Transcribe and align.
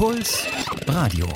Puls 0.00 0.46
Radio. 0.86 1.26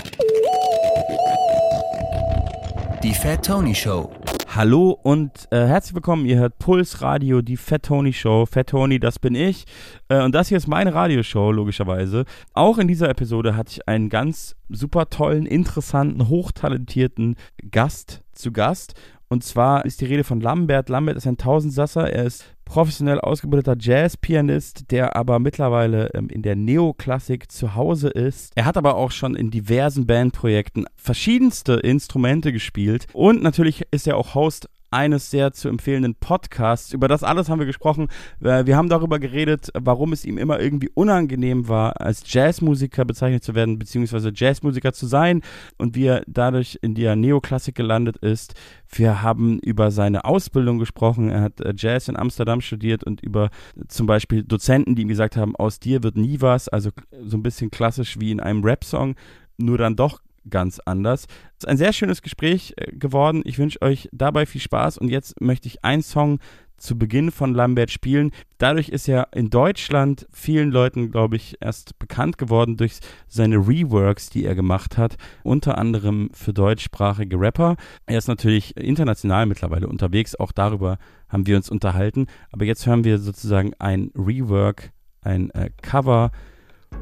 Die 3.03 3.13
Fat 3.13 3.45
Tony 3.45 3.75
Show. 3.75 4.11
Hallo 4.57 4.99
und 5.03 5.31
äh, 5.51 5.67
herzlich 5.67 5.95
willkommen. 5.95 6.25
Ihr 6.25 6.39
hört 6.39 6.59
Puls 6.59 7.03
Radio, 7.03 7.43
die 7.43 7.59
Fat 7.59 7.83
Tony 7.83 8.15
Show. 8.15 8.47
Fat 8.47 8.69
Tony, 8.69 8.99
das 8.99 9.19
bin 9.19 9.35
ich. 9.35 9.67
Äh, 10.09 10.23
und 10.23 10.35
das 10.35 10.49
hier 10.49 10.57
ist 10.57 10.67
meine 10.67 10.95
Radioshow, 10.95 11.53
logischerweise. 11.53 12.25
Auch 12.55 12.79
in 12.79 12.89
dieser 12.89 13.11
Episode 13.11 13.55
hatte 13.55 13.73
ich 13.73 13.87
einen 13.87 14.09
ganz 14.09 14.57
super 14.71 15.11
tollen, 15.11 15.45
interessanten, 15.45 16.31
hochtalentierten 16.31 17.37
Gast 17.71 18.23
zu 18.33 18.51
Gast. 18.51 18.95
Und 19.29 19.45
zwar 19.45 19.85
ist 19.85 20.01
die 20.01 20.07
Rede 20.07 20.25
von 20.25 20.41
Lambert. 20.41 20.89
Lambert 20.89 21.19
ist 21.19 21.27
ein 21.27 21.37
Tausendsasser. 21.37 22.11
Er 22.11 22.25
ist 22.25 22.54
professionell 22.65 23.21
ausgebildeter 23.21 23.77
Jazzpianist, 23.79 24.91
der 24.91 25.17
aber 25.17 25.39
mittlerweile 25.39 26.11
ähm, 26.15 26.29
in 26.29 26.43
der 26.43 26.57
Neoklassik 26.57 27.51
zu 27.51 27.75
Hause 27.75 28.09
ist. 28.09 28.53
Er 28.55 28.65
hat 28.65 28.77
aber 28.77 28.97
auch 28.97 29.11
schon 29.11 29.35
in 29.37 29.51
diversen 29.51 30.07
Bandprojekten 30.07 30.87
verschiedenste 30.97 31.75
Instrumente 31.75 32.53
gespielt 32.53 33.07
und 33.13 33.43
natürlich 33.43 33.87
ist 33.91 34.07
er 34.07 34.17
auch 34.17 34.35
Host 34.35 34.69
eines 34.95 35.31
sehr 35.31 35.53
zu 35.53 35.69
empfehlenden 35.69 36.15
Podcasts. 36.15 36.93
Über 36.93 37.09
das 37.09 37.25
alles 37.25 37.49
haben 37.49 37.59
wir 37.59 37.67
gesprochen. 37.67 38.09
Äh, 38.41 38.65
wir 38.65 38.77
haben 38.77 38.89
darüber 38.89 39.19
geredet, 39.19 39.71
warum 39.75 40.13
es 40.13 40.25
ihm 40.25 40.39
immer 40.39 40.61
irgendwie 40.61 40.89
unangenehm 40.95 41.69
war, 41.69 42.01
als 42.01 42.23
Jazzmusiker 42.33 43.05
bezeichnet 43.05 43.43
zu 43.43 43.55
werden, 43.55 43.79
beziehungsweise 43.79 44.33
Jazzmusiker 44.35 44.93
zu 44.93 45.07
sein 45.07 45.43
und 45.77 45.97
wie 45.97 46.07
er 46.07 46.23
dadurch 46.27 46.79
in 46.81 46.95
der 46.95 47.17
Neoklassik 47.17 47.75
gelandet 47.75 48.17
ist. 48.19 48.55
Wir 48.89 49.23
haben 49.23 49.59
über 49.59 49.91
seine 49.91 50.25
Ausbildung 50.25 50.79
gesprochen. 50.79 51.29
Er 51.29 51.41
hat 51.41 51.61
äh, 51.61 51.75
Jazz 51.77 52.09
in 52.09 52.17
Amsterdam 52.17 52.61
studiert 52.61 53.03
und 53.03 53.21
über 53.21 53.51
zum 53.89 54.07
Beispiel 54.07 54.45
Dozenten, 54.45 54.95
die 54.95 55.03
ihm 55.03 55.09
gesagt 55.09 55.37
haben, 55.37 55.57
aus 55.57 55.81
dir 55.81 56.05
wird 56.05 56.17
nie 56.17 56.41
was. 56.41 56.69
Also 56.69 56.91
so 57.25 57.37
ein 57.37 57.43
bisschen 57.43 57.71
klassisch 57.71 58.21
wie 58.21 58.31
in 58.31 58.39
einem 58.39 58.63
Rap-Song, 58.63 59.17
nur 59.59 59.79
dann 59.79 59.97
doch 59.97 60.21
ganz 60.49 60.81
anders. 60.85 61.27
Es 61.59 61.65
ist 61.65 61.69
ein 61.69 61.77
sehr 61.77 61.93
schönes 61.93 62.23
Gespräch 62.23 62.75
äh, 62.77 62.93
geworden. 62.93 63.43
Ich 63.45 63.59
wünsche 63.59 63.83
euch 63.83 64.09
dabei 64.13 64.47
viel 64.47 64.61
Spaß 64.61 64.99
und 64.99 65.09
jetzt 65.09 65.41
möchte 65.41 65.69
ich 65.69 65.85
einen 65.85 66.03
Song 66.03 66.39
zu 66.77 66.99
Beginn 66.99 67.31
von 67.31 67.55
Lambert 67.55 67.91
spielen. 67.91 68.31
Dadurch 68.59 68.89
ist 68.89 69.09
er 69.09 69.29
in 69.33 69.49
Deutschland 69.49 70.27
vielen 70.33 70.71
Leuten, 70.71 71.11
glaube 71.11 71.37
ich, 71.37 71.57
erst 71.61 71.99
bekannt 71.99 72.37
geworden 72.37 72.77
durch 72.77 72.99
seine 73.27 73.57
Reworks, 73.57 74.29
die 74.29 74.45
er 74.45 74.55
gemacht 74.55 74.99
hat, 74.99 75.17
unter 75.43 75.79
anderem 75.79 76.31
für 76.35 76.53
deutschsprachige 76.53 77.39
Rapper. 77.39 77.77
Er 78.07 78.19
ist 78.19 78.29
natürlich 78.29 78.77
international 78.77 79.47
mittlerweile 79.47 79.89
unterwegs, 79.89 80.35
auch 80.35 80.53
darüber 80.53 80.99
haben 81.29 81.47
wir 81.47 81.57
uns 81.57 81.71
unterhalten. 81.71 82.27
Aber 82.51 82.65
jetzt 82.65 82.87
hören 82.87 83.05
wir 83.05 83.19
sozusagen 83.19 83.73
ein 83.79 84.11
Rework, 84.15 84.91
ein 85.23 85.51
äh, 85.51 85.71
Cover 85.81 86.33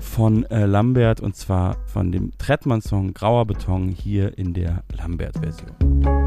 von 0.01 0.45
äh, 0.45 0.67
Lambert 0.67 1.21
und 1.21 1.37
zwar 1.37 1.77
von 1.87 2.12
dem 2.12 2.31
Trettmann-Song 2.39 3.15
Grauer 3.15 3.47
Beton 3.47 3.89
hier 3.89 4.37
in 4.39 4.55
der 4.55 4.83
Lambert-Version. 4.97 6.22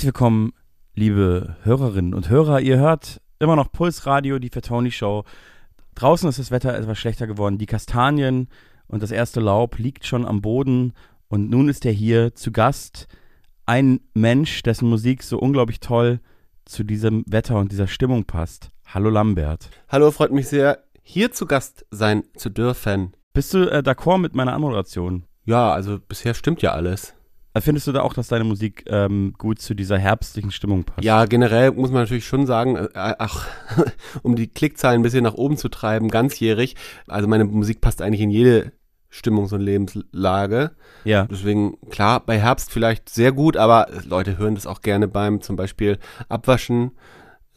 Herzlich 0.00 0.14
willkommen, 0.14 0.54
liebe 0.94 1.56
Hörerinnen 1.62 2.14
und 2.14 2.30
Hörer. 2.30 2.60
Ihr 2.60 2.78
hört 2.78 3.20
immer 3.38 3.54
noch 3.54 3.70
Pulsradio, 3.70 4.38
die 4.38 4.48
Fatoni 4.48 4.90
Show. 4.90 5.24
Draußen 5.94 6.26
ist 6.26 6.38
das 6.38 6.50
Wetter 6.50 6.74
etwas 6.74 6.96
schlechter 6.96 7.26
geworden. 7.26 7.58
Die 7.58 7.66
Kastanien 7.66 8.48
und 8.88 9.02
das 9.02 9.10
erste 9.10 9.40
Laub 9.40 9.76
liegt 9.76 10.06
schon 10.06 10.24
am 10.24 10.40
Boden. 10.40 10.94
Und 11.28 11.50
nun 11.50 11.68
ist 11.68 11.84
er 11.84 11.92
hier 11.92 12.34
zu 12.34 12.50
Gast. 12.50 13.08
Ein 13.66 14.00
Mensch, 14.14 14.62
dessen 14.62 14.88
Musik 14.88 15.22
so 15.22 15.38
unglaublich 15.38 15.80
toll 15.80 16.20
zu 16.64 16.82
diesem 16.82 17.22
Wetter 17.26 17.58
und 17.58 17.70
dieser 17.70 17.86
Stimmung 17.86 18.24
passt. 18.24 18.70
Hallo 18.86 19.10
Lambert. 19.10 19.68
Hallo, 19.90 20.10
freut 20.12 20.32
mich 20.32 20.48
sehr, 20.48 20.82
hier 21.02 21.30
zu 21.30 21.44
Gast 21.44 21.84
sein 21.90 22.24
zu 22.38 22.48
dürfen. 22.48 23.12
Bist 23.34 23.52
du 23.52 23.70
äh, 23.70 23.82
d'accord 23.84 24.16
mit 24.16 24.34
meiner 24.34 24.54
Anmoderation? 24.54 25.26
Ja, 25.44 25.70
also 25.70 25.98
bisher 25.98 26.32
stimmt 26.32 26.62
ja 26.62 26.72
alles. 26.72 27.14
Äh, 27.54 27.60
Findest 27.60 27.86
du 27.86 27.92
da 27.92 28.02
auch, 28.02 28.14
dass 28.14 28.28
deine 28.28 28.44
Musik 28.44 28.84
ähm, 28.86 29.34
gut 29.36 29.60
zu 29.60 29.74
dieser 29.74 29.98
herbstlichen 29.98 30.50
Stimmung 30.50 30.84
passt? 30.84 31.04
Ja, 31.04 31.24
generell 31.24 31.72
muss 31.72 31.90
man 31.90 32.02
natürlich 32.02 32.26
schon 32.26 32.46
sagen, 32.46 32.76
äh, 32.76 32.88
ach, 32.94 33.48
um 34.22 34.36
die 34.36 34.48
Klickzahlen 34.48 35.00
ein 35.00 35.02
bisschen 35.02 35.24
nach 35.24 35.34
oben 35.34 35.56
zu 35.56 35.68
treiben, 35.68 36.08
ganzjährig. 36.08 36.76
Also 37.08 37.28
meine 37.28 37.44
Musik 37.44 37.80
passt 37.80 38.02
eigentlich 38.02 38.20
in 38.20 38.30
jede 38.30 38.72
Stimmungs- 39.12 39.52
und 39.52 39.60
Lebenslage. 39.60 40.70
Ja. 41.04 41.26
Deswegen, 41.28 41.76
klar, 41.90 42.20
bei 42.20 42.38
Herbst 42.38 42.70
vielleicht 42.70 43.08
sehr 43.08 43.32
gut, 43.32 43.56
aber 43.56 43.88
Leute 44.06 44.38
hören 44.38 44.54
das 44.54 44.66
auch 44.66 44.82
gerne 44.82 45.08
beim 45.08 45.40
zum 45.40 45.56
Beispiel 45.56 45.98
Abwaschen, 46.28 46.92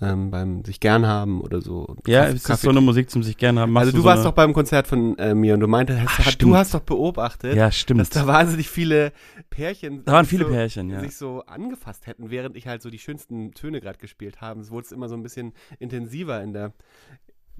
ähm, 0.03 0.31
beim 0.31 0.65
sich 0.65 0.79
gern 0.79 1.05
haben 1.07 1.41
oder 1.41 1.61
so. 1.61 1.95
Ja, 2.07 2.25
es 2.25 2.47
ist 2.47 2.61
so 2.61 2.69
eine 2.69 2.81
Musik 2.81 3.09
zum 3.09 3.23
sich 3.23 3.37
gerne 3.37 3.61
haben. 3.61 3.71
Machst 3.71 3.87
Also 3.87 3.97
du 3.97 4.01
so 4.01 4.07
warst 4.07 4.19
eine, 4.19 4.29
doch 4.29 4.35
beim 4.35 4.53
Konzert 4.53 4.87
von 4.87 5.17
äh, 5.17 5.33
mir 5.33 5.53
und 5.53 5.59
du 5.59 5.67
meintest, 5.67 5.99
Ach, 6.05 6.19
hast, 6.19 6.31
stimmt. 6.33 6.51
du 6.51 6.55
hast 6.55 6.73
doch 6.73 6.81
beobachtet, 6.81 7.55
Ja, 7.55 7.67
dass 7.67 7.77
stimmt. 7.77 8.15
da 8.15 8.27
wahnsinnig 8.27 8.69
viele 8.69 9.13
Pärchen 9.49 10.03
Da 10.05 10.13
waren 10.13 10.25
sich 10.25 10.29
viele 10.29 10.45
so, 10.45 10.51
Pärchen, 10.51 10.89
ja. 10.89 10.99
sich 10.99 11.15
so 11.15 11.43
angefasst 11.45 12.07
hätten, 12.07 12.29
während 12.29 12.55
ich 12.55 12.67
halt 12.67 12.81
so 12.81 12.89
die 12.89 12.99
schönsten 12.99 13.51
Töne 13.51 13.81
gerade 13.81 13.97
gespielt 13.97 14.41
habe. 14.41 14.59
Es 14.59 14.71
wurde 14.71 14.87
immer 14.93 15.09
so 15.09 15.15
ein 15.15 15.23
bisschen 15.23 15.53
intensiver 15.79 16.41
in 16.41 16.53
der. 16.53 16.73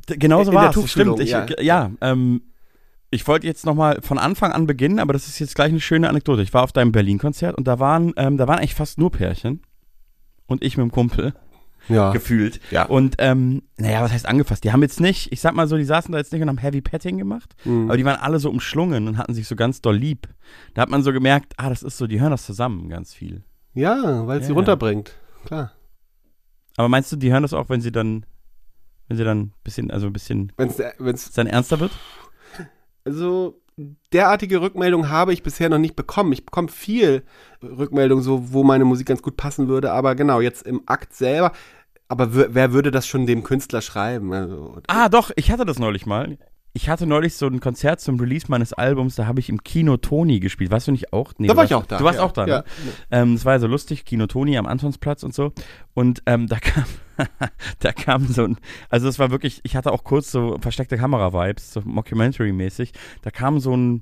Genauso 0.08 0.54
war 0.54 0.76
es, 0.76 0.92
stimmt. 0.92 1.20
Ich, 1.20 1.30
ja. 1.30 1.46
ja, 1.46 1.62
ja 1.62 1.92
ähm, 2.02 2.42
ich 3.14 3.28
wollte 3.28 3.46
jetzt 3.46 3.66
nochmal 3.66 4.02
von 4.02 4.18
Anfang 4.18 4.52
an 4.52 4.66
beginnen, 4.66 5.00
aber 5.00 5.14
das 5.14 5.28
ist 5.28 5.38
jetzt 5.38 5.54
gleich 5.54 5.70
eine 5.70 5.80
schöne 5.80 6.10
Anekdote. 6.10 6.42
Ich 6.42 6.54
war 6.54 6.64
auf 6.64 6.72
deinem 6.72 6.92
Berlin-Konzert 6.92 7.56
und 7.56 7.68
da 7.68 7.80
waren, 7.80 8.14
ähm, 8.18 8.38
da 8.38 8.48
waren 8.48 8.58
eigentlich 8.58 8.74
fast 8.74 8.98
nur 8.98 9.12
Pärchen. 9.12 9.62
Und 10.48 10.64
ich 10.64 10.78
mit 10.78 10.84
dem 10.84 10.92
Kumpel, 10.92 11.34
Ja. 11.90 12.12
gefühlt. 12.12 12.60
Ja. 12.72 12.86
Und, 12.86 13.16
ähm, 13.20 13.64
naja, 13.78 14.02
was 14.02 14.12
heißt 14.14 14.26
angefasst? 14.26 14.64
Die 14.64 14.72
haben 14.72 14.82
jetzt 14.82 15.00
nicht, 15.02 15.32
ich 15.34 15.42
sag 15.42 15.54
mal 15.54 15.68
so, 15.68 15.76
die 15.78 15.84
saßen 15.84 16.12
da 16.12 16.18
jetzt 16.18 16.32
nicht 16.32 16.42
und 16.42 16.48
haben 16.48 16.58
Heavy 16.58 16.82
Petting 16.82 17.18
gemacht, 17.18 17.56
Mhm. 17.66 17.86
aber 17.90 17.98
die 17.98 18.06
waren 18.06 18.20
alle 18.20 18.40
so 18.40 18.50
umschlungen 18.50 19.08
und 19.08 19.18
hatten 19.18 19.34
sich 19.34 19.48
so 19.48 19.56
ganz 19.56 19.82
doll 19.82 19.96
lieb. 19.98 20.28
Da 20.76 20.82
hat 20.84 20.90
man 20.90 21.04
so 21.04 21.12
gemerkt, 21.12 21.54
ah, 21.58 21.70
das 21.70 21.84
ist 21.84 21.98
so, 21.98 22.08
die 22.08 22.22
hören 22.22 22.32
das 22.32 22.46
zusammen 22.46 22.90
ganz 22.90 23.14
viel. 23.14 23.44
ja, 23.74 24.26
weil 24.28 24.38
es 24.38 24.44
Ja, 24.44 24.48
sie 24.48 24.54
runterbringt. 24.54 25.14
Klar. 25.46 25.72
Aber 26.78 26.90
meinst 26.90 27.12
du, 27.12 27.16
die 27.18 27.32
hören 27.32 27.44
das 27.44 27.54
auch, 27.54 27.70
wenn 27.70 27.82
sie 27.82 27.92
dann, 27.92 28.26
wenn 29.08 29.18
sie 29.18 29.24
dann 29.24 29.40
ein 29.40 29.54
bisschen, 29.64 29.92
also 29.92 30.08
ein 30.08 30.14
bisschen, 30.14 30.52
wenn's, 30.58 30.80
es 30.80 31.32
dann 31.34 31.48
ernster 31.48 31.80
wird? 31.80 31.92
also 33.06 33.62
derartige 34.12 34.62
Rückmeldungen 34.62 35.10
habe 35.10 35.34
ich 35.34 35.44
bisher 35.44 35.70
noch 35.70 35.78
nicht 35.80 35.96
bekommen. 35.96 36.32
Ich 36.34 36.46
bekomme 36.46 36.68
viel 36.68 37.24
Rückmeldung, 37.62 38.22
so 38.22 38.54
wo 38.54 38.64
meine 38.64 38.86
Musik 38.86 39.08
ganz 39.08 39.22
gut 39.22 39.38
passen 39.38 39.68
würde, 39.68 39.92
aber 39.92 40.16
genau, 40.16 40.42
jetzt 40.42 40.64
im 40.64 40.82
Akt 40.86 41.14
selber. 41.14 41.52
Aber 42.08 42.36
wer 42.36 42.54
wer 42.54 42.74
würde 42.74 42.92
das 42.92 43.08
schon 43.08 43.26
dem 43.26 43.44
Künstler 43.44 43.82
schreiben? 43.82 44.34
Also, 44.34 44.78
Ah, 44.88 45.10
doch, 45.10 45.32
ich 45.36 45.52
hatte 45.52 45.66
das 45.66 45.80
neulich 45.80 46.06
mal. 46.06 46.38
Ich 46.76 46.90
hatte 46.90 47.06
neulich 47.06 47.36
so 47.36 47.46
ein 47.46 47.60
Konzert 47.60 48.02
zum 48.02 48.20
Release 48.20 48.48
meines 48.50 48.74
Albums, 48.74 49.14
da 49.14 49.28
habe 49.28 49.40
ich 49.40 49.48
im 49.48 49.64
Kino 49.64 49.96
Toni 49.98 50.40
gespielt. 50.40 50.72
Warst 50.72 50.88
du 50.88 50.92
nicht 50.92 51.14
auch? 51.14 51.32
Nee, 51.38 51.48
da 51.48 51.56
war 51.56 51.66
ich 51.66 51.76
auch 51.76 51.86
da. 51.86 52.00
Du 52.00 52.04
warst 52.04 52.18
ja. 52.18 52.26
auch 52.26 52.32
da, 52.32 52.48
ja. 52.48 52.58
ne? 52.58 52.64
Ähm, 53.12 53.36
das 53.36 53.46
war 53.46 53.54
ja 53.54 53.60
so 53.60 53.68
lustig, 53.68 54.06
Kino 54.06 54.26
Toni 54.26 54.58
am 54.58 54.66
Antonsplatz 54.66 55.22
und 55.22 55.36
so. 55.36 55.54
Und 55.94 56.24
ähm, 56.26 56.48
da 56.48 56.58
kam, 56.60 56.86
da 57.80 57.92
kam 57.92 58.26
so 58.26 58.46
ein, 58.46 58.58
also 58.90 59.08
es 59.08 59.20
war 59.20 59.30
wirklich, 59.30 59.62
ich 59.62 59.76
hatte 59.76 59.92
auch 59.92 60.04
kurz 60.04 60.32
so 60.32 60.58
versteckte 60.62 60.98
Kamera-Vibes, 60.98 61.74
so 61.74 61.82
Mockumentary-mäßig. 61.82 62.94
Da 63.22 63.30
kam 63.30 63.60
so 63.60 63.78
ein, 63.78 64.02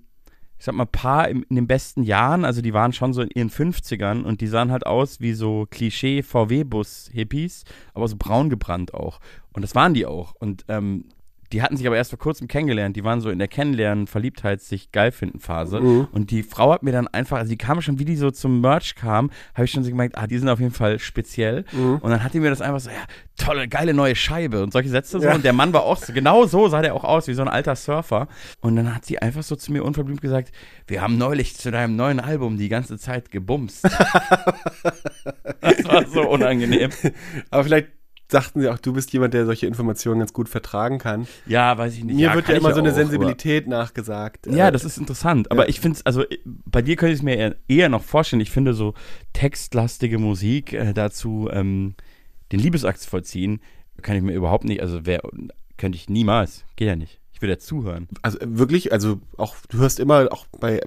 ich 0.57 0.63
sag 0.63 0.73
mal, 0.73 0.85
Paar 0.85 1.27
im, 1.27 1.43
in 1.49 1.57
den 1.57 1.67
besten 1.67 2.03
Jahren, 2.03 2.45
also 2.45 2.61
die 2.61 2.73
waren 2.73 2.93
schon 2.93 3.11
so 3.11 3.21
in 3.21 3.31
ihren 3.35 3.49
50ern 3.49 4.23
und 4.23 4.39
die 4.39 4.47
sahen 4.47 4.71
halt 4.71 4.85
aus 4.85 5.19
wie 5.19 5.33
so 5.33 5.67
Klischee-VW-Bus-Hippies, 5.69 7.65
aber 7.93 8.07
so 8.07 8.15
braun 8.17 8.49
gebrannt 8.49 8.93
auch. 8.93 9.19
Und 9.51 9.61
das 9.61 9.75
waren 9.75 9.93
die 9.93 10.05
auch. 10.05 10.35
Und 10.39 10.63
ähm, 10.69 11.09
die 11.51 11.61
hatten 11.61 11.77
sich 11.77 11.85
aber 11.87 11.97
erst 11.97 12.11
vor 12.11 12.19
kurzem 12.19 12.47
kennengelernt. 12.47 12.95
Die 12.95 13.03
waren 13.03 13.21
so 13.21 13.29
in 13.29 13.39
der 13.39 13.47
Kennenlernen, 13.47 14.07
Verliebtheit, 14.07 14.61
sich 14.61 14.91
geil 14.91 15.11
finden 15.11 15.39
Phase. 15.39 15.81
Mhm. 15.81 16.07
Und 16.11 16.31
die 16.31 16.43
Frau 16.43 16.71
hat 16.71 16.83
mir 16.83 16.91
dann 16.91 17.07
einfach, 17.07 17.37
also 17.37 17.49
die 17.49 17.57
kam 17.57 17.81
schon, 17.81 17.99
wie 17.99 18.05
die 18.05 18.15
so 18.15 18.31
zum 18.31 18.61
Merch 18.61 18.95
kam, 18.95 19.31
habe 19.53 19.65
ich 19.65 19.71
schon 19.71 19.83
so 19.83 19.89
gemerkt, 19.89 20.17
ah, 20.17 20.27
die 20.27 20.37
sind 20.37 20.49
auf 20.49 20.59
jeden 20.59 20.73
Fall 20.73 20.99
speziell. 20.99 21.65
Mhm. 21.71 21.97
Und 21.97 22.09
dann 22.09 22.23
hat 22.23 22.33
die 22.33 22.39
mir 22.39 22.49
das 22.49 22.61
einfach 22.61 22.79
so, 22.79 22.89
ja, 22.89 22.95
tolle, 23.37 23.67
geile 23.67 23.93
neue 23.93 24.15
Scheibe 24.15 24.63
und 24.63 24.71
solche 24.71 24.89
Sätze 24.89 25.19
so. 25.19 25.25
Ja. 25.25 25.35
Und 25.35 25.43
der 25.43 25.53
Mann 25.53 25.73
war 25.73 25.83
auch 25.83 25.97
so, 25.97 26.13
genau 26.13 26.45
so 26.45 26.67
sah 26.69 26.81
der 26.81 26.95
auch 26.95 27.03
aus, 27.03 27.27
wie 27.27 27.33
so 27.33 27.41
ein 27.41 27.47
alter 27.47 27.75
Surfer. 27.75 28.27
Und 28.61 28.75
dann 28.75 28.93
hat 28.95 29.05
sie 29.05 29.19
einfach 29.19 29.43
so 29.43 29.55
zu 29.55 29.71
mir 29.71 29.83
unverblümt 29.83 30.21
gesagt, 30.21 30.51
wir 30.87 31.01
haben 31.01 31.17
neulich 31.17 31.55
zu 31.57 31.71
deinem 31.71 31.95
neuen 31.95 32.19
Album 32.19 32.57
die 32.57 32.69
ganze 32.69 32.97
Zeit 32.97 33.31
gebumst. 33.31 33.83
das 35.61 35.85
war 35.85 36.05
so 36.07 36.27
unangenehm. 36.27 36.91
Aber 37.49 37.63
vielleicht 37.63 37.89
dachten 38.33 38.61
sie 38.61 38.69
auch, 38.69 38.79
du 38.79 38.93
bist 38.93 39.11
jemand, 39.13 39.33
der 39.33 39.45
solche 39.45 39.67
Informationen 39.67 40.19
ganz 40.19 40.33
gut 40.33 40.49
vertragen 40.49 40.97
kann. 40.97 41.27
Ja, 41.45 41.77
weiß 41.77 41.93
ich 41.95 42.03
nicht. 42.03 42.15
Mir 42.15 42.27
ja, 42.27 42.35
wird 42.35 42.47
ja 42.47 42.55
immer 42.55 42.73
so 42.73 42.79
eine 42.79 42.91
auch, 42.91 42.95
Sensibilität 42.95 43.67
nachgesagt. 43.67 44.47
Ja, 44.47 44.69
Äh, 44.69 44.71
das 44.71 44.85
ist 44.85 44.97
interessant. 44.97 45.51
Aber 45.51 45.63
ja. 45.63 45.69
ich 45.69 45.79
finde 45.79 45.97
es, 45.97 46.05
also 46.05 46.23
bei 46.45 46.81
dir 46.81 46.95
könnte 46.95 47.13
ich 47.13 47.19
es 47.19 47.23
mir 47.23 47.35
eher, 47.35 47.55
eher 47.67 47.89
noch 47.89 48.03
vorstellen. 48.03 48.41
Ich 48.41 48.51
finde 48.51 48.73
so 48.73 48.93
textlastige 49.33 50.17
Musik 50.17 50.73
äh, 50.73 50.93
dazu, 50.93 51.49
ähm, 51.51 51.95
den 52.51 52.59
Liebesakt 52.59 52.99
zu 52.99 53.09
vollziehen, 53.09 53.61
kann 54.01 54.15
ich 54.15 54.23
mir 54.23 54.33
überhaupt 54.33 54.65
nicht, 54.65 54.81
also 54.81 55.01
wer, 55.03 55.21
könnte 55.77 55.95
ich 55.95 56.09
niemals. 56.09 56.65
Geht 56.75 56.87
ja 56.87 56.95
nicht. 56.95 57.19
Ich 57.33 57.41
will 57.41 57.49
ja 57.49 57.57
zuhören. 57.57 58.07
Also 58.21 58.39
äh, 58.39 58.45
wirklich, 58.47 58.91
also 58.91 59.19
auch, 59.37 59.55
du 59.69 59.79
hörst 59.79 59.99
immer, 59.99 60.27
auch 60.31 60.45
bei 60.59 60.81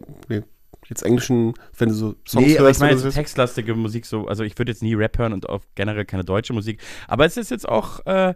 jetzt 0.89 1.03
englischen, 1.03 1.55
wenn 1.77 1.89
du 1.89 1.95
so 1.95 2.15
Songs 2.27 2.47
nee, 2.47 2.59
aber 2.59 2.71
ich 2.71 2.79
hörst. 2.79 2.81
meine 2.81 2.99
so 2.99 3.11
textlastige 3.11 3.75
Musik 3.75 4.07
so, 4.07 4.27
also 4.27 4.45
ich 4.45 4.59
würde 4.59 4.73
jetzt 4.73 4.83
nie 4.83 4.95
Rap 4.95 5.19
hören 5.19 5.33
und 5.33 5.49
auch 5.49 5.63
generell 5.75 6.05
keine 6.05 6.25
deutsche 6.25 6.53
Musik. 6.53 6.81
Aber 7.09 7.25
es 7.25 7.37
ist 7.37 7.51
jetzt 7.51 7.69
auch, 7.69 8.05
äh, 8.07 8.35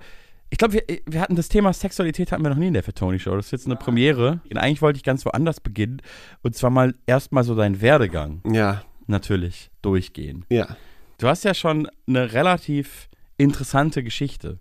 ich 0.51 0.59
glaube, 0.59 0.75
wir, 0.75 0.83
wir 1.07 1.21
hatten 1.21 1.37
das 1.37 1.49
Thema 1.49 1.73
Sexualität 1.73 2.33
hatten 2.33 2.43
wir 2.43 2.51
noch 2.51 2.57
nie 2.57 2.69
in 2.69 2.75
der 2.75 2.83
Tony 2.83 3.19
Show. 3.19 3.37
Das 3.37 3.47
ist 3.47 3.53
jetzt 3.53 3.67
eine 3.67 3.77
Premiere. 3.77 4.41
Und 4.51 4.57
eigentlich 4.57 4.83
wollte 4.83 4.97
ich 4.97 5.05
ganz 5.05 5.25
woanders 5.27 5.61
beginnen. 5.61 6.01
Und 6.43 6.57
zwar 6.57 6.71
mal 6.71 6.95
erstmal 7.07 7.45
so 7.45 7.55
deinen 7.55 7.81
Werdegang 7.81 8.41
ja, 8.51 8.83
natürlich 9.07 9.71
durchgehen. 9.83 10.45
ja. 10.49 10.77
Du 11.21 11.27
hast 11.27 11.43
ja 11.43 11.53
schon 11.53 11.89
eine 12.07 12.33
relativ 12.33 13.09
interessante 13.39 14.05
Geschichte. 14.05 14.59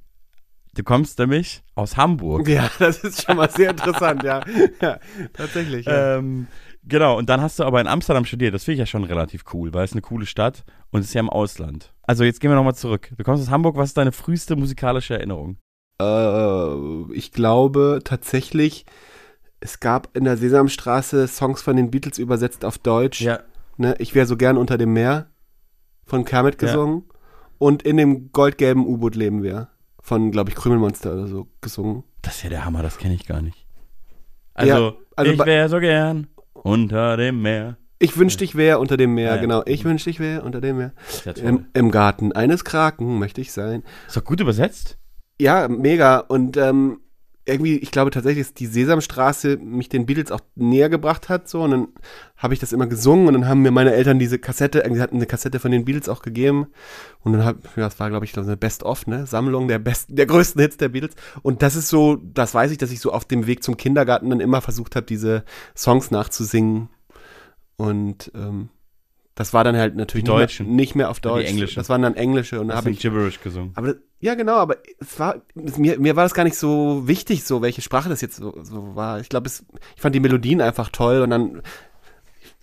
Du 0.73 0.83
kommst 0.83 1.19
nämlich 1.19 1.61
aus 1.75 1.97
Hamburg. 1.97 2.47
Ja, 2.47 2.69
das 2.79 3.03
ist 3.03 3.23
schon 3.23 3.37
mal 3.37 3.49
sehr 3.49 3.71
interessant, 3.71 4.23
ja. 4.23 4.43
ja. 4.81 4.99
Tatsächlich. 5.33 5.85
Ja. 5.85 6.17
Ähm, 6.17 6.47
genau, 6.87 7.17
und 7.17 7.29
dann 7.29 7.41
hast 7.41 7.59
du 7.59 7.63
aber 7.63 7.81
in 7.81 7.87
Amsterdam 7.87 8.25
studiert. 8.25 8.53
Das 8.53 8.63
finde 8.63 8.73
ich 8.75 8.79
ja 8.79 8.85
schon 8.85 9.03
relativ 9.03 9.43
cool, 9.53 9.73
weil 9.73 9.85
es 9.85 9.91
eine 9.93 10.01
coole 10.01 10.25
Stadt 10.25 10.63
und 10.91 11.01
es 11.01 11.07
ist 11.07 11.13
ja 11.13 11.19
im 11.19 11.29
Ausland. 11.29 11.93
Also 12.03 12.23
jetzt 12.23 12.39
gehen 12.39 12.49
wir 12.51 12.55
nochmal 12.55 12.75
zurück. 12.75 13.11
Du 13.17 13.23
kommst 13.23 13.43
aus 13.43 13.49
Hamburg, 13.49 13.75
was 13.75 13.89
ist 13.89 13.97
deine 13.97 14.11
früheste 14.11 14.55
musikalische 14.55 15.15
Erinnerung? 15.15 15.57
Äh, 16.01 17.13
ich 17.13 17.31
glaube 17.31 18.01
tatsächlich, 18.03 18.85
es 19.59 19.79
gab 19.79 20.15
in 20.15 20.23
der 20.23 20.37
Sesamstraße 20.37 21.27
Songs 21.27 21.61
von 21.61 21.75
den 21.75 21.91
Beatles 21.91 22.17
übersetzt 22.17 22.63
auf 22.63 22.77
Deutsch. 22.77 23.21
Ne? 23.77 23.95
Ich 23.99 24.15
wäre 24.15 24.25
so 24.25 24.37
gern 24.37 24.57
unter 24.57 24.77
dem 24.77 24.93
Meer 24.93 25.27
von 26.05 26.25
Kermit 26.25 26.61
Ja. 26.61 26.67
gesungen. 26.67 27.03
Und 27.59 27.81
in 27.83 27.97
dem 27.97 28.31
goldgelben 28.31 28.85
U-Boot 28.85 29.15
leben 29.15 29.41
wir. 29.41 29.69
Von, 29.99 30.31
glaube 30.31 30.51
ich, 30.51 30.55
Krümelmonster 30.55 31.13
oder 31.13 31.27
so 31.27 31.47
gesungen. 31.59 32.03
Das 32.21 32.35
ist 32.37 32.43
ja 32.43 32.49
der 32.49 32.65
Hammer, 32.65 32.81
das 32.83 32.97
kenne 32.97 33.15
ich 33.15 33.25
gar 33.25 33.41
nicht. 33.41 33.65
Also, 34.53 34.71
Ja, 34.71 34.93
also 35.15 35.31
ich 35.31 35.39
wäre 35.45 35.67
so 35.69 35.79
gern 35.79 36.27
unter 36.63 37.17
dem 37.17 37.41
Meer. 37.41 37.77
Ich 37.99 38.17
wünschte, 38.17 38.43
ich 38.43 38.55
wäre 38.55 38.77
unter 38.79 38.95
dem 38.97 39.15
Meer, 39.15 39.29
Ja, 39.29 39.35
ja. 39.35 39.41
genau. 39.41 39.63
Ich 39.65 39.83
wünschte, 39.83 40.09
ich 40.09 40.19
wäre 40.19 40.43
unter 40.43 40.61
dem 40.61 40.77
Meer. 40.77 40.93
Ja. 41.25 41.31
Im, 41.33 41.65
Im 41.73 41.89
Garten 41.91 42.31
eines 42.31 42.63
Kraken 42.63 43.17
möchte 43.17 43.41
ich 43.41 43.51
sein. 43.51 43.83
ist 44.07 44.15
doch 44.17 44.23
gut 44.23 44.39
übersetzt. 44.39 44.97
Ja, 45.39 45.67
mega. 45.67 46.19
Und 46.19 46.57
ähm, 46.57 46.99
irgendwie, 47.47 47.77
ich 47.77 47.91
glaube 47.91 48.11
tatsächlich, 48.11 48.45
dass 48.45 48.53
die 48.53 48.65
Sesamstraße 48.65 49.57
mich 49.57 49.89
den 49.89 50.05
Beatles 50.05 50.31
auch 50.31 50.41
näher 50.55 50.89
gebracht 50.89 51.29
hat. 51.29 51.47
So, 51.47 51.61
und 51.63 51.71
dann 51.71 51.87
habe 52.35 52.53
ich 52.53 52.59
das 52.59 52.73
immer 52.73 52.87
gesungen 52.87 53.27
und 53.27 53.33
dann 53.33 53.47
haben 53.47 53.61
mir 53.61 53.71
meine 53.71 53.93
Eltern 53.93 54.19
diese 54.19 54.37
Kassette, 54.37 54.79
irgendwie 54.79 55.01
hatten 55.01 55.15
eine 55.15 55.25
Kassette 55.25 55.59
von 55.59 55.71
den 55.71 55.85
Beatles 55.85 56.09
auch 56.09 56.21
gegeben. 56.21 56.67
Und 57.23 57.33
dann 57.33 57.45
hab, 57.45 57.63
ja, 57.77 57.83
das 57.83 57.99
war, 57.99 58.09
glaube 58.09 58.25
ich, 58.25 58.33
so 58.33 58.41
eine 58.41 58.57
Best-of, 58.57 59.07
ne? 59.07 59.25
Sammlung 59.25 59.67
der 59.67 59.79
besten, 59.79 60.15
der 60.15 60.25
größten 60.25 60.61
Hits 60.61 60.77
der 60.77 60.89
Beatles. 60.89 61.15
Und 61.41 61.61
das 61.61 61.75
ist 61.75 61.89
so, 61.89 62.17
das 62.17 62.53
weiß 62.53 62.71
ich, 62.71 62.77
dass 62.77 62.91
ich 62.91 62.99
so 62.99 63.11
auf 63.11 63.25
dem 63.25 63.47
Weg 63.47 63.63
zum 63.63 63.77
Kindergarten 63.77 64.29
dann 64.29 64.39
immer 64.39 64.61
versucht 64.61 64.95
habe, 64.95 65.05
diese 65.05 65.43
Songs 65.75 66.11
nachzusingen. 66.11 66.89
Und 67.77 68.31
ähm, 68.35 68.69
das 69.37 69.53
war 69.53 69.63
dann 69.63 69.77
halt 69.77 69.95
natürlich 69.95 70.25
Die 70.25 70.31
nicht 70.31 70.37
mehr, 70.37 70.45
Deutschen. 70.47 70.75
nicht 70.75 70.95
mehr 70.95 71.09
auf 71.09 71.19
die 71.19 71.27
Deutsch. 71.29 71.47
Englischen. 71.47 71.75
Das 71.79 71.89
waren 71.89 72.01
dann 72.01 72.15
Englische 72.15 72.59
und 72.59 72.67
da 72.67 72.73
Das 72.73 72.81
habe 72.83 72.91
ich 72.91 72.99
Gibberish 72.99 73.39
gesungen. 73.39 73.71
aber 73.75 73.93
das, 73.93 73.97
ja, 74.19 74.33
genau, 74.35 74.55
aber 74.57 74.77
es 74.99 75.19
war, 75.19 75.35
mir, 75.53 75.99
mir 75.99 76.15
war 76.15 76.23
das 76.23 76.33
gar 76.33 76.43
nicht 76.43 76.57
so 76.57 77.07
wichtig, 77.07 77.43
so 77.43 77.61
welche 77.61 77.81
Sprache 77.81 78.09
das 78.09 78.19
jetzt 78.21 78.37
so, 78.37 78.57
so 78.63 78.95
war. 78.95 79.19
Ich 79.19 79.29
glaube, 79.29 79.47
ich 79.47 80.01
fand 80.01 80.15
die 80.15 80.19
Melodien 80.19 80.59
einfach 80.59 80.89
toll 80.89 81.21
und 81.21 81.29
dann 81.29 81.61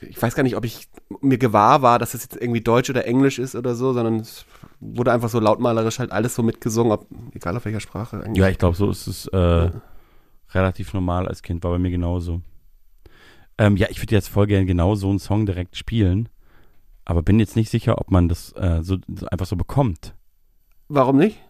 ich 0.00 0.20
weiß 0.20 0.34
gar 0.34 0.42
nicht, 0.42 0.56
ob 0.56 0.64
ich 0.64 0.88
mir 1.20 1.38
gewahr 1.38 1.80
war, 1.80 1.98
dass 1.98 2.12
es 2.14 2.24
jetzt 2.24 2.36
irgendwie 2.36 2.60
Deutsch 2.60 2.90
oder 2.90 3.06
Englisch 3.06 3.38
ist 3.38 3.54
oder 3.54 3.74
so, 3.74 3.92
sondern 3.92 4.16
es 4.16 4.44
wurde 4.80 5.12
einfach 5.12 5.28
so 5.28 5.38
lautmalerisch 5.40 5.98
halt 5.98 6.10
alles 6.12 6.34
so 6.34 6.42
mitgesungen, 6.42 6.92
ob, 6.92 7.06
egal 7.34 7.56
auf 7.56 7.64
welcher 7.64 7.80
Sprache 7.80 8.16
eigentlich. 8.22 8.36
Ja, 8.36 8.48
ich 8.48 8.58
glaube, 8.58 8.76
so 8.76 8.90
ist 8.90 9.06
es 9.06 9.28
äh, 9.28 9.70
relativ 10.52 10.92
normal 10.92 11.28
als 11.28 11.42
Kind, 11.42 11.62
war 11.64 11.70
bei 11.70 11.78
mir 11.78 11.90
genauso. 11.90 12.42
Ähm, 13.56 13.76
ja, 13.76 13.86
ich 13.90 14.02
würde 14.02 14.14
jetzt 14.14 14.28
voll 14.28 14.46
gerne 14.46 14.66
genau 14.66 14.94
so 14.96 15.08
einen 15.08 15.20
Song 15.20 15.46
direkt 15.46 15.76
spielen, 15.76 16.28
aber 17.04 17.23
bin 17.23 17.38
jetzt 17.38 17.56
nicht 17.56 17.70
sicher, 17.70 17.99
ob 17.99 18.11
man 18.11 18.28
das 18.28 18.52
äh, 18.52 18.80
so, 18.82 18.96
so 19.14 19.26
einfach 19.26 19.46
so 19.46 19.56
bekommt. 19.56 20.14
Warum 20.88 21.16
nicht? 21.16 21.40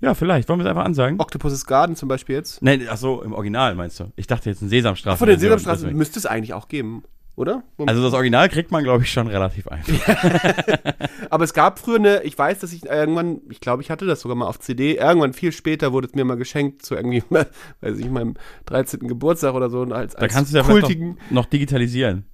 Ja, 0.00 0.14
vielleicht. 0.14 0.48
Wollen 0.48 0.60
wir 0.60 0.64
es 0.64 0.70
einfach 0.70 0.84
ansagen? 0.84 1.18
Octopus's 1.20 1.66
Garden 1.66 1.96
zum 1.96 2.08
Beispiel 2.08 2.36
jetzt. 2.36 2.62
Nein, 2.62 2.86
ach 2.90 2.96
so, 2.96 3.22
im 3.22 3.32
Original 3.32 3.74
meinst 3.74 4.00
du? 4.00 4.12
Ich 4.16 4.26
dachte 4.26 4.50
jetzt 4.50 4.60
in 4.60 4.68
Sesamstraße. 4.68 5.18
Von 5.18 5.28
der 5.28 5.38
Sesamstraße 5.38 5.90
müsste 5.92 6.18
es 6.18 6.26
eigentlich 6.26 6.52
auch 6.52 6.68
geben, 6.68 7.04
oder? 7.36 7.62
Also 7.86 8.02
das 8.02 8.12
Original 8.12 8.48
kriegt 8.48 8.70
man, 8.70 8.84
glaube 8.84 9.04
ich, 9.04 9.10
schon 9.10 9.28
relativ 9.28 9.66
einfach. 9.68 9.92
Aber 11.30 11.44
es 11.44 11.54
gab 11.54 11.78
früher 11.78 11.96
eine, 11.96 12.22
ich 12.22 12.36
weiß, 12.36 12.58
dass 12.58 12.72
ich 12.72 12.84
irgendwann, 12.84 13.40
ich 13.48 13.60
glaube, 13.60 13.82
ich 13.82 13.90
hatte 13.90 14.04
das 14.04 14.20
sogar 14.20 14.36
mal 14.36 14.46
auf 14.46 14.60
CD, 14.60 14.96
irgendwann 14.96 15.32
viel 15.32 15.52
später 15.52 15.92
wurde 15.92 16.08
es 16.08 16.14
mir 16.14 16.24
mal 16.24 16.36
geschenkt 16.36 16.84
zu 16.84 16.94
irgendwie, 16.94 17.22
weiß 17.80 17.98
ich, 17.98 18.10
meinem 18.10 18.34
13. 18.66 19.08
Geburtstag 19.08 19.54
oder 19.54 19.70
so. 19.70 19.80
Und 19.80 19.92
als, 19.92 20.14
da 20.14 20.20
als 20.20 20.34
kannst 20.34 20.52
du 20.52 20.58
ja 20.58 20.64
kultigen, 20.64 21.14
vielleicht 21.14 21.32
noch, 21.32 21.42
noch 21.42 21.46
digitalisieren. 21.46 22.26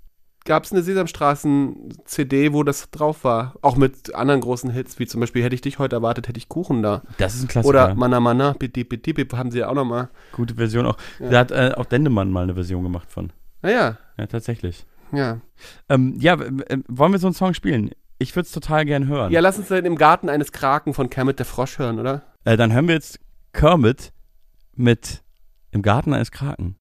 Gab 0.45 0.65
es 0.65 0.73
eine 0.73 0.83
Sesamstraßen-CD, 0.83 2.53
wo 2.53 2.63
das 2.63 2.91
drauf 2.91 3.25
war. 3.25 3.55
Auch 3.63 3.77
mit 3.77 4.15
anderen 4.15 4.41
großen 4.41 4.71
Hits, 4.71 4.99
wie 4.99 5.07
zum 5.07 5.21
Beispiel 5.21 5.43
Hätte 5.43 5.55
ich 5.55 5.61
dich 5.61 5.79
heute 5.79 5.97
erwartet, 5.97 6.29
hätte 6.29 6.39
ich 6.39 6.49
Kuchen 6.49 6.83
da. 6.83 7.03
Das 7.19 7.35
ist 7.35 7.43
ein 7.43 7.49
Klassiker. 7.49 7.69
Oder 7.69 7.95
Mana 7.95 8.21
Mana, 8.21 8.53
Bitti 8.59 8.85
Bitti 8.85 9.13
Bip, 9.13 9.33
haben 9.35 9.51
sie 9.51 9.59
ja 9.61 9.69
auch 9.69 9.75
nochmal. 9.75 10.09
Gute 10.33 10.55
Version 10.55 10.87
auch. 10.87 10.97
Ja. 11.19 11.31
Da 11.31 11.39
hat 11.41 11.51
äh, 11.51 11.73
auch 11.77 11.85
Dendemann 11.87 12.31
mal 12.31 12.43
eine 12.45 12.55
Version 12.55 12.83
gemacht 12.83 13.11
von. 13.11 13.33
Naja, 13.63 13.99
Ja, 14.17 14.27
tatsächlich. 14.27 14.87
ja. 15.13 15.41
Ähm, 15.89 16.17
ja, 16.19 16.39
w- 16.41 16.65
wollen 16.89 17.13
wir 17.13 17.19
so 17.19 17.27
einen 17.27 17.35
Song 17.35 17.53
spielen? 17.55 17.91
Ich 18.19 18.35
würde 18.37 18.47
es 18.47 18.53
total 18.53 18.85
gern 18.85 19.07
hören. 19.07 19.33
Ja, 19.33 19.41
lass 19.41 19.59
uns 19.59 19.69
dann 19.69 19.85
im 19.85 19.97
Garten 19.97 20.29
eines 20.29 20.53
Kraken 20.53 20.95
von 20.95 21.11
Kermit 21.11 21.39
der 21.39 21.47
Frosch 21.47 21.79
hören, 21.79 21.99
oder? 21.99 22.23
Äh, 22.45 22.57
dann 22.57 22.73
hören 22.73 22.87
wir 22.89 22.95
jetzt 22.95 23.19
Kermit 23.53 24.13
mit 24.75 25.23
Im 25.73 25.83
Garten 25.83 26.13
eines 26.15 26.31
Kraken. 26.31 26.77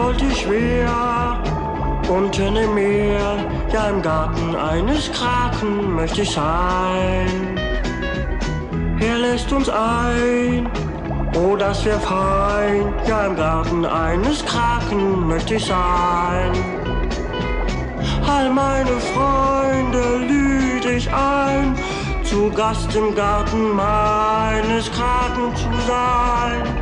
Ich 0.00 0.06
wollte 0.06 0.34
schwer 0.34 1.42
unten 2.08 2.56
im 2.56 2.74
Meer, 2.74 3.36
ja 3.70 3.90
im 3.90 4.00
Garten 4.00 4.56
eines 4.56 5.12
Kraken 5.12 5.94
möchte 5.94 6.22
ich 6.22 6.30
sein. 6.30 7.60
Er 8.98 9.18
lässt 9.18 9.52
uns 9.52 9.68
ein, 9.68 10.70
oh 11.36 11.54
das 11.54 11.84
wär 11.84 12.00
fein, 12.00 12.94
ja 13.06 13.26
im 13.26 13.36
Garten 13.36 13.84
eines 13.84 14.42
Kraken 14.46 15.28
möchte 15.28 15.56
ich 15.56 15.66
sein. 15.66 16.52
All 18.26 18.48
meine 18.48 18.96
Freunde 19.12 20.16
lüd 20.26 20.84
ich 20.86 21.12
ein, 21.12 21.76
zu 22.24 22.50
Gast 22.50 22.96
im 22.96 23.14
Garten 23.14 23.76
meines 23.76 24.90
Kraken 24.90 25.54
zu 25.54 25.68
sein. 25.86 26.80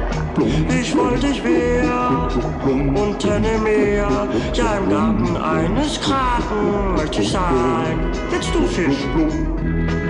Ich 0.80 0.97
wollte 0.97 1.26
ich 1.28 1.42
wär 1.42 2.28
unten 2.64 3.45
im 3.45 3.62
Meer, 3.62 4.28
ja 4.52 4.78
im 4.78 4.88
Garten 4.88 5.37
eines 5.37 6.00
Kraken 6.00 6.95
möchte 6.97 7.23
ich 7.23 7.30
sein. 7.30 8.12
Jetzt 8.30 8.54
du 8.54 8.66
Fisch. 8.66 9.04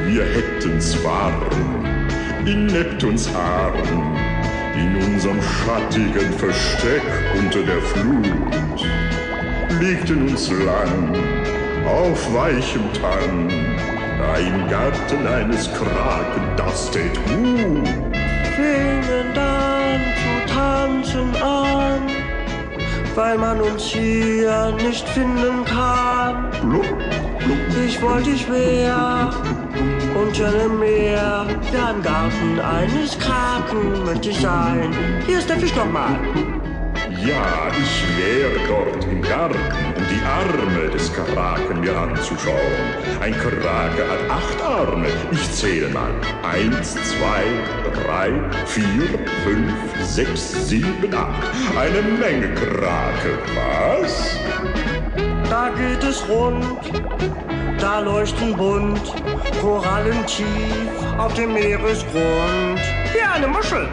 Wir 0.07 0.25
hätten's 0.25 1.03
warm 1.05 1.35
in 2.47 2.67
Neptuns 2.67 3.29
Arm, 3.35 4.17
in 4.75 5.13
unserem 5.13 5.41
schattigen 5.43 6.33
Versteck 6.39 7.03
unter 7.39 7.63
der 7.63 7.81
Flut. 7.83 8.87
Legten 9.81 10.29
uns 10.29 10.51
lang 10.51 11.15
auf 11.87 12.35
weichem 12.35 12.85
Tang, 12.95 13.51
im 14.39 14.69
Garten 14.69 15.27
eines 15.27 15.69
Kraken, 15.75 16.43
das 16.57 16.91
tät 16.91 17.15
gut. 17.27 17.89
Fingen 18.59 19.27
dann 19.35 20.01
zu 20.21 20.35
tanzen 20.53 21.31
an, 21.43 22.01
weil 23.15 23.39
man 23.39 23.61
uns 23.61 23.85
hier 23.85 24.75
nicht 24.85 25.09
finden 25.11 25.65
kann. 25.65 26.51
Ich 27.87 28.03
wollte 28.03 28.31
ich 28.31 28.51
wär 28.51 29.31
unter 30.21 30.51
dem 30.51 30.79
Meer, 30.81 31.47
ja 31.73 31.91
im 31.95 32.03
Garten 32.03 32.61
eines 32.61 33.17
Kraken 33.19 34.05
möchte 34.05 34.31
ich 34.31 34.41
sein. 34.41 34.93
Hier 35.27 35.39
ist 35.39 35.49
der 35.49 35.59
Fisch 35.59 35.75
nochmal. 35.77 36.19
Ja, 37.27 37.69
ich 37.77 38.05
wäre 38.17 38.61
dort 38.69 39.05
im 39.05 39.21
Garten, 39.23 39.59
um 39.97 40.05
die 40.09 40.23
Arme 40.25 40.89
des 40.89 41.13
Kraken 41.13 41.81
mir 41.81 41.97
anzuschauen. 41.97 42.55
Ein 43.21 43.33
Krake 43.33 44.09
hat 44.09 44.31
acht 44.31 44.63
Arme. 44.63 45.09
Ich 45.33 45.53
zähle 45.53 45.89
mal. 45.89 46.13
Eins, 46.43 46.95
zwei, 46.95 47.43
drei, 48.05 48.31
vier, 48.67 49.19
fünf, 49.45 49.75
sechs, 50.07 50.69
sieben, 50.69 51.13
acht. 51.13 51.49
Eine 51.77 52.03
Menge 52.03 52.55
Krake, 52.55 53.39
was? 53.55 54.39
Da 55.51 55.71
geht 55.71 56.05
es 56.05 56.23
rund, 56.29 56.65
da 57.81 57.99
leuchten 57.99 58.57
bunt 58.57 59.13
Korallen 59.61 60.25
tief 60.27 60.47
auf 61.19 61.35
dem 61.35 61.55
Meeresgrund. 61.55 62.81
Wie 63.13 63.23
eine 63.23 63.49
Muschel. 63.49 63.89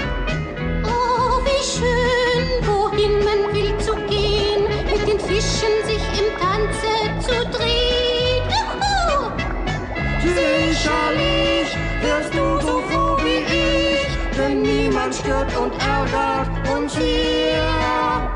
Sicherlich 10.86 11.76
wirst 12.02 12.34
du 12.36 12.62
so 12.62 12.80
froh 12.82 13.18
wie 13.24 13.42
ich, 13.52 14.38
denn 14.38 14.62
niemand 14.62 15.16
stört 15.16 15.58
und 15.58 15.74
ärgert 15.82 16.48
uns 16.70 16.96
hier. 16.96 18.30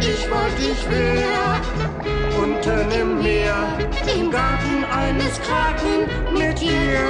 Ich 0.00 0.30
wollte 0.30 0.60
ich 0.60 0.90
wär 0.90 1.58
unten 2.36 2.90
im 3.00 3.22
Meer, 3.22 3.78
im 4.14 4.30
Garten 4.30 4.84
eines 4.84 5.40
Kraken 5.40 6.06
mit 6.36 6.60
dir. 6.60 7.00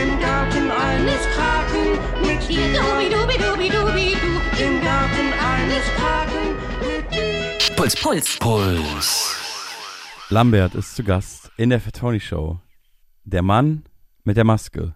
Im 0.00 0.20
Garten 0.20 0.70
eines 0.70 1.26
Kraken 1.34 1.98
mit 2.24 2.48
dir. 2.48 2.66
Im 4.60 4.80
Garten 4.80 5.32
eines 5.42 5.84
Kraken 5.96 6.54
mit 6.86 7.12
dir. 7.12 7.74
Puls, 7.74 7.96
Puls, 7.96 8.38
Puls. 8.38 9.36
Lambert 10.30 10.76
ist 10.76 10.94
zu 10.94 11.02
Gast 11.02 11.43
in 11.56 11.70
der 11.70 11.80
Fatoni 11.80 12.20
Show. 12.20 12.60
Der 13.24 13.42
Mann 13.42 13.84
mit 14.24 14.36
der 14.36 14.44
Maske. 14.44 14.94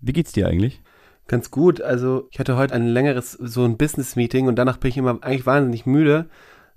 Wie 0.00 0.12
geht's 0.12 0.32
dir 0.32 0.48
eigentlich? 0.48 0.80
Ganz 1.26 1.50
gut. 1.50 1.80
Also, 1.80 2.28
ich 2.30 2.38
hatte 2.38 2.56
heute 2.56 2.74
ein 2.74 2.88
längeres, 2.88 3.32
so 3.32 3.64
ein 3.64 3.76
Business-Meeting 3.76 4.48
und 4.48 4.56
danach 4.56 4.78
bin 4.78 4.88
ich 4.90 4.96
immer 4.96 5.18
eigentlich 5.22 5.46
wahnsinnig 5.46 5.86
müde. 5.86 6.28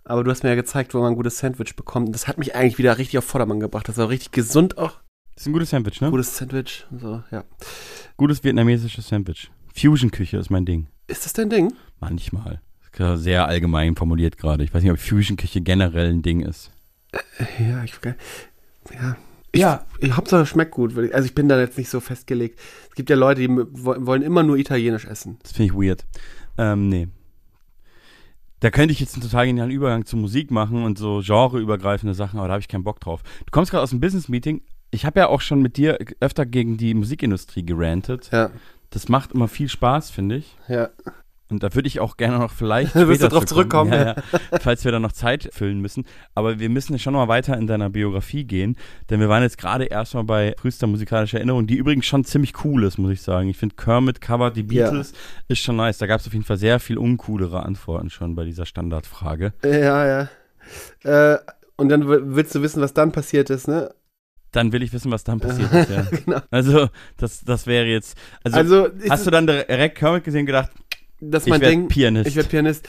Aber 0.04 0.24
du 0.24 0.30
hast 0.30 0.44
mir 0.44 0.50
ja 0.50 0.56
gezeigt, 0.56 0.94
wo 0.94 1.00
man 1.00 1.14
ein 1.14 1.16
gutes 1.16 1.40
Sandwich 1.40 1.76
bekommt. 1.76 2.08
Und 2.08 2.14
das 2.14 2.28
hat 2.28 2.38
mich 2.38 2.56
eigentlich 2.56 2.78
wieder 2.78 2.98
richtig 2.98 3.18
auf 3.18 3.24
Vordermann 3.24 3.62
gebracht. 3.62 3.88
Das 3.88 3.98
war 3.98 4.10
richtig 4.10 4.32
gesund 4.32 4.78
auch. 4.78 5.00
Das 5.34 5.44
ist 5.44 5.48
ein 5.48 5.54
gutes 5.54 5.70
Sandwich, 5.70 6.02
ne? 6.02 6.12
Gutes 6.12 6.38
Sandwich. 6.38 6.86
So, 6.96 7.24
ja. 7.32 7.46
Gutes 8.18 8.44
vietnamesisches 8.44 9.08
Sandwich. 9.08 9.50
Fusion-Küche 9.74 10.38
ist 10.38 10.52
mein 10.52 10.66
Ding. 10.66 10.88
Ist 11.08 11.26
das 11.26 11.34
dein 11.34 11.50
Ding? 11.50 11.74
Manchmal. 12.00 12.62
Sehr 13.16 13.48
allgemein 13.48 13.96
formuliert 13.96 14.38
gerade. 14.38 14.64
Ich 14.64 14.72
weiß 14.72 14.84
nicht, 14.84 14.92
ob 14.92 15.00
Fusion-Küche 15.00 15.62
generell 15.62 16.12
ein 16.12 16.22
Ding 16.22 16.42
ist. 16.42 16.70
Ja, 17.58 17.84
ich 17.84 17.94
ja. 18.92 19.16
Ich, 19.52 19.62
ja. 19.62 19.86
Ich, 20.00 20.18
Hauptsache 20.18 20.42
es 20.42 20.50
schmeckt 20.50 20.72
gut. 20.72 20.98
Also 21.14 21.26
ich 21.26 21.36
bin 21.36 21.48
da 21.48 21.60
jetzt 21.60 21.78
nicht 21.78 21.90
so 21.90 22.00
festgelegt. 22.00 22.60
Es 22.90 22.96
gibt 22.96 23.10
ja 23.10 23.16
Leute, 23.16 23.42
die 23.42 23.50
wollen 23.50 24.24
immer 24.24 24.42
nur 24.42 24.58
italienisch 24.58 25.06
essen. 25.06 25.38
Das 25.44 25.52
finde 25.52 25.72
ich 25.72 25.80
weird. 25.80 26.06
Ähm, 26.58 26.90
nee. 26.90 27.08
Da 28.60 28.72
könnte 28.72 28.94
ich 28.94 29.00
jetzt 29.00 29.14
einen 29.14 29.24
total 29.24 29.46
genialen 29.46 29.72
Übergang 29.72 30.06
zur 30.06 30.20
Musik 30.20 30.50
machen 30.50 30.84
und 30.84 30.98
so 30.98 31.22
genreübergreifende 31.24 32.14
Sachen, 32.14 32.40
aber 32.40 32.48
da 32.48 32.54
habe 32.54 32.62
ich 32.62 32.68
keinen 32.68 32.84
Bock 32.84 33.00
drauf. 33.00 33.22
Du 33.46 33.52
kommst 33.52 33.72
gerade 33.72 33.84
aus 33.84 33.90
dem 33.90 34.00
Business-Meeting. 34.00 34.62
Ich 34.90 35.06
habe 35.06 35.20
ja 35.20 35.28
auch 35.28 35.42
schon 35.42 35.62
mit 35.62 35.78
dir 35.78 36.00
öfter 36.20 36.46
gegen 36.46 36.78
die 36.78 36.94
Musikindustrie 36.94 37.66
gerantet. 37.66 38.30
Ja. 38.32 38.52
Das 38.90 39.10
macht 39.10 39.34
immer 39.34 39.48
viel 39.48 39.70
Spaß, 39.70 40.12
finde 40.12 40.38
ich. 40.38 40.56
Ja. 40.68 40.90
Und 41.54 41.64
da 41.64 41.74
würde 41.74 41.88
ich 41.88 42.00
auch 42.00 42.18
gerne 42.18 42.40
noch 42.40 42.52
vielleicht 42.52 42.96
wirst 42.96 43.22
du 43.22 43.28
drauf 43.28 43.40
kommen. 43.40 43.48
zurückkommen, 43.48 43.94
Ja, 43.94 44.06
ja. 44.06 44.16
Falls 44.60 44.84
wir 44.86 44.92
da 44.92 45.00
noch 45.00 45.12
Zeit 45.12 45.50
füllen 45.54 45.80
müssen. 45.80 46.06
Aber 46.36 46.60
wir 46.60 46.70
müssen 46.70 46.98
schon 47.00 47.14
mal 47.14 47.28
weiter 47.28 47.58
in 47.58 47.68
deiner 47.68 47.90
Biografie 47.90 48.44
gehen, 48.44 48.76
denn 49.10 49.20
wir 49.20 49.30
waren 49.30 49.44
jetzt 49.44 49.58
gerade 49.58 49.86
erstmal 49.86 50.24
bei 50.24 50.56
frühester 50.60 50.88
musikalischer 50.88 51.38
Erinnerung, 51.38 51.68
die 51.68 51.76
übrigens 51.76 52.06
schon 52.06 52.24
ziemlich 52.26 52.54
cool 52.66 52.84
ist, 52.84 52.98
muss 52.98 53.12
ich 53.12 53.22
sagen. 53.22 53.50
Ich 53.50 53.58
finde 53.58 53.76
Kermit 53.76 54.20
covert 54.22 54.56
die 54.58 54.62
Ja. 54.62 54.86
Beatles 54.90 55.14
ist 55.48 55.60
schon 55.60 55.76
nice. 55.78 55.98
Da 55.98 56.08
gab 56.08 56.20
es 56.20 56.28
auf 56.28 56.34
jeden 56.34 56.46
Fall 56.46 56.58
sehr 56.58 56.80
viel 56.80 56.98
uncoolere 56.98 57.64
Antworten 57.64 58.10
schon 58.10 58.36
bei 58.36 58.44
dieser 58.46 58.66
Standardfrage. 58.66 59.54
Ja, 59.64 60.06
ja. 60.08 60.30
Äh, 61.34 61.40
und 61.76 61.90
dann 61.90 62.08
willst 62.08 62.54
du 62.56 62.62
wissen, 62.62 62.82
was 62.82 62.94
dann 62.94 63.12
passiert 63.12 63.50
ist, 63.50 63.68
ne? 63.68 63.94
Dann 64.52 64.72
will 64.72 64.84
ich 64.84 64.94
wissen, 64.94 65.12
was 65.12 65.24
dann 65.24 65.40
passiert 65.40 65.74
ist. 65.74 65.90
Ja. 65.90 66.04
Genau. 66.26 66.40
Also 66.52 66.88
das, 67.18 67.42
das 67.44 67.66
wäre 67.66 67.86
jetzt. 67.88 68.16
Also, 68.44 68.58
Also, 68.60 68.88
hast 69.10 69.26
du 69.26 69.32
dann 69.32 69.48
direkt 69.48 69.98
Kermit 69.98 70.24
gesehen 70.24 70.42
und 70.42 70.46
gedacht, 70.46 70.70
dass 71.32 71.46
Ich 71.46 71.50
man 71.50 71.62
werd 71.62 71.72
denkt, 71.72 71.90
Pianist. 71.90 72.28
ich 72.28 72.36
werde 72.36 72.50
Pianist. 72.50 72.88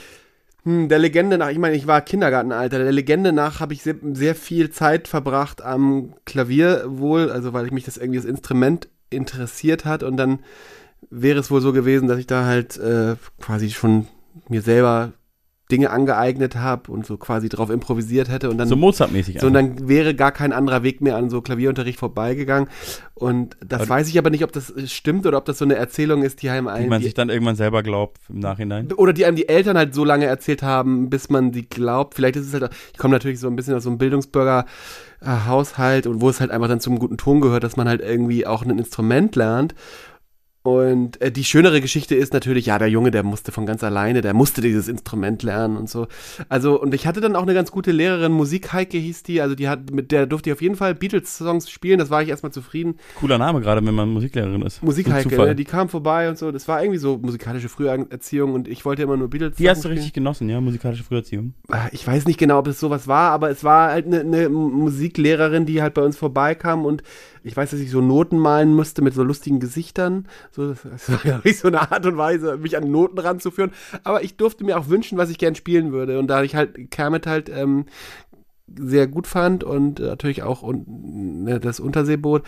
Hm, 0.64 0.88
der 0.88 0.98
Legende 0.98 1.38
nach, 1.38 1.50
ich 1.50 1.58
meine, 1.58 1.76
ich 1.76 1.86
war 1.86 2.00
Kindergartenalter, 2.00 2.78
der 2.78 2.92
Legende 2.92 3.32
nach 3.32 3.60
habe 3.60 3.74
ich 3.74 3.82
sehr, 3.82 3.96
sehr 4.12 4.34
viel 4.34 4.70
Zeit 4.70 5.08
verbracht 5.08 5.62
am 5.62 6.14
Klavier 6.24 6.84
wohl, 6.86 7.30
also 7.30 7.52
weil 7.52 7.66
ich 7.66 7.72
mich 7.72 7.84
das 7.84 7.96
irgendwie 7.96 8.18
das 8.18 8.24
Instrument 8.26 8.88
interessiert 9.10 9.84
hat 9.84 10.02
und 10.02 10.16
dann 10.16 10.40
wäre 11.10 11.38
es 11.38 11.50
wohl 11.50 11.60
so 11.60 11.72
gewesen, 11.72 12.08
dass 12.08 12.18
ich 12.18 12.26
da 12.26 12.44
halt 12.46 12.78
äh, 12.78 13.16
quasi 13.40 13.70
schon 13.70 14.06
mir 14.48 14.62
selber 14.62 15.12
Dinge 15.70 15.88
angeeignet 15.90 16.56
habe 16.56 16.92
und 16.92 17.06
so 17.06 17.16
quasi 17.16 17.48
drauf 17.48 17.70
improvisiert 17.70 18.28
hätte 18.28 18.50
und 18.50 18.58
dann 18.58 18.68
So 18.68 18.76
Mozart-mäßig. 18.76 19.40
so, 19.40 19.46
und 19.46 19.54
dann 19.54 19.88
wäre 19.88 20.14
gar 20.14 20.30
kein 20.30 20.52
anderer 20.52 20.82
Weg 20.82 21.00
mehr 21.00 21.16
an 21.16 21.30
so 21.30 21.40
Klavierunterricht 21.40 21.98
vorbeigegangen. 21.98 22.68
Und 23.14 23.56
das 23.66 23.80
Aber- 23.82 23.88
weiß 23.90 24.08
ich 24.08 24.18
aber 24.18 24.28
nicht, 24.28 24.44
ob 24.44 24.52
das 24.52 24.70
äh, 24.70 24.86
stimmt 24.86 25.24
oder 25.24 25.38
ob 25.38 25.46
das 25.46 25.56
so 25.58 25.64
eine 25.64 25.76
Erzählung 25.76 26.22
ist, 26.22 26.42
die 26.42 26.50
einem 26.50 26.68
ein, 26.68 26.88
man 26.90 26.98
die, 27.00 27.06
sich 27.06 27.14
dann 27.14 27.30
irgendwann 27.30 27.56
selber 27.56 27.82
glaubt 27.82 28.18
im 28.28 28.40
Nachhinein. 28.40 28.92
oder 28.92 29.14
die 29.14 29.24
einem 29.24 29.36
die 29.36 29.48
Eltern 29.48 29.78
halt 29.78 29.94
so 29.94 30.04
lange 30.04 30.26
erzählt 30.26 30.62
haben, 30.62 31.08
bis 31.08 31.30
man 31.30 31.50
die 31.50 31.66
glaubt. 31.66 32.14
Vielleicht 32.14 32.36
ist 32.36 32.46
es 32.46 32.60
halt, 32.60 32.70
ich 32.92 32.98
komme 32.98 33.12
natürlich 33.14 33.40
so 33.40 33.46
ein 33.46 33.56
bisschen 33.56 33.74
aus 33.74 33.84
so 33.84 33.88
einem 33.88 33.98
Bildungsbürger 33.98 34.66
Haushalt 35.24 36.06
und 36.06 36.20
wo 36.20 36.28
es 36.28 36.40
halt 36.40 36.50
einfach 36.50 36.68
dann 36.68 36.80
zum 36.80 36.98
guten 36.98 37.16
Ton 37.16 37.40
gehört, 37.40 37.64
dass 37.64 37.76
man 37.76 37.88
halt 37.88 38.02
irgendwie 38.02 38.46
auch 38.46 38.62
ein 38.62 38.78
Instrument 38.78 39.34
lernt. 39.36 39.74
Und 40.66 41.20
äh, 41.20 41.30
die 41.30 41.44
schönere 41.44 41.82
Geschichte 41.82 42.14
ist 42.14 42.32
natürlich, 42.32 42.64
ja, 42.64 42.78
der 42.78 42.88
Junge, 42.88 43.10
der 43.10 43.22
musste 43.22 43.52
von 43.52 43.66
ganz 43.66 43.84
alleine, 43.84 44.22
der 44.22 44.32
musste 44.32 44.62
dieses 44.62 44.88
Instrument 44.88 45.42
lernen 45.42 45.76
und 45.76 45.90
so. 45.90 46.06
Also, 46.48 46.80
und 46.80 46.94
ich 46.94 47.06
hatte 47.06 47.20
dann 47.20 47.36
auch 47.36 47.42
eine 47.42 47.52
ganz 47.52 47.70
gute 47.70 47.92
Lehrerin, 47.92 48.32
Musik 48.32 48.72
Heike 48.72 48.96
hieß 48.96 49.24
die, 49.24 49.42
also 49.42 49.54
die 49.54 49.68
hat, 49.68 49.90
mit 49.90 50.10
der 50.10 50.24
durfte 50.24 50.48
ich 50.48 50.54
auf 50.54 50.62
jeden 50.62 50.76
Fall 50.76 50.94
Beatles-Songs 50.94 51.68
spielen, 51.68 51.98
das 51.98 52.08
war 52.08 52.22
ich 52.22 52.30
erstmal 52.30 52.50
zufrieden. 52.50 52.94
Cooler 53.20 53.36
Name, 53.36 53.60
gerade 53.60 53.84
wenn 53.84 53.94
man 53.94 54.08
Musiklehrerin 54.08 54.62
ist. 54.62 54.82
Musik 54.82 55.12
Heike, 55.12 55.36
ne, 55.36 55.54
die 55.54 55.66
kam 55.66 55.90
vorbei 55.90 56.30
und 56.30 56.38
so, 56.38 56.50
das 56.50 56.66
war 56.66 56.82
irgendwie 56.82 56.98
so 56.98 57.18
musikalische 57.18 57.68
Früherziehung 57.68 58.54
und 58.54 58.66
ich 58.66 58.86
wollte 58.86 59.02
immer 59.02 59.18
nur 59.18 59.28
Beatles. 59.28 59.56
Die 59.56 59.68
hast 59.68 59.80
du 59.80 59.88
spielen. 59.88 59.98
richtig 59.98 60.14
genossen, 60.14 60.48
ja, 60.48 60.62
musikalische 60.62 61.04
Früherziehung. 61.04 61.52
Ah, 61.68 61.88
ich 61.92 62.06
weiß 62.06 62.24
nicht 62.24 62.38
genau, 62.38 62.60
ob 62.60 62.68
es 62.68 62.80
sowas 62.80 63.06
war, 63.06 63.32
aber 63.32 63.50
es 63.50 63.64
war 63.64 63.90
halt 63.90 64.06
eine, 64.06 64.20
eine 64.20 64.48
Musiklehrerin, 64.48 65.66
die 65.66 65.82
halt 65.82 65.92
bei 65.92 66.00
uns 66.00 66.16
vorbeikam 66.16 66.86
und 66.86 67.02
ich 67.44 67.56
weiß, 67.56 67.70
dass 67.70 67.80
ich 67.80 67.90
so 67.90 68.00
Noten 68.00 68.38
malen 68.38 68.74
musste 68.74 69.02
mit 69.02 69.12
so 69.14 69.22
lustigen 69.22 69.60
Gesichtern. 69.60 70.26
So, 70.50 70.72
das 70.72 71.10
war 71.10 71.26
ja 71.26 71.40
so 71.54 71.68
eine 71.68 71.92
Art 71.92 72.06
und 72.06 72.16
Weise, 72.16 72.56
mich 72.56 72.76
an 72.76 72.90
Noten 72.90 73.18
ranzuführen. 73.18 73.70
Aber 74.02 74.24
ich 74.24 74.36
durfte 74.36 74.64
mir 74.64 74.78
auch 74.78 74.88
wünschen, 74.88 75.18
was 75.18 75.28
ich 75.28 75.38
gern 75.38 75.54
spielen 75.54 75.92
würde. 75.92 76.18
Und 76.18 76.28
da 76.28 76.42
ich 76.42 76.56
halt 76.56 76.90
Kermit 76.90 77.26
halt 77.26 77.50
ähm, 77.50 77.84
sehr 78.66 79.06
gut 79.06 79.26
fand 79.26 79.62
und 79.62 80.00
äh, 80.00 80.04
natürlich 80.04 80.42
auch 80.42 80.62
und, 80.62 80.88
ne, 80.88 81.60
das 81.60 81.80
Unterseeboot, 81.80 82.44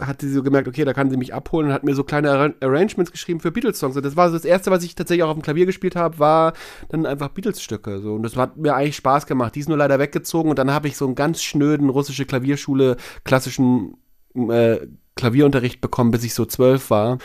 hat 0.00 0.22
sie 0.22 0.32
so 0.32 0.42
gemerkt, 0.42 0.66
okay, 0.66 0.86
da 0.86 0.94
kann 0.94 1.10
sie 1.10 1.18
mich 1.18 1.34
abholen 1.34 1.68
und 1.68 1.74
hat 1.74 1.84
mir 1.84 1.94
so 1.94 2.04
kleine 2.04 2.30
Arra 2.30 2.54
Arrangements 2.62 3.12
geschrieben 3.12 3.40
für 3.40 3.52
Beatles-Songs. 3.52 3.96
Und 3.96 4.04
das 4.04 4.16
war 4.16 4.30
so 4.30 4.34
das 4.34 4.46
Erste, 4.46 4.70
was 4.70 4.82
ich 4.82 4.94
tatsächlich 4.94 5.24
auch 5.24 5.28
auf 5.28 5.36
dem 5.36 5.42
Klavier 5.42 5.66
gespielt 5.66 5.94
habe, 5.94 6.18
war 6.18 6.54
dann 6.88 7.04
einfach 7.04 7.28
Beatles-Stücke. 7.28 8.00
So. 8.00 8.14
Und 8.14 8.22
das 8.22 8.34
hat 8.36 8.56
mir 8.56 8.74
eigentlich 8.74 8.96
Spaß 8.96 9.26
gemacht. 9.26 9.54
Die 9.54 9.60
ist 9.60 9.68
nur 9.68 9.76
leider 9.76 9.98
weggezogen 9.98 10.48
und 10.48 10.58
dann 10.58 10.72
habe 10.72 10.88
ich 10.88 10.96
so 10.96 11.04
einen 11.04 11.14
ganz 11.14 11.42
schnöden 11.42 11.90
russische 11.90 12.24
Klavierschule, 12.24 12.96
klassischen 13.24 13.94
äh, 14.34 14.86
Klavierunterricht 15.16 15.80
bekommen, 15.80 16.10
bis 16.10 16.24
ich 16.24 16.34
so 16.34 16.44
zwölf 16.44 16.90
war. 16.90 17.18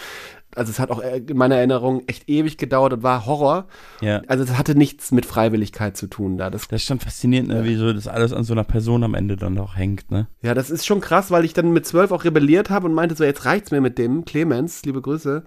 Also 0.55 0.71
es 0.71 0.79
hat 0.79 0.91
auch 0.91 1.01
äh, 1.01 1.17
in 1.17 1.37
meiner 1.37 1.55
Erinnerung 1.55 2.03
echt 2.07 2.29
ewig 2.29 2.57
gedauert 2.57 2.93
und 2.93 3.03
war 3.03 3.25
Horror. 3.25 3.67
Ja. 4.01 4.21
Also 4.27 4.45
das 4.45 4.57
hatte 4.57 4.75
nichts 4.75 5.11
mit 5.11 5.25
Freiwilligkeit 5.25 5.97
zu 5.97 6.07
tun 6.07 6.37
da. 6.37 6.49
Das 6.49 6.67
Das 6.67 6.81
ist 6.81 6.87
schon 6.87 6.99
faszinierend, 6.99 7.49
ne, 7.49 7.63
wie 7.65 7.75
so 7.75 7.91
das 7.91 8.07
alles 8.07 8.33
an 8.33 8.43
so 8.43 8.53
einer 8.53 8.63
Person 8.63 9.03
am 9.03 9.15
Ende 9.15 9.35
dann 9.35 9.57
auch 9.57 9.75
hängt, 9.75 10.11
ne? 10.11 10.27
Ja, 10.41 10.53
das 10.53 10.69
ist 10.69 10.85
schon 10.85 11.01
krass, 11.01 11.31
weil 11.31 11.45
ich 11.45 11.53
dann 11.53 11.71
mit 11.71 11.85
zwölf 11.85 12.11
auch 12.11 12.23
rebelliert 12.23 12.69
habe 12.69 12.85
und 12.85 12.93
meinte 12.93 13.15
so, 13.15 13.23
jetzt 13.23 13.45
reicht's 13.45 13.71
mir 13.71 13.81
mit 13.81 13.97
dem. 13.97 14.25
Clemens, 14.25 14.83
liebe 14.85 15.01
Grüße. 15.01 15.43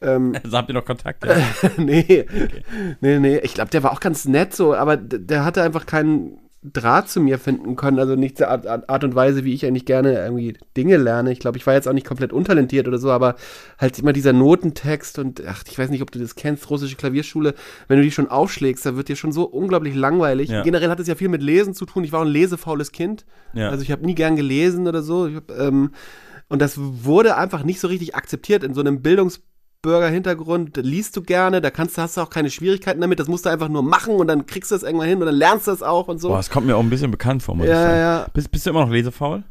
Ähm, 0.00 0.34
Also 0.44 0.56
habt 0.56 0.68
ihr 0.68 0.74
noch 0.74 0.84
Kontakt? 0.84 1.24
Ja? 1.26 1.36
nee, 1.78 2.26
nee, 3.00 3.18
nee. 3.18 3.38
Ich 3.38 3.54
glaube, 3.54 3.70
der 3.70 3.82
war 3.82 3.92
auch 3.92 4.00
ganz 4.00 4.26
nett 4.26 4.54
so, 4.54 4.74
aber 4.74 4.96
der 4.96 5.44
hatte 5.44 5.62
einfach 5.62 5.86
keinen 5.86 6.38
Draht 6.64 7.08
zu 7.08 7.20
mir 7.20 7.40
finden 7.40 7.74
können. 7.74 7.98
Also 7.98 8.14
nicht 8.14 8.38
zur 8.38 8.48
Art, 8.48 8.66
Art 8.88 9.04
und 9.04 9.14
Weise, 9.16 9.44
wie 9.44 9.52
ich 9.52 9.66
eigentlich 9.66 9.84
gerne 9.84 10.14
irgendwie 10.14 10.56
Dinge 10.76 10.96
lerne. 10.96 11.32
Ich 11.32 11.40
glaube, 11.40 11.58
ich 11.58 11.66
war 11.66 11.74
jetzt 11.74 11.88
auch 11.88 11.92
nicht 11.92 12.06
komplett 12.06 12.32
untalentiert 12.32 12.86
oder 12.86 12.98
so, 12.98 13.10
aber 13.10 13.34
halt 13.78 13.98
immer 13.98 14.12
dieser 14.12 14.32
Notentext 14.32 15.18
und 15.18 15.42
ach, 15.46 15.64
ich 15.68 15.76
weiß 15.76 15.90
nicht, 15.90 16.02
ob 16.02 16.12
du 16.12 16.20
das 16.20 16.36
kennst, 16.36 16.70
russische 16.70 16.94
Klavierschule. 16.94 17.54
Wenn 17.88 17.96
du 17.96 18.04
die 18.04 18.12
schon 18.12 18.28
aufschlägst, 18.28 18.86
da 18.86 18.94
wird 18.96 19.08
dir 19.08 19.16
schon 19.16 19.32
so 19.32 19.44
unglaublich 19.44 19.96
langweilig. 19.96 20.50
Ja. 20.50 20.62
Generell 20.62 20.90
hat 20.90 21.00
es 21.00 21.08
ja 21.08 21.16
viel 21.16 21.28
mit 21.28 21.42
Lesen 21.42 21.74
zu 21.74 21.84
tun. 21.84 22.04
Ich 22.04 22.12
war 22.12 22.20
auch 22.20 22.24
ein 22.24 22.30
lesefaules 22.30 22.92
Kind. 22.92 23.24
Ja. 23.54 23.68
Also 23.70 23.82
ich 23.82 23.90
habe 23.90 24.06
nie 24.06 24.14
gern 24.14 24.36
gelesen 24.36 24.86
oder 24.86 25.02
so. 25.02 25.26
Ich 25.26 25.34
hab, 25.34 25.50
ähm, 25.58 25.90
und 26.48 26.62
das 26.62 26.74
wurde 26.78 27.36
einfach 27.36 27.64
nicht 27.64 27.80
so 27.80 27.88
richtig 27.88 28.14
akzeptiert 28.14 28.62
in 28.62 28.74
so 28.74 28.82
einem 28.82 29.02
Bildungsbürger-Hintergrund. 29.82 30.76
Liest 30.78 31.16
du 31.16 31.22
gerne, 31.22 31.60
da 31.60 31.70
kannst 31.70 31.98
du, 31.98 32.02
hast 32.02 32.16
du 32.16 32.20
auch 32.22 32.30
keine 32.30 32.50
Schwierigkeiten 32.50 33.00
damit. 33.00 33.20
Das 33.20 33.28
musst 33.28 33.44
du 33.46 33.50
einfach 33.50 33.68
nur 33.68 33.82
machen 33.82 34.14
und 34.14 34.28
dann 34.28 34.46
kriegst 34.46 34.70
du 34.70 34.74
das 34.74 34.82
irgendwann 34.82 35.08
hin 35.08 35.18
und 35.20 35.26
dann 35.26 35.34
lernst 35.34 35.66
du 35.66 35.72
das 35.72 35.82
auch 35.82 36.08
und 36.08 36.18
so. 36.20 36.28
Boah, 36.28 36.36
das 36.38 36.50
kommt 36.50 36.66
mir 36.66 36.76
auch 36.76 36.82
ein 36.82 36.90
bisschen 36.90 37.10
bekannt 37.10 37.42
vor, 37.42 37.54
muss 37.56 37.66
ich 37.66 37.70
ja, 37.72 37.82
sagen. 37.82 37.98
ja, 37.98 38.26
Bist, 38.32 38.50
bist 38.50 38.66
du 38.66 38.70
immer 38.70 38.84
noch 38.84 38.92
lesefaul? 38.92 39.44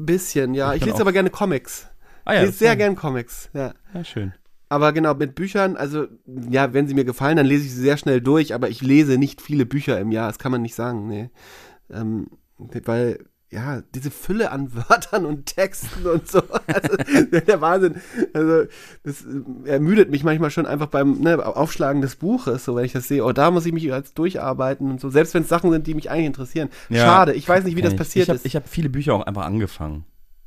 bisschen, 0.00 0.54
ja. 0.54 0.74
Ich 0.74 0.82
Ich 0.82 0.86
lese 0.86 1.00
aber 1.00 1.12
gerne 1.12 1.30
Comics. 1.30 1.88
Ah 2.24 2.32
Ich 2.32 2.36
ja. 2.36 2.40
lese 2.42 2.52
das- 2.52 2.58
sehr 2.60 2.76
gern 2.76 2.94
Comics, 2.94 3.50
ja. 3.52 3.74
Ja, 3.94 4.04
schön. 4.04 4.32
Aber 4.68 4.92
genau, 4.92 5.14
mit 5.14 5.34
Büchern, 5.34 5.76
also, 5.76 6.06
ja, 6.50 6.72
wenn 6.74 6.86
sie 6.86 6.94
mir 6.94 7.04
gefallen, 7.06 7.36
dann 7.38 7.46
lese 7.46 7.64
ich 7.64 7.72
sie 7.74 7.80
sehr 7.80 7.96
schnell 7.96 8.20
durch, 8.20 8.54
aber 8.54 8.68
ich 8.68 8.82
lese 8.82 9.16
nicht 9.16 9.40
viele 9.40 9.64
Bücher 9.64 9.98
im 9.98 10.12
Jahr, 10.12 10.28
das 10.28 10.38
kann 10.38 10.52
man 10.52 10.60
nicht 10.62 10.74
sagen, 10.74 11.08
nee. 11.08 11.30
Ähm, 11.90 12.28
weil, 12.58 13.18
ja, 13.50 13.82
diese 13.94 14.10
Fülle 14.10 14.50
an 14.50 14.74
Wörtern 14.74 15.24
und 15.24 15.46
Texten 15.46 16.06
und 16.06 16.28
so, 16.28 16.42
also, 16.66 16.96
der 17.46 17.60
Wahnsinn. 17.60 17.96
Also, 18.34 18.64
das 19.04 19.24
äh, 19.24 19.70
ermüdet 19.70 20.10
mich 20.10 20.22
manchmal 20.24 20.50
schon 20.50 20.66
einfach 20.66 20.88
beim 20.88 21.20
ne, 21.20 21.44
Aufschlagen 21.44 22.02
des 22.02 22.16
Buches, 22.16 22.64
so, 22.64 22.76
wenn 22.76 22.84
ich 22.84 22.92
das 22.92 23.08
sehe, 23.08 23.24
oh, 23.24 23.32
da 23.32 23.50
muss 23.50 23.64
ich 23.66 23.72
mich 23.72 23.84
jetzt 23.84 24.18
durcharbeiten 24.18 24.90
und 24.90 25.00
so, 25.00 25.08
selbst 25.10 25.32
wenn 25.34 25.42
es 25.44 25.48
Sachen 25.48 25.70
sind, 25.70 25.86
die 25.86 25.94
mich 25.94 26.10
eigentlich 26.10 26.26
interessieren. 26.26 26.68
Ja, 26.90 27.04
Schade, 27.04 27.32
ich 27.32 27.48
weiß 27.48 27.64
nicht, 27.64 27.76
wie 27.76 27.82
das 27.82 27.92
ich. 27.92 27.98
passiert 27.98 28.24
ich 28.24 28.28
hab, 28.28 28.36
ist. 28.36 28.44
Ich 28.46 28.54
habe 28.56 28.68
viele 28.68 28.90
Bücher 28.90 29.14
auch 29.14 29.22
einfach 29.26 29.46
angefangen. 29.46 30.04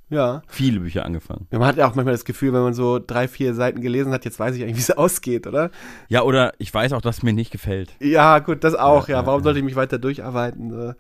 ja. 0.10 0.44
Viele 0.48 0.82
Bücher 0.82 1.06
angefangen. 1.06 1.48
Man 1.52 1.66
hat 1.66 1.78
ja 1.78 1.88
auch 1.90 1.96
manchmal 1.96 2.14
das 2.14 2.26
Gefühl, 2.26 2.54
wenn 2.54 2.62
man 2.62 2.74
so 2.74 3.00
drei, 3.00 3.28
vier 3.28 3.54
Seiten 3.56 3.82
gelesen 3.82 4.12
hat, 4.14 4.26
jetzt 4.26 4.40
weiß 4.40 4.56
ich 4.56 4.62
eigentlich, 4.64 4.76
wie 4.78 4.82
es 4.82 4.92
ausgeht, 4.98 5.48
oder? 5.48 5.72
Ja, 6.10 6.22
oder 6.24 6.54
ich 6.60 6.72
weiß 6.74 6.94
auch, 6.94 7.02
dass 7.02 7.18
es 7.18 7.24
mir 7.24 7.34
nicht 7.34 7.50
gefällt. 7.52 7.96
Ja, 8.00 8.40
gut, 8.40 8.64
das 8.64 8.76
auch, 8.76 9.08
Ja, 9.08 9.16
ja. 9.16 9.22
ja, 9.22 9.26
Warum 9.26 9.40
ja. 9.42 9.44
sollte 9.46 9.60
ich 9.60 9.66
mich 9.66 9.76
weiter 9.76 9.98
durcharbeiten? 9.98 10.96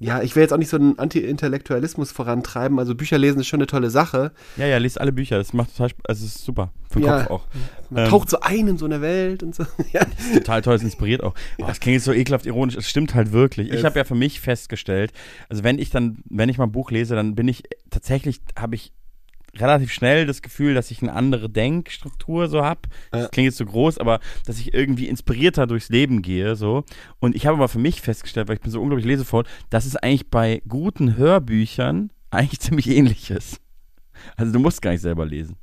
Ja, 0.00 0.22
ich 0.22 0.34
will 0.34 0.42
jetzt 0.42 0.52
auch 0.52 0.58
nicht 0.58 0.68
so 0.70 0.76
einen 0.76 0.98
Anti-Intellektualismus 0.98 2.10
vorantreiben. 2.12 2.78
Also 2.78 2.94
Bücher 2.94 3.16
lesen 3.16 3.40
ist 3.40 3.46
schon 3.46 3.58
eine 3.60 3.66
tolle 3.68 3.90
Sache. 3.90 4.32
Ja, 4.56 4.66
ja, 4.66 4.78
lest 4.78 5.00
alle 5.00 5.12
Bücher. 5.12 5.38
Das 5.38 5.52
macht 5.52 5.70
total 5.70 5.90
Spaß. 5.90 6.04
Also, 6.08 6.26
es 6.26 6.34
ist 6.36 6.44
super. 6.44 6.72
Für 6.90 6.98
den 7.00 7.06
Ja. 7.06 7.22
Kopf 7.24 7.30
auch. 7.30 7.46
Man 7.90 8.04
Ähm, 8.04 8.10
taucht 8.10 8.28
so 8.30 8.40
ein 8.40 8.66
in 8.68 8.76
so 8.78 8.84
eine 8.86 9.00
Welt 9.00 9.42
und 9.42 9.54
so. 9.54 9.64
ja. 9.92 10.02
total 10.34 10.62
toll, 10.62 10.74
es 10.74 10.82
inspiriert 10.82 11.22
auch. 11.22 11.34
Oh, 11.58 11.64
das 11.66 11.80
klingt 11.80 11.94
jetzt 11.94 12.04
so 12.04 12.12
ekelhaft 12.12 12.46
ironisch, 12.46 12.76
es 12.76 12.88
stimmt 12.88 13.14
halt 13.14 13.32
wirklich. 13.32 13.72
Ich 13.72 13.84
habe 13.84 13.98
ja 13.98 14.04
für 14.04 14.14
mich 14.14 14.40
festgestellt, 14.40 15.12
also 15.48 15.62
wenn 15.64 15.78
ich 15.78 15.90
dann, 15.90 16.18
wenn 16.28 16.48
ich 16.48 16.58
mal 16.58 16.64
ein 16.64 16.72
Buch 16.72 16.90
lese, 16.90 17.14
dann 17.14 17.34
bin 17.34 17.48
ich 17.48 17.62
tatsächlich, 17.90 18.40
habe 18.58 18.74
ich 18.74 18.92
relativ 19.58 19.92
schnell 19.92 20.26
das 20.26 20.42
Gefühl, 20.42 20.74
dass 20.74 20.90
ich 20.90 21.02
eine 21.02 21.12
andere 21.12 21.48
Denkstruktur 21.50 22.48
so 22.48 22.64
habe. 22.64 22.80
Das 23.10 23.30
klingt 23.30 23.46
jetzt 23.46 23.58
so 23.58 23.66
groß, 23.66 23.98
aber 23.98 24.20
dass 24.46 24.58
ich 24.58 24.74
irgendwie 24.74 25.08
inspirierter 25.08 25.66
durchs 25.66 25.88
Leben 25.88 26.22
gehe, 26.22 26.56
so. 26.56 26.84
Und 27.20 27.34
ich 27.34 27.46
habe 27.46 27.56
aber 27.56 27.68
für 27.68 27.78
mich 27.78 28.00
festgestellt, 28.00 28.48
weil 28.48 28.56
ich 28.56 28.62
bin 28.62 28.70
so 28.70 28.80
unglaublich 28.80 29.06
lesevoll, 29.06 29.44
dass 29.70 29.86
es 29.86 29.96
eigentlich 29.96 30.30
bei 30.30 30.62
guten 30.68 31.16
Hörbüchern 31.16 32.10
eigentlich 32.30 32.60
ziemlich 32.60 32.88
ähnlich 32.88 33.30
ist. 33.30 33.60
Also 34.36 34.52
du 34.52 34.58
musst 34.58 34.82
gar 34.82 34.90
nicht 34.92 35.02
selber 35.02 35.26
lesen. 35.26 35.56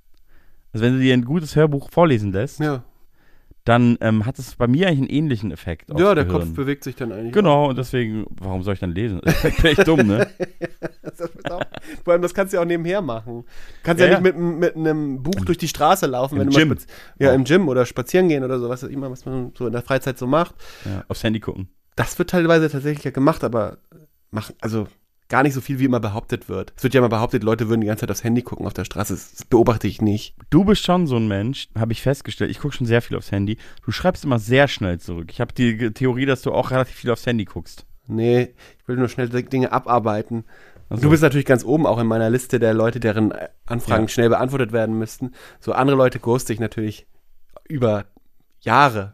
Also 0.74 0.86
wenn 0.86 0.94
du 0.94 1.00
dir 1.00 1.14
ein 1.14 1.26
gutes 1.26 1.56
Hörbuch 1.56 1.90
vorlesen 1.92 2.32
lässt, 2.32 2.60
Ja, 2.60 2.84
dann 3.64 3.98
ähm, 4.02 4.26
hat 4.26 4.40
es 4.40 4.56
bei 4.56 4.68
mir 4.68 4.88
eigentlich 4.88 5.00
einen 5.02 5.10
ähnlichen 5.10 5.52
Effekt. 5.52 5.90
ja 5.90 6.16
der 6.16 6.26
Gehirn. 6.26 6.42
Kopf 6.42 6.54
bewegt 6.56 6.84
sich 6.84 6.96
dann 6.96 7.12
eigentlich. 7.12 7.32
Genau, 7.34 7.70
und 7.70 7.78
deswegen, 7.78 8.26
warum 8.32 8.64
soll 8.64 8.74
ich 8.74 8.80
dann 8.80 8.92
lesen? 8.96 9.22
Ich 9.26 9.58
bin 9.58 9.66
echt 9.66 9.88
dumm, 9.88 10.08
ne? 10.08 10.28
Das 11.04 11.20
ist 11.30 11.52
auch, 11.52 11.62
vor 12.04 12.14
allem, 12.14 12.22
das 12.22 12.34
kannst 12.34 12.54
du 12.54 12.58
ja 12.58 12.64
auch 12.64 12.68
nebenher 12.68 13.02
machen. 13.02 13.42
Du 13.44 13.46
kannst 13.84 14.02
ja, 14.02 14.08
Ja, 14.10 14.20
nicht 14.20 14.36
mit, 14.36 14.60
mit 14.60 14.76
einem 14.76 15.22
Buch 15.22 15.44
durch 15.46 15.58
die 15.58 15.68
Straße 15.68 16.08
laufen, 16.08 16.36
Im 16.36 16.42
wenn 16.42 16.50
du 16.50 16.58
Gym. 16.58 16.68
mal 16.70 16.76
spaz- 16.78 16.88
ja, 17.20 17.30
Auch. 17.32 17.36
im 17.36 17.44
Gym 17.44 17.68
oder 17.68 17.86
spazieren 17.86 18.30
gehen 18.30 18.44
oder 18.44 18.60
so, 18.60 18.70
was 18.70 18.82
immer, 18.84 19.12
was 19.12 19.26
man 19.26 19.52
so 19.58 19.68
in 19.68 19.74
der 19.74 19.82
Freizeit 19.84 20.18
so 20.18 20.26
macht. 20.26 20.56
Ja, 20.86 21.04
aufs 21.08 21.24
Handy 21.24 21.40
gucken. 21.40 21.68
Das 21.96 22.18
wird 22.18 22.30
teilweise 22.30 22.70
tatsächlich 22.70 23.04
ja 23.04 23.12
gemacht, 23.12 23.44
aber 23.44 23.78
machen, 24.32 24.56
also 24.62 24.88
gar 25.32 25.42
nicht 25.44 25.54
so 25.56 25.62
viel, 25.62 25.80
wie 25.80 25.86
immer 25.86 26.00
behauptet 26.00 26.48
wird. 26.50 26.74
Es 26.78 26.84
wird 26.84 26.94
ja 26.94 27.00
immer 27.00 27.10
behauptet, 27.10 27.42
Leute 27.44 27.70
würden 27.70 27.82
die 27.82 27.88
ganze 27.88 28.02
Zeit 28.02 28.12
aufs 28.12 28.24
Handy 28.24 28.44
gucken 28.44 28.68
auf 28.68 28.74
der 28.74 28.86
Straße. 28.86 29.14
Das 29.14 29.46
beobachte 29.46 29.88
ich 29.88 30.02
nicht. 30.02 30.36
Du 30.52 30.64
bist 30.66 30.84
schon 30.84 31.08
so 31.08 31.16
ein 31.16 31.28
Mensch, 31.28 31.70
habe 31.76 31.94
ich 31.94 32.02
festgestellt. 32.02 32.52
Ich 32.52 32.60
gucke 32.60 32.76
schon 32.76 32.86
sehr 32.86 33.02
viel 33.02 33.18
aufs 33.18 33.32
Handy. 33.32 33.58
Du 33.84 33.92
schreibst 33.92 34.24
immer 34.26 34.38
sehr 34.38 34.68
schnell 34.68 35.00
zurück. 35.00 35.30
Ich 35.32 35.42
habe 35.42 35.54
die 35.54 35.92
Theorie, 35.92 36.26
dass 36.28 36.42
du 36.44 36.52
auch 36.52 36.70
relativ 36.70 36.96
viel 36.96 37.10
aufs 37.10 37.26
Handy 37.26 37.46
guckst. 37.46 37.86
Nee, 38.08 38.54
ich 38.80 38.88
will 38.88 38.98
nur 38.98 39.08
schnell 39.10 39.30
Dinge 39.30 39.72
abarbeiten. 39.72 40.44
Also, 40.90 41.04
Du 41.04 41.10
bist 41.10 41.24
natürlich 41.24 41.46
ganz 41.46 41.64
oben 41.64 41.86
auch 41.88 42.00
in 42.00 42.08
meiner 42.08 42.30
Liste 42.30 42.60
der 42.60 42.74
Leute, 42.74 43.00
deren 43.00 43.32
äh, 43.32 43.48
Anfragen 43.66 44.04
Ja. 44.04 44.10
schnell 44.10 44.30
beantwortet 44.30 44.74
werden 44.74 44.98
müssten. 44.98 45.32
So 45.62 45.72
andere 45.72 45.96
Leute 45.96 46.20
ghoste 46.20 46.52
ich 46.52 46.60
natürlich 46.60 47.08
über 47.70 48.06
Jahre. 48.60 49.14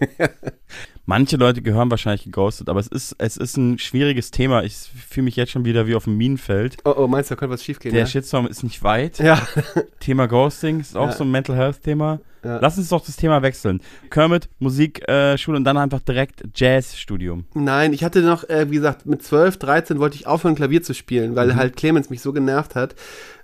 Manche 1.10 1.36
Leute 1.38 1.60
gehören 1.60 1.90
wahrscheinlich 1.90 2.22
geghostet, 2.22 2.68
aber 2.68 2.78
es 2.78 2.86
ist, 2.86 3.16
es 3.18 3.36
ist 3.36 3.56
ein 3.56 3.80
schwieriges 3.80 4.30
Thema. 4.30 4.62
Ich 4.62 4.76
fühle 4.76 5.24
mich 5.24 5.34
jetzt 5.34 5.50
schon 5.50 5.64
wieder 5.64 5.88
wie 5.88 5.96
auf 5.96 6.04
dem 6.04 6.16
Minenfeld. 6.16 6.76
Oh, 6.84 6.94
oh, 6.96 7.06
meinst 7.08 7.30
du, 7.32 7.34
da 7.34 7.38
könnte 7.40 7.52
was 7.54 7.64
schiefgehen? 7.64 7.92
Der 7.92 8.02
ja? 8.02 8.06
Shitstorm 8.06 8.46
ist 8.46 8.62
nicht 8.62 8.84
weit. 8.84 9.18
ja. 9.18 9.44
Thema 9.98 10.28
Ghosting 10.28 10.78
ist 10.78 10.96
auch 10.96 11.06
Ja. 11.08 11.12
so 11.12 11.24
ein 11.24 11.30
Mental 11.32 11.56
Health 11.56 11.82
Thema. 11.82 12.20
Ja. 12.44 12.60
Lass 12.60 12.78
uns 12.78 12.90
doch 12.90 13.04
das 13.04 13.16
Thema 13.16 13.42
wechseln. 13.42 13.80
Kermit, 14.08 14.48
Musikschule 14.60 15.32
äh, 15.32 15.36
Schule 15.36 15.56
und 15.56 15.64
dann 15.64 15.78
einfach 15.78 15.98
direkt 15.98 16.44
Jazzstudium. 16.54 17.44
Nein, 17.54 17.92
ich 17.92 18.04
hatte 18.04 18.22
noch, 18.22 18.48
äh, 18.48 18.70
wie 18.70 18.76
gesagt, 18.76 19.04
mit 19.04 19.20
12, 19.20 19.56
13 19.56 19.98
wollte 19.98 20.14
ich 20.14 20.28
aufhören, 20.28 20.54
Klavier 20.54 20.80
zu 20.84 20.94
spielen, 20.94 21.34
weil 21.34 21.56
halt 21.56 21.74
Clemens 21.74 22.08
mich 22.08 22.20
so 22.22 22.32
genervt 22.32 22.76
hat. 22.76 22.94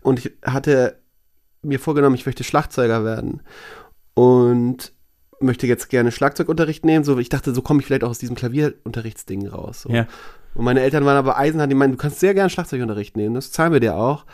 Und 0.02 0.20
ich 0.20 0.30
hatte 0.44 1.00
mir 1.62 1.80
vorgenommen, 1.80 2.14
ich 2.14 2.26
möchte 2.26 2.44
Schlagzeuger 2.44 3.04
werden. 3.04 3.42
Und 4.14 4.92
möchte 5.40 5.66
jetzt 5.66 5.88
gerne 5.88 6.12
Schlagzeugunterricht 6.12 6.84
nehmen. 6.84 7.04
So, 7.04 7.18
ich 7.18 7.28
dachte, 7.28 7.54
so 7.54 7.62
komme 7.62 7.80
ich 7.80 7.86
vielleicht 7.86 8.04
auch 8.04 8.10
aus 8.10 8.18
diesem 8.18 8.36
Klavierunterrichtsding 8.36 9.46
raus. 9.48 9.82
So. 9.82 9.90
Ja. 9.90 10.06
Und 10.54 10.64
meine 10.64 10.80
Eltern 10.80 11.04
waren 11.04 11.16
aber 11.16 11.36
eisenhart, 11.36 11.70
die 11.70 11.74
meinten, 11.74 11.96
du 11.96 12.02
kannst 12.02 12.20
sehr 12.20 12.34
gerne 12.34 12.50
Schlagzeugunterricht 12.50 13.16
nehmen, 13.16 13.34
das 13.34 13.52
zahlen 13.52 13.72
wir 13.72 13.80
dir 13.80 13.96
auch. 13.96 14.24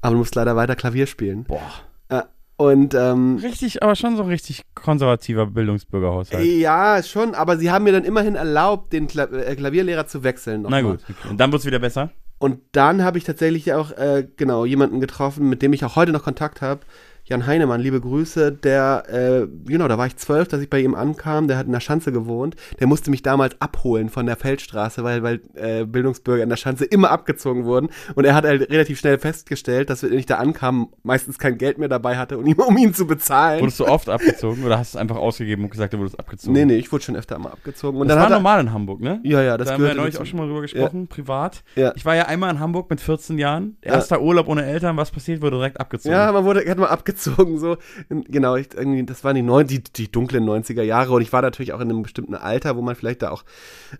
Aber 0.00 0.12
du 0.12 0.18
musst 0.18 0.34
leider 0.34 0.56
weiter 0.56 0.76
Klavier 0.76 1.06
spielen. 1.06 1.44
Boah. 1.44 1.60
Äh, 2.08 2.22
und 2.56 2.94
ähm, 2.94 3.38
Richtig, 3.40 3.82
aber 3.82 3.94
schon 3.94 4.16
so 4.16 4.24
ein 4.24 4.28
richtig 4.28 4.62
konservativer 4.74 5.46
Bildungsbürgerhaushalt. 5.46 6.44
ja, 6.44 7.02
schon, 7.02 7.34
aber 7.34 7.56
sie 7.56 7.70
haben 7.70 7.84
mir 7.84 7.92
dann 7.92 8.04
immerhin 8.04 8.34
erlaubt, 8.34 8.92
den 8.92 9.06
Kla 9.06 9.24
äh, 9.24 9.54
Klavierlehrer 9.54 10.06
zu 10.06 10.24
wechseln. 10.24 10.66
Na 10.68 10.80
gut. 10.80 11.00
Okay. 11.08 11.28
Und 11.30 11.38
dann 11.38 11.52
wird's 11.52 11.66
wieder 11.66 11.78
besser? 11.78 12.10
Und 12.38 12.60
dann 12.72 13.02
habe 13.02 13.18
ich 13.18 13.24
tatsächlich 13.24 13.72
auch, 13.72 13.90
äh, 13.92 14.26
genau, 14.36 14.64
jemanden 14.64 15.00
getroffen, 15.00 15.48
mit 15.48 15.62
dem 15.62 15.72
ich 15.72 15.84
auch 15.84 15.96
heute 15.96 16.12
noch 16.12 16.22
Kontakt 16.22 16.62
habe. 16.62 16.80
Jan 17.28 17.46
Heinemann, 17.46 17.82
liebe 17.82 18.00
Grüße, 18.00 18.52
der, 18.52 19.04
äh, 19.08 19.46
genau, 19.66 19.86
da 19.86 19.98
war 19.98 20.06
ich 20.06 20.16
zwölf, 20.16 20.48
dass 20.48 20.62
ich 20.62 20.70
bei 20.70 20.80
ihm 20.80 20.94
ankam, 20.94 21.46
der 21.46 21.58
hat 21.58 21.66
in 21.66 21.72
der 21.72 21.80
Schanze 21.80 22.10
gewohnt. 22.10 22.56
Der 22.80 22.86
musste 22.86 23.10
mich 23.10 23.20
damals 23.20 23.60
abholen 23.60 24.08
von 24.08 24.24
der 24.24 24.36
Feldstraße, 24.36 25.04
weil, 25.04 25.22
weil 25.22 25.40
äh, 25.54 25.84
Bildungsbürger 25.84 26.42
in 26.42 26.48
der 26.48 26.56
Schanze 26.56 26.86
immer 26.86 27.10
abgezogen 27.10 27.66
wurden. 27.66 27.90
Und 28.14 28.24
er 28.24 28.34
hat 28.34 28.46
halt 28.46 28.70
relativ 28.70 28.98
schnell 28.98 29.18
festgestellt, 29.18 29.90
dass 29.90 30.02
wenn 30.02 30.14
ich 30.14 30.24
da 30.24 30.36
ankam, 30.36 30.88
meistens 31.02 31.38
kein 31.38 31.58
Geld 31.58 31.76
mehr 31.76 31.88
dabei 31.88 32.16
hatte, 32.16 32.38
um 32.38 32.46
ihn, 32.46 32.54
um 32.54 32.78
ihn 32.78 32.94
zu 32.94 33.06
bezahlen. 33.06 33.60
Wurdest 33.60 33.80
du 33.80 33.86
oft 33.86 34.08
abgezogen 34.08 34.64
oder 34.64 34.78
hast 34.78 34.94
du 34.94 34.96
es 34.96 35.00
einfach 35.02 35.16
ausgegeben 35.16 35.64
und 35.64 35.70
gesagt, 35.70 35.92
du 35.92 35.98
wurdest 35.98 36.18
abgezogen? 36.18 36.54
nee, 36.54 36.64
nee, 36.64 36.76
ich 36.76 36.90
wurde 36.90 37.04
schon 37.04 37.16
öfter 37.16 37.38
mal 37.38 37.50
abgezogen. 37.50 38.00
Und 38.00 38.08
das 38.08 38.16
dann 38.16 38.22
war 38.22 38.30
normal 38.30 38.60
in 38.60 38.72
Hamburg, 38.72 39.02
ne? 39.02 39.20
Ja, 39.22 39.42
ja, 39.42 39.58
das 39.58 39.68
da 39.68 39.74
haben 39.74 39.82
wir 39.82 39.90
ja 39.90 39.94
neulich 39.94 40.14
dazu. 40.14 40.22
auch 40.22 40.26
schon 40.26 40.38
mal 40.38 40.46
drüber 40.46 40.62
gesprochen, 40.62 41.08
privat. 41.08 41.62
Ja. 41.76 41.92
Ich 41.94 42.06
war 42.06 42.16
ja 42.16 42.24
einmal 42.24 42.50
in 42.50 42.58
Hamburg 42.58 42.88
mit 42.88 43.02
14 43.02 43.36
Jahren. 43.36 43.76
Ja. 43.84 43.92
Erster 43.92 44.22
Urlaub 44.22 44.48
ohne 44.48 44.64
Eltern, 44.64 44.96
was 44.96 45.10
passiert, 45.10 45.42
wurde 45.42 45.56
direkt 45.56 45.78
abgezogen. 45.78 46.16
Ja, 46.16 46.32
man 46.32 46.46
wurde, 46.46 46.64
hat 46.66 46.78
mal 46.78 46.86
abgezogen, 46.86 47.17
so. 47.18 47.76
Genau, 48.08 48.56
ich, 48.56 48.68
irgendwie, 48.74 49.04
das 49.04 49.24
waren 49.24 49.34
die, 49.34 49.42
neun, 49.42 49.66
die, 49.66 49.82
die 49.82 50.10
dunklen 50.10 50.44
90er 50.44 50.82
Jahre 50.82 51.12
und 51.12 51.22
ich 51.22 51.32
war 51.32 51.42
natürlich 51.42 51.72
auch 51.72 51.80
in 51.80 51.90
einem 51.90 52.02
bestimmten 52.02 52.34
Alter, 52.34 52.76
wo 52.76 52.82
man 52.82 52.94
vielleicht 52.94 53.22
da 53.22 53.30
auch 53.30 53.44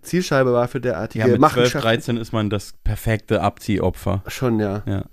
Zielscheibe 0.01 0.53
war 0.53 0.67
für 0.67 0.81
derartige 0.81 1.19
ja, 1.19 1.27
mit 1.27 1.39
12, 1.39 1.41
Machenschaften. 1.41 1.87
13 1.87 2.17
ist 2.17 2.33
man 2.33 2.49
das 2.49 2.73
perfekte 2.83 3.41
Abziehopfer. 3.41 4.23
Schon, 4.27 4.59
ja. 4.59 4.83
Ja. 4.85 5.05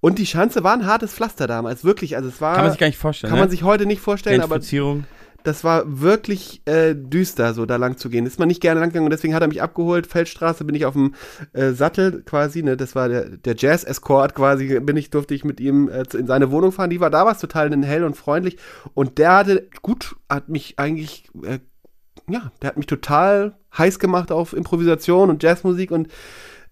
Und 0.00 0.18
die 0.18 0.26
Schanze 0.26 0.64
war 0.64 0.72
ein 0.72 0.86
hartes 0.86 1.12
Pflaster 1.12 1.46
damals, 1.46 1.84
wirklich. 1.84 2.16
Also 2.16 2.28
es 2.28 2.40
war, 2.40 2.54
Kann 2.54 2.64
man 2.64 2.72
sich 2.72 2.80
gar 2.80 2.86
nicht 2.86 2.98
vorstellen. 2.98 3.30
kann 3.30 3.38
ne? 3.38 3.44
man 3.44 3.50
sich 3.50 3.62
heute 3.62 3.86
nicht 3.86 4.00
vorstellen, 4.00 4.40
aber. 4.40 4.60
Das 5.44 5.64
war 5.64 6.00
wirklich 6.00 6.62
äh, 6.66 6.94
düster, 6.94 7.54
so 7.54 7.64
da 7.64 7.76
lang 7.76 7.96
zu 7.96 8.10
gehen. 8.10 8.26
Ist 8.26 8.38
man 8.38 8.48
nicht 8.48 8.60
gerne 8.60 8.80
lang 8.80 8.90
gegangen 8.90 9.06
und 9.06 9.12
deswegen 9.12 9.34
hat 9.34 9.42
er 9.42 9.48
mich 9.48 9.62
abgeholt. 9.62 10.06
Feldstraße 10.06 10.64
bin 10.64 10.74
ich 10.74 10.84
auf 10.84 10.94
dem 10.94 11.14
äh, 11.52 11.70
Sattel 11.70 12.22
quasi, 12.22 12.62
ne, 12.62 12.76
das 12.76 12.94
war 12.94 13.08
der, 13.08 13.36
der 13.36 13.54
Jazz-Escort 13.56 14.34
quasi, 14.34 14.80
bin 14.80 14.96
ich, 14.96 15.10
durfte 15.10 15.34
ich 15.34 15.44
mit 15.44 15.60
ihm 15.60 15.88
äh, 15.88 16.04
in 16.12 16.26
seine 16.26 16.50
Wohnung 16.50 16.72
fahren. 16.72 16.90
Die 16.90 17.00
war 17.00 17.10
da 17.10 17.24
was 17.24 17.40
total 17.40 17.70
hell 17.82 18.04
und 18.04 18.16
freundlich 18.16 18.58
und 18.94 19.18
der 19.18 19.36
hatte, 19.36 19.68
gut, 19.82 20.16
hat 20.28 20.48
mich 20.48 20.78
eigentlich, 20.78 21.30
äh, 21.44 21.60
ja, 22.28 22.50
der 22.60 22.70
hat 22.70 22.76
mich 22.76 22.86
total 22.86 23.56
heiß 23.76 23.98
gemacht 23.98 24.32
auf 24.32 24.52
Improvisation 24.52 25.30
und 25.30 25.42
Jazzmusik 25.42 25.90
und 25.92 26.08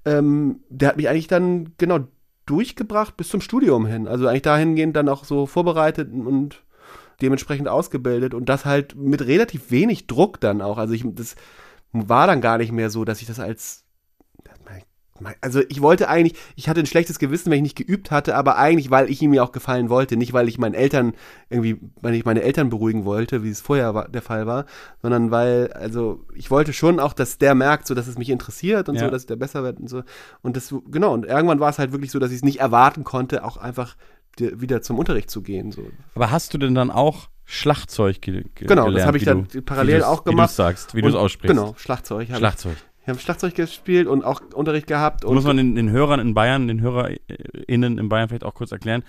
ähm, 0.05 0.61
der 0.69 0.91
hat 0.91 0.97
mich 0.97 1.09
eigentlich 1.09 1.29
dann, 1.29 1.73
genau, 1.79 2.01
durchgebracht 2.47 3.17
bis 3.17 3.29
zum 3.29 3.41
Studium 3.41 3.87
hin. 3.87 4.07
Also 4.07 4.29
eigentlich 4.29 4.43
dahingehend 4.43 4.97
dann 4.97 5.09
auch 5.09 5.25
so 5.25 5.47
vorbereitet 5.47 6.13
und 6.13 6.63
dementsprechend 7.21 7.69
ausgebildet 7.69 8.35
und 8.35 8.49
das 8.49 8.65
halt 8.65 8.95
mit 8.97 9.23
relativ 9.27 9.71
wenig 9.71 10.07
Druck 10.07 10.41
dann 10.41 10.63
auch. 10.63 10.79
Also 10.79 10.95
ich, 10.95 11.05
das 11.07 11.37
war 11.93 12.27
dann 12.27 12.41
gar 12.41 12.59
nicht 12.59 12.73
mehr 12.73 12.91
so, 12.91 13.05
dass 13.05 13.21
ich 13.21 13.27
das 13.27 13.41
als 13.41 13.87
also 15.41 15.61
ich 15.69 15.81
wollte 15.81 16.09
eigentlich, 16.09 16.39
ich 16.57 16.69
hatte 16.69 16.81
ein 16.81 16.87
schlechtes 16.87 17.19
Gewissen, 17.19 17.51
wenn 17.51 17.59
ich 17.59 17.75
nicht 17.75 17.77
geübt 17.77 18.11
hatte, 18.11 18.37
aber 18.37 18.57
eigentlich, 18.57 18.91
weil 18.91 19.11
ich 19.11 19.23
ihm 19.23 19.35
ja 19.35 19.43
auch 19.43 19.53
gefallen 19.53 19.89
wollte, 19.89 20.17
nicht 20.17 20.33
weil 20.33 20.49
ich 20.49 20.59
meinen 20.59 20.75
Eltern 20.75 21.15
irgendwie, 21.49 21.79
weil 22.01 22.15
ich 22.15 22.25
meine 22.25 22.43
Eltern 22.43 22.71
beruhigen 22.71 23.05
wollte, 23.05 23.43
wie 23.43 23.51
es 23.51 23.61
vorher 23.61 23.95
war, 23.95 24.09
der 24.09 24.23
Fall 24.23 24.47
war, 24.47 24.67
sondern 25.03 25.31
weil, 25.31 25.73
also 25.73 26.25
ich 26.35 26.51
wollte 26.51 26.73
schon 26.73 27.01
auch, 27.01 27.13
dass 27.13 27.39
der 27.39 27.55
merkt, 27.55 27.87
so 27.87 27.95
dass 27.95 28.07
es 28.07 28.19
mich 28.19 28.31
interessiert 28.31 28.89
und 28.89 28.97
Ja. 28.97 29.05
so, 29.05 29.11
dass 29.11 29.27
der 29.27 29.37
besser 29.37 29.63
wird 29.63 29.81
und 29.81 29.89
so. 29.89 30.03
Und 30.43 30.57
das, 30.57 30.75
genau, 30.91 31.15
und 31.15 31.27
irgendwann 31.27 31.61
war 31.61 31.71
es 31.71 31.79
halt 31.79 31.93
wirklich 31.93 32.11
so, 32.11 32.19
dass 32.19 32.31
ich 32.31 32.39
es 32.39 32.45
nicht 32.45 32.61
erwarten 32.61 33.05
konnte, 33.05 33.45
auch 33.45 33.57
einfach 33.57 33.97
wieder 34.39 34.83
zum 34.83 34.99
Unterricht 34.99 35.31
zu 35.31 35.43
gehen. 35.43 35.73
So. 35.73 35.87
Aber 36.15 36.31
hast 36.31 36.53
du 36.55 36.59
denn 36.59 36.75
dann 36.75 36.91
auch 36.91 37.29
Schlagzeug 37.45 38.21
ge 38.23 38.43
ge 38.55 38.67
Genau, 38.67 38.85
das 38.85 38.91
gelernt? 38.93 39.07
habe 39.07 39.19
ich 39.19 39.25
dann 39.25 39.49
du, 39.49 39.63
parallel 39.63 40.03
auch 40.03 40.21
Wie 40.21 40.25
du 40.25 40.31
gemacht. 40.33 40.51
sagst, 40.51 40.95
wie 40.95 41.03
du 41.03 41.09
es 41.09 41.15
aussprichst. 41.15 41.55
Genau, 41.57 41.75
Schlagzeug. 41.79 42.29
Schlagzeug. 42.35 42.77
Ich, 42.77 43.03
ich 43.03 43.09
habe 43.09 43.19
Schlagzeug 43.21 43.55
gespielt 43.55 44.09
und 44.09 44.25
auch 44.25 44.41
Unterricht 44.53 44.87
gehabt. 44.89 45.25
Und 45.25 45.35
Muss 45.35 45.45
man 45.45 45.57
den, 45.57 45.75
den 45.77 45.91
Hörern 45.91 46.19
in 46.21 46.35
Bayern, 46.35 46.67
den 46.69 46.81
HörerInnen 46.81 47.99
in 47.99 48.09
Bayern 48.09 48.29
vielleicht 48.29 48.45
auch 48.45 48.55
kurz 48.55 48.73
erklären. 48.73 49.05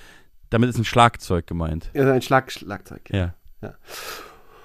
Damit 0.50 0.70
ist 0.70 0.78
ein 0.78 0.86
Schlagzeug 0.86 1.48
gemeint. 1.48 1.90
ja, 1.94 2.12
ein 2.14 2.22
Schlag, 2.22 2.52
Schlagzeug. 2.52 3.10
Ja. 3.12 3.34
Ja. 3.62 3.74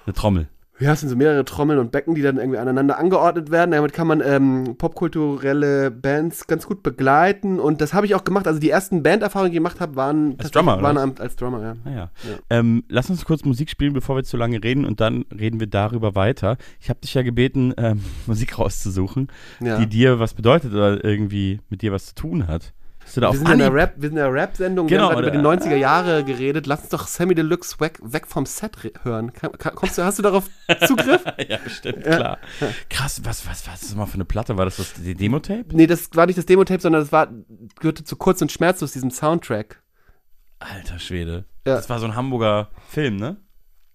Eine 0.05 0.13
Trommel. 0.13 0.47
Ja, 0.79 0.93
es 0.93 1.01
sind 1.01 1.09
so 1.09 1.15
mehrere 1.15 1.45
Trommeln 1.45 1.77
und 1.79 1.91
Becken, 1.91 2.15
die 2.15 2.23
dann 2.23 2.37
irgendwie 2.37 2.57
aneinander 2.57 2.97
angeordnet 2.97 3.51
werden. 3.51 3.71
Damit 3.71 3.93
kann 3.93 4.07
man 4.07 4.21
ähm, 4.25 4.75
popkulturelle 4.77 5.91
Bands 5.91 6.47
ganz 6.47 6.65
gut 6.65 6.81
begleiten. 6.81 7.59
Und 7.59 7.79
das 7.79 7.93
habe 7.93 8.05
ich 8.07 8.15
auch 8.15 8.23
gemacht. 8.23 8.47
Also 8.47 8.59
die 8.59 8.71
ersten 8.71 9.03
Banderfahrungen, 9.03 9.51
die 9.51 9.55
ich 9.57 9.59
gemacht 9.59 9.79
habe, 9.79 9.95
waren 9.95 10.35
Als 10.39 10.49
Drummer, 10.51 10.81
waren 10.81 10.97
am- 10.97 11.13
als 11.19 11.35
Drummer, 11.35 11.61
ja. 11.61 11.73
Naja. 11.85 12.09
Ja. 12.23 12.37
Ähm, 12.49 12.83
lass 12.89 13.09
uns 13.09 13.23
kurz 13.23 13.45
Musik 13.45 13.69
spielen, 13.69 13.93
bevor 13.93 14.15
wir 14.15 14.23
zu 14.23 14.35
lange 14.35 14.63
reden 14.63 14.83
und 14.85 14.99
dann 14.99 15.25
reden 15.31 15.59
wir 15.59 15.67
darüber 15.67 16.15
weiter. 16.15 16.57
Ich 16.79 16.89
habe 16.89 16.99
dich 17.01 17.13
ja 17.13 17.21
gebeten, 17.21 17.73
ähm, 17.77 18.01
Musik 18.25 18.57
rauszusuchen, 18.57 19.27
ja. 19.59 19.77
die 19.77 19.87
dir 19.87 20.19
was 20.19 20.33
bedeutet 20.33 20.73
oder 20.73 21.03
irgendwie 21.03 21.59
mit 21.69 21.83
dir 21.83 21.91
was 21.91 22.07
zu 22.07 22.15
tun 22.15 22.47
hat. 22.47 22.73
Hast 23.13 23.17
du 23.17 23.21
da 23.21 23.31
wir 23.31 23.37
sind 23.37 23.47
ja 23.47 23.53
in 23.53 23.61
Anhieb- 23.61 23.73
Rap, 23.75 23.93
wir 23.97 24.01
sind 24.09 24.17
in 24.17 24.23
der 24.23 24.33
Rap-Sendung, 24.33 24.87
Genau, 24.87 25.01
wir 25.01 25.05
haben 25.15 25.21
gerade 25.21 25.37
über 25.39 25.47
oder- 25.49 25.57
die 25.57 25.63
90er 25.69 25.75
Jahre 25.75 26.23
geredet. 26.23 26.65
Lass 26.65 26.79
uns 26.81 26.89
doch 26.89 27.05
Sammy 27.05 27.35
Deluxe 27.35 27.79
weg, 27.79 27.99
weg 28.01 28.25
vom 28.27 28.45
Set 28.47 28.83
re- 28.83 28.91
hören. 29.03 29.31
Kommst 29.75 29.97
du, 29.99 30.03
hast 30.03 30.17
du 30.17 30.23
darauf 30.23 30.49
Zugriff? 30.87 31.23
ja, 31.47 31.57
bestimmt, 31.63 32.05
Ja. 32.05 32.15
klar. 32.15 32.37
Krass, 32.89 33.21
was, 33.23 33.47
was, 33.47 33.67
was 33.67 33.81
ist 33.81 33.91
das 33.91 33.95
mal 33.95 34.07
für 34.07 34.15
eine 34.15 34.25
Platte? 34.25 34.57
War 34.57 34.65
das 34.65 34.77
das 34.77 34.93
Demo-Tape? 34.97 35.65
nee, 35.73 35.85
das 35.87 36.09
war 36.15 36.25
nicht 36.25 36.37
das 36.39 36.45
Demo-Tape, 36.47 36.81
sondern 36.81 37.01
das 37.03 37.11
war, 37.11 37.27
gehörte 37.79 38.03
zu 38.03 38.15
Kurz 38.15 38.41
und 38.41 38.51
Schmerzlos, 38.51 38.93
diesem 38.93 39.11
Soundtrack. 39.11 39.81
Alter 40.59 40.97
Schwede. 40.97 41.45
Ja. 41.67 41.75
Das 41.75 41.89
war 41.89 41.99
so 41.99 42.05
ein 42.05 42.15
Hamburger 42.15 42.69
Film, 42.89 43.17
ne? 43.17 43.37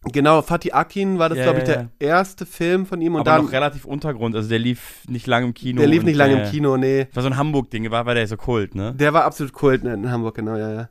Genau, 0.05 0.43
Fatih 0.43 0.73
Akin 0.73 1.19
war 1.19 1.29
das, 1.29 1.39
Ja, 1.39 1.45
glaube 1.45 1.61
ich, 1.61 1.69
ja, 1.69 1.75
der 1.75 1.89
erste 1.99 2.47
Film 2.47 2.87
von 2.87 3.01
ihm 3.01 3.15
und 3.17 3.23
Aber 3.23 3.31
dann, 3.33 3.45
noch 3.47 3.53
relativ 3.53 3.85
Untergrund. 3.85 4.37
Also 4.37 4.49
der 4.49 4.61
lief 4.61 5.03
nicht 5.09 5.27
lange 5.27 5.47
im 5.47 5.55
Kino. 5.55 5.81
der 5.81 5.89
lief 5.89 6.05
nicht 6.05 6.17
lange 6.17 6.41
äh, 6.41 6.45
im 6.45 6.51
Kino, 6.51 6.77
nee. 6.77 7.09
War 7.13 7.23
so 7.23 7.29
ein 7.29 7.37
Hamburg-Ding, 7.37 7.91
war, 7.91 8.07
war 8.07 8.15
der 8.15 8.27
so 8.29 8.37
Kult, 8.37 8.75
ne? 8.75 8.95
Der 8.95 9.13
war 9.13 9.25
absolut 9.25 9.53
Kult 9.53 9.83
ne, 9.83 9.95
in 9.95 10.11
Hamburg, 10.11 10.37
genau, 10.37 10.57
ja, 10.57 10.73
ja. 10.73 10.89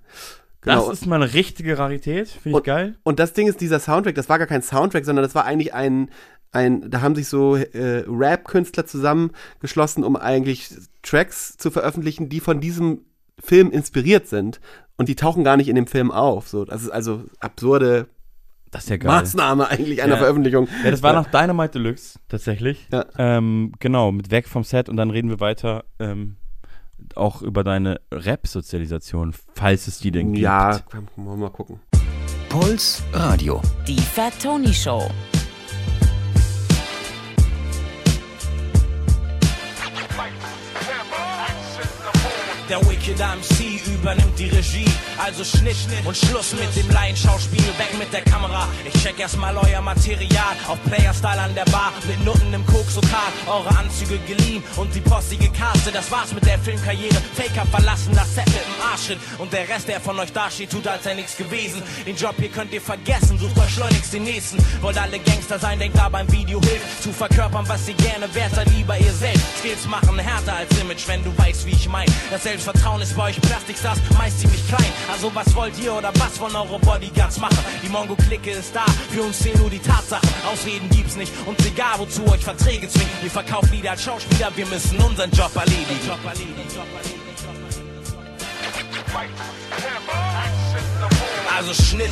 Genau. 0.62 0.90
Das 0.90 1.00
ist 1.00 1.06
mal 1.06 1.22
eine 1.22 1.34
richtige 1.34 1.78
Rarität, 1.78 2.28
finde 2.28 2.50
ich 2.50 2.56
Und- 2.56 2.64
geil. 2.66 2.96
Und 3.04 3.20
das 3.20 3.32
Ding 3.34 3.48
ist, 3.48 3.62
dieser 3.62 3.80
Soundtrack, 3.80 4.16
das 4.16 4.28
war 4.28 4.38
gar 4.40 4.48
kein 4.48 4.62
Soundtrack, 4.62 5.06
sondern 5.06 5.24
das 5.24 5.36
war 5.36 5.46
eigentlich 5.46 5.74
ein, 5.74 6.10
ein 6.52 6.90
da 6.90 7.02
haben 7.02 7.16
sich 7.16 7.30
so 7.30 7.56
äh, 7.56 8.04
Rap-Künstler 8.08 8.86
zusammengeschlossen, 8.86 10.04
um 10.04 10.18
eigentlich 10.18 10.70
Tracks 11.02 11.56
zu 11.58 11.72
veröffentlichen, 11.72 12.28
die 12.28 12.42
von 12.42 12.60
diesem 12.60 13.06
Film 13.40 13.72
inspiriert 13.72 14.28
sind. 14.28 14.60
Und 14.98 15.08
die 15.10 15.16
tauchen 15.16 15.44
gar 15.44 15.58
nicht 15.58 15.70
in 15.70 15.76
dem 15.76 15.88
Film 15.88 16.12
auf. 16.12 16.50
So, 16.50 16.66
das 16.66 16.82
ist 16.82 16.90
also 16.90 17.24
absurde 17.40 18.08
Das 18.72 18.84
ist 18.84 18.90
ja 18.90 18.98
geil. 18.98 19.08
Maßnahme 19.12 19.68
eigentlich 19.70 20.02
einer 20.04 20.14
Ja. 20.16 20.20
Veröffentlichung. 20.20 20.68
Ja, 20.84 20.92
das 20.92 21.02
war 21.04 21.14
noch 21.14 21.28
Dynamite 21.32 21.80
Deluxe, 21.80 22.20
tatsächlich. 22.28 22.88
Ja. 22.92 23.06
Ähm, 23.18 23.72
genau, 23.80 24.12
mit 24.12 24.30
weg 24.32 24.48
vom 24.48 24.64
Set 24.64 24.90
und 24.90 24.98
dann 24.98 25.10
reden 25.10 25.30
wir 25.30 25.40
weiter 25.40 25.86
ähm, 26.00 26.36
auch 27.16 27.42
über 27.42 27.64
deine 27.64 28.02
Rap-Sozialisation, 28.12 29.34
falls 29.56 29.88
es 29.88 30.00
die 30.00 30.12
denn 30.12 30.34
gibt. 30.34 30.44
Ja, 30.44 30.80
wollen 30.92 31.08
wir 31.16 31.36
mal 31.36 31.50
gucken. 31.50 31.80
Puls 32.50 33.04
Radio. 33.14 33.62
Die 33.88 34.00
Fat 34.00 34.34
Tony 34.42 34.74
Show. 34.74 35.10
Der 42.70 42.82
Wicked 42.82 43.18
MC 43.18 43.80
übernimmt 43.88 44.38
die 44.38 44.50
Regie. 44.50 44.92
Also 45.18 45.46
Schnitt 45.46 45.78
und 46.04 46.18
Schluss 46.18 46.54
mit 46.54 46.76
dem 46.76 46.90
Laienschauspiel. 46.92 47.64
Weg 47.64 47.98
mit 47.98 48.12
der 48.12 48.24
Kamera. 48.24 48.68
Ich 48.84 49.02
check 49.02 49.18
erstmal 49.18 49.56
euer 49.56 49.80
Material. 49.80 50.54
Auf 50.68 50.78
Playerstyle 50.84 51.40
an 51.40 51.56
der 51.56 51.64
Bar. 51.72 51.94
Mit 52.06 52.26
Nutten 52.26 52.54
im 52.54 52.66
Koksokal. 52.66 53.32
Eure 53.48 53.70
Anzüge 53.70 54.18
geliehen 54.28 54.62
und 54.76 54.94
die 54.94 55.00
postige 55.00 55.50
Kaste. 55.52 55.92
Das 55.94 56.12
war's 56.12 56.34
mit 56.34 56.46
der 56.46 56.60
Filmkarriere. 56.60 57.16
Faker 57.36 57.66
verlassen 57.68 58.14
das 58.14 58.36
Set 58.36 58.46
mit 58.48 58.56
dem 58.56 58.92
Arschschritt. 58.92 59.20
Und 59.38 59.54
der 59.54 59.70
Rest, 59.70 59.88
der 59.88 60.02
von 60.02 60.20
euch 60.20 60.34
dasteht, 60.34 60.70
tut 60.70 60.86
als 60.88 61.06
sei 61.06 61.14
nichts 61.14 61.38
gewesen. 61.38 61.82
Den 62.06 62.18
Job 62.18 62.36
hier 62.38 62.50
könnt 62.50 62.74
ihr 62.74 62.82
vergessen. 62.82 63.40
Sucht 63.40 63.58
euch 63.60 63.74
schleunigst 63.76 64.12
den 64.12 64.24
nächsten. 64.24 64.58
Wollt 64.82 64.98
alle 64.98 65.20
Gangster 65.20 65.58
sein, 65.58 65.80
denkt 65.80 65.98
da 65.98 66.10
beim 66.10 66.30
Video 66.34 66.60
hilft. 66.60 67.02
Zu 67.02 67.14
verkörpern, 67.14 67.64
was 67.70 67.88
ihr 67.88 67.94
gerne 67.94 68.28
wärt, 68.36 68.54
seid 68.54 68.70
lieber 68.72 68.98
ihr 68.98 69.14
selbst. 69.14 69.47
Skills 69.68 69.88
machen 69.88 70.18
härter 70.18 70.56
als 70.56 70.80
Image, 70.80 71.08
wenn 71.08 71.24
du 71.24 71.38
weißt, 71.38 71.66
wie 71.66 71.72
ich 71.72 71.90
mein. 71.90 72.08
Das 72.32 72.44
Selbstvertrauen 72.44 73.02
ist 73.02 73.18
bei 73.18 73.30
euch 73.30 73.42
Plastikstars 73.42 74.00
meist 74.18 74.40
ziemlich 74.40 74.66
klein. 74.68 74.92
Also 75.12 75.34
was 75.36 75.54
wollt 75.56 75.78
ihr 75.80 75.94
oder 75.94 76.12
was 76.20 76.40
wollen 76.40 76.56
eure 76.56 76.80
Bodyguards 76.80 77.38
machen? 77.40 77.58
Die 77.84 77.90
Mongo-Clique 77.90 78.52
ist 78.52 78.74
da, 78.74 78.86
für 79.12 79.24
uns 79.24 79.40
zählen 79.40 79.60
nur 79.60 79.70
die 79.70 79.80
Tatsachen. 79.80 80.30
Ausreden 80.50 80.88
gibt's 80.90 81.18
nicht 81.18 81.34
und 81.46 81.60
egal 81.66 82.00
wozu 82.00 82.26
euch 82.28 82.44
Verträge 82.44 82.88
zwingen. 82.88 83.12
Wir 83.22 83.32
verkaufen 83.32 83.72
Lieder 83.72 83.92
als 83.92 84.04
Schauspieler, 84.04 84.52
wir 84.56 84.66
müssen 84.68 84.98
unseren 85.00 85.32
Job 85.32 85.54
erledigen. 85.56 86.00
Job 86.06 86.20
erledigen, 86.24 86.56
Job 86.74 86.88
erledigen, 86.96 87.36
Job 87.44 87.58
erledigen. 87.68 87.98
Also 91.58 91.74
Schnitt, 91.74 92.12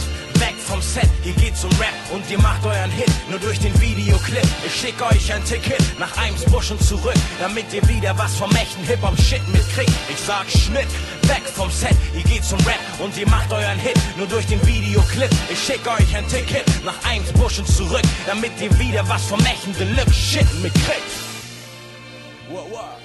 vom 0.65 0.81
Set, 0.81 1.09
hier 1.23 1.33
geht's 1.33 1.63
um 1.63 1.71
Rap 1.71 1.93
und 2.11 2.29
ihr 2.29 2.39
macht 2.39 2.65
euren 2.65 2.91
Hit 2.91 3.11
nur 3.29 3.39
durch 3.39 3.59
den 3.59 3.73
Videoclip. 3.79 4.45
Ich 4.65 4.75
schick 4.75 4.95
euch 5.01 5.31
ein 5.31 5.43
Ticket 5.45 5.81
nach 5.99 6.15
Eimsbusch 6.17 6.71
und 6.71 6.81
zurück, 6.83 7.15
damit 7.39 7.71
ihr 7.71 7.87
wieder 7.87 8.17
was 8.17 8.35
vom 8.35 8.51
echten 8.55 8.83
Hip-Hop-Shit 8.83 9.47
mitkriegt. 9.49 9.93
Ich 10.09 10.19
sag 10.19 10.49
Schnitt, 10.49 10.87
weg 11.23 11.43
vom 11.43 11.69
Set, 11.69 11.95
hier 12.13 12.23
geht's 12.23 12.51
um 12.51 12.59
Rap 12.59 12.79
und 12.99 13.15
ihr 13.17 13.29
macht 13.29 13.51
euren 13.51 13.79
Hit 13.79 13.99
nur 14.17 14.27
durch 14.27 14.45
den 14.47 14.65
Videoclip. 14.65 15.29
Ich 15.49 15.63
schick 15.63 15.85
euch 15.87 16.15
ein 16.15 16.27
Ticket 16.27 16.65
nach 16.83 16.97
Eimsbusch 17.09 17.59
und 17.59 17.67
zurück, 17.67 18.05
damit 18.25 18.51
ihr 18.59 18.77
wieder 18.79 19.07
was 19.07 19.25
vom 19.25 19.39
echten 19.45 19.73
Deluxe-Shit 19.77 20.61
mitkriegt. 20.61 21.11
Wow, 22.49 22.65
wow. 22.71 23.04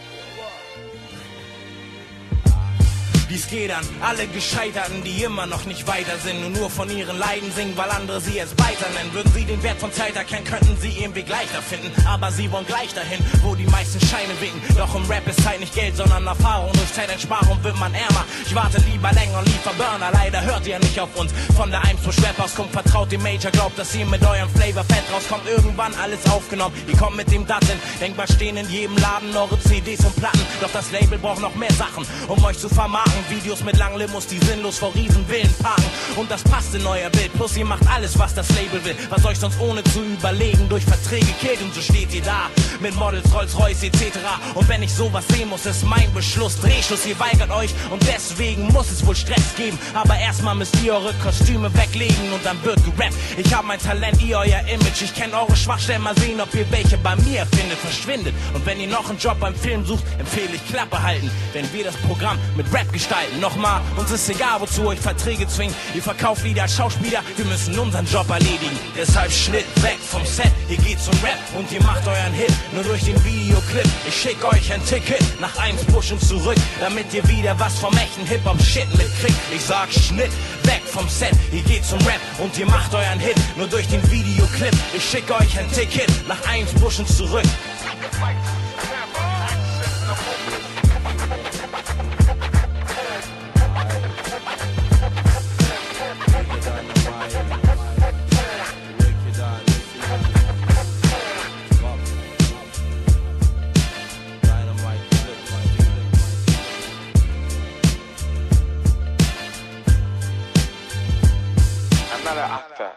Dies 3.31 3.47
geht 3.47 3.71
an 3.71 3.87
alle 4.01 4.27
Gescheiterten, 4.27 5.05
die 5.05 5.23
immer 5.23 5.47
noch 5.47 5.65
nicht 5.65 5.87
weiter 5.87 6.19
sind 6.19 6.45
und 6.45 6.53
nur 6.53 6.69
von 6.69 6.91
ihren 6.91 7.17
Leiden 7.17 7.53
singen, 7.53 7.77
weil 7.77 7.89
andere 7.89 8.21
sie 8.21 8.41
es 8.41 8.51
weiter 8.59 8.91
nennen. 8.93 9.15
Würden 9.15 9.33
sie 9.33 9.45
den 9.45 9.63
Wert 9.63 9.79
von 9.79 9.93
Zeit 9.93 10.17
erkennen, 10.17 10.45
könnten 10.45 10.77
sie 10.81 10.89
ihren 10.89 11.15
Weg 11.15 11.29
leichter 11.29 11.63
finden. 11.63 11.93
Aber 12.09 12.33
sie 12.33 12.51
wollen 12.51 12.67
gleich 12.67 12.93
dahin, 12.93 13.21
wo 13.45 13.55
die 13.55 13.67
meisten 13.67 14.01
Scheine 14.01 14.35
winken. 14.41 14.61
Doch 14.77 14.93
im 14.97 15.09
Rap 15.09 15.29
ist 15.29 15.45
Zeit 15.45 15.61
nicht 15.61 15.73
Geld, 15.73 15.97
sondern 15.97 16.27
Erfahrung. 16.27 16.73
Durch 16.73 16.93
Zeitersparung 16.93 17.63
wird 17.63 17.79
man 17.79 17.95
ärmer. 17.95 18.25
Ich 18.45 18.53
warte 18.53 18.79
lieber 18.91 19.13
länger 19.13 19.39
und 19.39 19.47
liefer 19.47 19.75
Burner. 19.75 20.11
Leider 20.13 20.43
hört 20.43 20.67
ihr 20.67 20.81
nicht 20.81 20.99
auf 20.99 21.15
uns. 21.15 21.31
Von 21.57 21.71
der 21.71 21.85
Eimsbusch 21.85 22.19
Rap 22.19 22.41
auskommt, 22.41 22.73
vertraut 22.73 23.13
dem 23.13 23.23
Major. 23.23 23.53
Glaubt, 23.53 23.79
dass 23.79 23.95
ihr 23.95 24.07
mit 24.07 24.27
eurem 24.27 24.51
Flavor 24.51 24.83
fett 24.83 25.05
rauskommt. 25.15 25.47
Irgendwann 25.47 25.95
alles 26.03 26.27
aufgenommen. 26.29 26.75
Ihr 26.89 26.97
kommt 26.97 27.17
mit 27.17 27.31
dem 27.31 27.47
Datteln. 27.47 27.79
Denkbar 28.01 28.27
stehen 28.27 28.57
in 28.57 28.69
jedem 28.69 28.97
Laden 28.97 29.37
eure 29.37 29.57
CDs 29.61 30.05
und 30.05 30.17
Platten. 30.17 30.45
Doch 30.61 30.73
das 30.73 30.91
Label 30.91 31.17
braucht 31.17 31.41
noch 31.41 31.55
mehr 31.55 31.73
Sachen, 31.75 32.05
um 32.27 32.45
euch 32.45 32.59
zu 32.59 32.69
vermarkten. 32.69 33.20
Videos 33.29 33.63
mit 33.65 33.77
langen 33.77 33.99
Limos, 33.99 34.27
die 34.27 34.39
sinnlos 34.39 34.79
vor 34.79 34.95
Riesenvillen 34.95 35.53
parken. 35.63 35.85
Und 36.17 36.31
das 36.31 36.43
passt 36.43 36.75
in 36.75 36.87
euer 36.87 37.11
Bild. 37.11 37.33
Plus 37.35 37.57
ihr 37.57 37.65
macht 37.65 37.87
alles, 37.89 38.19
was 38.19 38.35
das 38.35 38.49
Label 38.51 38.85
will. 38.85 38.97
Was 39.11 39.25
euch 39.25 39.39
sonst 39.39 39.61
ohne 39.61 39.83
zu 39.85 40.03
überlegen 40.03 40.69
durch 40.69 40.85
Verträge 40.85 41.33
killt. 41.41 41.61
Und 41.61 41.75
so 41.75 41.81
steht 41.81 42.15
ihr 42.15 42.23
da 42.23 42.49
mit 42.81 42.95
Models, 42.97 43.33
Rolls 43.35 43.59
Royce 43.59 43.85
etc. 43.85 44.19
Und 44.55 44.69
wenn 44.69 44.83
ich 44.83 44.93
sowas 44.93 45.25
sehen 45.29 45.49
muss, 45.49 45.67
ist 45.67 45.85
mein 45.85 46.13
Beschluss 46.15 46.61
Drehschluss. 46.61 47.07
Ihr 47.07 47.19
weigert 47.19 47.51
euch 47.51 47.71
und 47.91 48.03
deswegen 48.07 48.69
muss 48.69 48.91
es 48.91 49.05
wohl 49.05 49.17
Stress 49.17 49.55
geben. 49.57 49.79
Aber 49.95 50.17
erstmal 50.19 50.55
müsst 50.55 50.81
ihr 50.83 50.95
eure 50.95 51.13
Kostüme 51.15 51.73
weglegen 51.75 52.33
und 52.33 52.45
dann 52.45 52.63
wird 52.65 52.83
gerappt. 52.85 53.15
Ich 53.37 53.53
hab 53.55 53.65
mein 53.65 53.79
Talent, 53.79 54.23
ihr 54.23 54.39
euer 54.39 54.61
Image. 54.61 55.03
Ich 55.03 55.15
kenn 55.15 55.35
eure 55.35 55.57
Schwachstellen, 55.57 56.03
mal 56.03 56.17
sehen, 56.19 56.41
ob 56.41 56.55
ihr 56.55 56.71
welche 56.71 56.97
bei 56.99 57.17
mir 57.17 57.47
findet. 57.47 57.79
Verschwindet. 57.79 58.35
Und 58.55 58.65
wenn 58.67 58.81
ihr 58.81 58.89
noch 58.89 59.09
einen 59.09 59.19
Job 59.19 59.39
beim 59.41 59.55
Film 59.55 59.85
sucht, 59.85 60.05
empfehle 60.19 60.55
ich 60.55 60.67
Klappe 60.69 61.03
halten. 61.03 61.31
Wenn 61.53 61.71
wir 61.73 61.85
das 61.85 61.97
Programm 61.97 62.39
mit 62.57 62.73
Rap 62.73 62.91
gestalten. 62.93 63.10
Nochmal, 63.41 63.81
uns 63.97 64.11
ist 64.13 64.29
egal, 64.29 64.61
wozu 64.61 64.87
euch 64.87 65.01
Verträge 65.01 65.49
zwingen. 65.49 65.75
Ihr 65.95 66.03
verkauft 66.03 66.45
Lieder 66.45 66.69
Schauspieler, 66.69 67.23
wir 67.37 67.45
müssen 67.47 67.77
unseren 67.77 68.07
Job 68.07 68.29
erledigen. 68.31 68.79
Deshalb 68.97 69.33
Schnitt 69.33 69.65
weg 69.83 69.99
vom 69.99 70.25
Set, 70.25 70.53
hier 70.69 70.77
geht's 70.77 71.09
um 71.09 71.19
Rap 71.25 71.39
und 71.59 71.73
ihr 71.73 71.83
macht 71.83 72.07
euren 72.07 72.33
Hit 72.33 72.53
nur 72.73 72.85
durch 72.85 73.03
den 73.03 73.17
Videoclip. 73.25 73.89
Ich 74.07 74.15
schick 74.15 74.45
euch 74.45 74.73
ein 74.73 74.85
Ticket 74.85 75.23
nach 75.41 75.57
Eimsbusch 75.59 76.13
und 76.13 76.21
zurück, 76.21 76.57
damit 76.79 77.13
ihr 77.13 77.27
wieder 77.29 77.59
was 77.59 77.79
vom 77.81 77.97
echten 77.97 78.25
Hip-Hop-Shit 78.27 78.89
mitkriegt. 78.97 79.39
Ich 79.55 79.65
sag 79.65 79.93
Schnitt 79.93 80.31
weg 80.63 80.83
vom 80.87 81.09
Set, 81.09 81.35
hier 81.51 81.63
geht's 81.63 81.93
um 81.93 81.99
Rap 82.07 82.21
und 82.39 82.57
ihr 82.59 82.67
macht 82.67 82.95
euren 82.95 83.19
Hit 83.19 83.37
nur 83.57 83.67
durch 83.67 83.89
den 83.89 84.09
Videoclip. 84.11 84.75
Ich 84.95 85.05
schick 85.05 85.29
euch 85.31 85.59
ein 85.59 85.71
Ticket 85.73 86.11
nach 86.29 86.41
Eimsbusch 86.47 87.01
und 87.01 87.09
zurück. 87.09 87.47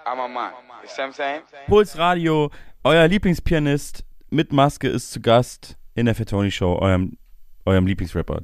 I'm 0.05 0.19
a 0.19 0.27
man. 0.27 0.51
You 0.81 0.89
see 0.89 1.01
what 1.01 1.09
I'm 1.09 1.13
saying? 1.13 1.41
Puls 1.67 1.97
Radio, 1.97 2.51
euer 2.83 3.07
Lieblingspianist 3.07 4.03
mit 4.29 4.51
Maske 4.51 4.87
ist 4.87 5.11
zu 5.11 5.21
Gast 5.21 5.77
in 5.95 6.05
der 6.05 6.15
Fettoni 6.15 6.51
Show, 6.51 6.77
eurem, 6.79 7.17
eurem 7.65 7.87
Lieblingsrapper. 7.87 8.43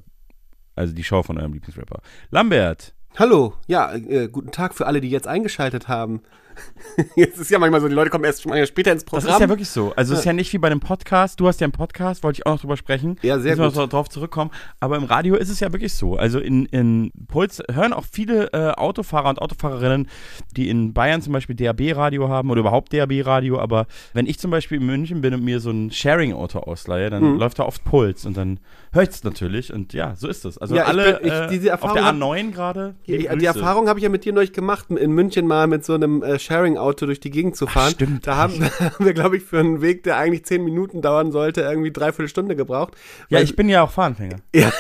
Also 0.76 0.94
die 0.94 1.04
Show 1.04 1.24
von 1.24 1.38
eurem 1.38 1.54
Lieblingsrapper. 1.54 2.02
Lambert, 2.32 2.94
Hallo, 3.18 3.56
ja, 3.68 3.94
äh, 3.94 4.30
guten 4.30 4.52
Tag 4.52 4.74
für 4.76 4.88
alle, 4.88 5.02
die 5.02 5.10
jetzt 5.10 5.28
eingeschaltet 5.28 5.88
haben. 5.88 6.22
Jetzt 7.16 7.40
ist 7.40 7.50
ja 7.52 7.60
manchmal 7.60 7.82
so, 7.82 7.88
die 7.88 7.94
Leute 7.94 8.10
kommen 8.10 8.24
erst 8.26 8.42
später 8.44 8.92
ins 8.92 9.04
das 9.04 9.10
Programm. 9.10 9.34
ist 9.36 9.40
ja 9.42 9.50
wirklich 9.50 9.70
so. 9.70 9.94
Also 9.96 10.14
es 10.14 10.20
ist 10.20 10.26
ja 10.26 10.34
nicht 10.34 10.52
wie 10.54 10.58
bei 10.58 10.68
einem 10.68 10.80
Podcast. 10.80 11.40
Du 11.40 11.48
hast 11.48 11.60
ja 11.62 11.66
einen 11.66 11.72
Podcast, 11.72 12.24
wollte 12.24 12.40
ich 12.40 12.46
auch 12.46 12.54
noch 12.54 12.62
drüber 12.62 12.78
sprechen. 12.78 13.18
Ja, 13.22 13.40
sehr 13.40 13.52
Müssen 13.56 13.62
wir 13.64 13.68
gut. 13.70 13.76
noch 13.78 13.90
drauf 13.90 14.10
zurückkommen. 14.10 14.52
Aber 14.80 14.98
im 14.98 15.04
Radio 15.04 15.36
ist 15.36 15.50
es 15.50 15.60
ja 15.60 15.72
wirklich 15.72 15.94
so. 15.94 16.16
Also 16.18 16.40
in, 16.40 16.66
in 16.68 17.12
Puls 17.28 17.62
hören 17.72 17.94
auch 17.94 18.06
viele 18.12 18.52
äh, 18.54 18.72
Autofahrer 18.72 19.30
und 19.30 19.42
Autofahrerinnen, 19.42 20.08
die 20.56 20.70
in 20.70 20.94
Bayern 20.94 21.22
zum 21.22 21.34
Beispiel 21.34 21.56
DAB-Radio 21.56 22.30
haben 22.30 22.50
oder 22.52 22.62
überhaupt 22.62 22.94
DAB-Radio. 22.94 23.60
Aber 23.60 23.88
wenn 24.14 24.26
ich 24.28 24.40
zum 24.40 24.52
Beispiel 24.52 24.80
in 24.80 24.86
München 24.86 25.22
bin 25.22 25.34
und 25.34 25.44
mir 25.44 25.60
so 25.60 25.72
ein 25.72 25.92
Sharing-Auto 25.92 26.60
ausleihe, 26.60 27.10
dann 27.10 27.24
Mhm. 27.34 27.40
läuft 27.40 27.60
da 27.60 27.64
oft 27.64 27.84
Puls 27.84 28.26
und 28.26 28.36
dann 28.38 28.60
höre 28.94 29.04
ich 29.04 29.10
es 29.10 29.24
natürlich. 29.24 29.72
Und 29.74 29.94
ja, 29.94 30.16
so 30.16 30.28
ist 30.28 30.46
es. 30.46 30.58
Also 30.58 30.76
Ja, 30.76 30.84
ich 30.84 30.88
alle 30.90 31.14
bin- 31.20 31.28
ich- 31.28 31.34
äh, 31.34 31.48
diese 31.50 31.74
auf 31.74 31.82
Erfahrung 31.82 31.96
der 31.96 32.06
hab- 32.06 32.16
A9 32.16 32.52
gerade. 32.52 32.96
Die, 33.08 33.18
die. 33.18 33.46
Erfahrung 33.46 33.88
habe 33.88 34.00
ich 34.00 34.04
ja 34.04 34.10
mit 34.10 34.26
dir 34.26 34.34
neulich 34.34 34.54
gemacht, 34.54 34.88
in 34.90 35.12
München 35.12 35.48
mal 35.48 35.68
mit 35.68 35.86
so 35.86 35.94
einem 35.94 36.24
äh, 36.24 36.40
Sharing-Auto 36.50 37.06
durch 37.06 37.20
die 37.20 37.30
Gegend 37.30 37.56
zu 37.56 37.68
fahren. 37.68 37.92
stimmt. 37.92 38.26
Da 38.26 38.36
haben, 38.36 38.60
da 38.80 38.92
haben 38.92 39.06
wir, 39.06 39.14
glaube 39.14 39.38
ich, 39.38 39.44
für 39.44 39.60
einen 39.60 39.82
Weg, 39.82 40.04
der 40.04 40.18
eigentlich 40.18 40.46
zehn 40.46 40.64
Minuten 40.64 41.02
dauern 41.02 41.32
sollte, 41.32 41.62
irgendwie 41.62 41.92
dreiviertel 41.92 42.28
Stunde 42.28 42.56
gebraucht. 42.56 42.96
Ja, 43.30 43.40
ich 43.40 43.56
bin 43.56 43.70
ja 43.70 43.84
auch 43.84 43.92
Fahranfänger. 43.92 44.38
Ja, 44.52 44.72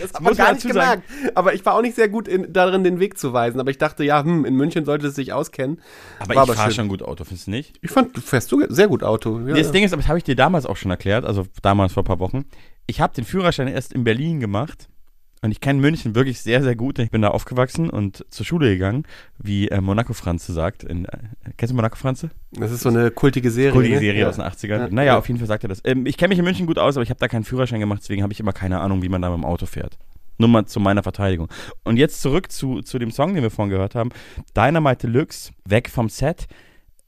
das 0.00 0.12
man 0.14 0.22
muss 0.22 0.36
gar 0.36 0.52
nicht 0.52 0.64
dazu 0.64 0.72
sagen. 0.72 1.02
gemerkt. 1.08 1.36
Aber 1.36 1.52
ich 1.54 1.66
war 1.66 1.74
auch 1.74 1.82
nicht 1.82 1.96
sehr 1.96 2.08
gut 2.08 2.28
in, 2.28 2.52
darin, 2.52 2.84
den 2.84 3.00
Weg 3.00 3.18
zu 3.18 3.32
weisen. 3.32 3.60
Aber 3.60 3.70
ich 3.70 3.78
dachte, 3.78 4.04
ja, 4.04 4.22
hm, 4.22 4.44
in 4.44 4.54
München 4.54 4.84
sollte 4.84 5.08
es 5.08 5.14
sich 5.14 5.32
auskennen. 5.32 5.80
Aber 6.20 6.34
War 6.34 6.48
ich 6.48 6.54
fahre 6.54 6.70
schon 6.70 6.88
gut 6.88 7.02
Auto, 7.02 7.24
findest 7.24 7.48
du 7.48 7.50
nicht? 7.50 7.76
Ich 7.82 7.90
fand, 7.90 8.16
du 8.16 8.20
fährst 8.20 8.50
du 8.52 8.64
sehr 8.68 8.88
gut 8.88 9.02
Auto. 9.02 9.40
Ja, 9.40 9.54
das 9.54 9.66
ja. 9.66 9.72
Ding 9.72 9.84
ist, 9.84 9.92
aber 9.92 10.00
das 10.00 10.08
habe 10.08 10.18
ich 10.18 10.24
dir 10.24 10.36
damals 10.36 10.64
auch 10.64 10.76
schon 10.76 10.90
erklärt, 10.90 11.24
also 11.24 11.46
damals 11.62 11.92
vor 11.92 12.02
ein 12.02 12.06
paar 12.06 12.20
Wochen. 12.20 12.44
Ich 12.86 13.00
habe 13.00 13.14
den 13.14 13.24
Führerschein 13.24 13.68
erst 13.68 13.92
in 13.92 14.04
Berlin 14.04 14.40
gemacht 14.40 14.88
und 15.42 15.50
ich 15.50 15.60
kenne 15.60 15.80
München 15.80 16.14
wirklich 16.14 16.40
sehr, 16.40 16.62
sehr 16.62 16.74
gut. 16.76 16.98
Ich 16.98 17.10
bin 17.10 17.22
da 17.22 17.28
aufgewachsen 17.28 17.90
und 17.90 18.24
zur 18.30 18.46
Schule 18.46 18.68
gegangen, 18.70 19.04
wie 19.38 19.68
äh, 19.68 19.80
Monaco 19.80 20.12
Franze 20.12 20.52
sagt. 20.52 20.82
In, 20.82 21.04
äh, 21.04 21.18
kennst 21.56 21.72
du 21.72 21.76
Monaco 21.76 21.96
Franze? 21.96 22.30
Das 22.52 22.70
ist 22.72 22.80
so 22.80 22.88
eine 22.88 23.10
kultige 23.10 23.50
Serie. 23.50 23.72
Coole 23.72 23.90
ne? 23.90 23.98
Serie 23.98 24.22
ja. 24.22 24.28
aus 24.28 24.36
den 24.36 24.44
80ern. 24.44 24.78
Ja. 24.78 24.88
Naja, 24.88 25.12
Ja. 25.12 25.18
auf 25.18 25.28
jeden 25.28 25.38
Fall 25.38 25.46
sagt 25.46 25.64
er 25.64 25.68
das. 25.68 25.80
Ähm, 25.84 26.06
ich 26.06 26.16
kenne 26.16 26.30
mich 26.30 26.38
in 26.38 26.44
München 26.44 26.66
gut 26.66 26.78
aus, 26.78 26.96
aber 26.96 27.02
ich 27.02 27.10
habe 27.10 27.20
da 27.20 27.28
keinen 27.28 27.44
Führerschein 27.44 27.80
gemacht, 27.80 28.00
deswegen 28.02 28.22
habe 28.22 28.32
ich 28.32 28.40
immer 28.40 28.52
keine 28.52 28.80
Ahnung, 28.80 29.02
wie 29.02 29.08
man 29.08 29.20
da 29.22 29.28
mit 29.28 29.38
dem 29.38 29.44
Auto 29.44 29.66
fährt. 29.66 29.98
Nur 30.38 30.48
mal 30.48 30.66
zu 30.66 30.80
meiner 30.80 31.02
Verteidigung. 31.02 31.48
Und 31.84 31.96
jetzt 31.96 32.20
zurück 32.22 32.50
zu, 32.50 32.82
zu 32.82 32.98
dem 32.98 33.10
Song, 33.10 33.34
den 33.34 33.42
wir 33.42 33.50
vorhin 33.50 33.70
gehört 33.70 33.94
haben. 33.94 34.10
Dynamite 34.56 35.06
Deluxe, 35.06 35.52
weg 35.64 35.88
vom 35.88 36.08
Set. 36.08 36.46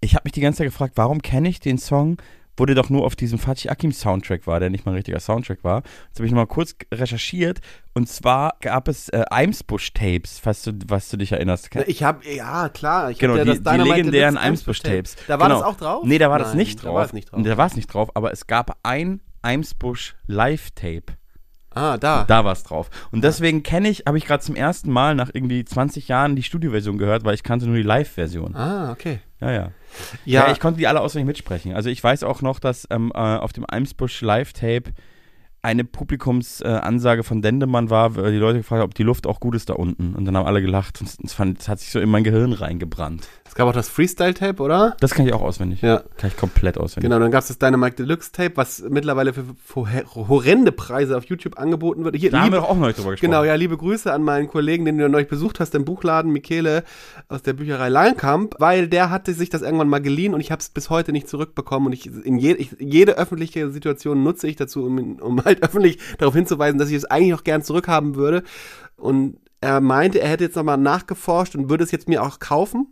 Ich 0.00 0.14
habe 0.14 0.22
mich 0.24 0.32
die 0.32 0.40
ganze 0.40 0.58
Zeit 0.58 0.68
gefragt, 0.68 0.92
warum 0.96 1.22
kenne 1.22 1.48
ich 1.48 1.60
den 1.60 1.76
Song, 1.78 2.18
wo 2.58 2.66
der 2.66 2.74
doch 2.74 2.90
nur 2.90 3.04
auf 3.04 3.16
diesem 3.16 3.38
Fatih 3.38 3.70
Akim 3.70 3.92
Soundtrack 3.92 4.46
war, 4.46 4.60
der 4.60 4.70
nicht 4.70 4.84
mal 4.84 4.92
ein 4.92 4.96
richtiger 4.96 5.20
Soundtrack 5.20 5.64
war. 5.64 5.82
Jetzt 6.08 6.18
habe 6.18 6.26
ich 6.26 6.32
noch 6.32 6.38
mal 6.38 6.46
kurz 6.46 6.74
recherchiert 6.92 7.60
und 7.94 8.08
zwar 8.08 8.56
gab 8.60 8.88
es 8.88 9.08
äh, 9.08 9.24
Eimsbusch-Tapes, 9.30 10.38
falls 10.38 10.62
du, 10.62 10.72
was 10.86 11.08
du 11.08 11.16
dich 11.16 11.32
erinnerst. 11.32 11.70
Ich 11.86 12.02
habe, 12.02 12.20
ja, 12.28 12.68
klar. 12.68 13.10
Ich 13.10 13.18
Genau, 13.18 13.36
ja 13.36 13.44
die, 13.44 13.60
das 13.60 13.74
die 13.74 13.82
legendären 13.82 14.36
Eimsbusch-Tapes. 14.36 15.16
Da 15.26 15.38
war 15.38 15.48
genau. 15.48 15.60
das 15.60 15.68
auch 15.68 15.76
drauf? 15.76 16.04
Nee, 16.04 16.18
da 16.18 16.30
war 16.30 16.38
das 16.38 16.48
Nein, 16.48 16.58
nicht 16.58 16.78
da 16.78 16.84
drauf. 16.84 16.94
war 16.94 17.04
es 17.04 17.12
nicht 17.12 17.32
drauf. 17.32 17.42
Da 17.42 17.56
war 17.56 17.66
es 17.66 17.76
nicht 17.76 17.86
drauf, 17.86 18.10
aber 18.14 18.32
es 18.32 18.46
gab 18.46 18.78
ein 18.82 19.20
Eimsbusch 19.42 20.16
Live-Tape. 20.26 21.17
Ah, 21.78 21.96
da. 21.96 22.24
Da 22.24 22.44
war 22.44 22.52
es 22.52 22.64
drauf. 22.64 22.90
Und 23.12 23.22
deswegen 23.22 23.62
kenne 23.62 23.88
ich, 23.88 24.04
habe 24.06 24.18
ich 24.18 24.26
gerade 24.26 24.42
zum 24.42 24.56
ersten 24.56 24.90
Mal 24.90 25.14
nach 25.14 25.30
irgendwie 25.32 25.64
20 25.64 26.08
Jahren 26.08 26.34
die 26.34 26.42
Studioversion 26.42 26.98
gehört, 26.98 27.24
weil 27.24 27.34
ich 27.34 27.42
kannte 27.44 27.66
nur 27.66 27.76
die 27.76 27.82
Live-Version. 27.82 28.56
Ah, 28.56 28.90
okay. 28.90 29.20
Ja, 29.40 29.50
ja. 29.52 29.70
Ja, 30.24 30.46
Ja, 30.46 30.52
ich 30.52 30.58
konnte 30.60 30.78
die 30.78 30.86
alle 30.88 31.00
auswendig 31.00 31.26
mitsprechen. 31.28 31.74
Also 31.74 31.88
ich 31.88 32.02
weiß 32.02 32.24
auch 32.24 32.42
noch, 32.42 32.58
dass 32.58 32.86
ähm, 32.90 33.12
äh, 33.14 33.18
auf 33.18 33.52
dem 33.52 33.64
Eimsbusch 33.68 34.20
Live-Tape 34.20 34.90
eine 35.68 35.84
Publikumsansage 35.84 37.20
äh, 37.20 37.22
von 37.22 37.42
Dendemann 37.42 37.90
war, 37.90 38.10
die 38.10 38.38
Leute 38.38 38.58
gefragt 38.58 38.80
haben, 38.80 38.88
ob 38.88 38.94
die 38.94 39.02
Luft 39.02 39.26
auch 39.26 39.38
gut 39.38 39.54
ist 39.54 39.68
da 39.68 39.74
unten. 39.74 40.14
Und 40.14 40.24
dann 40.24 40.36
haben 40.36 40.46
alle 40.46 40.62
gelacht. 40.62 41.00
Und 41.00 41.14
das, 41.22 41.34
fand, 41.34 41.58
das 41.58 41.68
hat 41.68 41.80
sich 41.80 41.90
so 41.90 42.00
in 42.00 42.08
mein 42.08 42.24
Gehirn 42.24 42.54
reingebrannt. 42.54 43.28
es 43.46 43.54
gab 43.54 43.68
auch 43.68 43.74
das 43.74 43.90
Freestyle-Tape, 43.90 44.62
oder? 44.62 44.96
Das 45.00 45.12
kann 45.12 45.26
ich 45.26 45.34
auch 45.34 45.42
auswendig. 45.42 45.82
Ja. 45.82 46.02
Kann 46.16 46.30
ich 46.30 46.36
komplett 46.38 46.78
auswendig. 46.78 47.10
Genau, 47.10 47.20
dann 47.20 47.30
gab 47.30 47.42
es 47.42 47.48
das 47.48 47.58
Dynamite 47.58 47.96
Deluxe 47.96 48.32
Tape, 48.32 48.52
was 48.56 48.82
mittlerweile 48.88 49.34
für, 49.34 49.44
für 49.62 50.04
horrende 50.28 50.72
Preise 50.72 51.16
auf 51.18 51.24
YouTube 51.24 51.58
angeboten 51.58 52.02
wird. 52.04 52.16
Hier, 52.16 52.30
Da 52.30 52.38
haben 52.38 52.44
liebe, 52.46 52.56
wir 52.56 52.60
doch 52.62 52.70
auch 52.70 52.76
neulich 52.76 52.96
drüber 52.96 53.10
gesprochen. 53.10 53.30
genau, 53.30 53.44
ja, 53.44 53.54
liebe 53.54 53.76
Grüße 53.76 54.10
an 54.10 54.22
meinen 54.22 54.48
Kollegen, 54.48 54.86
den 54.86 54.96
du 54.96 55.06
neulich 55.08 55.28
besucht 55.28 55.60
hast, 55.60 55.74
im 55.74 55.84
Buchladen, 55.84 56.32
Michele 56.32 56.82
aus 57.28 57.42
der 57.42 57.52
Bücherei 57.52 57.90
Langkamp, 57.90 58.54
weil 58.58 58.88
der 58.88 59.10
hatte 59.10 59.34
sich 59.34 59.50
das 59.50 59.60
irgendwann 59.60 59.88
mal 59.88 60.00
geliehen 60.00 60.32
und 60.32 60.40
ich 60.40 60.50
habe 60.50 60.60
es 60.60 60.70
bis 60.70 60.88
heute 60.88 61.12
nicht 61.12 61.28
zurückbekommen 61.28 61.88
und 61.88 61.92
ich 61.92 62.06
in 62.06 62.38
je, 62.38 62.52
ich, 62.52 62.70
jede 62.78 63.18
öffentliche 63.18 63.70
Situation 63.70 64.22
nutze 64.22 64.46
ich 64.48 64.56
dazu, 64.56 64.84
um, 64.84 65.18
um 65.20 65.44
halt 65.44 65.57
öffentlich 65.62 65.98
darauf 66.18 66.34
hinzuweisen, 66.34 66.78
dass 66.78 66.88
ich 66.90 66.96
es 66.96 67.04
eigentlich 67.04 67.34
auch 67.34 67.44
gern 67.44 67.62
zurückhaben 67.62 68.14
würde. 68.14 68.42
Und 68.96 69.38
er 69.60 69.80
meinte, 69.80 70.20
er 70.20 70.28
hätte 70.28 70.44
jetzt 70.44 70.56
nochmal 70.56 70.76
nachgeforscht 70.78 71.54
und 71.56 71.68
würde 71.70 71.84
es 71.84 71.90
jetzt 71.90 72.08
mir 72.08 72.22
auch 72.22 72.38
kaufen. 72.38 72.86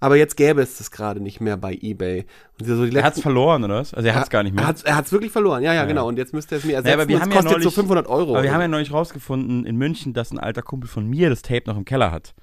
Aber 0.00 0.16
jetzt 0.16 0.36
gäbe 0.36 0.60
es 0.60 0.78
das 0.78 0.90
gerade 0.90 1.20
nicht 1.20 1.40
mehr 1.40 1.56
bei 1.56 1.78
eBay. 1.80 2.26
So 2.60 2.84
die 2.86 2.96
Er 2.96 3.04
hat's 3.04 3.16
letzten- 3.16 3.22
verloren, 3.22 3.62
oder 3.62 3.76
was? 3.76 3.94
Also 3.94 4.08
er 4.08 4.16
hat's 4.16 4.30
gar 4.30 4.42
nicht 4.42 4.52
mehr. 4.52 4.64
er 4.64 4.68
hat's, 4.68 4.82
er 4.82 4.96
hat's 4.96 5.12
wirklich 5.12 5.30
verloren, 5.30 5.62
ja, 5.62 5.72
ja, 5.74 5.82
Ja. 5.82 5.86
genau. 5.86 6.08
Und 6.08 6.18
jetzt 6.18 6.32
müsste 6.34 6.56
er 6.56 6.58
es 6.58 6.64
mir 6.64 6.72
Ja, 6.72 6.78
ersetzen. 6.78 6.94
aber 7.00 7.08
wir 7.08 7.20
haben 7.20 7.28
es 7.28 7.34
ja 7.36 7.40
kostet 7.40 7.52
neulich, 7.52 7.64
so 7.64 7.70
500 7.70 8.06
Euro. 8.08 8.32
Aber 8.34 8.42
wir 8.42 8.52
haben 8.52 8.60
ja 8.62 8.66
neulich 8.68 8.92
rausgefunden 8.92 9.64
in 9.64 9.76
München, 9.76 10.12
dass 10.12 10.32
ein 10.32 10.40
alter 10.40 10.62
Kumpel 10.62 10.88
von 10.88 11.06
mir 11.08 11.30
das 11.30 11.42
Tape 11.42 11.62
noch 11.66 11.76
im 11.76 11.84
Keller 11.84 12.10
hat. 12.10 12.34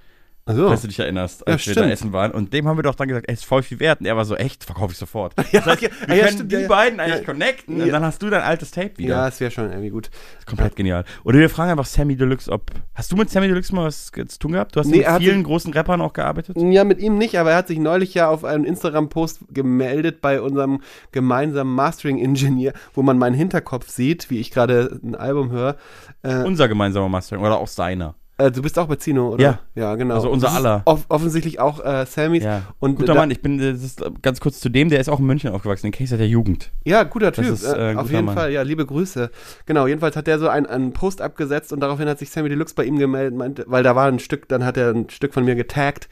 Ach 0.51 0.55
so. 0.55 0.67
Falls 0.67 0.81
du 0.81 0.87
dich 0.87 0.97
erinnerst, 0.97 1.47
als 1.47 1.63
Ja, 1.65 1.75
wir 1.75 1.83
da 1.83 1.89
essen 1.89 2.11
waren. 2.11 2.31
Und 2.31 2.51
dem 2.53 2.67
haben 2.67 2.75
wir 2.77 2.81
doch 2.83 2.95
dann 2.95 3.07
gesagt, 3.07 3.27
ey, 3.29 3.33
ist 3.35 3.45
voll 3.45 3.61
viel 3.61 3.79
wert. 3.79 3.99
Und 3.99 4.07
er 4.07 4.17
war 4.17 4.25
so, 4.25 4.35
echt, 4.35 4.63
verkaufe 4.63 4.91
ich 4.93 4.97
sofort. 4.97 5.33
Ja, 5.51 5.61
Das 5.61 5.65
heißt, 5.67 5.81
wir 5.81 5.89
ja, 6.15 6.23
können 6.23 6.33
stimmt, 6.33 6.51
die 6.51 6.67
beiden 6.67 6.99
eigentlich 6.99 7.25
connecten 7.25 7.81
und 7.81 7.89
dann 7.89 8.03
hast 8.03 8.21
du 8.21 8.29
dein 8.29 8.41
altes 8.41 8.71
Tape 8.71 8.97
wieder. 8.97 9.15
ja, 9.15 9.27
es 9.27 9.39
wäre 9.39 9.51
schon 9.51 9.69
irgendwie 9.69 9.89
gut. 9.89 10.07
Das 10.07 10.39
ist 10.39 10.45
komplett 10.47 10.75
genial. 10.75 11.05
Oder 11.23 11.37
wir 11.39 11.49
fragen 11.49 11.71
einfach 11.71 11.85
Sammy 11.85 12.15
Deluxe, 12.15 12.51
ob. 12.51 12.71
Hast 12.95 13.11
du 13.11 13.15
mit 13.15 13.29
Sammy 13.29 13.47
Deluxe 13.47 13.73
mal 13.75 13.85
was 13.85 14.07
zu 14.11 14.39
tun 14.39 14.53
gehabt? 14.53 14.75
Du 14.75 14.79
hast 14.79 14.87
Nee, 14.87 14.97
mit 15.07 15.17
vielen 15.19 15.43
großen 15.43 15.71
Rappern 15.71 16.01
auch 16.01 16.13
gearbeitet? 16.13 16.57
Ja, 16.59 16.83
mit 16.83 16.99
ihm 16.99 17.17
nicht, 17.19 17.37
aber 17.37 17.51
er 17.51 17.57
hat 17.57 17.67
sich 17.67 17.77
neulich 17.79 18.13
ja 18.15 18.27
auf 18.29 18.43
einen 18.43 18.65
Instagram-Post 18.65 19.41
gemeldet 19.53 20.19
bei 20.21 20.41
unserem 20.41 20.81
gemeinsamen 21.11 21.73
Mastering-Ingenieur, 21.75 22.73
wo 22.93 23.03
man 23.03 23.17
meinen 23.19 23.35
Hinterkopf 23.35 23.87
sieht, 23.89 24.29
wie 24.29 24.39
ich 24.39 24.49
gerade 24.51 24.99
ein 25.03 25.15
Album 25.15 25.51
höre. 25.51 25.75
Äh, 26.23 26.43
Unser 26.43 26.67
gemeinsamer 26.67 27.09
Mastering 27.09 27.43
oder 27.43 27.57
auch 27.59 27.67
seiner. 27.67 28.15
Äh, 28.39 28.51
du 28.51 28.61
bist 28.61 28.79
auch 28.79 28.87
bei 28.87 28.95
Zino, 28.95 29.33
oder? 29.33 29.43
Ja. 29.43 29.59
Ja, 29.75 29.95
genau. 29.95 30.15
Also 30.15 30.29
unser 30.29 30.51
aller. 30.51 30.81
Off 30.85 31.05
offensichtlich 31.09 31.59
auch 31.59 31.83
äh, 31.83 32.05
Sammys. 32.05 32.43
Ja. 32.43 32.63
Und 32.79 32.95
Guter 32.95 33.15
Mann, 33.15 33.29
ich 33.31 33.41
bin, 33.41 33.57
das 33.57 33.83
ist 33.83 34.01
ganz 34.21 34.39
kurz 34.39 34.59
zu 34.59 34.69
dem, 34.69 34.89
der 34.89 34.99
ist 34.99 35.09
auch 35.09 35.19
in 35.19 35.25
München 35.25 35.51
aufgewachsen, 35.51 35.87
den 35.87 35.91
Case 35.91 36.17
der 36.17 36.27
Jugend. 36.27 36.71
Ja, 36.85 37.03
guter 37.03 37.31
Typ. 37.31 37.45
ist, 37.45 37.63
äh, 37.63 37.91
äh, 37.91 37.95
auf 37.95 38.03
guter 38.03 38.13
jeden 38.13 38.25
Mann. 38.25 38.35
Fall, 38.35 38.51
ja, 38.51 38.61
liebe 38.61 38.85
Grüße. 38.85 39.29
Genau, 39.65 39.87
jedenfalls 39.87 40.15
hat 40.15 40.27
der 40.27 40.39
so 40.39 40.47
einen, 40.47 40.65
einen 40.65 40.93
Post 40.93 41.21
abgesetzt 41.21 41.73
und 41.73 41.81
daraufhin 41.81 42.07
hat 42.07 42.19
sich 42.19 42.29
Sammy 42.29 42.49
Deluxe 42.49 42.73
bei 42.75 42.85
ihm 42.85 42.97
gemeldet, 42.97 43.37
meinte, 43.37 43.65
weil 43.67 43.83
da 43.83 43.95
war 43.95 44.07
ein 44.07 44.19
Stück, 44.19 44.47
dann 44.47 44.65
hat 44.65 44.77
er 44.77 44.91
ein 44.91 45.09
Stück 45.09 45.33
von 45.33 45.43
mir 45.45 45.55
getaggt, 45.55 46.09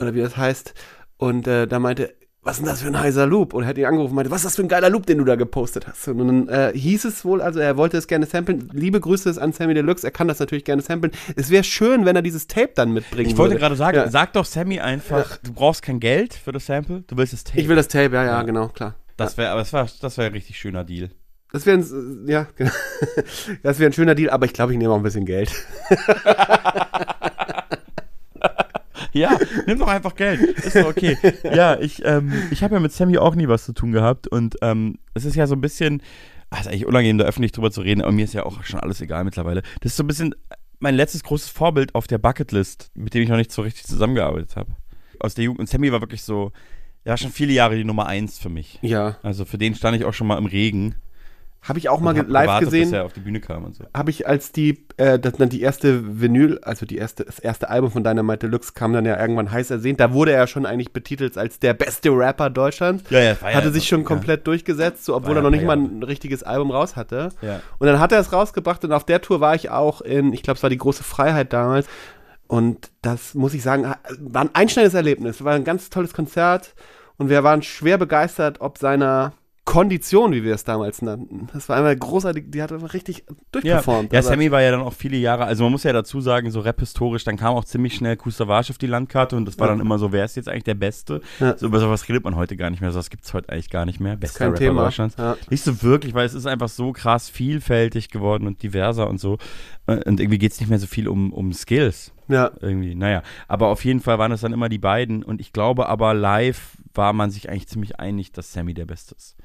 oder 0.00 0.14
wie 0.14 0.20
das 0.20 0.36
heißt, 0.36 0.74
und 1.16 1.48
äh, 1.48 1.66
da 1.66 1.80
meinte, 1.80 2.14
was 2.48 2.56
ist 2.56 2.60
denn 2.64 2.70
das 2.70 2.80
für 2.80 2.88
ein 2.88 2.98
heiser 2.98 3.26
Loop? 3.26 3.52
Und 3.52 3.64
er 3.64 3.68
hat 3.68 3.76
ihn 3.76 3.84
angerufen 3.84 4.12
und 4.12 4.16
meinte, 4.16 4.30
was 4.30 4.38
ist 4.38 4.46
das 4.46 4.56
für 4.56 4.62
ein 4.62 4.68
geiler 4.68 4.88
Loop, 4.88 5.04
den 5.04 5.18
du 5.18 5.24
da 5.26 5.36
gepostet 5.36 5.86
hast? 5.86 6.08
Und 6.08 6.16
dann 6.18 6.48
äh, 6.48 6.72
hieß 6.74 7.04
es 7.04 7.22
wohl, 7.22 7.42
also 7.42 7.60
er 7.60 7.76
wollte 7.76 7.98
es 7.98 8.06
gerne 8.06 8.24
samplen. 8.24 8.70
Liebe 8.72 9.00
Grüße 9.00 9.38
an 9.40 9.52
Sammy 9.52 9.74
Deluxe, 9.74 10.06
er 10.06 10.12
kann 10.12 10.28
das 10.28 10.38
natürlich 10.38 10.64
gerne 10.64 10.80
samplen. 10.80 11.12
Es 11.36 11.50
wäre 11.50 11.62
schön, 11.62 12.06
wenn 12.06 12.16
er 12.16 12.22
dieses 12.22 12.46
Tape 12.46 12.70
dann 12.74 12.92
mitbringen 12.94 13.28
Ich 13.30 13.36
wollte 13.36 13.52
würde. 13.56 13.60
gerade 13.60 13.76
sagen, 13.76 13.98
Ja. 13.98 14.08
sag 14.10 14.32
doch 14.32 14.46
Sammy 14.46 14.80
einfach, 14.80 15.36
du 15.44 15.52
brauchst 15.52 15.82
kein 15.82 16.00
Geld 16.00 16.32
für 16.32 16.52
das 16.52 16.64
Sample, 16.64 17.04
du 17.06 17.18
willst 17.18 17.34
das 17.34 17.44
Tape. 17.44 17.60
Ich 17.60 17.68
will 17.68 17.76
das 17.76 17.88
Tape, 17.88 18.14
ja, 18.14 18.24
ja, 18.24 18.30
Ja. 18.38 18.42
genau, 18.44 18.68
klar. 18.68 18.94
das 19.18 19.36
wäre, 19.36 19.50
aber 19.50 19.60
das 19.60 19.74
war, 19.74 19.86
das 20.00 20.16
wäre 20.16 20.28
ein 20.28 20.32
richtig 20.32 20.58
schöner 20.58 20.84
Deal. 20.84 21.10
Das 21.52 21.66
wäre 21.66 21.76
ein, 21.78 22.24
ja, 22.26 22.46
genau. 22.56 22.70
das 23.62 23.78
wäre 23.78 23.90
ein 23.90 23.92
schöner 23.92 24.14
Deal, 24.14 24.30
aber 24.30 24.46
ich 24.46 24.54
glaube, 24.54 24.72
ich 24.72 24.78
nehme 24.78 24.90
auch 24.94 24.96
ein 24.96 25.02
bisschen 25.02 25.26
Geld. 25.26 25.52
Ja, 29.18 29.38
nimm 29.66 29.78
doch 29.78 29.88
einfach 29.88 30.14
Geld. 30.14 30.40
Ist 30.40 30.76
doch 30.76 30.86
okay. 30.86 31.16
Ja, 31.42 31.78
ich, 31.78 32.04
ähm, 32.04 32.32
ich 32.50 32.62
habe 32.62 32.74
ja 32.74 32.80
mit 32.80 32.92
Sammy 32.92 33.18
auch 33.18 33.34
nie 33.34 33.48
was 33.48 33.64
zu 33.64 33.72
tun 33.72 33.92
gehabt 33.92 34.28
und 34.28 34.56
ähm, 34.62 34.98
es 35.14 35.24
ist 35.24 35.34
ja 35.34 35.46
so 35.46 35.54
ein 35.54 35.60
bisschen, 35.60 36.02
ach, 36.50 36.60
ist 36.60 36.68
eigentlich 36.68 36.86
unangenehm, 36.86 37.18
da 37.18 37.24
öffentlich 37.24 37.52
drüber 37.52 37.70
zu 37.70 37.80
reden, 37.80 38.02
aber 38.02 38.12
mir 38.12 38.24
ist 38.24 38.34
ja 38.34 38.44
auch 38.44 38.62
schon 38.64 38.80
alles 38.80 39.00
egal 39.00 39.24
mittlerweile. 39.24 39.62
Das 39.80 39.92
ist 39.92 39.96
so 39.96 40.04
ein 40.04 40.06
bisschen 40.06 40.34
mein 40.80 40.94
letztes 40.94 41.24
großes 41.24 41.48
Vorbild 41.48 41.94
auf 41.94 42.06
der 42.06 42.18
Bucketlist, 42.18 42.90
mit 42.94 43.14
dem 43.14 43.22
ich 43.22 43.28
noch 43.28 43.36
nicht 43.36 43.52
so 43.52 43.62
richtig 43.62 43.84
zusammengearbeitet 43.86 44.56
habe. 44.56 44.72
Aus 45.20 45.34
der 45.34 45.44
Jugend. 45.44 45.60
Und 45.60 45.68
Sammy 45.68 45.90
war 45.90 46.00
wirklich 46.00 46.22
so, 46.22 46.52
ja, 47.04 47.16
schon 47.16 47.32
viele 47.32 47.52
Jahre 47.52 47.76
die 47.76 47.84
Nummer 47.84 48.06
eins 48.06 48.38
für 48.38 48.48
mich. 48.48 48.78
Ja. 48.82 49.16
Also 49.22 49.44
für 49.44 49.58
den 49.58 49.74
stand 49.74 49.96
ich 49.96 50.04
auch 50.04 50.14
schon 50.14 50.26
mal 50.26 50.38
im 50.38 50.46
Regen. 50.46 50.94
Habe 51.68 51.78
ich 51.78 51.88
auch 51.88 52.00
mal 52.00 52.10
und 52.10 52.14
ge- 52.16 52.24
hab 52.24 52.30
live 52.30 52.42
gewartet, 52.46 52.66
gesehen. 52.68 52.82
Bis 52.84 52.92
er 52.92 53.04
auf 53.04 53.12
die 53.12 53.20
Bühne 53.20 53.40
kam 53.40 53.64
und 53.64 53.74
so. 53.76 53.84
Habe 53.94 54.10
ich 54.10 54.26
als 54.26 54.52
die, 54.52 54.86
äh, 54.96 55.18
das, 55.18 55.34
dann 55.34 55.48
die 55.50 55.60
erste 55.60 56.20
Vinyl, 56.20 56.58
also 56.62 56.86
die 56.86 56.96
erste, 56.96 57.24
das 57.26 57.38
erste 57.38 57.68
Album 57.68 57.90
von 57.90 58.02
Dynamite 58.04 58.38
Deluxe 58.48 58.72
kam 58.72 58.92
dann 58.92 59.04
ja 59.04 59.20
irgendwann 59.20 59.50
heiß 59.50 59.70
ersehnt. 59.70 60.00
Da 60.00 60.12
wurde 60.12 60.32
er 60.32 60.46
schon 60.46 60.66
eigentlich 60.66 60.92
betitelt 60.92 61.36
als 61.36 61.58
der 61.58 61.74
beste 61.74 62.10
Rapper 62.10 62.50
Deutschlands. 62.50 63.04
Ja, 63.10 63.20
ja, 63.20 63.40
war 63.42 63.50
ja- 63.50 63.56
Hatte 63.56 63.70
sich 63.70 63.86
schon 63.86 64.00
ja. 64.00 64.06
komplett 64.06 64.46
durchgesetzt, 64.46 65.04
so, 65.04 65.14
obwohl 65.14 65.30
War 65.30 65.36
er 65.38 65.42
noch 65.42 65.50
nicht 65.50 65.64
mal 65.64 65.76
ein 65.76 66.02
richtiges 66.02 66.42
Album 66.42 66.70
raus 66.70 66.96
hatte. 66.96 67.28
Ja. 67.42 67.60
Und 67.78 67.86
dann 67.86 68.00
hat 68.00 68.12
er 68.12 68.20
es 68.20 68.32
rausgebracht 68.32 68.84
und 68.84 68.92
auf 68.92 69.04
der 69.04 69.20
Tour 69.20 69.40
war 69.40 69.54
ich 69.54 69.70
auch 69.70 70.00
in, 70.00 70.32
ich 70.32 70.42
glaube, 70.42 70.56
es 70.56 70.62
war 70.62 70.70
die 70.70 70.78
große 70.78 71.04
Freiheit 71.04 71.52
damals. 71.52 71.86
Und 72.46 72.90
das 73.02 73.34
muss 73.34 73.52
ich 73.52 73.62
sagen, 73.62 73.82
war 74.20 74.42
ein 74.42 74.50
einschneidendes 74.54 74.94
Erlebnis. 74.94 75.44
War 75.44 75.52
ein 75.54 75.64
ganz 75.64 75.90
tolles 75.90 76.14
Konzert 76.14 76.74
und 77.18 77.28
wir 77.28 77.44
waren 77.44 77.60
schwer 77.62 77.98
begeistert, 77.98 78.60
ob 78.62 78.78
seiner 78.78 79.34
Kondition, 79.68 80.32
wie 80.32 80.42
wir 80.44 80.54
es 80.54 80.64
damals 80.64 81.02
nannten. 81.02 81.46
Das 81.52 81.68
war 81.68 81.76
einmal 81.76 81.94
großartig, 81.94 82.46
die 82.48 82.62
hat 82.62 82.72
einfach 82.72 82.94
richtig 82.94 83.18
Ja, 83.28 83.34
durchperformt. 83.52 84.12
ja 84.14 84.16
Also- 84.20 84.30
Sammy 84.30 84.50
war 84.50 84.62
ja 84.62 84.70
dann 84.70 84.80
auch 84.80 84.94
viele 84.94 85.18
Jahre, 85.18 85.44
also 85.44 85.62
man 85.64 85.72
muss 85.72 85.82
ja 85.82 85.92
dazu 85.92 86.22
sagen, 86.22 86.50
so 86.50 86.60
rap-historisch, 86.60 87.24
dann 87.24 87.36
kam 87.36 87.54
auch 87.54 87.64
ziemlich 87.66 87.94
schnell 87.94 88.16
Kustavage 88.16 88.70
auf 88.70 88.78
die 88.78 88.86
Landkarte 88.86 89.36
und 89.36 89.44
das 89.44 89.58
war 89.58 89.66
Ja. 89.68 89.74
dann 89.74 89.80
immer 89.84 89.98
so, 89.98 90.10
wer 90.10 90.24
ist 90.24 90.36
jetzt 90.36 90.48
eigentlich 90.48 90.64
der 90.64 90.74
Beste? 90.74 91.20
Ja. 91.38 91.54
So 91.58 91.66
über 91.66 91.80
sowas 91.80 92.08
redet 92.08 92.24
man 92.24 92.34
heute 92.34 92.56
gar 92.56 92.70
nicht 92.70 92.80
mehr, 92.80 92.92
sowas 92.92 93.10
gibt's 93.10 93.34
heute 93.34 93.50
eigentlich 93.50 93.68
gar 93.68 93.84
nicht 93.84 94.00
mehr. 94.00 94.16
Bester 94.16 94.38
kein 94.38 94.48
Rapper 94.52 94.58
Thema. 94.58 94.84
Deutschlands. 94.84 95.16
Ja. 95.18 95.36
Nicht 95.50 95.62
so 95.62 95.82
wirklich, 95.82 96.14
weil 96.14 96.24
es 96.24 96.32
ist 96.32 96.46
einfach 96.46 96.68
so 96.70 96.92
krass 96.92 97.28
vielfältig 97.28 98.08
geworden 98.08 98.46
und 98.46 98.62
diverser 98.62 99.08
und 99.10 99.20
so 99.20 99.36
und 99.96 100.20
irgendwie 100.20 100.38
geht's 100.38 100.60
nicht 100.60 100.68
mehr 100.68 100.78
so 100.78 100.86
viel 100.86 101.08
um, 101.08 101.32
um 101.32 101.52
Skills. 101.52 102.12
Ja, 102.28 102.50
Irgendwie, 102.60 102.94
naja. 102.94 103.22
Aber 103.48 103.68
auf 103.68 103.84
jeden 103.84 104.00
Fall 104.00 104.18
waren 104.18 104.32
es 104.32 104.42
dann 104.42 104.52
immer 104.52 104.68
die 104.68 104.78
beiden 104.78 105.22
und 105.22 105.40
ich 105.40 105.52
glaube 105.52 105.88
aber 105.88 106.12
live 106.14 106.76
war 106.94 107.12
man 107.14 107.30
sich 107.30 107.48
eigentlich 107.48 107.68
ziemlich 107.68 107.98
einig, 107.98 108.32
dass 108.32 108.52
Sammy 108.52 108.74
der 108.74 108.84
Beste 108.86 109.14
ist. 109.14 109.36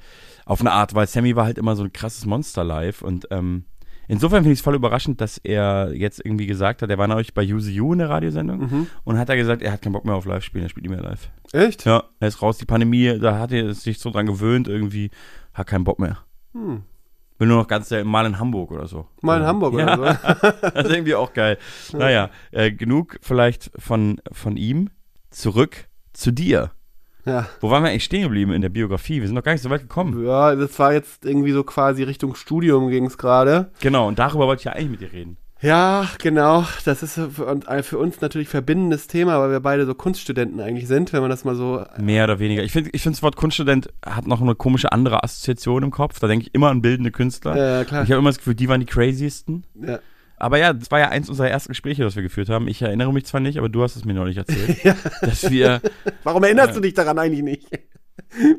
Auf 0.44 0.60
eine 0.60 0.72
Art, 0.72 0.94
weil 0.94 1.06
Sammy 1.06 1.34
war 1.36 1.46
halt 1.46 1.56
immer 1.56 1.76
so 1.76 1.84
ein 1.84 1.92
krasses 1.92 2.26
Monster 2.26 2.62
live 2.64 3.00
und 3.00 3.26
ähm, 3.30 3.64
insofern 4.06 4.42
finde 4.42 4.52
ich 4.52 4.58
es 4.58 4.64
voll 4.64 4.74
überraschend, 4.74 5.20
dass 5.22 5.38
er 5.38 5.92
jetzt 5.94 6.20
irgendwie 6.22 6.46
gesagt 6.46 6.82
hat, 6.82 6.90
er 6.90 6.98
war 6.98 7.08
neulich 7.08 7.32
bei 7.32 7.42
Use 7.42 7.70
You 7.70 7.92
in 7.94 8.00
der 8.00 8.10
Radiosendung 8.10 8.58
Mhm. 8.60 8.86
und 9.04 9.18
hat 9.18 9.30
er 9.30 9.36
gesagt, 9.36 9.62
er 9.62 9.72
hat 9.72 9.80
keinen 9.80 9.92
Bock 9.94 10.04
mehr 10.04 10.14
auf 10.16 10.26
Live-Spielen, 10.26 10.66
er 10.66 10.68
spielt 10.68 10.84
nicht 10.86 10.94
mehr 10.94 11.02
live. 11.08 11.30
echt? 11.52 11.86
Ja, 11.86 12.04
er 12.20 12.28
ist 12.28 12.42
raus, 12.42 12.58
die 12.58 12.66
Pandemie, 12.66 13.18
da 13.18 13.38
hat 13.38 13.52
er 13.52 13.72
sich 13.72 13.98
so 13.98 14.10
dran 14.10 14.26
gewöhnt, 14.26 14.68
irgendwie, 14.68 15.10
hat 15.54 15.68
keinen 15.68 15.84
Bock 15.84 15.98
mehr. 16.00 16.18
Hm. 16.52 16.82
Will 17.44 17.48
nur 17.48 17.58
noch 17.58 17.68
ganz 17.68 17.90
selten 17.90 18.08
mal 18.08 18.24
in 18.24 18.38
Hamburg 18.38 18.70
oder 18.70 18.86
so. 18.86 19.06
Mal 19.20 19.40
in 19.40 19.46
Hamburg 19.46 19.78
ja. 19.78 19.98
oder 19.98 20.14
so. 20.14 20.48
das 20.62 20.86
ist 20.86 20.92
irgendwie 20.92 21.14
auch 21.14 21.34
geil. 21.34 21.58
Naja, 21.92 22.30
äh, 22.52 22.72
genug 22.72 23.18
vielleicht 23.20 23.70
von, 23.76 24.18
von 24.32 24.56
ihm. 24.56 24.88
Zurück 25.28 25.88
zu 26.14 26.32
dir. 26.32 26.70
Ja. 27.26 27.46
Wo 27.60 27.70
waren 27.70 27.82
wir 27.82 27.90
eigentlich 27.90 28.04
stehen 28.04 28.22
geblieben 28.22 28.52
in 28.52 28.62
der 28.62 28.70
Biografie? 28.70 29.20
Wir 29.20 29.28
sind 29.28 29.34
noch 29.34 29.42
gar 29.42 29.52
nicht 29.52 29.60
so 29.60 29.68
weit 29.68 29.82
gekommen. 29.82 30.24
ja, 30.24 30.54
das 30.54 30.78
war 30.78 30.94
jetzt 30.94 31.26
irgendwie 31.26 31.52
so 31.52 31.64
quasi 31.64 32.02
Richtung 32.02 32.34
Studium 32.34 32.88
ging 32.88 33.04
es 33.04 33.18
gerade. 33.18 33.70
Genau, 33.80 34.08
und 34.08 34.18
darüber 34.18 34.46
wollte 34.46 34.60
ich 34.60 34.64
ja 34.64 34.72
eigentlich 34.72 34.90
mit 34.90 35.00
dir 35.02 35.12
reden. 35.12 35.36
Ja, 35.64 36.08
genau. 36.18 36.66
Das 36.84 37.02
ist 37.02 37.14
für, 37.14 37.46
und 37.46 37.64
für 37.82 37.98
uns 37.98 38.20
natürlich 38.20 38.48
verbindendes 38.48 39.06
Thema, 39.06 39.40
weil 39.40 39.50
wir 39.50 39.60
beide 39.60 39.86
so 39.86 39.94
Kunststudenten 39.94 40.60
eigentlich 40.60 40.86
sind, 40.86 41.12
wenn 41.14 41.22
man 41.22 41.30
das 41.30 41.44
mal 41.44 41.54
so. 41.56 41.84
Mehr 41.98 42.24
oder 42.24 42.38
weniger. 42.38 42.62
Ich 42.62 42.72
finde, 42.72 42.90
ich 42.92 43.02
find, 43.02 43.16
das 43.16 43.22
Wort 43.22 43.36
Kunststudent 43.36 43.88
hat 44.04 44.26
noch 44.26 44.42
eine 44.42 44.54
komische 44.54 44.92
andere 44.92 45.24
Assoziation 45.24 45.82
im 45.82 45.90
Kopf. 45.90 46.20
Da 46.20 46.26
denke 46.26 46.46
ich 46.46 46.54
immer 46.54 46.68
an 46.68 46.82
bildende 46.82 47.10
Künstler. 47.10 47.56
Ja, 47.56 47.84
klar. 47.84 48.04
Ich 48.04 48.10
habe 48.10 48.18
immer 48.18 48.28
das 48.30 48.38
Gefühl, 48.38 48.54
die 48.54 48.68
waren 48.68 48.80
die 48.80 48.86
craziesten. 48.86 49.64
Ja. 49.74 50.00
Aber 50.36 50.58
ja, 50.58 50.72
das 50.74 50.90
war 50.90 50.98
ja 50.98 51.08
eins 51.08 51.30
unserer 51.30 51.48
ersten 51.48 51.70
Gespräche, 51.70 52.02
das 52.02 52.16
wir 52.16 52.22
geführt 52.22 52.50
haben. 52.50 52.68
Ich 52.68 52.82
erinnere 52.82 53.12
mich 53.12 53.24
zwar 53.24 53.40
nicht, 53.40 53.56
aber 53.56 53.70
du 53.70 53.82
hast 53.82 53.96
es 53.96 54.04
mir 54.04 54.12
neulich 54.14 54.36
erzählt, 54.36 54.78
dass 55.22 55.50
wir 55.50 55.80
Warum 56.24 56.42
erinnerst 56.44 56.70
Ja. 56.70 56.74
du 56.74 56.80
dich 56.80 56.92
daran 56.94 57.18
eigentlich 57.18 57.42
nicht? 57.42 57.68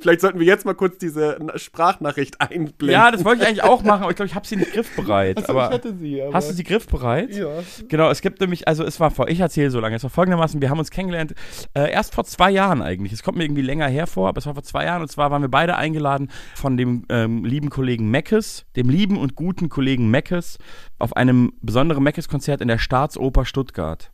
Vielleicht 0.01 0.21
sollten 0.21 0.39
wir 0.39 0.45
jetzt 0.45 0.65
mal 0.65 0.73
kurz 0.73 0.97
diese 0.97 1.37
Na- 1.41 1.57
Sprachnachricht 1.57 2.41
einblenden. 2.41 2.89
Ja, 2.89 3.09
das 3.11 3.23
wollte 3.23 3.41
ich 3.41 3.47
eigentlich 3.47 3.63
auch 3.63 3.83
machen, 3.83 4.01
aber 4.03 4.09
ich 4.11 4.15
glaube, 4.15 4.27
ich 4.27 4.35
habe 4.35 4.45
sie 4.45 4.57
nicht 4.57 4.73
griffbereit. 4.73 5.37
Achso, 5.37 5.51
aber 5.51 5.67
ich 5.67 5.73
hatte 5.73 5.95
sie, 5.95 6.21
aber- 6.21 6.33
Hast 6.33 6.49
du 6.49 6.53
sie 6.53 6.63
griffbereit? 6.63 7.33
Ja. 7.35 7.47
Genau, 7.87 8.09
es 8.09 8.21
gibt 8.21 8.41
nämlich, 8.41 8.67
also 8.67 8.83
es 8.83 8.99
war 8.99 9.11
vor, 9.11 9.27
ich 9.29 9.39
erzähle 9.39 9.71
so 9.71 9.79
lange, 9.79 9.95
es 9.95 10.03
war 10.03 10.09
folgendermaßen, 10.09 10.61
wir 10.61 10.69
haben 10.69 10.79
uns 10.79 10.91
kennengelernt, 10.91 11.33
äh, 11.73 11.89
erst 11.91 12.13
vor 12.15 12.25
zwei 12.25 12.51
Jahren 12.51 12.81
eigentlich. 12.81 13.13
Es 13.13 13.23
kommt 13.23 13.37
mir 13.37 13.45
irgendwie 13.45 13.61
länger 13.61 13.87
hervor, 13.87 14.29
aber 14.29 14.39
es 14.39 14.45
war 14.45 14.53
vor 14.55 14.63
zwei 14.63 14.85
Jahren 14.85 15.01
und 15.01 15.09
zwar 15.09 15.31
waren 15.31 15.41
wir 15.41 15.49
beide 15.49 15.75
eingeladen 15.77 16.29
von 16.55 16.75
dem 16.77 17.05
ähm, 17.09 17.45
lieben 17.45 17.69
Kollegen 17.69 18.09
Meckes, 18.11 18.65
dem 18.75 18.89
lieben 18.89 19.17
und 19.17 19.35
guten 19.35 19.69
Kollegen 19.69 20.09
Meckes, 20.09 20.57
auf 20.99 21.15
einem 21.15 21.53
besonderen 21.61 22.03
Meckes-Konzert 22.03 22.61
in 22.61 22.67
der 22.67 22.77
Staatsoper 22.77 23.45
Stuttgart. 23.45 24.11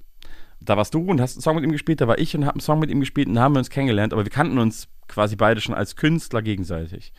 Da 0.63 0.77
warst 0.77 0.93
du 0.93 1.01
und 1.03 1.19
hast 1.19 1.35
einen 1.37 1.41
Song 1.41 1.55
mit 1.55 1.63
ihm 1.63 1.71
gespielt, 1.71 2.01
da 2.01 2.07
war 2.07 2.19
ich 2.19 2.35
und 2.35 2.45
habe 2.45 2.55
einen 2.55 2.61
Song 2.61 2.79
mit 2.79 2.89
ihm 2.91 2.99
gespielt 2.99 3.27
und 3.27 3.39
haben 3.39 3.55
wir 3.55 3.59
uns 3.59 3.69
kennengelernt, 3.71 4.13
aber 4.13 4.23
wir 4.23 4.31
kannten 4.31 4.59
uns 4.59 4.87
quasi 5.07 5.35
beide 5.35 5.59
schon 5.59 5.73
als 5.75 5.95
Künstler 5.95 6.41
gegenseitig. 6.41 7.13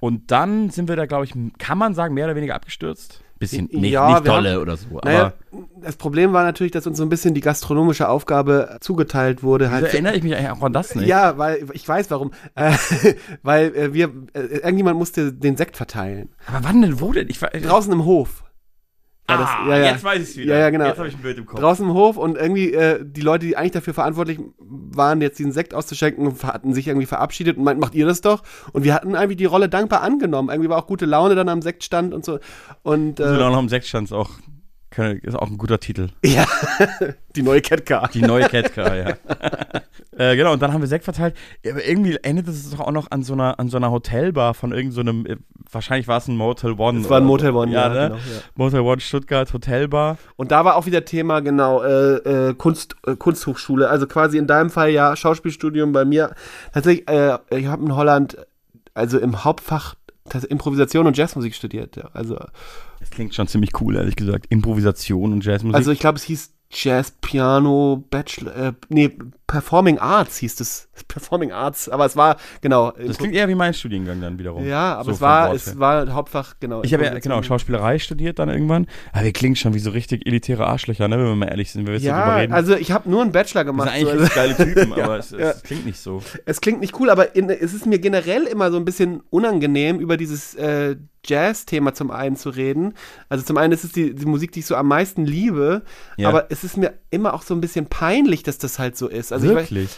Und 0.00 0.30
dann 0.30 0.68
sind 0.68 0.88
wir 0.88 0.96
da, 0.96 1.06
glaube 1.06 1.24
ich, 1.24 1.32
kann 1.58 1.78
man 1.78 1.94
sagen, 1.94 2.12
mehr 2.14 2.26
oder 2.26 2.36
weniger 2.36 2.54
abgestürzt. 2.54 3.22
Bisschen, 3.38 3.68
nicht, 3.72 3.90
Ja, 3.92 4.10
nicht 4.10 4.26
dolle 4.28 4.52
haben- 4.52 4.60
oder 4.62 4.76
so, 4.76 5.00
Naja, 5.02 5.32
das 5.82 5.96
Problem 5.96 6.32
war 6.32 6.44
natürlich, 6.44 6.70
dass 6.72 6.86
uns 6.86 6.98
so 6.98 7.02
ein 7.02 7.08
bisschen 7.08 7.34
die 7.34 7.40
gastronomische 7.40 8.08
Aufgabe 8.08 8.76
zugeteilt 8.80 9.42
wurde. 9.42 9.64
wieso 9.64 9.74
Halt 9.74 9.84
erinnere 9.86 10.14
ich 10.16 10.22
mich 10.22 10.36
eigentlich 10.36 10.50
auch 10.50 10.62
an 10.62 10.72
das 10.72 10.94
nicht? 10.94 11.08
Ja, 11.08 11.36
weil 11.36 11.66
ich 11.72 11.88
weiß 11.88 12.10
warum. 12.10 12.30
Äh, 12.54 12.72
weil 13.42 13.74
äh, 13.74 13.92
wir, 13.92 14.12
äh, 14.34 14.40
irgendjemand 14.40 14.98
musste 14.98 15.32
den 15.32 15.56
Sekt 15.56 15.76
verteilen. 15.76 16.28
Aber 16.46 16.62
wann 16.64 16.80
denn, 16.82 17.00
wo 17.00 17.12
denn? 17.12 17.28
Ich, 17.28 17.42
war- 17.42 17.50
Draußen 17.50 17.92
im 17.92 18.04
Hof. 18.04 18.43
War 19.26 19.38
das- 19.38 19.48
ah, 19.48 19.68
ja, 19.70 19.76
ja. 19.78 19.84
jetzt 19.92 20.04
weiß 20.04 20.22
ich 20.22 20.28
es 20.28 20.36
wieder. 20.36 20.54
Ja, 20.54 20.60
ja, 20.60 20.70
genau. 20.70 20.86
Jetzt 20.86 20.98
habe 20.98 21.08
ich 21.08 21.14
ein 21.14 21.22
Bild 21.22 21.38
im 21.38 21.46
Kopf. 21.46 21.58
Draußen 21.58 21.86
im 21.86 21.94
Hof 21.94 22.16
und 22.18 22.36
irgendwie 22.36 22.72
äh, 22.74 23.02
die 23.02 23.22
Leute, 23.22 23.46
die 23.46 23.56
eigentlich 23.56 23.72
dafür 23.72 23.94
verantwortlich 23.94 24.38
waren, 24.58 25.22
jetzt 25.22 25.38
diesen 25.38 25.52
Sekt 25.52 25.72
auszuschenken, 25.74 26.34
hatten 26.42 26.74
sich 26.74 26.88
irgendwie 26.88 27.06
verabschiedet 27.06 27.56
und 27.56 27.64
meinten, 27.64 27.80
macht 27.80 27.94
ihr 27.94 28.04
das 28.04 28.20
doch? 28.20 28.42
Und 28.72 28.84
wir 28.84 28.94
hatten 28.94 29.14
irgendwie 29.14 29.36
die 29.36 29.46
Rolle 29.46 29.68
dankbar 29.70 30.02
angenommen. 30.02 30.50
Irgendwie 30.50 30.68
war 30.68 30.76
auch 30.78 30.86
gute 30.86 31.06
Laune 31.06 31.34
dann 31.34 31.48
am 31.48 31.62
Sektstand 31.62 32.12
und 32.12 32.24
so. 32.24 32.38
Und 32.82 33.18
Also 33.20 33.34
äh, 33.34 33.38
noch 33.38 33.58
im 33.58 33.68
Sechsstand 33.70 34.08
ist 34.08 34.12
auch, 34.12 34.30
ist 34.98 35.36
auch 35.36 35.50
ein 35.50 35.58
guter 35.58 35.80
Titel. 35.80 36.08
ja, 36.24 36.46
die 37.34 37.42
neue 37.42 37.60
Catcar. 37.60 38.08
Die 38.12 38.22
neue 38.22 38.48
Catcar, 38.48 38.96
ja. 38.96 39.08
äh, 40.18 40.36
genau, 40.36 40.52
und 40.52 40.62
dann 40.62 40.72
haben 40.72 40.80
wir 40.80 40.88
Sekt 40.88 41.04
verteilt. 41.04 41.36
Aber 41.68 41.84
irgendwie 41.84 42.16
endet 42.22 42.48
es 42.48 42.70
doch 42.70 42.80
auch 42.80 42.92
noch 42.92 43.10
an 43.10 43.22
so 43.22 43.32
einer, 43.32 43.58
an 43.58 43.68
so 43.68 43.76
einer 43.76 43.90
Hotelbar 43.90 44.54
von 44.54 44.72
irgendeinem, 44.72 45.24
so 45.26 45.32
äh, 45.32 45.36
wahrscheinlich 45.70 46.08
war 46.08 46.18
es 46.18 46.28
ein 46.28 46.36
Motel 46.36 46.72
One. 46.78 47.00
Es 47.00 47.10
war 47.10 47.20
ein 47.20 47.24
Motel. 47.24 47.52
One, 47.54 47.72
ja. 47.72 47.88
ja, 47.88 47.88
ne? 47.88 48.08
genau, 48.08 48.16
ja. 48.16 48.40
Motel 48.54 48.80
One 48.80 49.00
Stuttgart, 49.00 49.52
Hotelbar. 49.52 50.18
Und 50.36 50.50
da 50.50 50.64
war 50.64 50.76
auch 50.76 50.86
wieder 50.86 51.04
Thema, 51.04 51.40
genau, 51.40 51.82
äh, 51.82 52.48
äh, 52.48 52.54
Kunst, 52.54 52.96
äh, 53.06 53.16
Kunsthochschule. 53.16 53.88
Also 53.88 54.06
quasi 54.06 54.38
in 54.38 54.46
deinem 54.46 54.70
Fall 54.70 54.90
ja 54.90 55.16
Schauspielstudium, 55.16 55.92
bei 55.92 56.04
mir 56.04 56.34
tatsächlich, 56.72 57.08
äh, 57.08 57.38
ich 57.50 57.66
habe 57.66 57.84
in 57.84 57.94
Holland, 57.96 58.38
also 58.94 59.18
im 59.18 59.44
Hauptfach 59.44 59.94
Improvisation 60.48 61.06
und 61.06 61.16
Jazzmusik 61.16 61.54
studiert. 61.54 61.96
Ja. 61.96 62.08
Also, 62.12 62.36
Das 63.00 63.10
klingt 63.10 63.34
schon 63.34 63.46
ziemlich 63.46 63.78
cool, 63.80 63.96
ehrlich 63.96 64.16
gesagt. 64.16 64.46
Improvisation 64.48 65.32
und 65.32 65.44
Jazzmusik. 65.44 65.76
also 65.76 65.90
ich 65.90 65.98
glaube, 65.98 66.16
es 66.16 66.24
hieß 66.24 66.53
Jazz, 66.76 67.12
Piano, 67.20 68.04
Bachelor, 68.10 68.56
äh, 68.56 68.72
nee, 68.88 69.10
Performing 69.46 69.98
Arts 69.98 70.38
hieß 70.38 70.58
es. 70.60 70.88
Performing 71.08 71.52
Arts, 71.52 71.88
aber 71.88 72.04
es 72.06 72.16
war, 72.16 72.36
genau. 72.60 72.90
das 72.92 73.18
klingt 73.18 73.34
eher 73.34 73.48
wie 73.48 73.54
mein 73.54 73.72
Studiengang 73.74 74.20
dann 74.20 74.38
wiederum. 74.38 74.66
ja, 74.66 74.94
aber 74.96 75.04
So 75.04 75.10
es 75.12 75.20
war, 75.20 75.54
es 75.54 75.78
war 75.78 76.12
Hauptfach, 76.12 76.54
genau. 76.58 76.82
Ich 76.82 76.92
habe 76.92 77.04
ja, 77.04 77.16
genau, 77.18 77.42
Schauspielerei 77.42 77.98
studiert 77.98 78.38
dann 78.38 78.48
irgendwann. 78.48 78.86
Aber 79.12 79.24
wir 79.24 79.32
klingen 79.32 79.54
schon 79.56 79.74
wie 79.74 79.78
so 79.78 79.90
richtig 79.90 80.26
elitäre 80.26 80.66
Arschlöcher, 80.66 81.06
ne, 81.06 81.16
wenn 81.18 81.26
wir 81.26 81.36
mal 81.36 81.48
ehrlich 81.48 81.70
sind, 81.70 81.86
wenn 81.86 81.92
wir 81.94 82.00
darüber 82.00 82.26
Ja, 82.26 82.36
reden. 82.36 82.52
also 82.52 82.74
ich 82.74 82.90
habe 82.90 83.08
nur 83.08 83.22
einen 83.22 83.32
Bachelor 83.32 83.64
gemacht. 83.64 83.90
sind 83.92 84.00
so, 84.02 84.10
eigentlich 84.10 84.22
also- 84.34 84.42
richtig 84.42 84.56
geile 84.58 84.74
Typen, 84.74 84.92
aber 85.04 85.18
es, 85.18 85.30
ja. 85.30 85.38
es 85.38 85.62
klingt 85.62 85.86
nicht 85.86 85.98
so. 86.00 86.22
Es 86.44 86.60
klingt 86.60 86.80
nicht 86.80 86.98
cool, 86.98 87.10
aber 87.10 87.36
in, 87.36 87.50
es 87.50 87.72
ist 87.74 87.86
mir 87.86 87.98
generell 87.98 88.44
immer 88.44 88.70
so 88.72 88.78
ein 88.78 88.84
bisschen 88.84 89.22
unangenehm, 89.30 90.00
über 90.00 90.16
dieses 90.16 90.54
äh, 90.56 90.96
Jazz-Thema 91.24 91.94
zum 91.94 92.10
einen 92.10 92.36
zu 92.36 92.50
reden. 92.50 92.94
Also 93.28 93.44
zum 93.44 93.56
einen 93.56 93.72
ist 93.72 93.84
es 93.84 93.92
die, 93.92 94.14
die 94.14 94.26
Musik, 94.26 94.52
die 94.52 94.60
ich 94.60 94.66
so 94.66 94.76
am 94.76 94.88
meisten 94.88 95.24
liebe, 95.24 95.82
Ja. 96.16 96.28
aber 96.28 96.50
es 96.50 96.64
ist 96.64 96.76
mir 96.76 96.94
immer 97.10 97.34
auch 97.34 97.42
so 97.42 97.54
ein 97.54 97.60
bisschen 97.60 97.86
peinlich, 97.86 98.42
dass 98.42 98.58
das 98.58 98.78
halt 98.78 98.96
so 98.96 99.08
ist. 99.08 99.32
Also 99.32 99.46
ich 99.48 99.54
weiß, 99.54 99.70
Wirklich? 99.70 99.96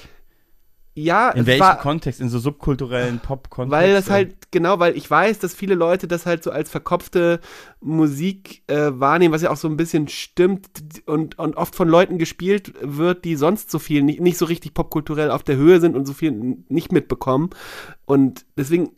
ja, 0.99 1.29
In 1.31 1.45
welchem 1.45 1.61
war, 1.61 1.79
Kontext? 1.79 2.21
In 2.23 2.31
so 2.31 2.39
subkulturellen 2.39 3.19
Pop-Kontext? 3.21 3.71
weil 3.71 3.93
das 3.93 4.09
halt, 4.09 4.51
genau, 4.51 4.79
weil 4.79 4.97
ich 4.97 5.11
weiß, 5.11 5.39
dass 5.41 5.55
viele 5.55 5.75
Leute 5.75 6.09
das 6.09 6.25
halt 6.25 6.43
so 6.43 6.51
als 6.51 6.71
verkopfte 6.71 7.41
Musik 7.83 8.63
äh, 8.67 8.93
wahrnehmen, 8.95 9.35
was 9.35 9.43
ja 9.43 9.51
auch 9.51 9.59
so 9.59 9.69
ein 9.69 9.77
bisschen 9.77 10.09
stimmt 10.09 10.67
und, 11.05 11.39
und 11.39 11.57
oft 11.59 11.75
von 11.77 11.89
Leuten 11.89 12.17
gespielt 12.17 12.73
wird, 12.81 13.27
die 13.27 13.37
sonst 13.37 13.71
so 13.71 13.79
viel 13.79 14.03
nicht, 14.03 14.21
nicht 14.21 14.39
so 14.39 14.47
richtig 14.47 14.73
popkulturell 14.73 15.31
auf 15.31 15.43
der 15.43 15.57
Höhe 15.57 15.81
sind 15.81 15.95
und 15.97 16.07
so 16.07 16.15
viel 16.15 16.33
nicht 16.71 16.93
mitbekommen. 16.93 17.51
Und 18.07 18.47
deswegen, 18.57 18.91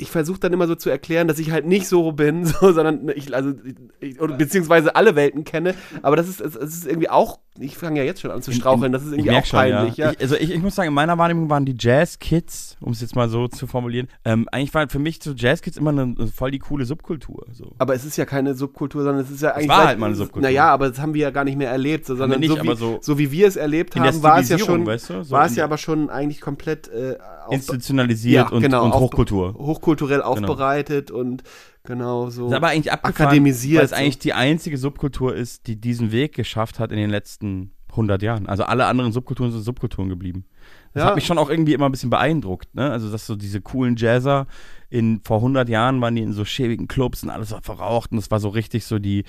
ich 0.00 0.10
versuche 0.10 0.38
dann 0.38 0.52
immer 0.52 0.68
so 0.68 0.76
zu 0.76 0.88
erklären, 0.88 1.26
dass 1.26 1.40
ich 1.40 1.50
halt 1.50 1.66
nicht 1.66 1.88
so 1.88 2.12
bin, 2.12 2.46
so, 2.46 2.72
sondern 2.72 3.08
ich, 3.14 3.34
also, 3.34 3.52
ich, 4.00 4.16
beziehungsweise 4.16 4.96
alle 4.96 5.16
Welten 5.16 5.44
kenne. 5.44 5.74
Aber 6.02 6.16
das 6.16 6.28
ist, 6.28 6.40
es 6.40 6.54
ist 6.54 6.86
irgendwie 6.86 7.10
auch, 7.10 7.40
ich 7.60 7.76
fange 7.76 8.00
ja 8.00 8.04
jetzt 8.04 8.20
schon 8.20 8.30
an 8.30 8.42
zu 8.42 8.52
straucheln, 8.52 8.92
das 8.92 9.02
ist 9.04 9.12
irgendwie 9.12 9.30
auch 9.32 9.44
schon, 9.44 9.58
peinlich, 9.58 9.96
ja. 9.96 10.06
ja. 10.06 10.12
Ich, 10.12 10.20
also 10.20 10.36
ich, 10.36 10.50
ich 10.50 10.62
muss 10.62 10.74
sagen, 10.74 10.88
in 10.88 10.94
meiner 10.94 11.18
Wahrnehmung 11.18 11.50
waren 11.50 11.64
die 11.64 11.74
Jazz-Kids, 11.78 12.76
um 12.80 12.92
es 12.92 13.00
jetzt 13.00 13.16
mal 13.16 13.28
so 13.28 13.48
zu 13.48 13.66
formulieren, 13.66 14.08
ähm, 14.24 14.48
eigentlich 14.52 14.74
war 14.74 14.88
für 14.88 14.98
mich 14.98 15.18
so 15.22 15.32
Jazz-Kids 15.32 15.76
immer 15.76 15.90
eine, 15.90 16.02
eine 16.02 16.26
voll 16.28 16.50
die 16.50 16.58
coole 16.58 16.84
Subkultur. 16.84 17.46
So. 17.52 17.72
Aber 17.78 17.94
es 17.94 18.04
ist 18.04 18.16
ja 18.16 18.24
keine 18.24 18.54
Subkultur, 18.54 19.02
sondern 19.02 19.24
es 19.24 19.30
ist 19.30 19.42
ja 19.42 19.52
eigentlich. 19.54 19.68
war 19.68 19.76
seit- 19.78 19.86
halt 19.88 19.98
mal 19.98 20.06
eine 20.06 20.14
Subkultur. 20.14 20.42
Naja, 20.42 20.66
aber 20.68 20.88
das 20.88 20.98
haben 21.00 21.14
wir 21.14 21.22
ja 21.22 21.30
gar 21.30 21.44
nicht 21.44 21.58
mehr 21.58 21.70
erlebt, 21.70 22.06
so, 22.06 22.16
sondern 22.16 22.40
nicht, 22.40 22.50
so, 22.50 22.62
wie, 22.62 22.76
so, 22.76 22.98
so 23.02 23.18
wie 23.18 23.30
wir 23.32 23.46
es 23.48 23.56
erlebt 23.56 23.96
haben, 23.96 24.22
war 24.22 24.38
es 24.40 24.48
ja 24.48 24.58
schon, 24.58 24.86
weißt 24.86 25.10
du? 25.10 25.30
War 25.30 25.46
es 25.46 25.56
ja 25.56 25.64
aber 25.64 25.78
schon 25.78 26.10
eigentlich 26.10 26.40
komplett 26.40 26.88
äh, 26.88 27.16
auf, 27.46 27.52
Institutionalisiert 27.54 28.52
und, 28.52 28.64
und 28.64 28.74
auf- 28.74 28.94
Hochkultur. 29.00 29.54
hochkulturell 29.54 30.22
aufbereitet 30.22 31.10
und 31.10 31.42
genau 31.88 32.30
so. 32.30 32.46
Ist 32.46 32.52
aber 32.52 32.68
eigentlich 32.68 32.92
abgefahren, 32.92 33.26
akademisiert, 33.28 33.78
weil 33.78 33.84
es 33.86 33.90
so. 33.90 33.96
eigentlich 33.96 34.18
die 34.18 34.32
einzige 34.34 34.78
Subkultur 34.78 35.34
ist, 35.34 35.66
die 35.66 35.80
diesen 35.80 36.12
Weg 36.12 36.34
geschafft 36.34 36.78
hat 36.78 36.92
in 36.92 36.98
den 36.98 37.10
letzten 37.10 37.72
100 37.90 38.22
Jahren. 38.22 38.46
Also 38.46 38.64
alle 38.64 38.86
anderen 38.86 39.12
Subkulturen 39.12 39.50
sind 39.50 39.62
Subkulturen 39.62 40.08
geblieben. 40.08 40.44
Das 40.92 41.02
Ja. 41.02 41.08
hat 41.08 41.14
mich 41.16 41.26
schon 41.26 41.38
auch 41.38 41.50
irgendwie 41.50 41.72
immer 41.72 41.86
ein 41.86 41.92
bisschen 41.92 42.10
beeindruckt. 42.10 42.74
Ne? 42.74 42.90
Also 42.90 43.10
dass 43.10 43.26
so 43.26 43.34
diese 43.34 43.60
coolen 43.60 43.96
Jazzer 43.96 44.46
in 44.90 45.20
vor 45.24 45.38
100 45.38 45.68
Jahren 45.68 46.00
waren 46.00 46.14
die 46.14 46.22
in 46.22 46.32
so 46.32 46.44
schäbigen 46.44 46.86
Clubs 46.86 47.22
und 47.22 47.30
alles 47.30 47.50
war 47.50 47.62
verraucht 47.62 48.12
und 48.12 48.18
es 48.18 48.30
war 48.30 48.40
so 48.40 48.48
richtig 48.50 48.84
so 48.84 48.98
die 48.98 49.24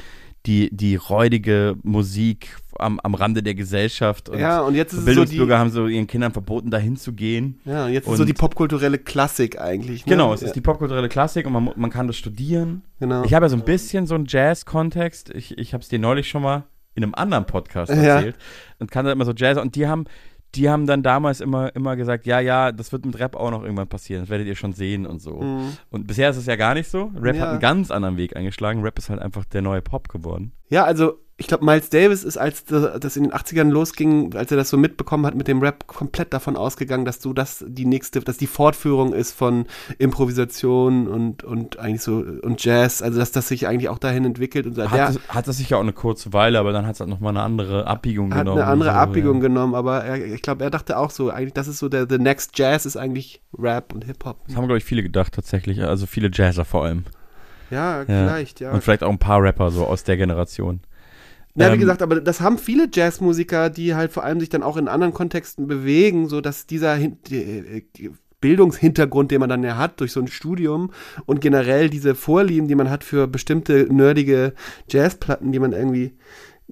die 0.46 0.70
die 0.72 0.96
räudige 0.96 1.76
Musik 1.84 2.58
am, 2.80 3.00
am 3.00 3.14
Rande 3.14 3.44
der 3.44 3.56
Gesellschaft 3.56 4.30
und 4.30 4.40
Ja, 4.40 4.62
und 4.62 4.76
jetzt 4.76 4.94
ist 4.94 5.00
es 5.00 5.06
so 5.06 5.06
Bildungsbürger 5.06 5.56
die- 5.56 5.60
haben 5.60 5.70
so 5.70 5.88
ihren 5.88 6.08
Kindern 6.08 6.32
verboten 6.32 6.72
dahin 6.72 6.96
zu 6.98 7.14
gehen. 7.14 7.60
ja, 7.66 7.86
und 7.86 7.94
jetzt 7.94 8.04
ist 8.06 8.10
und- 8.12 8.18
so 8.18 8.26
die 8.26 8.34
popkulturelle 8.34 8.98
Klassik 8.98 9.60
eigentlich. 9.60 10.06
Ne? 10.06 10.12
Genau, 10.12 10.34
es 10.34 10.42
ja, 10.42 10.48
ist 10.48 10.56
die 10.56 10.62
popkulturelle 10.62 11.10
Klassik 11.10 11.46
und 11.46 11.54
man, 11.54 11.72
man 11.76 11.90
kann 11.90 12.08
das 12.08 12.18
studieren. 12.18 12.82
Genau. 13.00 13.24
Ich 13.24 13.34
habe 13.34 13.46
ja 13.46 13.50
so 13.50 13.56
ein 13.56 13.64
bisschen 13.66 14.06
so 14.08 14.16
einen 14.16 14.26
Jazz-Kontext. 14.28 15.30
Ich, 15.32 15.58
ich 15.58 15.74
habe 15.74 15.82
es 15.82 15.90
dir 15.90 16.00
neulich 16.00 16.28
schon 16.30 16.42
mal 16.42 16.64
in 16.96 17.04
einem 17.04 17.16
anderen 17.16 17.46
Podcast 17.46 17.92
Ja. 17.92 18.16
erzählt. 18.16 18.36
Und 18.80 18.92
kann 18.92 19.06
da 19.06 19.12
immer 19.12 19.26
so 19.26 19.34
Jazz. 19.34 19.58
Und 19.58 19.76
die 19.76 19.88
haben, 19.88 20.06
die 20.56 20.70
haben 20.70 20.86
dann 20.88 21.04
damals 21.04 21.40
immer, 21.42 21.74
immer 21.76 21.96
gesagt, 21.96 22.26
ja, 22.26 22.40
ja, 22.40 22.72
das 22.72 22.92
wird 22.92 23.06
mit 23.06 23.18
Rap 23.20 23.36
auch 23.36 23.52
noch 23.52 23.64
irgendwann 23.64 23.88
passieren. 23.88 24.24
Das 24.24 24.30
werdet 24.30 24.48
ihr 24.48 24.56
schon 24.56 24.74
sehen 24.74 25.06
und 25.06 25.22
so. 25.22 25.40
Mhm. 25.42 25.78
Und 25.92 26.08
bisher 26.08 26.30
ist 26.32 26.38
es 26.38 26.46
ja 26.48 26.56
gar 26.56 26.74
nicht 26.74 26.90
so. 26.90 27.12
Rap 27.16 27.36
Ja. 27.36 27.44
hat 27.44 27.50
einen 27.52 27.60
ganz 27.60 27.92
anderen 27.92 28.18
Weg 28.18 28.36
eingeschlagen. 28.36 28.82
Rap 28.82 28.98
ist 28.98 29.10
halt 29.10 29.22
einfach 29.22 29.46
der 29.46 29.62
neue 29.62 29.82
Pop 29.82 30.10
geworden. 30.10 30.52
Ja, 30.70 30.84
also 30.86 31.20
ich 31.40 31.48
glaube, 31.48 31.66
Miles 31.66 31.90
Davis 31.90 32.24
ist, 32.24 32.38
als 32.38 32.66
das 32.66 33.00
das 33.00 33.16
in 33.18 33.24
den 33.24 33.34
80ern 33.34 33.70
losging, 33.70 34.36
als 34.36 34.52
er 34.52 34.58
das 34.58 34.70
so 34.70 34.78
mitbekommen 34.78 35.26
hat 35.26 35.36
mit 35.36 35.48
dem 35.48 35.62
Rap, 35.62 35.88
komplett 35.88 36.34
davon 36.34 36.56
ausgegangen, 36.58 37.06
dass 37.06 37.20
du 37.20 37.34
das 37.34 37.64
die 37.68 37.86
nächste, 37.86 38.20
dass 38.20 38.38
die 38.38 38.46
Fortführung 38.48 39.14
ist 39.14 39.32
von 39.32 39.66
Improvisation 39.98 41.08
und, 41.08 41.44
und 41.44 41.80
eigentlich 41.80 42.02
so 42.02 42.18
und 42.42 42.64
Jazz, 42.64 43.02
also 43.02 43.20
dass 43.20 43.32
das 43.32 43.48
sich 43.48 43.68
eigentlich 43.68 43.90
auch 43.90 43.98
dahin 44.00 44.26
entwickelt 44.26 44.66
und 44.66 44.78
der 44.78 44.92
Hat, 44.92 45.12
es- 45.12 45.20
hat 45.30 45.48
das 45.48 45.58
sicher 45.58 45.78
auch 45.78 45.82
eine 45.82 45.94
kurze 45.94 46.34
Weile, 46.34 46.60
aber 46.60 46.72
dann 46.74 46.86
hat 46.86 46.96
es 46.96 47.00
halt 47.00 47.10
nochmal 47.10 47.32
eine 47.32 47.42
andere 47.42 47.88
Abbiegung 47.88 48.34
hat 48.34 48.40
genommen. 48.42 48.62
eine 48.62 48.70
andere 48.72 48.90
so, 48.92 48.96
Abbiegung 48.96 49.36
ja. 49.38 49.42
genommen, 49.44 49.76
aber 49.76 50.04
er, 50.04 50.26
ich 50.26 50.42
glaube, 50.42 50.64
er 50.64 50.70
dachte 50.70 50.98
auch 50.98 51.10
so, 51.12 51.30
eigentlich, 51.30 51.54
das 51.54 51.68
ist 51.68 51.80
so 51.80 51.88
der 51.90 52.06
the 52.10 52.18
next 52.18 52.58
Jazz 52.58 52.86
ist 52.86 52.98
eigentlich 52.98 53.42
Rap 53.58 53.94
und 53.94 54.04
Hip-Hop. 54.06 54.38
Das 54.48 54.56
haben, 54.56 54.66
glaube 54.66 54.78
ich, 54.80 54.84
viele 54.84 55.04
gedacht 55.04 55.34
tatsächlich. 55.34 55.82
Also 55.84 56.06
viele 56.06 56.30
Jazzer 56.32 56.66
vor 56.66 56.84
allem. 56.86 57.06
Ja, 57.72 58.04
vielleicht, 58.06 58.60
ja. 58.60 58.72
Und 58.72 58.84
vielleicht 58.84 59.04
auch 59.04 59.10
ein 59.12 59.20
paar 59.20 59.42
Rapper 59.44 59.70
so 59.72 59.86
aus 59.86 60.04
der 60.04 60.18
Generation. 60.18 60.82
Ja, 61.60 61.70
wie 61.70 61.74
Ähm, 61.74 61.80
gesagt, 61.80 62.02
aber 62.02 62.22
das 62.22 62.42
haben 62.42 62.58
viele 62.58 62.88
Jazzmusiker, 62.92 63.70
die 63.70 63.94
halt 63.96 64.12
vor 64.12 64.24
allem 64.24 64.40
sich 64.40 64.50
dann 64.50 64.64
auch 64.64 64.78
in 64.78 64.88
anderen 64.88 65.14
Kontexten 65.14 65.68
bewegen, 65.68 66.28
so 66.30 66.42
dass 66.42 66.66
dieser 66.66 66.98
äh, 66.98 67.84
Bildungshintergrund, 68.42 69.32
den 69.32 69.42
man 69.42 69.50
dann 69.50 69.64
ja 69.64 69.78
hat 69.78 70.00
durch 70.00 70.14
so 70.14 70.22
ein 70.22 70.28
Studium 70.28 70.92
und 71.26 71.42
generell 71.42 71.90
diese 71.90 72.16
Vorlieben, 72.16 72.68
die 72.70 72.76
man 72.76 72.90
hat 72.90 73.04
für 73.04 73.28
bestimmte 73.28 73.88
nerdige 73.94 74.54
Jazzplatten, 74.90 75.52
die 75.52 75.60
man 75.60 75.74
irgendwie 75.74 76.14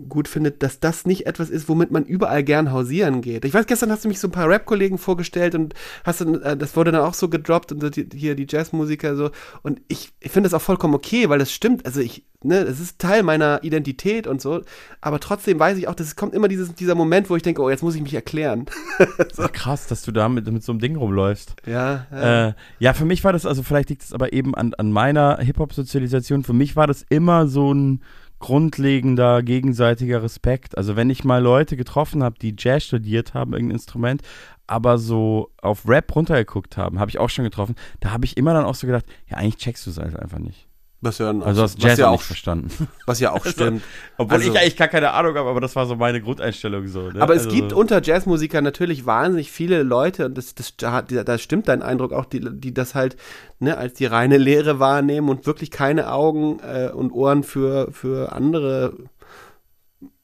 gut 0.10 0.28
findet, 0.28 0.64
dass 0.64 0.80
das 0.80 1.06
nicht 1.06 1.26
etwas 1.26 1.50
ist, 1.50 1.68
womit 1.70 1.92
man 1.92 2.06
überall 2.06 2.44
gern 2.44 2.72
hausieren 2.72 3.22
geht. 3.22 3.46
Ich 3.46 3.54
weiß, 3.54 3.66
gestern 3.66 3.92
hast 3.92 4.04
du 4.04 4.08
mich 4.08 4.20
so 4.20 4.28
ein 4.28 4.32
paar 4.32 4.50
Rap-Kollegen 4.50 4.98
vorgestellt 4.98 5.56
und 5.56 5.74
hast 6.04 6.22
dann, 6.22 6.42
äh, 6.42 6.56
das 6.56 6.76
wurde 6.76 6.92
dann 6.92 7.02
auch 7.02 7.14
so 7.14 7.30
gedroppt 7.30 7.72
und 7.72 7.82
so 7.82 7.90
die, 7.90 8.08
hier 8.14 8.36
die 8.36 8.48
Jazzmusiker 8.48 9.16
so 9.16 9.32
und 9.64 9.82
ich, 9.88 10.12
ich 10.20 10.32
finde 10.32 10.50
das 10.50 10.54
auch 10.54 10.64
vollkommen 10.64 10.94
okay, 10.94 11.30
weil 11.30 11.40
das 11.40 11.52
stimmt, 11.52 11.86
also 11.86 12.00
ich 12.00 12.24
ne, 12.44 12.60
es 12.60 12.80
ist 12.80 13.00
Teil 13.00 13.24
meiner 13.24 13.64
Identität 13.64 14.28
und 14.28 14.42
so, 14.42 14.62
aber 15.02 15.20
trotzdem 15.20 15.60
weiß 15.60 15.78
ich 15.78 15.88
auch, 15.88 15.96
dass 15.96 16.08
es 16.08 16.16
kommt 16.16 16.34
immer 16.34 16.48
dieses, 16.48 16.74
dieser 16.76 16.96
Moment, 16.96 17.30
wo 17.30 17.36
ich 17.36 17.44
denke, 17.44 17.62
oh, 17.62 17.70
jetzt 17.70 17.84
muss 17.84 17.96
ich 17.96 18.02
mich 18.02 18.14
erklären. 18.14 18.66
Ach, 19.38 19.52
krass, 19.52 19.88
dass 19.88 20.04
du 20.04 20.12
da 20.12 20.30
mit, 20.30 20.50
mit 20.52 20.64
so 20.64 20.72
einem 20.72 20.80
Ding 20.80 20.96
rumläufst. 20.96 21.56
Ja, 21.66 22.08
ja. 22.12 22.48
Äh, 22.50 22.54
ja, 22.80 22.94
für 22.94 23.06
mich 23.06 23.24
war 23.24 23.34
das, 23.34 23.46
also 23.46 23.64
vielleicht 23.64 23.90
liegt 23.90 24.04
es 24.04 24.14
aber 24.14 24.34
eben 24.34 24.56
an, 24.56 24.74
an 24.76 24.92
meiner 24.92 25.38
Hip-Hop-Sozialisation, 25.40 26.44
für 26.44 26.54
mich 26.54 26.76
war 26.76 26.88
das 26.88 27.06
immer 27.10 27.48
so 27.48 27.74
ein 27.74 28.02
grundlegender 28.40 29.42
gegenseitiger 29.44 30.22
Respekt. 30.24 30.78
Also 30.78 30.96
wenn 30.96 31.10
ich 31.10 31.24
mal 31.24 31.42
Leute 31.42 31.76
getroffen 31.78 32.24
habe, 32.24 32.38
die 32.40 32.56
Jazz 32.58 32.84
studiert 32.84 33.34
haben, 33.34 33.54
irgendein 33.54 33.76
Instrument, 33.76 34.22
aber 34.68 34.98
so 34.98 35.50
auf 35.62 35.88
Rap 35.88 36.16
runtergeguckt 36.16 36.78
haben, 36.78 37.00
habe 37.00 37.10
ich 37.10 37.20
auch 37.20 37.30
schon 37.30 37.46
getroffen, 37.46 37.76
da 38.00 38.12
habe 38.12 38.26
ich 38.26 38.38
immer 38.38 38.54
dann 38.54 38.66
auch 38.66 38.76
so 38.76 38.86
gedacht, 38.86 39.06
ja, 39.30 39.38
eigentlich 39.38 39.58
checkst 39.58 39.86
du 39.86 39.92
es 39.92 39.98
halt 39.98 40.18
einfach 40.18 40.40
nicht. 40.40 40.67
Was 41.00 41.20
ja, 41.20 41.30
Also 41.30 41.62
hast 41.62 41.78
was 41.78 41.84
Jazz 41.84 42.00
ja 42.00 42.08
auch 42.08 42.14
nicht 42.14 42.24
verstanden. 42.24 42.70
was 43.06 43.20
ja 43.20 43.32
auch 43.32 43.46
stimmt. 43.46 43.84
Obwohl 44.18 44.38
Also- 44.38 44.52
ich 44.52 44.60
eigentlich 44.60 44.78
gar 44.78 44.88
keine 44.88 45.12
Ahnung 45.12 45.36
habe, 45.36 45.50
aber 45.50 45.62
das 45.62 45.76
war 45.76 45.86
so 45.86 45.96
meine 45.96 46.22
Grundeinstellung 46.22 46.88
so. 46.88 47.12
Ne? 47.12 47.22
Aber 47.22 47.36
es 47.36 47.46
also, 47.46 47.56
gibt 47.56 47.74
unter 47.74 48.02
Jazzmusikern 48.02 48.64
natürlich 48.64 49.06
wahnsinnig 49.06 49.52
viele 49.52 49.84
Leute, 49.84 50.26
und 50.26 50.38
das, 50.38 50.56
das, 50.56 50.74
da 50.78 51.38
stimmt 51.38 51.68
dein 51.68 51.84
Eindruck 51.84 52.14
auch, 52.14 52.26
die, 52.26 52.42
die 52.42 52.74
das 52.74 52.96
halt 52.96 53.16
ne, 53.60 53.78
als 53.78 53.94
die 53.94 54.06
reine 54.06 54.38
Lehre 54.38 54.80
wahrnehmen 54.80 55.30
und 55.30 55.46
wirklich 55.46 55.70
keine 55.70 56.12
Augen 56.12 56.60
äh, 56.60 56.90
und 56.90 57.12
Ohren 57.12 57.44
für, 57.44 57.92
für 57.92 58.32
andere 58.32 58.94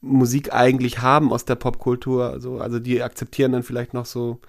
Musik 0.02 0.54
eigentlich 0.54 1.02
haben 1.02 1.32
aus 1.32 1.46
der 1.46 1.56
Popkultur. 1.56 2.30
Also, 2.32 2.58
also 2.58 2.80
die 2.80 3.02
akzeptieren 3.04 3.52
dann 3.52 3.64
vielleicht 3.64 3.94
noch 3.94 4.06
so 4.06 4.40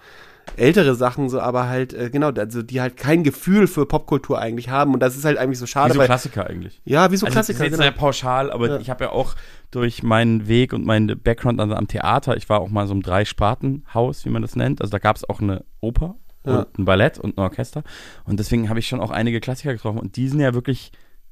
ältere 0.57 0.95
Sachen, 0.95 1.29
so, 1.29 1.39
aber 1.39 1.67
halt, 1.67 1.93
äh, 1.93 2.09
genau, 2.09 2.29
also 2.31 2.61
die 2.61 2.79
halt 2.81 2.97
kein 2.97 3.23
Gefühl 3.23 3.67
für 3.67 3.85
Popkultur 3.85 4.39
eigentlich 4.39 4.69
haben. 4.69 4.93
Und 4.93 4.99
das 5.01 5.15
ist 5.15 5.25
halt 5.25 5.37
eigentlich 5.37 5.59
so 5.59 5.65
wie 5.65 5.69
schade. 5.69 5.93
so 5.93 5.99
weil- 5.99 6.05
Klassiker 6.07 6.47
eigentlich. 6.47 6.81
ja, 6.85 7.11
wie 7.11 7.17
so 7.17 7.25
Also 7.25 7.33
Klassiker. 7.33 7.59
das 7.59 7.67
ist 7.67 7.71
jetzt 7.71 7.71
genau. 7.79 7.83
sehr 7.83 7.91
pauschal, 7.91 8.51
aber 8.51 8.67
Ja. 8.69 8.79
ich 8.79 8.89
habe 8.89 9.05
ja 9.05 9.11
auch 9.11 9.35
durch 9.71 10.03
meinen 10.03 10.47
Weg 10.47 10.71
und 10.73 10.85
meinen 10.85 11.19
Background 11.21 11.59
an, 11.59 11.73
am 11.73 11.87
Theater, 11.87 12.37
ich 12.37 12.47
war 12.49 12.59
auch 12.61 12.69
mal 12.69 12.87
so 12.87 12.93
im 12.93 13.01
Drei-Sparten-Haus, 13.03 14.25
wie 14.25 14.29
man 14.29 14.41
das 14.41 14.55
nennt. 14.55 14.81
Also 14.81 14.91
da 14.91 14.99
gab 14.99 15.15
es 15.17 15.27
auch 15.27 15.41
eine 15.41 15.65
Oper 15.81 16.15
Ja. 16.45 16.59
und 16.59 16.79
ein 16.79 16.85
Ballett 16.85 17.19
und 17.19 17.37
ein 17.37 17.41
Orchester. 17.41 17.83
Und 18.25 18.39
deswegen 18.39 18.69
habe 18.69 18.79
ich 18.79 18.87
schon 18.87 19.01
auch 19.01 19.11
einige 19.11 19.39
Klassiker 19.41 19.73
getroffen 19.73 19.99
und 19.99 20.15
die 20.15 20.27
sind 20.27 20.39
ja 20.39 20.53
wirklich 20.53 20.91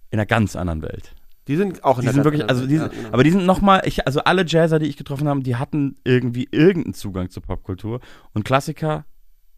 in 0.09 0.19
einer 0.19 0.25
ganz 0.25 0.55
anderen 0.55 0.81
Welt. 0.81 1.13
Die 1.47 1.55
sind 1.57 1.83
auch 1.83 1.97
in 1.97 2.01
Die 2.01 2.05
der 2.05 2.13
sind 2.13 2.23
wirklich, 2.23 2.49
also 2.49 2.65
die 2.65 2.75
ja, 2.75 2.83
sind, 2.83 2.93
genau. 2.93 3.09
aber 3.11 3.23
die 3.23 3.31
sind 3.31 3.45
nochmal, 3.45 3.81
ich, 3.85 4.07
also 4.07 4.21
alle 4.21 4.45
Jazzer, 4.45 4.79
die 4.79 4.87
ich 4.87 4.97
getroffen 4.97 5.27
habe, 5.27 5.41
die 5.41 5.57
hatten 5.57 5.97
irgendwie 6.03 6.47
irgendeinen 6.51 6.93
Zugang 6.93 7.29
zur 7.29 7.43
Popkultur 7.43 7.99
und 8.33 8.45
Klassiker 8.45 9.05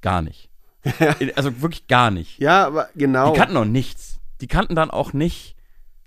gar 0.02 0.22
nicht. 0.22 0.50
Also 1.36 1.62
wirklich 1.62 1.88
gar 1.88 2.12
nicht. 2.12 2.40
ja, 2.40 2.66
aber 2.66 2.90
genau. 2.96 3.34
Die 3.34 3.40
kannten 3.40 3.58
auch 3.58 3.66
nichts. 3.66 4.20
Die 4.42 4.48
kannten 4.48 4.76
dann 4.76 4.92
auch 4.92 5.14
nicht 5.14 5.56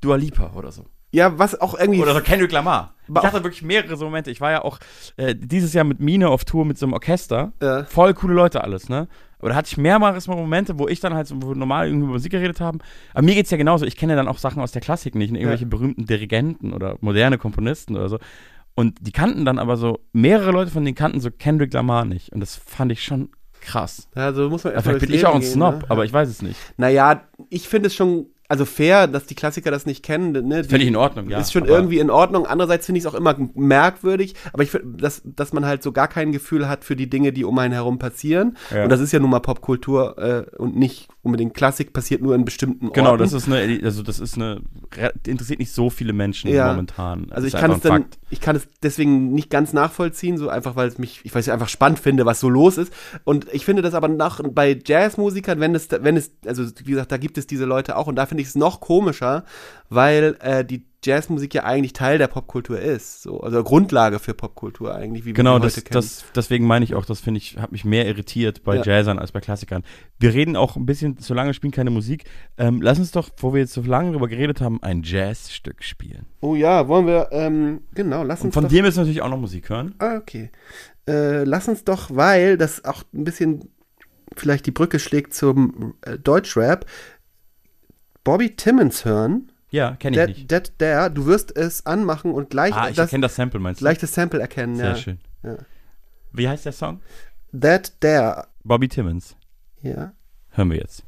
Dua 0.01 0.17
Lipa 0.17 0.53
oder 0.55 0.71
so. 0.71 0.85
Ja, 1.11 1.39
was 1.39 1.61
auch 1.61 1.79
irgendwie 1.79 2.01
Oder 2.03 2.15
so 2.15 2.21
Kendrick 2.21 2.53
Lamar. 2.53 2.95
Ich 3.09 3.23
hatte 3.23 3.43
wirklich 3.43 3.63
mehrere 3.63 3.97
so 3.97 4.05
Momente. 4.05 4.31
Ich 4.31 4.41
war 4.43 4.51
ja 4.51 4.63
auch 4.63 4.79
äh, 5.17 5.35
dieses 5.35 5.73
Jahr 5.73 5.85
mit 5.85 5.99
Mine 6.01 6.29
auf 6.29 6.45
Tour 6.45 6.67
mit 6.67 6.77
so 6.77 6.85
einem 6.85 6.93
Orchester. 6.93 7.53
Ja. 7.63 7.85
Voll 7.85 8.13
coole 8.13 8.35
Leute 8.35 8.63
alles, 8.63 8.89
ne? 8.91 9.09
Aber 9.39 9.49
da 9.51 9.55
hatte 9.55 9.69
ich 9.71 9.77
mehrmals 9.79 10.27
mal 10.27 10.35
Momente, 10.37 10.79
wo 10.79 10.89
ich 10.89 11.01
dann 11.01 11.15
halt 11.15 11.27
so 11.29 11.35
normal 11.35 11.87
irgendwie 11.87 12.05
über 12.05 12.13
Musik 12.15 12.33
geredet 12.33 12.61
haben. 12.61 12.81
Aber 13.15 13.23
mir 13.25 13.35
geht's 13.35 13.51
ja 13.51 13.57
genauso. 13.57 13.87
Ich 13.87 13.97
kenne 13.97 14.13
ja 14.13 14.17
dann 14.17 14.29
auch 14.29 14.39
Sachen 14.39 14.61
aus 14.61 14.73
der 14.73 14.83
Klassik 14.83 15.15
nicht, 15.15 15.31
ne? 15.33 15.39
irgendwelche 15.39 15.65
berühmten 15.65 16.05
Dirigenten 16.07 16.73
oder 16.75 16.97
moderne 17.01 17.39
Komponisten 17.39 17.97
oder 17.97 18.09
so. 18.09 18.19
Und 18.75 18.99
die 19.01 19.13
kannten 19.13 19.45
dann 19.45 19.59
aber 19.59 19.77
so, 19.77 20.01
mehrere 20.13 20.51
Leute 20.51 20.71
von 20.71 20.85
denen 20.85 20.95
kannten 20.95 21.21
so 21.21 21.31
Kendrick 21.31 21.73
Lamar 21.73 22.05
nicht. 22.05 22.33
Und 22.33 22.41
das 22.41 22.57
fand 22.57 22.93
ich 22.93 23.03
schon 23.03 23.31
krass. 23.61 24.09
Ja, 24.15 24.33
so 24.33 24.51
muss 24.51 24.65
man 24.65 24.73
Ja, 24.73 24.77
erst 24.79 24.87
vielleicht 24.87 25.01
bin 25.01 25.09
durchs 25.11 25.23
ich 25.23 25.27
auch 25.27 25.35
ein 25.35 25.41
Leben 25.41 25.53
Snob, 25.53 25.71
gehen, 25.73 25.79
ne? 25.81 25.91
aber 25.91 26.03
Ja. 26.03 26.07
ich 26.07 26.13
weiß 26.13 26.29
es 26.29 26.43
nicht. 26.43 26.59
Naja, 26.77 27.23
ich 27.49 27.69
finde 27.69 27.87
es 27.87 27.95
schon, 27.95 28.27
also 28.49 28.65
fair, 28.65 29.07
dass 29.07 29.27
die 29.27 29.35
Klassiker 29.35 29.71
das 29.71 29.85
nicht 29.85 30.03
kennen. 30.03 30.33
Ne? 30.49 30.65
Fände 30.65 30.83
ich 30.83 30.89
in 30.89 30.97
Ordnung, 30.97 31.29
ja. 31.29 31.39
Ist 31.39 31.53
schon 31.53 31.67
irgendwie 31.67 31.99
in 31.99 32.11
Ordnung. 32.11 32.47
Andererseits 32.47 32.87
finde 32.87 32.99
ich 32.99 33.05
es 33.05 33.11
auch 33.11 33.15
immer 33.15 33.37
merkwürdig, 33.55 34.35
aber 34.53 34.63
ich 34.63 34.71
finde, 34.71 34.97
dass, 34.97 35.21
dass 35.25 35.53
man 35.53 35.67
halt 35.67 35.83
so 35.83 35.93
gar 35.93 36.09
kein 36.09 36.33
Gefühl 36.33 36.69
hat 36.69 36.85
für 36.85 36.97
die 36.97 37.11
Dinge, 37.11 37.33
die 37.33 37.45
um 37.45 37.59
einen 37.59 37.75
herum 37.75 37.99
passieren. 37.99 38.57
Ja. 38.71 38.85
Und 38.85 38.91
das 38.91 39.01
ist 39.01 39.13
ja 39.13 39.19
nun 39.19 39.31
mal 39.31 39.41
Popkultur 39.41 40.19
äh, 40.19 40.57
und 40.57 40.77
nicht 40.77 41.09
unbedingt 41.23 41.53
Klassik, 41.53 41.93
passiert 41.93 42.23
nur 42.23 42.35
in 42.35 42.47
bestimmten 42.47 42.91
Genau, 42.93 43.11
Orten. 43.11 43.23
das 43.23 43.35
ist 43.35 43.49
eine, 43.53 43.81
also 43.85 44.03
das 44.03 44.19
ist 44.19 44.37
eine, 44.37 44.63
interessiert 45.27 45.59
nicht 45.59 45.73
so 45.73 45.91
viele 45.91 46.15
Menschen 46.15 46.51
Ja. 46.51 46.69
momentan. 46.69 47.27
Das 47.29 47.37
Also 47.37 47.49
ich 47.49 47.55
kann 47.55 47.71
es 47.73 47.81
dann, 47.81 48.03
Fakt. 48.05 48.19
ich 48.31 48.41
kann 48.41 48.57
es 48.57 48.67
deswegen 48.83 49.33
nicht 49.35 49.51
ganz 49.51 49.75
nachvollziehen, 49.75 50.39
so 50.39 50.49
einfach, 50.49 50.75
weil 50.75 50.89
es 50.89 50.97
mich, 50.97 51.21
ich 51.25 51.35
weiß 51.35 51.47
nicht, 51.47 51.53
einfach 51.53 51.69
spannend 51.69 51.99
finde, 51.99 52.25
was 52.25 52.41
so 52.41 52.49
los 52.49 52.79
ist. 52.79 52.93
Und 53.25 53.47
ich 53.53 53.67
finde 53.67 53.83
das 53.83 53.93
aber 53.93 54.09
nach, 54.09 54.41
bei 54.51 54.79
Jazzmusikern, 54.83 55.61
wenn 55.61 55.75
es, 55.75 55.89
wenn 55.91 56.17
es, 56.17 56.33
also 56.47 56.65
wie 56.85 56.93
gesagt, 56.93 57.13
da 57.13 57.19
gibt 57.19 57.37
es 57.37 57.47
diese 57.47 57.67
Leute 57.67 57.97
auch 57.97 58.07
und 58.07 58.17
da 58.17 58.25
finde 58.25 58.38
ich 58.41 58.49
es 58.49 58.55
noch 58.55 58.81
komischer, 58.81 59.45
weil 59.89 60.37
äh, 60.41 60.65
die 60.65 60.85
Jazzmusik 61.05 61.55
ja 61.55 61.63
eigentlich 61.63 61.93
Teil 61.93 62.19
der 62.19 62.27
Popkultur 62.27 62.81
ist, 62.81 63.23
so, 63.23 63.41
also 63.41 63.63
Grundlage 63.63 64.19
für 64.19 64.35
Popkultur 64.35 64.93
eigentlich, 64.95 65.25
wie 65.25 65.33
Genau, 65.33 65.55
wir 65.55 65.61
das, 65.61 65.77
heute 65.77 65.83
kennen. 65.85 65.95
das, 66.01 66.25
deswegen 66.35 66.67
meine 66.67 66.85
ich 66.85 66.97
auch, 66.97 67.05
das 67.05 67.21
finde 67.21 67.39
ich, 67.39 67.57
hat 67.57 67.71
mich 67.71 67.85
mehr 67.85 68.05
irritiert 68.07 68.65
bei 68.65 68.77
Ja. 68.77 68.83
Jazzern 68.85 69.21
als 69.21 69.31
bei 69.31 69.41
Klassikern. 69.41 69.85
Wir 70.19 70.35
reden 70.35 70.57
auch 70.57 70.75
ein 70.75 70.87
bisschen, 70.87 71.17
so 71.21 71.35
lange 71.35 71.55
spielen 71.55 71.71
keine 71.71 71.91
Musik. 71.91 72.25
Ähm, 72.59 72.83
lass 72.83 72.99
uns 72.99 73.13
doch, 73.13 73.31
wo 73.39 73.55
wir 73.55 73.61
jetzt 73.61 73.75
so 73.75 73.83
lange 73.83 74.11
drüber 74.11 74.27
geredet 74.27 74.61
haben, 74.61 74.83
ein 74.83 75.03
Jazzstück 75.05 75.85
spielen. 75.85 76.27
oh 76.41 76.57
ja, 76.57 76.89
wollen 76.89 77.07
wir, 77.07 77.29
ähm, 77.31 77.83
genau, 77.95 78.25
lass 78.25 78.41
Und 78.41 78.47
uns 78.47 78.55
von 78.55 78.65
doch, 78.65 78.71
dir 78.71 78.83
müssen 78.83 78.97
wir 78.97 79.03
natürlich 79.03 79.23
auch 79.23 79.31
noch 79.31 79.39
Musik 79.39 79.71
hören. 79.71 79.95
Ah, 79.99 80.17
okay. 80.17 80.51
Äh, 81.09 81.45
lass 81.45 81.69
uns 81.69 81.85
doch, 81.85 82.11
weil 82.13 82.57
das 82.59 82.85
auch 82.85 83.05
ein 83.15 83.23
bisschen 83.23 83.71
vielleicht 84.37 84.67
die 84.67 84.73
Brücke 84.73 84.99
schlägt 84.99 85.33
zum 85.33 85.95
äh, 86.03 86.19
Deutschrap, 86.19 86.87
Bobby 88.29 88.55
Timmons 88.55 89.07
hören. 89.07 89.51
Ja, 89.71 89.97
kenne 89.97 90.15
ich 90.15 90.27
Dead, 90.27 90.37
nicht. 90.37 90.51
Dead 90.51 90.73
There. 90.79 91.11
Du 91.11 91.25
wirst 91.25 91.57
es 91.57 91.87
anmachen 91.87 92.31
und 92.33 92.51
gleich 92.51 92.75
Ah, 92.75 92.91
ich 92.91 92.97
das, 92.97 93.11
das 93.11 93.35
Sample, 93.35 93.59
meinst 93.59 93.81
du? 93.81 93.85
gleich 93.85 93.97
das 93.97 94.13
Sample 94.13 94.39
erkennen. 94.39 94.77
Sehr 94.77 94.89
ja. 94.91 94.97
schön. 94.97 95.19
Ja. 95.43 95.57
Wie 96.33 96.47
heißt 96.47 96.67
der 96.67 96.73
Song? 96.73 97.01
Dead 97.53 97.91
There. 98.01 98.49
Bobby 98.65 98.87
Timmons. 98.87 99.35
Ja. 99.81 100.13
Hören 100.51 100.71
wir 100.71 100.77
jetzt. 100.77 101.05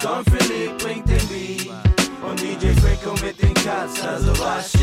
Don 0.00 0.24
Philipp 0.24 0.78
bringt 0.78 1.08
den 1.08 1.28
Beat 1.28 1.70
und 2.22 2.40
DJ 2.40 2.72
Franco 2.80 3.14
mit 3.24 3.40
den 3.42 3.54
Cuts, 3.54 4.00
also 4.02 4.38
was, 4.38 4.73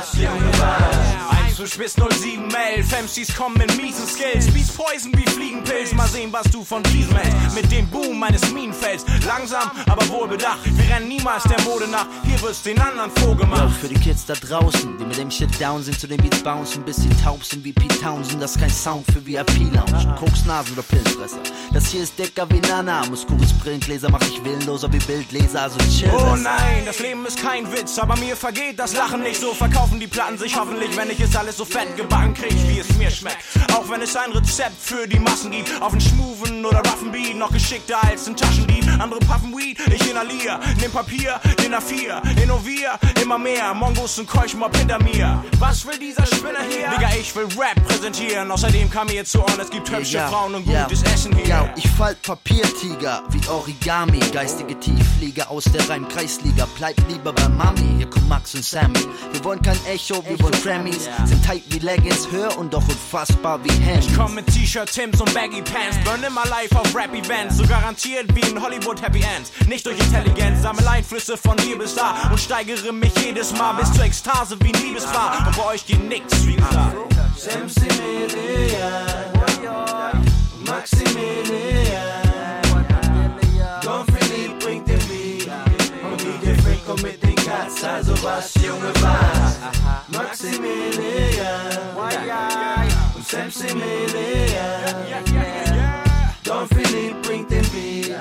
also 0.00 0.59
was, 1.80 1.96
Junge, 1.96 1.96
was? 1.96 1.96
1 1.96 1.96
zu 1.96 1.96
Spitz 1.96 1.96
0711, 1.96 2.92
MCs 3.02 3.36
kommen 3.36 3.60
in 3.60 3.76
miesen 3.76 4.06
Skills, 4.06 4.46
Beats 4.52 4.70
Poison 4.70 5.12
wie 5.14 5.28
Fliegenpilz, 5.30 5.92
mal 5.94 6.08
sehen, 6.08 6.32
was 6.32 6.44
du 6.50 6.64
von 6.64 6.82
diesem 6.82 7.16
hältst. 7.16 7.54
Mit 7.54 7.72
dem 7.72 7.86
Boom 7.88 8.18
meines 8.18 8.50
Minenfelds, 8.52 9.04
langsam, 9.26 9.70
aber 9.88 10.06
wohlbedacht, 10.08 10.58
wir 10.64 10.94
rennen 10.94 11.08
niemals 11.08 11.44
der 11.44 11.60
Mode 11.62 11.88
nach, 11.88 12.06
hier 12.24 12.40
wird's 12.42 12.62
den 12.62 12.78
anderen 12.80 13.10
Yo, 13.16 13.22
vorgemacht. 13.22 13.76
für 13.80 13.88
die 13.88 13.98
Kids 13.98 14.26
da 14.26 14.34
draußen, 14.34 14.98
die 14.98 15.04
mit 15.04 15.16
dem 15.16 15.30
Shit 15.30 15.60
down 15.60 15.82
sind, 15.82 15.98
zu 15.98 16.06
den 16.06 16.18
Beats 16.18 16.42
bouncen, 16.42 16.84
bis 16.84 16.96
sie 16.96 17.08
taub 17.24 17.44
sind 17.44 17.64
wie 17.64 17.72
Pete 17.72 17.98
Townsend. 18.00 18.42
Das 18.42 18.52
ist 18.52 18.60
kein 18.60 18.70
Sound 18.70 19.06
für 19.06 19.24
VIP-Lounge, 19.24 20.16
Koksnasen 20.18 20.74
oder 20.74 20.82
Pillenfresser. 20.82 21.40
Das 21.72 21.86
hier 21.88 22.02
ist 22.02 22.18
dicker 22.18 22.48
wie 22.50 22.60
Nana, 22.60 23.06
Muskuris 23.06 23.52
Brillengläser, 23.54 24.10
mach 24.10 24.20
dich 24.20 24.44
willenloser 24.44 24.92
wie 24.92 24.98
Bildleser, 24.98 25.62
also 25.62 25.78
chill. 25.90 26.10
Oh 26.12 26.36
nein, 26.36 26.84
das 26.84 26.98
Leben 26.98 27.24
ist 27.26 27.40
kein 27.40 27.70
Witz, 27.72 27.98
aber 27.98 28.16
mir 28.16 28.36
vergeht 28.36 28.78
das 28.78 28.94
Lachen 28.94 29.22
nicht 29.22 29.40
so. 29.40 29.54
Verkaufen 29.54 30.00
die 30.00 30.06
Platten 30.06 30.38
sich 30.38 30.58
hoffentlich, 30.58 30.96
wenn 30.96 31.10
ich 31.10 31.20
es 31.20 31.36
alles 31.36 31.56
so 31.56 31.64
fett 31.70 31.96
gebacken 31.96 32.34
krieg, 32.34 32.54
wie 32.68 32.80
es 32.80 32.96
mir 32.96 33.10
schmeckt. 33.10 33.38
Auch 33.74 33.88
wenn 33.88 34.02
es 34.02 34.16
ein 34.16 34.32
Rezept 34.32 34.76
für 34.80 35.06
die 35.06 35.18
Massen 35.18 35.50
gibt, 35.50 35.70
auf 35.80 35.92
den 35.92 36.00
Schmoven 36.00 36.64
oder 36.64 36.78
roughen 36.78 37.12
Beat, 37.12 37.36
noch 37.36 37.52
geschickter 37.52 38.02
als 38.02 38.26
ein 38.26 38.36
Taschendieb. 38.36 38.84
Andere 38.98 39.20
puffen 39.20 39.56
Weed, 39.56 39.78
ich 39.86 40.10
inhalier, 40.10 40.60
nimm 40.80 40.90
Papier, 40.90 41.40
den 41.62 41.74
A4, 41.74 42.42
innovier, 42.42 42.98
immer 43.22 43.38
mehr. 43.38 43.72
Mongos 43.74 44.18
und 44.18 44.26
Keuchmob 44.28 44.76
hinter 44.76 45.02
mir. 45.02 45.44
Was 45.58 45.86
will 45.86 45.98
dieser 45.98 46.26
Spinner 46.26 46.62
hier? 46.68 46.90
Digga, 46.90 47.10
ich 47.18 47.34
will 47.36 47.46
Rap 47.58 47.82
präsentieren, 47.86 48.50
außerdem 48.50 48.90
kam 48.90 49.06
mir 49.06 49.24
zu 49.24 49.40
Ohren, 49.40 49.60
es 49.60 49.70
gibt 49.70 49.90
hübsche 49.90 50.18
Frauen 50.28 50.54
und 50.54 50.66
gutes 50.66 51.02
Essen 51.04 51.34
hier. 51.36 51.46
Ja, 51.46 51.72
ich 51.76 51.88
falt 51.90 52.20
Papiertiger 52.22 53.22
wie 53.30 53.48
Origami. 53.48 54.20
Geistige 54.32 54.78
Tiefflieger 54.78 55.50
aus 55.50 55.64
der 55.64 55.88
Reimkreisliga. 55.88 56.66
Bleib 56.76 56.96
lieber 57.08 57.32
bei 57.32 57.48
Mami. 57.48 57.96
Hier 57.98 58.08
kommt 58.08 58.28
Max 58.28 58.54
und 58.54 58.64
Sammy. 58.64 59.00
Wir 59.32 59.44
wollen 59.44 59.62
kein 59.62 59.78
Echo, 59.86 60.24
wir 60.26 60.38
wollen 60.40 60.60
Grammys. 60.62 61.08
Sind 61.24 61.46
tight 61.60 61.74
wie 61.74 61.78
Leggings, 61.78 62.28
hör 62.30 62.56
und 62.58 62.72
doch 62.72 62.86
unfassbar 62.88 63.62
wie 63.64 63.72
Hemd. 63.84 64.04
Ich 64.04 64.16
komm 64.16 64.34
mit 64.34 64.46
T-Shirt, 64.46 64.90
Tims 64.90 65.20
und 65.20 65.32
Baggy 65.34 65.62
Pants. 65.62 65.98
Burn 66.04 66.22
immer 66.22 66.44
live 66.46 66.72
auf 66.72 66.94
Rap-Events. 66.94 67.56
So 67.56 67.66
garantiert 67.66 68.34
wie 68.34 68.40
in 68.48 68.60
Hollywood 68.60 69.02
Happy 69.02 69.22
Ends. 69.36 69.52
Nicht 69.66 69.86
durch 69.86 69.98
Intelligenz, 69.98 70.62
sammel 70.62 70.86
Einflüsse 70.86 71.36
von 71.36 71.56
hier 71.58 71.78
bis 71.78 71.94
da. 71.94 72.30
Und 72.30 72.40
steigere 72.40 72.92
mich 72.92 73.12
jedes 73.24 73.52
Mal 73.52 73.74
bis 73.74 73.92
zur 73.92 74.04
Ekstase 74.04 74.56
wie 74.60 74.72
ein 74.74 74.82
Liebespaar. 74.82 75.46
Und 75.46 75.56
bei 75.56 75.64
euch 75.66 75.86
geht 75.86 76.02
nix 76.08 76.46
wie 76.46 76.56
klar. 76.56 76.92
Maximilian, 77.30 78.30
Maximilian. 80.66 81.40
Don 83.82 84.04
Philipp 84.06 84.58
bringt 84.60 84.88
den 84.88 84.98
Beat. 85.08 85.50
Und 86.04 86.20
DJ 86.20 86.54
Franco 86.62 86.94
mit 87.02 87.22
den 87.22 87.29
Cuts. 87.60 87.84
Also 87.84 88.12
was, 88.22 88.54
Junge, 88.54 88.92
was? 89.00 89.58
Maximilian. 90.08 91.50
Und 93.14 93.26
Samsimilian. 93.26 93.76
Don 96.44 96.68
Philipp 96.68 97.22
bringt 97.22 97.50
den 97.50 97.68
Beat. 97.70 98.16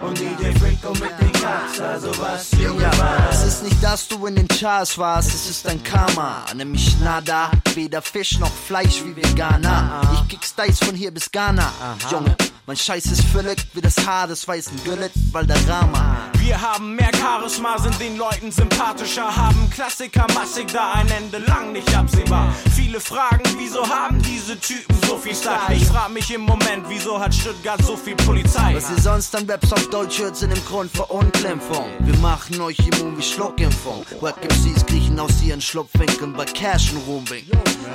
Und 0.00 0.18
DJ 0.18 0.52
Franco 0.58 0.92
mit 0.92 1.12
den 1.20 1.32
Cuts. 1.32 1.80
Also 1.80 2.10
was, 2.20 2.50
Junge, 2.52 2.90
was? 2.98 3.42
es 3.42 3.54
ist 3.54 3.62
nicht, 3.64 3.82
dass 3.82 4.06
du 4.08 4.26
in 4.26 4.36
den 4.36 4.48
Charts 4.48 4.98
warst, 4.98 5.28
es 5.28 5.48
ist 5.48 5.64
dein 5.66 5.82
Karma. 5.82 6.44
Nämlich 6.54 6.98
nada, 7.00 7.50
weder 7.74 8.02
Fisch 8.02 8.38
noch 8.38 8.52
Fleisch 8.52 9.02
wie 9.04 9.16
Veganer. 9.16 10.02
Ich 10.14 10.28
kick's 10.28 10.54
Dice 10.54 10.78
von 10.78 10.94
hier 10.94 11.12
bis 11.12 11.30
Ghana. 11.30 11.72
Junge, 12.10 12.36
mein 12.66 12.76
Scheiß 12.76 13.06
ist 13.06 13.24
völlig 13.24 13.58
wie 13.74 13.80
das 13.80 14.06
Haar 14.06 14.26
des 14.26 14.46
weißen 14.46 14.84
Güllet, 14.84 15.12
Valderrama. 15.32 16.16
Wir 16.38 16.60
haben 16.60 16.94
mehr 16.94 17.10
Charisma, 17.14 17.78
sind 17.78 17.98
den 18.00 18.16
Leuten 18.16 18.50
sympathischer, 18.50 19.34
haben 19.34 19.68
Klassiker 19.70 20.26
massig 20.34 20.72
da, 20.72 20.92
ein 20.92 21.08
Ende 21.10 21.38
lang 21.38 21.72
nicht 21.72 21.94
absehbar. 21.94 22.54
Viele 22.74 23.00
fragen, 23.00 23.42
wieso 23.58 23.86
haben 23.86 24.20
diese 24.22 24.58
Typen 24.58 24.96
so 25.06 25.18
viel 25.18 25.34
Style? 25.34 25.74
Ich 25.74 25.86
frag 25.86 26.10
mich 26.10 26.30
im 26.32 26.42
Moment, 26.42 26.84
wieso 26.88 27.20
hat 27.20 27.34
Stuttgart 27.34 27.82
so 27.82 27.96
viel 27.96 28.16
Polizei? 28.16 28.74
Was 28.74 28.90
ihr 28.90 29.00
sonst 29.00 29.34
an 29.36 29.48
Raps 29.48 29.72
auf 29.72 29.88
Deutsch 29.90 30.18
hört, 30.18 30.36
sind 30.36 30.56
im 30.56 30.64
Grund 30.64 30.90
Verunglimpfung. 30.90 31.86
Wir 32.00 32.16
machen 32.18 32.60
euch 32.60 32.78
immun 32.78 33.18
wie 33.18 33.22
Schluckimpfung. 33.22 34.04
Wack 34.20 34.36
MCs 34.42 34.86
kriechen 34.86 35.18
aus 35.18 35.42
ihren 35.42 35.60
Schlupfwinkeln 35.60 36.32
bei 36.32 36.44
Cashen 36.44 36.98
Rooming. 37.06 37.44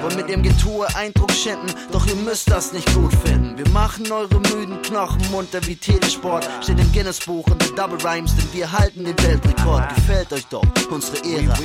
Wollen 0.02 0.16
mit 0.16 0.30
ihrem 0.30 0.44
Getue 0.44 0.88
Eindruck 0.96 1.32
schinden, 1.32 1.68
doch 1.92 2.06
ihr 2.08 2.16
müsst 2.16 2.50
das 2.50 2.74
nicht 2.74 2.94
gut 2.94 3.14
finden. 3.26 3.58
Wir 3.58 3.70
machen 3.70 4.12
eure 4.12 4.40
müden 4.40 4.82
Knochen 4.82 5.20
munter 5.32 5.66
wie 5.68 5.76
Telesport. 5.76 6.48
Steht 6.62 6.80
im 6.80 6.92
Guinness-Buch 6.92 7.46
und 7.48 7.62
der 7.62 7.70
Double 7.70 8.00
Rhymes, 8.06 8.36
denn 8.36 8.48
wir 8.54 8.72
halten 8.72 9.06
den 9.06 9.18
Weltrekord. 9.24 9.96
Gefällt 9.96 10.34
euch 10.34 10.46
doch 10.48 10.64
unsere 10.90 11.18
Ära. 11.26 11.58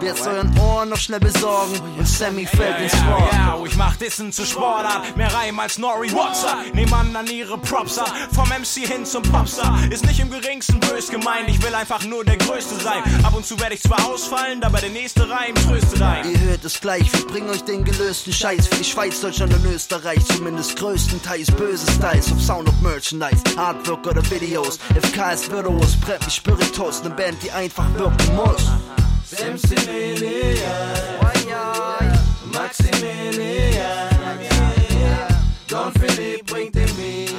Wird's 0.00 0.26
euren 0.26 0.58
Ohren 0.58 0.88
noch 0.88 0.96
schnell 0.96 1.20
besorgen 1.20 1.80
und 1.98 2.06
Sammy 2.06 2.46
fällt 2.46 2.80
ins 2.80 3.06
Wort. 3.06 3.32
Ja, 3.32 3.58
ich 3.64 3.76
mach 3.76 3.96
Dissen 3.96 4.32
zu 4.32 4.44
Sportart, 4.44 5.16
mehr 5.16 5.32
Reim 5.32 5.58
als 5.58 5.78
Nori 5.78 6.12
Watson. 6.12 6.72
Nehm 6.72 6.92
an 6.92 7.14
an 7.16 7.26
ihre 7.26 7.58
Props 7.58 7.98
ab, 7.98 8.12
vom 8.32 8.48
MC 8.48 8.86
hin 8.86 9.04
zum 9.04 9.22
Popstar. 9.22 9.78
Ist 9.90 10.06
nicht 10.06 10.20
im 10.20 10.30
geringsten 10.30 10.80
bös 10.80 11.08
gemeint, 11.08 11.48
ich 11.48 11.62
will 11.62 11.74
einfach 11.74 12.04
nur 12.04 12.24
der 12.24 12.36
Größte 12.36 12.76
sein. 12.76 13.02
Ab 13.22 13.34
und 13.34 13.46
zu 13.46 13.58
werde 13.60 13.74
ich 13.74 13.82
zwar 13.82 14.04
ausfallen, 14.06 14.62
aber 14.64 14.78
der 14.78 14.90
nächste 14.90 15.28
Reim 15.28 15.54
tröstet 15.54 16.02
ein. 16.02 16.30
Ihr 16.30 16.40
hört 16.40 16.64
es 16.64 16.80
gleich, 16.80 17.10
wir 17.22 17.32
bringen 17.32 17.50
euch 17.50 17.62
den 17.64 17.84
gelösten 17.84 18.32
Scheiß 18.32 18.66
für 18.68 18.76
die 18.76 18.84
Schweiz, 18.84 19.20
Deutschland 19.20 19.54
und 19.54 19.64
Österreich. 19.66 20.24
Zumindest 20.26 20.76
größtenteils 20.76 21.50
böse 21.52 21.90
Styles 21.92 22.32
auf 22.32 22.40
Sound 22.40 22.68
of 22.68 22.80
Merchandise, 22.80 23.42
Artwork 23.56 24.06
oder 24.06 24.22
Videos. 24.30 24.78
FK 25.00 25.32
ist 25.32 25.50
virtuos, 25.50 25.96
Prep 26.00 26.24
wie 26.26 26.30
Spiritus, 26.30 27.02
ne 27.02 27.10
Band, 27.10 27.42
die 27.42 27.50
einfach 27.50 27.86
wirken 27.96 28.34
muss. 28.34 28.66
Maximilian, 32.52 33.28
Don 35.68 35.92
Philipp 35.92 36.46
bringt 36.46 36.74
den 36.74 36.96
Beat 36.96 37.32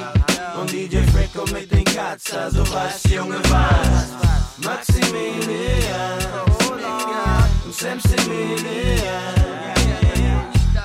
und 0.60 0.72
DJ 0.72 0.98
Franco 1.12 1.50
mit 1.52 1.70
den 1.70 1.84
Cuts, 1.84 2.32
also 2.32 2.62
was, 2.72 3.02
Junge, 3.10 3.38
was? 3.48 4.08
Maximilian 4.64 6.18
und 7.64 7.74
Samsimilian, 7.74 9.33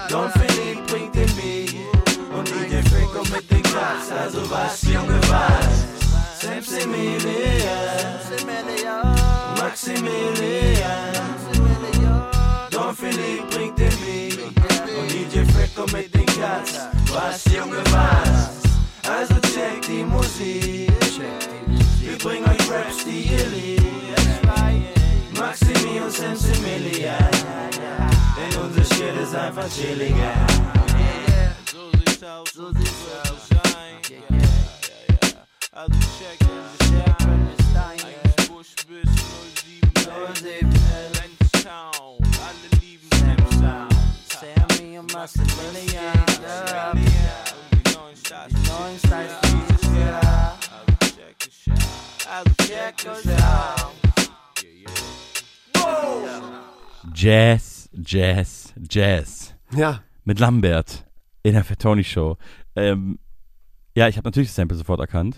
Don 0.10 0.30
Philipp 0.32 0.88
bringt 0.88 1.14
den 1.14 1.28
Beat 1.36 1.76
und 2.36 2.48
DJ 2.48 2.82
Franco 2.90 3.24
mit 3.32 3.50
den 3.52 3.62
Cuts, 3.62 4.12
also 4.12 4.42
was, 4.50 4.82
Junge, 4.82 5.20
was? 5.30 5.86
Samsimilian, 6.42 7.20
Maximilian, 9.56 11.14
Don 12.72 12.96
Philipp 12.96 13.50
bringt 13.52 13.78
den 13.78 13.94
Beat 14.00 14.40
und 15.00 15.12
DJ 15.12 15.44
Franco 15.52 15.86
mit 15.96 16.12
den 16.16 16.26
Cuts. 16.26 16.80
Was, 17.14 17.46
Junge, 17.54 17.84
was? 17.92 18.64
Also 19.08 19.36
check 19.54 19.82
die 19.88 20.04
Musik. 20.04 20.92
Wir 22.02 22.18
bringen 22.18 22.46
euch 22.46 22.72
Raps, 22.72 23.06
die 23.06 23.30
ihr 23.32 23.48
liebt. 23.50 23.80
Maximi 25.38 26.02
und 26.02 26.12
Samsimilian. 28.40 28.52
Denn 28.52 28.62
unser 28.62 28.84
Shit 28.96 29.16
ist 29.22 29.36
einfach 29.36 29.70
chilliger. 29.70 30.34
So 31.72 31.92
sieht's 31.92 32.24
aus, 32.24 32.50
so 32.54 32.72
sieht's 32.74 32.92
aus. 33.24 33.50
Also 35.72 35.94
check 36.20 36.40
Eigentlich 37.76 38.50
Busch 38.50 38.76
bis 38.88 39.10
07 40.36 40.70
Lenztown. 41.14 42.18
Alle 42.46 42.68
lieben 42.82 43.10
Sam 43.14 43.42
Sound. 43.60 43.94
Sammy 44.28 45.00
und 45.00 45.14
Maximilian. 45.14 46.26
Die 46.94 47.94
neuen 47.94 48.16
Stars. 48.18 48.50
Die 48.50 48.70
neuen 48.70 48.98
Styles, 49.00 49.36
dieses 49.44 49.84
Jahr. 49.98 50.58
Also 51.02 51.06
check 51.16 51.38
es 51.48 51.68
out. 51.72 51.90
Also 52.30 52.52
Check 52.68 52.98
us 53.08 53.28
out. 53.44 54.00
Jazz, 57.14 57.69
Jazz, 57.94 58.74
Jazz. 58.90 59.56
Ja. 59.76 60.02
Mit 60.24 60.40
Lambert 60.40 61.06
in 61.44 61.54
der 61.54 61.64
Fatoni 61.64 62.04
Show. 62.04 62.38
Ähm, 62.76 63.20
ja, 63.96 64.08
ich 64.08 64.18
habe 64.18 64.28
natürlich 64.28 64.50
das 64.50 64.56
Sample 64.56 64.78
sofort 64.78 65.00
erkannt. 65.00 65.38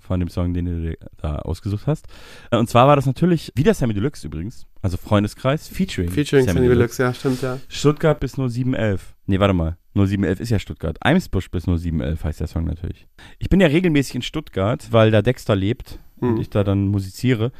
von 0.00 0.20
dem 0.20 0.28
Song, 0.28 0.52
den 0.52 0.66
du 0.66 0.94
da 1.16 1.36
ausgesucht 1.36 1.86
hast. 1.86 2.06
Äh, 2.50 2.58
Und 2.58 2.68
zwar 2.68 2.86
war 2.86 2.96
das 2.96 3.06
natürlich 3.06 3.50
wieder 3.54 3.72
Sammy 3.72 3.94
Deluxe 3.94 4.26
übrigens, 4.26 4.66
also 4.82 4.98
Freundeskreis, 4.98 5.66
featuring, 5.66 6.10
Featuring 6.10 6.44
Sammy 6.44 6.68
Deluxe, 6.68 7.02
ja, 7.02 7.14
stimmt, 7.14 7.40
ja. 7.40 7.58
Stuttgart 7.68 8.20
bis 8.20 8.32
0711. 8.36 9.14
Nee, 9.26 9.40
warte 9.40 9.54
mal. 9.54 9.78
0711 9.94 10.40
ist 10.40 10.50
ja 10.50 10.58
Stuttgart. 10.58 10.98
Eimsbusch 11.00 11.50
bis 11.50 11.64
0711 11.66 12.22
heißt 12.22 12.40
der 12.40 12.48
Song 12.48 12.64
natürlich. 12.66 13.06
Ich 13.38 13.48
bin 13.48 13.60
ja 13.60 13.68
regelmäßig 13.68 14.16
in 14.16 14.22
Stuttgart, 14.22 14.88
weil 14.92 15.10
da 15.10 15.22
Dexter 15.22 15.56
lebt 15.56 15.98
und 16.20 16.34
Hm. 16.34 16.40
ich 16.40 16.50
da 16.50 16.64
dann 16.64 16.88
musiziere. 16.88 17.50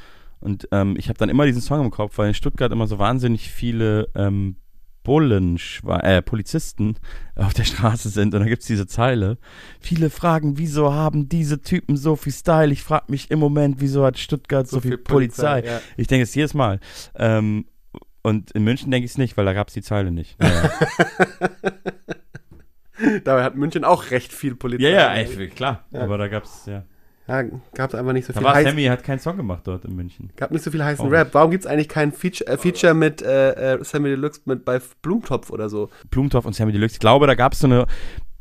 Und 0.44 0.68
ähm, 0.72 0.94
ich 0.98 1.08
habe 1.08 1.18
dann 1.18 1.30
immer 1.30 1.46
diesen 1.46 1.62
Song 1.62 1.82
im 1.82 1.90
Kopf, 1.90 2.18
weil 2.18 2.28
in 2.28 2.34
Stuttgart 2.34 2.70
immer 2.70 2.86
so 2.86 2.98
wahnsinnig 2.98 3.50
viele 3.50 4.10
ähm, 4.14 4.56
Bullen, 5.02 5.58
äh, 5.86 6.20
Polizisten 6.20 6.96
auf 7.34 7.54
der 7.54 7.64
Straße 7.64 8.10
sind 8.10 8.34
und 8.34 8.40
da 8.40 8.46
gibt's 8.46 8.66
diese 8.66 8.86
Zeile. 8.86 9.38
Viele 9.80 10.10
fragen, 10.10 10.58
wieso 10.58 10.92
haben 10.92 11.30
diese 11.30 11.62
Typen 11.62 11.96
so 11.96 12.14
viel 12.16 12.32
Style? 12.32 12.72
Ich 12.72 12.82
frage 12.82 13.06
mich 13.08 13.30
im 13.30 13.38
Moment, 13.38 13.76
wieso 13.80 14.04
hat 14.04 14.18
Stuttgart 14.18 14.68
so, 14.68 14.80
viel, 14.80 14.98
Polizei? 14.98 15.62
ja. 15.64 15.80
Ich 15.96 16.08
denke 16.08 16.24
es 16.24 16.34
jedes 16.34 16.52
Mal. 16.52 16.78
Ähm, 17.14 17.64
und 18.22 18.50
in 18.50 18.64
München 18.64 18.90
denke 18.90 19.06
ich 19.06 19.12
es 19.12 19.18
nicht, 19.18 19.38
weil 19.38 19.46
da 19.46 19.54
gab's 19.54 19.72
die 19.72 19.82
Zeile 19.82 20.10
nicht. 20.10 20.38
Naja. 20.40 20.70
Dabei 23.24 23.44
hat 23.44 23.56
München 23.56 23.84
auch 23.84 24.10
recht 24.10 24.32
viel 24.32 24.56
Polizei. 24.56 24.90
ja, 24.90 25.14
ja, 25.16 25.22
ey, 25.22 25.48
klar. 25.48 25.84
Ja. 25.90 26.00
Aber 26.02 26.18
da 26.18 26.28
gab's, 26.28 26.66
ja. 26.66 26.84
Ja, 27.26 27.42
gab 27.74 27.90
es 27.90 27.94
einfach 27.94 28.12
nicht 28.12 28.26
so 28.26 28.34
Da 28.34 28.40
viel 28.40 28.48
heiß, 28.48 28.64
Sammy, 28.68 28.84
hat 28.84 29.02
keinen 29.02 29.18
Song 29.18 29.36
gemacht 29.36 29.62
dort 29.64 29.84
in 29.86 29.96
München. 29.96 30.30
gab 30.36 30.50
nicht 30.50 30.62
so 30.62 30.70
viel 30.70 30.84
heißen 30.84 31.06
Auch 31.06 31.10
Rap. 31.10 31.32
Warum 31.32 31.50
gibt 31.50 31.64
es 31.64 31.70
eigentlich 31.70 31.88
kein 31.88 32.12
Feature, 32.12 32.50
äh, 32.50 32.58
Feature 32.58 32.92
mit 32.92 33.22
äh, 33.22 33.74
äh, 33.74 33.84
Sammy 33.84 34.10
Deluxe 34.10 34.42
mit 34.44 34.64
bei 34.64 34.78
Blumentopf 35.00 35.50
oder 35.50 35.70
so? 35.70 35.88
Blumentopf 36.10 36.44
und 36.44 36.54
Sammy 36.54 36.72
Deluxe. 36.72 36.96
Ich 36.96 37.00
glaube, 37.00 37.26
da 37.26 37.34
gab 37.34 37.54
es 37.54 37.60
so 37.60 37.66
eine 37.66 37.86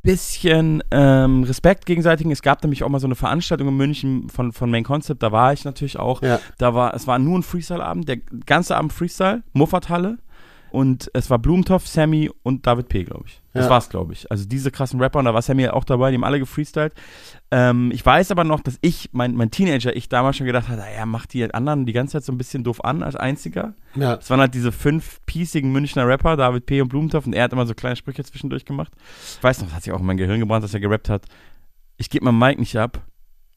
bisschen 0.02 0.84
ähm, 0.92 1.44
Respekt 1.44 1.86
gegenseitigen. 1.86 2.30
Es 2.32 2.42
gab 2.42 2.62
nämlich 2.62 2.84
auch 2.84 2.90
mal 2.90 3.00
so 3.00 3.08
eine 3.08 3.16
Veranstaltung 3.16 3.70
in 3.70 3.78
München 3.78 4.30
von, 4.30 4.52
von 4.52 4.70
Main 4.70 4.84
Concept, 4.84 5.24
da 5.24 5.32
war 5.32 5.54
ich 5.54 5.64
natürlich 5.64 5.98
auch. 5.98 6.22
Ja. 6.22 6.40
Da 6.58 6.76
war, 6.76 6.94
es 6.94 7.08
war 7.08 7.20
nur 7.20 7.40
ein 7.40 7.44
Freestyle-Abend, 7.44 8.10
der 8.10 8.18
ganze 8.46 8.76
Abend 8.76 8.92
Freestyle, 8.92 9.44
Muffathalle. 9.54 10.18
Und 10.72 11.10
es 11.14 11.30
war 11.30 11.40
Blumentopf, 11.40 11.88
Sammy 11.88 12.30
und 12.44 12.68
David 12.68 12.90
P., 12.90 13.04
glaube 13.04 13.26
ich. 13.28 13.43
Das 13.54 13.66
Ja. 13.66 13.70
war's, 13.70 13.90
glaube 13.90 14.14
ich. 14.14 14.30
Also 14.32 14.46
diese 14.48 14.72
krassen 14.72 15.00
Rapper, 15.00 15.20
und 15.20 15.26
da 15.26 15.34
war 15.34 15.42
Sammy 15.44 15.68
auch 15.70 15.84
dabei, 15.84 16.10
die 16.10 16.18
haben 16.18 16.24
alle 16.24 16.40
gefreestylt. 16.40 16.94
Ähm, 17.52 17.92
ich 17.94 18.04
weiß 18.04 18.32
aber 18.32 18.44
noch, 18.44 18.62
dass 18.62 18.80
ich, 18.82 19.10
mein, 19.14 19.36
mein 19.36 19.52
Teenager, 19.52 19.96
ich 19.96 20.10
damals 20.10 20.38
schon 20.38 20.48
gedacht 20.48 20.70
hatte, 20.70 20.82
ja, 20.98 21.06
macht 21.06 21.34
die 21.34 21.54
anderen 21.54 21.86
die 21.86 21.94
ganze 21.94 22.14
Zeit 22.14 22.24
so 22.24 22.32
ein 22.32 22.38
bisschen 22.40 22.64
doof 22.64 22.84
an 22.84 23.04
als 23.04 23.16
einziger. 23.16 23.76
Ja. 23.96 24.16
Es 24.16 24.30
waren 24.32 24.40
halt 24.40 24.56
diese 24.56 24.72
fünf 24.72 25.20
piecigen 25.28 25.72
Münchner 25.72 26.08
Rapper, 26.08 26.36
David 26.36 26.66
P. 26.66 26.82
und 26.82 26.88
Blumentopf, 26.90 27.28
und 27.28 27.34
er 27.34 27.44
hat 27.44 27.54
immer 27.54 27.68
so 27.68 27.76
kleine 27.76 27.96
Sprüche 27.96 28.24
zwischendurch 28.24 28.66
gemacht. 28.66 28.92
Ich 29.38 29.44
weiß 29.44 29.60
noch, 29.60 29.68
das 29.68 29.76
hat 29.76 29.84
sich 29.84 29.94
auch 29.94 30.00
in 30.00 30.06
mein 30.08 30.18
Gehirn 30.18 30.40
gebrannt, 30.40 30.64
dass 30.64 30.74
er 30.74 30.80
gerappt 30.80 31.10
hat. 31.10 31.26
Ich 31.98 32.10
gebe 32.10 32.26
mein 32.26 32.38
Mic 32.40 32.60
nicht 32.60 32.76
ab. 32.76 33.02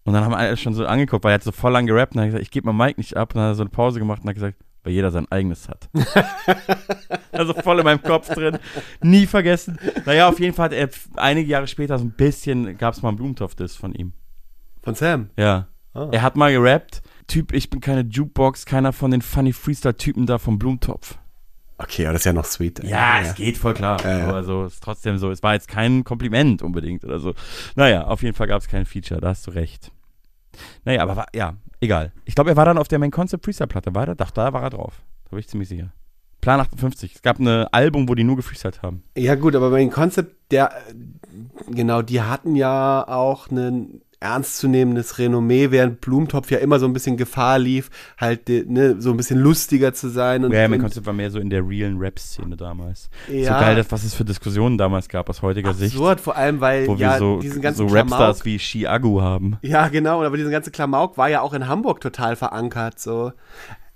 Und 0.05 0.12
dann 0.12 0.24
haben 0.24 0.34
alle 0.34 0.57
schon 0.57 0.74
so 0.74 0.86
angeguckt, 0.86 1.24
weil 1.24 1.32
er 1.32 1.36
hat 1.36 1.42
so 1.42 1.51
voll 1.53 1.72
lang 1.72 1.86
gerappt 1.86 2.14
und 2.14 2.20
hat 2.20 2.26
er 2.26 2.28
gesagt, 2.28 2.42
ich 2.42 2.51
gebe 2.51 2.70
mein 2.70 2.76
Mic 2.88 2.99
nicht 2.99 3.16
ab. 3.16 3.30
Und 3.34 3.36
dann 3.40 3.44
hat 3.44 3.53
er 3.53 3.55
so 3.57 3.62
eine 3.62 3.70
Pause 3.70 3.99
gemacht 3.99 4.22
und 4.22 4.28
hat 4.28 4.34
gesagt, 4.34 4.57
weil 4.87 4.93
jeder 4.93 5.11
sein 5.11 5.26
eigenes 5.30 5.68
hat. 5.68 5.89
also 7.32 7.53
voll 7.55 7.80
in 7.80 7.84
meinem 7.84 8.03
Kopf 8.03 8.28
drin. 8.28 8.59
Nie 9.03 9.26
vergessen. 9.26 9.78
Naja, 10.05 10.28
auf 10.28 10.39
jeden 10.39 10.55
Fall 10.55 10.66
hat 10.66 10.72
er 10.72 10.89
einige 11.16 11.51
Jahre 11.51 11.66
später 11.66 11.99
so 11.99 12.05
ein 12.05 12.12
bisschen, 12.12 12.78
gab 12.78 12.95
es 12.95 13.03
mal 13.03 13.09
einen 13.09 13.16
Blumentopf-Diss 13.16 13.74
von 13.74 13.93
ihm. 13.93 14.12
Von 14.84 14.95
Sam. 14.95 15.30
Ja. 15.37 15.66
Ah. 15.93 16.09
Er 16.12 16.22
hat 16.22 16.37
mal 16.37 16.53
gerappt, 16.53 17.03
Typ, 17.26 17.53
ich 17.53 17.68
bin 17.68 17.80
keine 17.80 18.03
Jukebox, 18.03 18.64
keiner 18.64 18.93
von 18.93 19.11
den 19.11 19.22
funny 19.22 19.53
Freestyle-Typen 19.53 20.24
da 20.26 20.39
vom 20.39 20.57
Blumentopf. 20.57 21.18
Okay, 21.78 22.07
aber 22.07 22.12
das 22.12 22.20
ist 22.20 22.26
ja 22.26 22.32
noch 22.32 22.45
sweet. 22.45 22.78
ey. 22.78 22.91
Ja, 22.91 23.20
es 23.22 23.34
geht 23.34 23.59
voll 23.59 23.74
klar. 23.74 24.01
Ja, 24.05 24.18
ja. 24.18 24.28
Aber 24.28 24.45
so 24.45 24.66
ist 24.66 24.82
trotzdem 24.82 25.18
so. 25.18 25.32
Es 25.32 25.43
war 25.43 25.55
jetzt 25.55 25.66
kein 25.66 26.05
Kompliment 26.05 26.62
unbedingt 26.62 27.05
oder 27.05 27.18
so. 27.18 27.34
Naja, 27.74 28.05
auf 28.07 28.22
jeden 28.22 28.37
Fall 28.37 28.47
gab 28.47 28.62
es 28.62 28.68
kein 28.68 28.87
Feature, 28.87 29.20
da 29.20 29.30
hast 29.30 29.47
du 29.49 29.51
recht. 29.51 29.91
Naja, 30.84 31.03
aber 31.03 31.16
war, 31.16 31.26
ja, 31.34 31.57
egal. 31.87 32.12
Ich 32.24 32.34
glaube, 32.34 32.51
er 32.51 32.57
war 32.57 32.64
dann 32.64 32.78
auf 32.78 32.89
der 32.89 32.99
Main 32.99 33.11
Concept 33.11 33.45
Freestyle 33.45 33.68
Platte, 33.68 33.95
war 33.95 34.09
er? 34.09 34.14
Doch, 34.14 34.30
da 34.30 34.53
war 34.53 34.62
er 34.62 34.70
drauf. 34.70 35.03
Da 35.24 35.30
bin 35.30 35.39
ich 35.41 35.49
ziemlich 35.49 35.68
sicher. 35.68 35.93
Plan 36.41 36.61
58. 36.61 37.16
Es 37.16 37.22
gab 37.22 37.41
ein 37.41 37.49
Album, 37.49 38.09
wo 38.09 38.14
die 38.14 38.22
nur 38.22 38.37
gefreestylt 38.37 38.82
haben. 38.82 39.03
Ja, 39.16 39.34
gut, 39.34 39.57
aber 39.57 39.76
dem 39.76 39.91
Konzept, 39.91 40.53
der, 40.53 40.70
äh, 40.70 41.72
genau, 41.72 42.03
die 42.03 42.20
hatten 42.20 42.55
ja 42.55 43.07
auch 43.09 43.51
ein 43.51 44.03
ernstzunehmendes 44.21 45.19
Renommee, 45.19 45.71
während 45.71 46.01
Blumentopf 46.01 46.51
ja 46.51 46.59
immer 46.59 46.79
so 46.79 46.87
ein 46.87 46.93
bisschen 46.93 47.17
Gefahr 47.17 47.59
lief, 47.59 47.91
halt 48.19 48.49
de- 48.49 48.64
ne, 48.67 48.97
so 49.01 49.11
ein 49.11 49.17
bisschen 49.17 49.39
lustiger 49.39 49.93
zu 49.95 50.09
sein. 50.09 50.45
Und, 50.45 50.53
ja, 50.53 50.61
Main 50.69 50.75
und 50.75 50.81
Concept 50.87 51.07
war 51.07 51.12
mehr 51.12 51.31
so 51.31 51.39
in 51.39 51.51
der 51.51 51.67
realen 51.67 51.99
Rap-Szene 51.99 52.57
damals. 52.57 53.09
Ja. 53.31 53.55
So 53.59 53.64
geil, 53.64 53.85
was 53.89 54.05
es 54.05 54.14
für 54.14 54.25
Diskussionen 54.25 54.79
damals 54.79 55.09
gab 55.09 55.29
aus 55.29 55.43
heutiger 55.43 55.75
Sicht. 55.75 55.95
absurd, 55.95 56.21
vor 56.21 56.37
allem, 56.37 56.61
weil 56.61 56.87
Wo 56.87 56.95
ja 56.95 57.12
wir 57.14 57.19
so, 57.19 57.41
diesen 57.41 57.57
so 57.57 57.61
ganzen 57.61 57.89
Rapstars 57.89 58.41
Klamauk, 58.41 58.45
wie 58.45 58.59
Chiagu 58.59 59.21
haben. 59.21 59.59
ja 59.62 59.89
genau, 59.89 60.23
aber 60.25 60.37
diesen 60.37 60.51
ganzen 60.53 60.73
Klamauk 60.73 61.19
war 61.19 61.29
ja 61.29 61.41
auch 61.43 61.53
in 61.55 61.69
Hamburg 61.69 62.01
total 62.01 62.37
verankert, 62.37 62.99
so. 62.99 63.33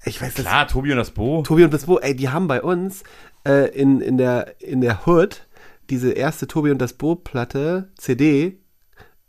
Ich 0.05 0.21
weiß 0.23 0.35
das. 0.35 0.47
Klar, 0.47 0.66
Tobi 0.66 0.93
und 0.93 0.97
das 0.99 1.11
Bo. 1.11 1.43
Tobi 1.43 1.64
und 1.64 1.75
das 1.75 1.85
Bo, 1.87 1.99
ey, 1.99 2.16
die 2.16 2.31
haben 2.31 2.47
bei 2.49 2.62
uns 2.62 3.03
äh, 3.47 3.68
in, 3.79 4.01
in, 4.01 4.16
der, 4.16 4.55
in 4.61 4.81
der 4.81 5.07
Hood 5.07 5.47
diese 5.91 6.12
erste 6.12 6.47
Tobi 6.47 6.71
und 6.71 6.79
das 6.79 6.93
Bo-Platte, 6.93 7.91
CD, 7.99 8.60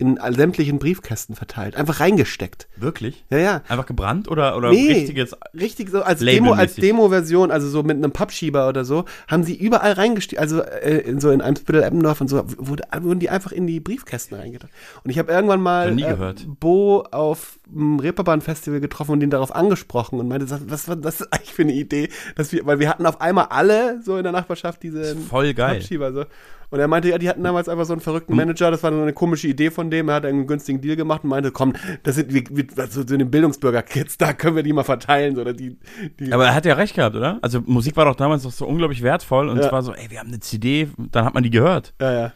in 0.01 0.19
sämtlichen 0.31 0.79
Briefkästen 0.79 1.35
verteilt. 1.35 1.75
Einfach 1.75 1.99
reingesteckt. 1.99 2.67
Wirklich? 2.75 3.23
Ja, 3.29 3.37
ja. 3.37 3.61
Einfach 3.67 3.85
gebrannt 3.85 4.27
oder, 4.27 4.57
oder 4.57 4.71
Nee. 4.71 4.91
richtiges 4.91 5.35
Richtig 5.53 5.89
so 5.89 6.01
als 6.01 6.19
Demo, 6.21 6.53
als. 6.53 6.75
Demo-Version, 6.75 7.51
also 7.51 7.69
so 7.69 7.83
mit 7.83 7.97
einem 7.97 8.11
Pappschieber 8.11 8.67
oder 8.67 8.83
so, 8.83 9.05
haben 9.27 9.43
sie 9.43 9.55
überall 9.55 9.93
reingesteckt, 9.93 10.41
also 10.41 10.61
äh, 10.61 10.97
in, 11.01 11.19
so 11.19 11.29
in 11.29 11.41
Eimsbüttel, 11.41 11.83
Eppendorf 11.83 12.19
und 12.19 12.29
so, 12.29 12.43
wurde, 12.57 12.83
wurden 12.99 13.19
die 13.19 13.29
einfach 13.29 13.51
in 13.51 13.67
die 13.67 13.79
Briefkästen 13.79 14.37
reingetan. 14.37 14.71
Und 15.03 15.11
ich 15.11 15.19
habe 15.19 15.31
irgendwann 15.31 15.61
mal 15.61 15.97
äh. 15.99 16.33
Bo 16.59 17.01
auf 17.11 17.59
dem 17.67 17.99
Reeperbahn-Festival 17.99 18.79
getroffen 18.79 19.11
und 19.11 19.21
ihn 19.21 19.29
darauf 19.29 19.53
angesprochen 19.53 20.19
und 20.19 20.27
meinte, 20.27 20.49
was, 20.49 20.61
was 20.65 20.87
war 20.87 20.95
das 20.95 21.21
eigentlich 21.31 21.53
für 21.53 21.61
eine 21.61 21.73
Idee, 21.73 22.09
dass 22.35 22.51
wir, 22.51 22.65
weil 22.65 22.79
wir 22.79 22.89
hatten 22.89 23.05
auf 23.05 23.21
einmal 23.21 23.45
alle 23.49 24.01
so 24.01 24.17
in 24.17 24.23
der 24.23 24.31
Nachbarschaft 24.31 24.81
diese 24.81 25.15
voll 25.15 25.53
geil. 25.53 25.75
Pappschieber 25.75 26.11
so. 26.11 26.25
Und 26.71 26.79
er 26.79 26.87
meinte, 26.87 27.09
ja, 27.09 27.17
die 27.17 27.27
hatten 27.29 27.43
damals 27.43 27.67
einfach 27.69 27.83
so 27.85 27.91
einen 27.93 28.01
verrückten 28.01 28.33
Manager, 28.35 28.71
das 28.71 28.81
war 28.81 28.91
so 28.93 29.01
eine 29.01 29.11
komische 29.13 29.47
Idee 29.47 29.69
von 29.71 29.91
dem, 29.91 30.07
er 30.09 30.15
hat 30.15 30.25
einen 30.25 30.47
günstigen 30.47 30.79
Deal 30.81 30.95
gemacht 30.95 31.23
und 31.23 31.29
meinte, 31.29 31.51
komm, 31.51 31.73
das 32.03 32.15
sind 32.15 32.33
wir, 32.33 32.43
wir 32.49 32.65
also 32.77 33.01
so 33.01 33.17
den 33.17 33.29
Bildungsbürger-Kids, 33.29 34.17
da 34.17 34.31
können 34.33 34.55
wir 34.55 34.63
die 34.63 34.71
mal 34.71 34.83
verteilen, 34.85 35.37
oder 35.37 35.51
die, 35.53 35.77
die 36.19 36.31
Aber 36.31 36.45
er 36.45 36.55
hat 36.55 36.65
ja 36.65 36.73
recht 36.75 36.95
gehabt, 36.95 37.15
oder? 37.15 37.39
Also 37.41 37.59
Musik 37.65 37.97
war 37.97 38.05
doch 38.05 38.15
damals 38.15 38.43
doch 38.43 38.51
so 38.51 38.65
unglaublich 38.65 39.03
wertvoll 39.03 39.49
und 39.49 39.57
Ja. 39.57 39.65
es 39.65 39.71
war 39.71 39.83
so, 39.83 39.93
ey, 39.93 40.09
wir 40.09 40.19
haben 40.19 40.29
eine 40.29 40.39
CD, 40.39 40.87
dann 40.97 41.25
hat 41.25 41.33
man 41.33 41.43
die 41.43 41.49
gehört. 41.49 41.93
Ja, 42.01 42.11
ja. 42.13 42.33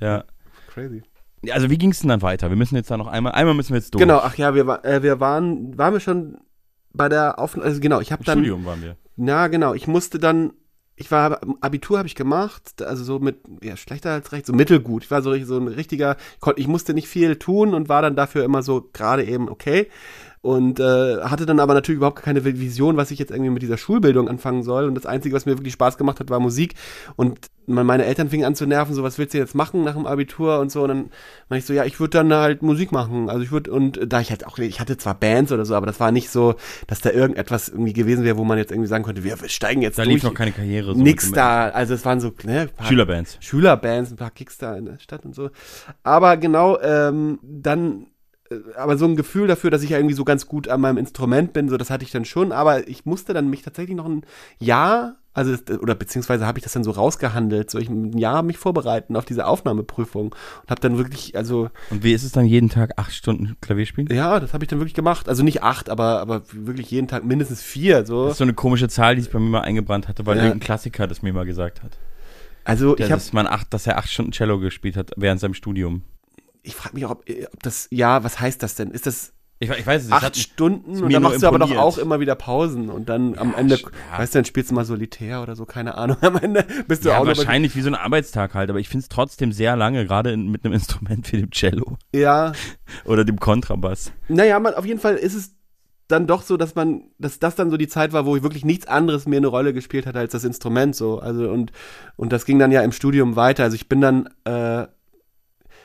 Ja. 0.00 0.24
Crazy. 0.72 1.02
Also 1.52 1.68
wie 1.68 1.76
ging 1.76 1.90
es 1.90 2.00
denn 2.00 2.08
dann 2.08 2.22
weiter? 2.22 2.48
Wir 2.48 2.56
müssen 2.56 2.76
jetzt 2.76 2.90
da 2.90 2.96
noch 2.96 3.06
einmal, 3.06 3.32
einmal 3.32 3.52
müssen 3.54 3.74
wir 3.74 3.76
jetzt 3.78 3.92
durch. 3.92 4.00
Genau, 4.00 4.16
ach 4.18 4.34
ja, 4.36 4.54
wir, 4.54 4.82
äh, 4.82 5.02
wir 5.02 5.20
waren, 5.20 5.76
waren 5.76 5.92
wir 5.92 6.00
schon 6.00 6.38
bei 6.94 7.10
der 7.10 7.38
Aufnahme, 7.38 7.66
also 7.68 7.80
genau, 7.82 8.00
ich 8.00 8.12
habe 8.12 8.22
Im 8.22 8.24
dann, 8.24 8.38
Studium 8.38 8.64
waren 8.64 8.80
wir. 8.80 8.96
na 9.16 9.48
genau, 9.48 9.74
ich 9.74 9.86
musste 9.86 10.18
dann, 10.18 10.54
ich 10.96 11.10
war, 11.10 11.40
Abitur 11.60 11.98
habe 11.98 12.06
ich 12.06 12.14
gemacht, 12.14 12.82
also 12.82 13.02
so 13.02 13.18
mit, 13.18 13.38
ja, 13.62 13.76
schlechter 13.76 14.12
als 14.12 14.30
recht, 14.32 14.46
so 14.46 14.52
mittelgut. 14.52 15.04
Ich 15.04 15.10
war 15.10 15.22
so, 15.22 15.36
so 15.44 15.58
ein 15.58 15.68
richtiger, 15.68 16.16
ich 16.56 16.68
musste 16.68 16.94
nicht 16.94 17.08
viel 17.08 17.36
tun 17.36 17.74
und 17.74 17.88
war 17.88 18.02
dann 18.02 18.14
dafür 18.14 18.44
immer 18.44 18.62
so 18.62 18.88
gerade 18.92 19.24
eben 19.24 19.48
okay. 19.48 19.88
Und 20.44 20.78
äh, 20.78 21.22
hatte 21.22 21.46
dann 21.46 21.58
aber 21.58 21.72
natürlich 21.72 21.96
überhaupt 21.96 22.20
keine 22.22 22.44
Vision, 22.44 22.98
was 22.98 23.10
ich 23.10 23.18
jetzt 23.18 23.30
irgendwie 23.30 23.48
mit 23.50 23.62
dieser 23.62 23.78
Schulbildung 23.78 24.28
anfangen 24.28 24.62
soll. 24.62 24.84
Und 24.84 24.94
das 24.94 25.06
Einzige, 25.06 25.34
was 25.34 25.46
mir 25.46 25.56
wirklich 25.56 25.72
Spaß 25.72 25.96
gemacht 25.96 26.20
hat, 26.20 26.28
war 26.28 26.38
Musik. 26.38 26.74
Und 27.16 27.38
meine 27.66 28.04
Eltern 28.04 28.28
fingen 28.28 28.44
an 28.44 28.54
zu 28.54 28.66
nerven, 28.66 28.94
so 28.94 29.02
was 29.02 29.16
willst 29.16 29.32
du 29.32 29.38
jetzt 29.38 29.54
machen 29.54 29.84
nach 29.84 29.94
dem 29.94 30.04
Abitur 30.04 30.58
und 30.60 30.70
so. 30.70 30.82
Und 30.82 30.88
dann 30.88 30.98
meinte 31.48 31.60
ich 31.60 31.64
so, 31.64 31.72
ja, 31.72 31.86
ich 31.86 31.98
würde 31.98 32.18
dann 32.18 32.30
halt 32.34 32.60
Musik 32.60 32.92
machen. 32.92 33.30
Also 33.30 33.42
ich 33.42 33.52
würde, 33.52 33.72
und 33.72 33.98
da 34.06 34.20
ich 34.20 34.28
halt 34.28 34.46
auch, 34.46 34.58
ich 34.58 34.80
hatte 34.80 34.98
zwar 34.98 35.14
Bands 35.14 35.50
oder 35.50 35.64
so, 35.64 35.74
aber 35.74 35.86
das 35.86 35.98
war 35.98 36.12
nicht 36.12 36.28
so, 36.28 36.56
dass 36.88 37.00
da 37.00 37.10
irgendetwas 37.10 37.70
irgendwie 37.70 37.94
gewesen 37.94 38.22
wäre, 38.22 38.36
wo 38.36 38.44
man 38.44 38.58
jetzt 38.58 38.70
irgendwie 38.70 38.88
sagen 38.88 39.02
könnte, 39.02 39.24
wir 39.24 39.40
wir 39.40 39.48
steigen 39.48 39.80
jetzt 39.80 39.98
Da 39.98 40.02
durch. 40.02 40.16
lief 40.16 40.24
noch 40.24 40.34
keine 40.34 40.52
Karriere. 40.52 40.94
so 40.94 41.00
Nix 41.00 41.32
da. 41.32 41.70
Also 41.70 41.94
es 41.94 42.04
waren 42.04 42.20
so 42.20 42.34
ne, 42.42 42.68
paar 42.76 42.86
Schülerbands. 42.86 43.38
Schülerbands, 43.40 44.10
ein 44.10 44.16
paar 44.16 44.30
Kicks 44.30 44.58
da 44.58 44.76
in 44.76 44.84
der 44.84 44.98
Stadt 44.98 45.24
und 45.24 45.34
so. 45.34 45.48
Aber 46.02 46.36
genau, 46.36 46.78
ähm, 46.82 47.38
dann, 47.42 48.08
aber 48.76 48.96
so 48.98 49.06
ein 49.06 49.16
Gefühl 49.16 49.46
dafür, 49.46 49.70
dass 49.70 49.82
ich 49.82 49.90
ja 49.90 49.96
irgendwie 49.98 50.14
so 50.14 50.24
ganz 50.24 50.46
gut 50.46 50.68
an 50.68 50.80
meinem 50.80 50.98
Instrument 50.98 51.52
bin, 51.52 51.68
so 51.68 51.76
das 51.76 51.90
hatte 51.90 52.04
ich 52.04 52.10
dann 52.10 52.24
schon. 52.24 52.52
Aber 52.52 52.86
ich 52.88 53.04
musste 53.06 53.32
dann 53.34 53.48
mich 53.48 53.62
tatsächlich 53.62 53.96
noch 53.96 54.04
ein 54.06 54.22
Jahr, 54.58 55.16
also 55.32 55.56
das- 55.56 55.78
oder 55.80 55.94
beziehungsweise 55.94 56.46
habe 56.46 56.58
ich 56.58 56.62
das 56.62 56.74
dann 56.74 56.84
so 56.84 56.90
rausgehandelt, 56.92 57.70
so 57.70 57.78
ich 57.78 57.88
ein 57.88 58.16
Jahr 58.18 58.42
mich 58.42 58.58
vorbereiten 58.58 59.16
auf 59.16 59.24
diese 59.24 59.46
Aufnahmeprüfung 59.46 60.26
und 60.62 60.70
habe 60.70 60.80
dann 60.80 60.98
wirklich, 60.98 61.36
also 61.36 61.70
Und 61.90 62.04
wie 62.04 62.12
ist 62.12 62.22
es 62.22 62.32
dann 62.32 62.44
jeden 62.44 62.68
Tag 62.68 62.92
acht 62.98 63.12
Stunden 63.14 63.56
Klavier 63.60 63.86
spielen? 63.86 64.08
ja, 64.12 64.38
das 64.38 64.52
habe 64.52 64.62
ich 64.64 64.68
dann 64.68 64.78
wirklich 64.78 64.94
gemacht. 64.94 65.28
Also 65.28 65.42
nicht 65.42 65.62
acht, 65.62 65.88
aber 65.88 66.20
aber 66.20 66.42
wirklich 66.52 66.90
jeden 66.90 67.08
Tag 67.08 67.24
mindestens 67.24 67.62
vier. 67.62 68.04
So. 68.04 68.24
Das 68.24 68.32
ist 68.32 68.38
so 68.38 68.44
eine 68.44 68.54
komische 68.54 68.88
Zahl, 68.88 69.16
die 69.16 69.22
sich 69.22 69.32
bei 69.32 69.38
mir 69.38 69.48
mal 69.48 69.62
eingebrannt 69.62 70.06
hatte, 70.06 70.26
weil 70.26 70.36
Ja. 70.36 70.44
irgendein 70.44 70.64
Klassiker 70.64 71.06
das 71.06 71.22
mir 71.22 71.32
mal 71.32 71.46
gesagt 71.46 71.82
hat. 71.82 71.96
Also 72.64 72.96
ich 72.96 73.04
habe 73.04 73.14
dass, 73.14 73.32
man 73.32 73.46
acht, 73.46 73.72
dass 73.74 73.86
er 73.86 73.98
acht 73.98 74.10
Stunden 74.10 74.32
Cello 74.32 74.58
gespielt 74.58 74.96
hat 74.96 75.12
während 75.16 75.40
seinem 75.40 75.54
Studium. 75.54 76.02
Ich 76.64 76.74
frage 76.74 76.94
mich 76.94 77.04
auch, 77.04 77.10
ob, 77.12 77.24
ob 77.52 77.62
das, 77.62 77.86
ja, 77.90 78.24
was 78.24 78.40
heißt 78.40 78.62
das 78.62 78.74
denn? 78.74 78.90
Ist 78.90 79.06
das, 79.06 79.32
Ich, 79.60 79.70
ich 79.70 79.86
weiß 79.86 80.04
es 80.06 80.10
acht 80.12 80.22
hat- 80.24 80.36
Stunden 80.36 81.02
und 81.04 81.12
dann 81.12 81.22
machst 81.22 81.42
du 81.42 81.46
aber 81.46 81.58
doch 81.58 81.66
imponiert. 81.68 81.84
auch 81.86 81.98
immer 81.98 82.18
wieder 82.20 82.34
Pausen 82.34 82.90
und 82.90 83.08
dann 83.08 83.38
am 83.38 83.54
Ende, 83.54 83.76
ja. 83.76 84.18
weißt 84.18 84.34
du, 84.34 84.38
dann 84.38 84.44
spielst 84.46 84.70
du 84.70 84.74
mal 84.74 84.84
Solitär 84.84 85.42
oder 85.42 85.54
so, 85.56 85.64
keine 85.66 85.96
Ahnung. 85.96 86.16
Am 86.22 86.36
Ende 86.36 86.64
bist 86.88 87.04
du 87.04 87.10
Ja, 87.10 87.18
auch 87.18 87.26
wahrscheinlich 87.26 87.76
wie 87.76 87.82
so 87.82 87.88
ein 87.88 87.94
Arbeitstag 87.94 88.54
halt, 88.54 88.70
aber 88.70 88.80
ich 88.80 88.88
finde 88.88 89.02
es 89.04 89.08
trotzdem 89.08 89.52
sehr 89.52 89.76
lange, 89.76 90.04
gerade 90.06 90.32
in- 90.32 90.50
mit 90.50 90.64
einem 90.64 90.74
Instrument 90.80 91.30
wie 91.32 91.36
dem 91.42 91.50
Cello 91.52 91.98
Ja, 92.14 92.52
oder 93.04 93.24
dem 93.24 93.38
Kontrabass. 93.38 94.10
naja, 94.28 94.58
man, 94.58 94.74
auf 94.74 94.86
jeden 94.86 95.00
Fall 95.00 95.16
ist 95.16 95.34
es 95.34 95.54
dann 96.08 96.26
doch 96.26 96.42
so, 96.42 96.56
dass 96.58 96.74
man, 96.74 97.02
dass 97.18 97.38
das 97.38 97.54
dann 97.56 97.70
so 97.70 97.78
die 97.78 97.88
Zeit 97.88 98.12
war, 98.12 98.26
wo 98.26 98.36
ich 98.36 98.42
wirklich 98.42 98.64
nichts 98.64 98.86
anderes 98.86 99.26
mir 99.26 99.36
eine 99.38 99.46
Rolle 99.46 99.72
gespielt 99.72 100.04
hatte 100.06 100.18
als 100.18 100.32
das 100.32 100.44
Instrument 100.44 100.94
so. 100.94 101.18
Also 101.18 101.48
und, 101.50 101.72
und 102.16 102.30
das 102.32 102.44
ging 102.44 102.58
dann 102.58 102.70
ja 102.72 102.82
im 102.82 102.92
Studium 102.92 103.36
weiter. 103.36 103.64
Also 103.64 103.74
ich 103.76 103.88
bin 103.88 104.02
dann, 104.02 104.28
äh, 104.44 104.86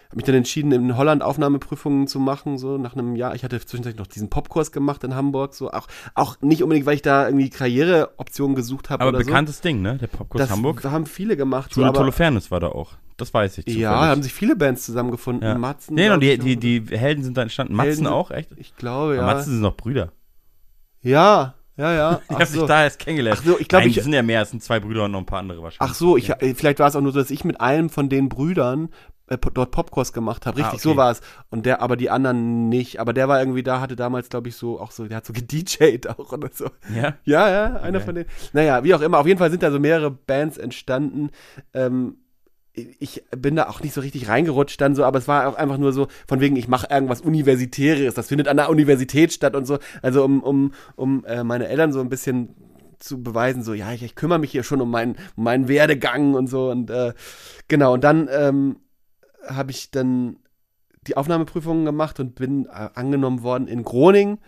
habe 0.09 0.17
mich 0.17 0.25
dann 0.25 0.35
entschieden, 0.35 0.71
in 0.71 0.97
Holland 0.97 1.21
Aufnahmeprüfungen 1.21 2.07
zu 2.07 2.19
machen, 2.19 2.57
so 2.57 2.77
nach 2.79 2.93
einem 2.95 3.15
Jahr. 3.15 3.35
Ich 3.35 3.43
hatte 3.43 3.59
zwischenzeitlich 3.59 3.99
noch 3.99 4.07
diesen 4.07 4.29
Popkurs 4.29 4.71
gemacht 4.71 5.03
in 5.03 5.13
Hamburg, 5.15 5.53
so 5.53 5.69
auch, 5.71 5.87
auch 6.15 6.35
nicht 6.41 6.63
unbedingt, 6.63 6.87
weil 6.87 6.95
ich 6.95 7.03
da 7.03 7.27
irgendwie 7.27 7.49
Karriereoptionen 7.51 8.55
gesucht 8.55 8.89
habe 8.89 9.03
Aber 9.03 9.17
bekanntes 9.19 9.61
Ding, 9.61 9.81
ne? 9.83 9.97
Der 9.97 10.07
Popkurs 10.07 10.41
so. 10.41 10.47
Das 10.47 10.49
Hamburg. 10.55 10.83
haben 10.83 11.05
viele 11.05 11.37
gemacht. 11.37 11.69
so, 11.71 11.75
Schule 11.81 11.87
aber, 11.89 11.99
Holofernes 11.99 12.49
war 12.49 12.59
da 12.59 12.69
auch. 12.69 12.93
Das 13.17 13.33
weiß 13.33 13.57
ich 13.59 13.65
zufällig. 13.65 13.81
ja, 13.81 14.07
haben 14.07 14.23
sich 14.23 14.33
viele 14.33 14.55
Bands 14.55 14.83
zusammengefunden. 14.85 15.43
ja. 15.47 15.55
Matzen. 15.57 15.93
Nee, 15.93 16.09
und 16.09 16.21
die, 16.21 16.31
ich, 16.31 16.39
die, 16.39 16.57
die 16.81 16.97
Helden 16.97 17.23
sind 17.23 17.37
da 17.37 17.41
entstanden. 17.43 17.75
Matzen 17.75 17.89
Helden- 17.91 18.07
auch, 18.07 18.31
echt? 18.31 18.49
Ich 18.57 18.75
glaube, 18.77 19.15
Ja. 19.15 19.21
ja. 19.21 19.25
Matzen 19.27 19.51
sind 19.51 19.61
noch 19.61 19.75
Brüder. 19.75 20.11
Ja, 21.01 21.53
ja, 21.77 21.93
ja. 21.93 22.21
Ich 22.29 22.29
Ach 22.29 22.39
habe 22.39 22.45
so. 22.47 22.59
dich 22.61 22.67
da 22.67 22.83
erst 22.83 22.99
kennengelernt. 22.99 23.39
Ach 23.41 23.45
so, 23.45 23.59
ich 23.59 23.67
glaube, 23.67 23.87
ich- 23.87 24.01
sind 24.01 24.13
ja 24.13 24.23
mehr, 24.23 24.41
es 24.41 24.49
sind 24.51 24.63
zwei 24.63 24.79
Brüder 24.79 25.05
und 25.05 25.11
noch 25.11 25.19
ein 25.19 25.25
paar 25.25 25.39
andere 25.39 25.61
wahrscheinlich. 25.61 25.91
Ach 25.91 25.95
so, 25.95 26.17
ich, 26.17 26.31
vielleicht 26.55 26.79
war 26.79 26.87
es 26.87 26.95
auch 26.95 27.01
nur 27.01 27.11
so, 27.11 27.19
dass 27.19 27.29
ich 27.31 27.43
mit 27.45 27.61
einem 27.61 27.89
von 27.89 28.09
den 28.09 28.27
Brüdern 28.29 28.89
äh, 29.29 29.37
dort 29.53 29.71
Popkurs 29.71 30.13
gemacht 30.13 30.45
habe. 30.45 30.57
Richtig, 30.57 30.71
Ah, 30.71 30.75
okay. 30.75 30.81
so 30.83 30.97
war 30.97 31.11
es. 31.11 31.21
Und 31.49 31.65
der, 31.65 31.81
aber 31.81 31.95
die 31.95 32.09
anderen 32.09 32.69
nicht. 32.69 32.99
Aber 32.99 33.13
der 33.13 33.27
war 33.27 33.39
irgendwie 33.39 33.63
da, 33.63 33.79
hatte 33.81 33.95
damals, 33.95 34.29
glaube 34.29 34.49
ich, 34.49 34.55
so, 34.55 34.79
auch 34.79 34.91
so, 34.91 35.05
der 35.07 35.17
hat 35.17 35.25
so 35.25 35.33
gedjed 35.33 36.07
auch 36.09 36.31
oder 36.33 36.49
so. 36.53 36.65
Ja? 36.95 37.15
Ja, 37.23 37.49
ja, 37.49 37.75
einer 37.81 37.97
Okay. 37.99 38.05
von 38.05 38.15
denen. 38.15 38.29
Naja, 38.53 38.83
wie 38.83 38.93
auch 38.93 39.01
immer. 39.01 39.19
Auf 39.19 39.27
jeden 39.27 39.39
Fall 39.39 39.51
sind 39.51 39.63
da 39.63 39.71
so 39.71 39.79
mehrere 39.79 40.11
Bands 40.11 40.57
entstanden. 40.57 41.29
Ähm, 41.73 42.17
ich 42.73 43.23
bin 43.35 43.55
da 43.57 43.67
auch 43.67 43.81
nicht 43.81 43.93
so 43.93 43.99
richtig 44.01 44.29
reingerutscht 44.29 44.79
dann 44.79 44.95
so, 44.95 45.03
aber 45.03 45.17
es 45.19 45.27
war 45.27 45.47
auch 45.47 45.55
einfach 45.55 45.77
nur 45.77 45.91
so, 45.91 46.07
von 46.27 46.39
wegen, 46.39 46.55
ich 46.55 46.67
mache 46.69 46.87
irgendwas 46.89 47.19
Universitäres, 47.19 48.13
das 48.13 48.27
findet 48.27 48.47
an 48.47 48.55
der 48.57 48.69
Universität 48.69 49.33
statt 49.33 49.55
und 49.55 49.65
so. 49.65 49.79
Also 50.01 50.23
um, 50.23 50.41
um, 50.41 50.71
um 50.95 51.25
äh, 51.25 51.43
meine 51.43 51.67
Eltern 51.67 51.91
so 51.91 51.99
ein 51.99 52.07
bisschen 52.09 52.55
zu 52.99 53.21
beweisen, 53.21 53.63
so, 53.63 53.73
ja, 53.73 53.91
ich, 53.91 54.03
ich 54.03 54.15
kümmere 54.15 54.39
mich 54.39 54.51
hier 54.51 54.63
schon 54.63 54.79
um 54.81 54.91
meinen, 54.91 55.15
um 55.35 55.43
meinen 55.45 55.67
Werdegang 55.67 56.35
und 56.35 56.47
so. 56.47 56.69
Und 56.69 56.89
äh, 56.89 57.13
genau, 57.67 57.93
und 57.93 58.03
dann 58.03 58.29
ähm, 58.31 58.77
habe 59.49 59.71
ich 59.71 59.91
dann 59.91 60.37
die 61.07 61.17
Aufnahmeprüfungen 61.17 61.85
gemacht 61.85 62.19
und 62.19 62.35
bin 62.35 62.65
äh, 62.65 62.89
angenommen 62.93 63.43
worden 63.43 63.67
in 63.67 63.83
Groningen. 63.83 64.39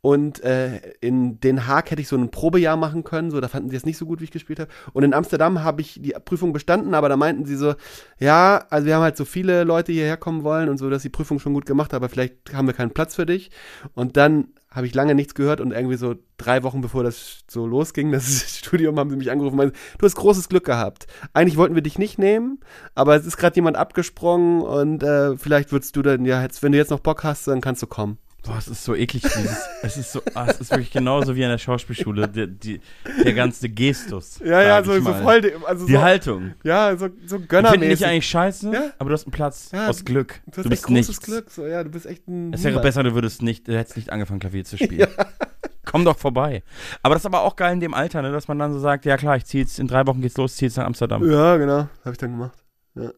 Und 0.00 0.44
äh, 0.44 0.76
in 1.00 1.40
Den 1.40 1.66
Haag 1.66 1.90
hätte 1.90 2.00
ich 2.00 2.06
so 2.06 2.16
ein 2.16 2.30
Probejahr 2.30 2.76
machen 2.76 3.02
können, 3.02 3.32
so 3.32 3.40
da 3.40 3.48
fanden 3.48 3.70
sie 3.70 3.76
es 3.76 3.84
nicht 3.84 3.98
so 3.98 4.06
gut, 4.06 4.20
wie 4.20 4.24
ich 4.24 4.30
gespielt 4.30 4.60
habe. 4.60 4.70
Und 4.92 5.02
in 5.02 5.12
Amsterdam 5.12 5.64
habe 5.64 5.80
ich 5.80 6.00
die 6.00 6.14
Prüfung 6.24 6.52
bestanden, 6.52 6.94
aber 6.94 7.08
da 7.08 7.16
meinten 7.16 7.46
sie 7.46 7.56
so, 7.56 7.74
ja, 8.20 8.64
also 8.70 8.86
wir 8.86 8.94
haben 8.94 9.02
halt 9.02 9.16
so 9.16 9.24
viele 9.24 9.64
Leute 9.64 9.90
hierher 9.90 10.16
kommen 10.16 10.44
wollen 10.44 10.68
und 10.68 10.78
so, 10.78 10.88
dass 10.88 11.02
die 11.02 11.08
Prüfung 11.08 11.40
schon 11.40 11.52
gut 11.52 11.66
gemacht, 11.66 11.94
aber 11.94 12.08
vielleicht 12.08 12.54
haben 12.54 12.68
wir 12.68 12.74
keinen 12.74 12.92
Platz 12.92 13.16
für 13.16 13.26
dich. 13.26 13.50
Und 13.94 14.16
dann 14.16 14.48
habe 14.70 14.86
ich 14.86 14.94
lange 14.94 15.14
nichts 15.14 15.34
gehört 15.34 15.60
und 15.60 15.72
irgendwie 15.72 15.96
so 15.96 16.16
drei 16.36 16.62
Wochen 16.62 16.80
bevor 16.80 17.02
das 17.02 17.40
so 17.48 17.66
losging, 17.66 18.12
das 18.12 18.58
Studium, 18.58 18.98
haben 18.98 19.10
sie 19.10 19.16
mich 19.16 19.30
angerufen 19.30 19.54
und 19.54 19.58
meinten, 19.58 19.76
du 19.98 20.06
hast 20.06 20.16
großes 20.16 20.48
Glück 20.48 20.64
gehabt. 20.64 21.06
Eigentlich 21.32 21.56
wollten 21.56 21.74
wir 21.74 21.82
dich 21.82 21.98
nicht 21.98 22.18
nehmen, 22.18 22.60
aber 22.94 23.16
es 23.16 23.26
ist 23.26 23.36
gerade 23.36 23.56
jemand 23.56 23.76
abgesprungen 23.76 24.62
und 24.62 25.02
äh, 25.02 25.36
vielleicht 25.36 25.72
würdest 25.72 25.96
du 25.96 26.02
dann, 26.02 26.24
ja, 26.24 26.42
jetzt, 26.42 26.62
wenn 26.62 26.72
du 26.72 26.78
jetzt 26.78 26.90
noch 26.90 27.00
Bock 27.00 27.24
hast, 27.24 27.48
dann 27.48 27.60
kannst 27.60 27.82
du 27.82 27.86
kommen. 27.86 28.18
Boah, 28.48 28.56
es 28.58 28.66
ist 28.68 28.82
so 28.82 28.94
eklig. 28.94 29.22
Dieses, 29.22 29.58
es 29.82 29.96
ist 29.98 30.12
so, 30.12 30.22
ah, 30.34 30.46
es 30.48 30.58
ist 30.60 30.70
wirklich 30.70 30.90
genauso 30.90 31.36
wie 31.36 31.44
an 31.44 31.50
der 31.50 31.58
Schauspielschule. 31.58 32.26
Der, 32.28 32.46
die, 32.46 32.80
der 33.24 33.34
ganze 33.34 33.68
Gestus. 33.68 34.38
Ja, 34.44 34.62
ja, 34.62 34.82
so, 34.82 34.94
ich 34.96 35.04
so 35.04 35.12
voll, 35.12 35.40
de- 35.42 35.52
also 35.66 35.86
Die 35.86 35.92
so, 35.92 36.00
Haltung. 36.02 36.54
Ja, 36.64 36.96
so, 36.96 37.08
so 37.26 37.38
gönnermäßig. 37.40 37.98
dich 37.98 38.06
eigentlich 38.06 38.26
scheiße, 38.28 38.72
Ja. 38.72 38.90
aber 38.98 39.10
du 39.10 39.14
hast 39.14 39.24
einen 39.26 39.32
Platz 39.32 39.70
Ja, 39.72 39.88
aus 39.88 40.04
Glück. 40.04 40.40
Du 40.46 40.62
Du 40.62 40.68
bist 40.70 40.88
nichts. 40.88 41.20
Glück, 41.20 41.50
so, 41.50 41.66
ja, 41.66 41.84
du 41.84 41.90
bist 41.90 42.06
echt 42.06 42.26
ein 42.26 42.52
Es 42.54 42.64
wäre 42.64 42.80
besser, 42.80 43.02
du 43.02 43.14
würdest 43.14 43.42
nicht, 43.42 43.68
du 43.68 43.76
hättest 43.76 43.96
nicht 43.96 44.10
angefangen, 44.10 44.40
Klavier 44.40 44.64
zu 44.64 44.76
spielen. 44.78 45.08
Komm 45.84 46.04
doch 46.04 46.18
vorbei. 46.18 46.62
Aber 47.02 47.14
das 47.14 47.22
ist 47.22 47.26
aber 47.26 47.42
auch 47.42 47.56
geil 47.56 47.72
in 47.74 47.80
dem 47.80 47.94
Alter, 47.94 48.20
ne, 48.22 48.30
dass 48.32 48.48
man 48.48 48.58
dann 48.58 48.72
so 48.72 48.78
sagt, 48.78 49.04
ja 49.06 49.16
klar, 49.16 49.36
ich 49.36 49.44
zieh 49.46 49.58
jetzt, 49.60 49.78
in 49.78 49.88
drei 49.88 50.06
Wochen 50.06 50.20
geht's 50.20 50.36
los, 50.36 50.56
zieh 50.56 50.66
jetzt 50.66 50.76
nach 50.76 50.84
Amsterdam. 50.86 51.28
Ja, 51.30 51.56
genau, 51.56 51.88
habe 52.04 52.12
ich 52.12 52.18
dann 52.18 52.32
gemacht. 52.32 52.58
Ja. 52.94 53.10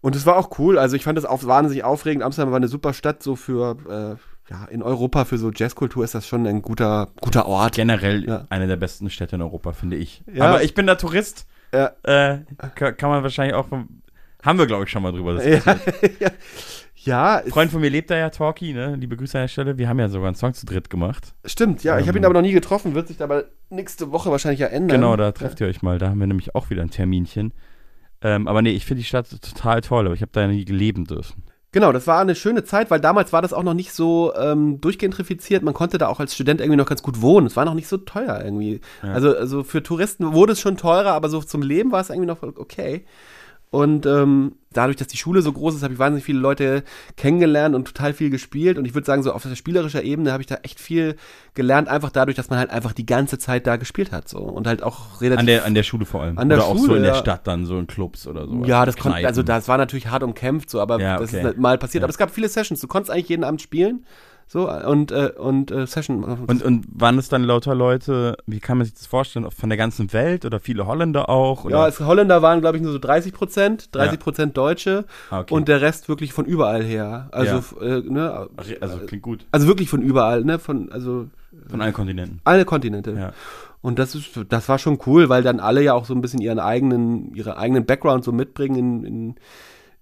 Und 0.00 0.16
es 0.16 0.24
war 0.24 0.36
auch 0.36 0.58
cool, 0.58 0.78
also 0.78 0.96
ich 0.96 1.04
fand 1.04 1.18
das 1.18 1.26
auch 1.26 1.44
wahnsinnig 1.44 1.84
aufregend. 1.84 2.22
Amsterdam 2.24 2.50
war 2.52 2.56
eine 2.56 2.68
super 2.68 2.94
Stadt, 2.94 3.22
so 3.22 3.36
für, 3.36 3.76
äh, 4.16 4.35
ja, 4.50 4.64
in 4.66 4.82
Europa 4.82 5.24
für 5.24 5.38
so 5.38 5.50
Jazzkultur 5.54 6.04
ist 6.04 6.14
das 6.14 6.26
schon 6.26 6.46
ein 6.46 6.62
guter, 6.62 7.08
guter 7.20 7.46
Ort. 7.46 7.74
Generell 7.74 8.24
Ja. 8.28 8.46
eine 8.50 8.66
der 8.66 8.76
besten 8.76 9.10
Städte 9.10 9.36
in 9.36 9.42
Europa, 9.42 9.72
finde 9.72 9.96
ich. 9.96 10.22
Ja. 10.32 10.46
Aber 10.46 10.62
ich 10.62 10.74
bin 10.74 10.86
da 10.86 10.94
Tourist. 10.94 11.46
Ja. 11.74 11.92
Äh, 12.04 12.38
ka- 12.74 12.92
kann 12.92 13.10
man 13.10 13.22
wahrscheinlich 13.22 13.54
auch, 13.56 13.66
haben 13.70 14.58
wir 14.58 14.66
glaube 14.66 14.84
ich 14.84 14.90
schon 14.90 15.02
mal 15.02 15.10
drüber 15.12 15.34
diskutiert. 15.34 16.20
ja. 16.20 16.30
ja 16.96 17.36
Ein 17.44 17.50
Freund 17.50 17.70
von 17.72 17.80
mir 17.80 17.90
lebt 17.90 18.08
da 18.10 18.16
ja, 18.16 18.30
Talkie, 18.30 18.72
ne? 18.72 18.94
Liebe 18.96 19.16
Grüße 19.16 19.36
an 19.38 19.42
der 19.44 19.48
Stelle. 19.48 19.78
Wir 19.78 19.88
haben 19.88 19.98
ja 19.98 20.08
sogar 20.08 20.28
einen 20.28 20.36
Song 20.36 20.54
zu 20.54 20.64
dritt 20.64 20.90
gemacht. 20.90 21.34
stimmt, 21.44 21.82
ja. 21.82 21.98
Ich 21.98 22.06
habe 22.08 22.18
ihn 22.18 22.22
Ähm. 22.22 22.30
aber 22.30 22.34
noch 22.34 22.46
nie 22.46 22.52
getroffen, 22.52 22.94
wird 22.94 23.08
sich 23.08 23.20
aber 23.22 23.44
nächste 23.68 24.12
Woche 24.12 24.30
wahrscheinlich 24.30 24.60
ja 24.60 24.68
ändern. 24.68 25.00
Genau, 25.00 25.16
da 25.16 25.32
trefft 25.32 25.60
ihr 25.60 25.66
euch 25.66 25.82
mal. 25.82 25.98
Da 25.98 26.08
haben 26.10 26.20
wir 26.20 26.26
nämlich 26.28 26.54
auch 26.54 26.70
wieder 26.70 26.82
ein 26.82 26.90
Terminchen. 26.90 27.52
Ähm, 28.22 28.48
aber 28.48 28.62
nee, 28.62 28.70
ich 28.70 28.86
finde 28.86 29.00
die 29.02 29.06
Stadt 29.06 29.28
total 29.42 29.80
toll, 29.82 30.06
aber 30.06 30.14
ich 30.14 30.22
habe 30.22 30.32
da 30.32 30.42
ja 30.42 30.46
nie 30.48 30.64
leben 30.64 31.04
dürfen. 31.04 31.42
Genau, 31.76 31.92
das 31.92 32.06
war 32.06 32.22
eine 32.22 32.34
schöne 32.34 32.64
Zeit, 32.64 32.90
weil 32.90 33.00
damals 33.00 33.34
war 33.34 33.42
das 33.42 33.52
auch 33.52 33.62
noch 33.62 33.74
nicht 33.74 33.92
so 33.92 34.32
ähm, 34.34 34.80
durchgentrifiziert. 34.80 35.62
Man 35.62 35.74
konnte 35.74 35.98
da 35.98 36.08
auch 36.08 36.20
als 36.20 36.34
Student 36.34 36.62
irgendwie 36.62 36.78
noch 36.78 36.86
ganz 36.86 37.02
gut 37.02 37.20
wohnen. 37.20 37.46
Es 37.46 37.54
war 37.54 37.66
noch 37.66 37.74
nicht 37.74 37.86
so 37.86 37.98
teuer 37.98 38.40
irgendwie. 38.42 38.80
Ja. 39.02 39.12
Also, 39.12 39.36
also 39.36 39.62
für 39.62 39.82
Touristen 39.82 40.32
wurde 40.32 40.54
es 40.54 40.60
schon 40.60 40.78
teurer, 40.78 41.12
aber 41.12 41.28
so 41.28 41.42
zum 41.42 41.60
Leben 41.60 41.92
war 41.92 42.00
es 42.00 42.08
irgendwie 42.08 42.28
noch 42.28 42.42
okay. 42.42 43.04
Und 43.70 44.06
ähm, 44.06 44.52
dadurch, 44.72 44.96
dass 44.96 45.08
die 45.08 45.16
Schule 45.16 45.42
so 45.42 45.52
groß 45.52 45.74
ist, 45.74 45.82
habe 45.82 45.94
ich 45.94 45.98
wahnsinnig 45.98 46.24
viele 46.24 46.38
Leute 46.38 46.84
kennengelernt 47.16 47.74
und 47.74 47.86
total 47.86 48.12
viel 48.12 48.30
gespielt. 48.30 48.78
Und 48.78 48.84
ich 48.84 48.94
würde 48.94 49.04
sagen, 49.04 49.22
so 49.22 49.32
auf 49.32 49.42
der 49.42 49.54
spielerischer 49.56 50.02
Ebene 50.02 50.32
habe 50.32 50.42
ich 50.42 50.46
da 50.46 50.56
echt 50.62 50.78
viel 50.78 51.16
gelernt, 51.54 51.88
einfach 51.88 52.10
dadurch, 52.10 52.36
dass 52.36 52.48
man 52.48 52.58
halt 52.58 52.70
einfach 52.70 52.92
die 52.92 53.06
ganze 53.06 53.38
Zeit 53.38 53.66
da 53.66 53.76
gespielt 53.76 54.12
hat. 54.12 54.28
So. 54.28 54.38
Und 54.38 54.66
halt 54.66 54.82
auch 54.82 55.20
relativ. 55.20 55.40
An 55.40 55.46
der, 55.46 55.64
an 55.64 55.74
der 55.74 55.82
Schule 55.82 56.06
vor 56.06 56.22
allem. 56.22 56.38
An 56.38 56.48
der 56.48 56.58
oder 56.58 56.66
auch 56.68 56.78
so 56.78 56.86
Schule, 56.86 56.98
in 56.98 57.02
der. 57.02 57.14
Stadt 57.16 57.46
dann, 57.46 57.66
so 57.66 57.78
in 57.78 57.86
Clubs 57.86 58.26
oder 58.26 58.46
so. 58.46 58.64
Ja, 58.64 58.86
das 58.86 58.96
konnte, 58.96 59.26
also 59.26 59.42
das 59.42 59.66
war 59.68 59.78
natürlich 59.78 60.06
hart 60.08 60.22
umkämpft, 60.22 60.70
so, 60.70 60.80
aber 60.80 61.00
Ja, 61.00 61.18
das 61.18 61.30
okay. 61.30 61.38
ist 61.38 61.44
halt 61.44 61.58
mal 61.58 61.78
passiert. 61.78 62.02
Ja. 62.02 62.06
Aber 62.06 62.10
es 62.10 62.18
gab 62.18 62.30
viele 62.30 62.48
Sessions. 62.48 62.80
Du 62.80 62.86
konntest 62.86 63.10
eigentlich 63.10 63.28
jeden 63.28 63.44
Abend 63.44 63.62
spielen. 63.62 64.04
So, 64.48 64.70
und, 64.70 65.10
äh, 65.10 65.32
und 65.36 65.72
äh, 65.72 65.86
Session. 65.88 66.22
Und, 66.22 66.62
und 66.62 66.84
waren 66.88 67.18
es 67.18 67.28
dann 67.28 67.42
lauter 67.42 67.74
Leute, 67.74 68.36
wie 68.46 68.60
kann 68.60 68.78
man 68.78 68.84
sich 68.84 68.94
das 68.94 69.06
vorstellen, 69.06 69.50
von 69.50 69.68
der 69.70 69.76
ganzen 69.76 70.12
Welt 70.12 70.44
oder 70.44 70.60
viele 70.60 70.86
Holländer 70.86 71.28
auch? 71.28 71.64
Oder? 71.64 71.76
ja, 71.78 71.88
es, 71.88 71.98
Holländer 71.98 72.42
waren, 72.42 72.60
glaube 72.60 72.76
ich, 72.76 72.82
nur 72.82 72.92
so 72.92 72.98
30 73.00 73.32
Prozent, 73.32 73.94
30 73.96 74.20
Prozent 74.20 74.56
Deutsche 74.56 75.04
Ah, 75.30 75.40
okay. 75.40 75.52
und 75.52 75.66
der 75.66 75.80
Rest 75.80 76.08
wirklich 76.08 76.32
von 76.32 76.44
überall 76.44 76.84
her. 76.84 77.28
Also, 77.32 77.56
Ja. 77.84 77.96
äh, 77.96 78.00
ne, 78.02 78.48
also 78.80 78.98
klingt 79.06 79.22
gut. 79.24 79.44
also 79.50 79.66
wirklich 79.66 79.88
von 79.90 80.00
überall, 80.00 80.44
ne, 80.44 80.60
von, 80.60 80.92
also 80.92 81.26
Von 81.68 81.80
allen 81.80 81.92
Kontinenten. 81.92 82.40
alle 82.44 82.64
Kontinente. 82.64 83.12
Ja. 83.18 83.32
Und 83.82 83.98
das 83.98 84.14
ist, 84.14 84.30
das 84.48 84.68
war 84.68 84.78
schon 84.78 84.98
cool, 85.06 85.28
weil 85.28 85.42
dann 85.42 85.58
alle 85.60 85.82
ja 85.82 85.94
auch 85.94 86.04
so 86.06 86.14
ein 86.14 86.20
bisschen 86.20 86.40
ihren 86.40 86.58
eigenen, 86.60 87.34
ihre 87.34 87.56
eigenen 87.56 87.84
Background 87.84 88.22
so 88.24 88.30
mitbringen 88.32 88.76
in, 88.76 89.04
in, 89.04 89.34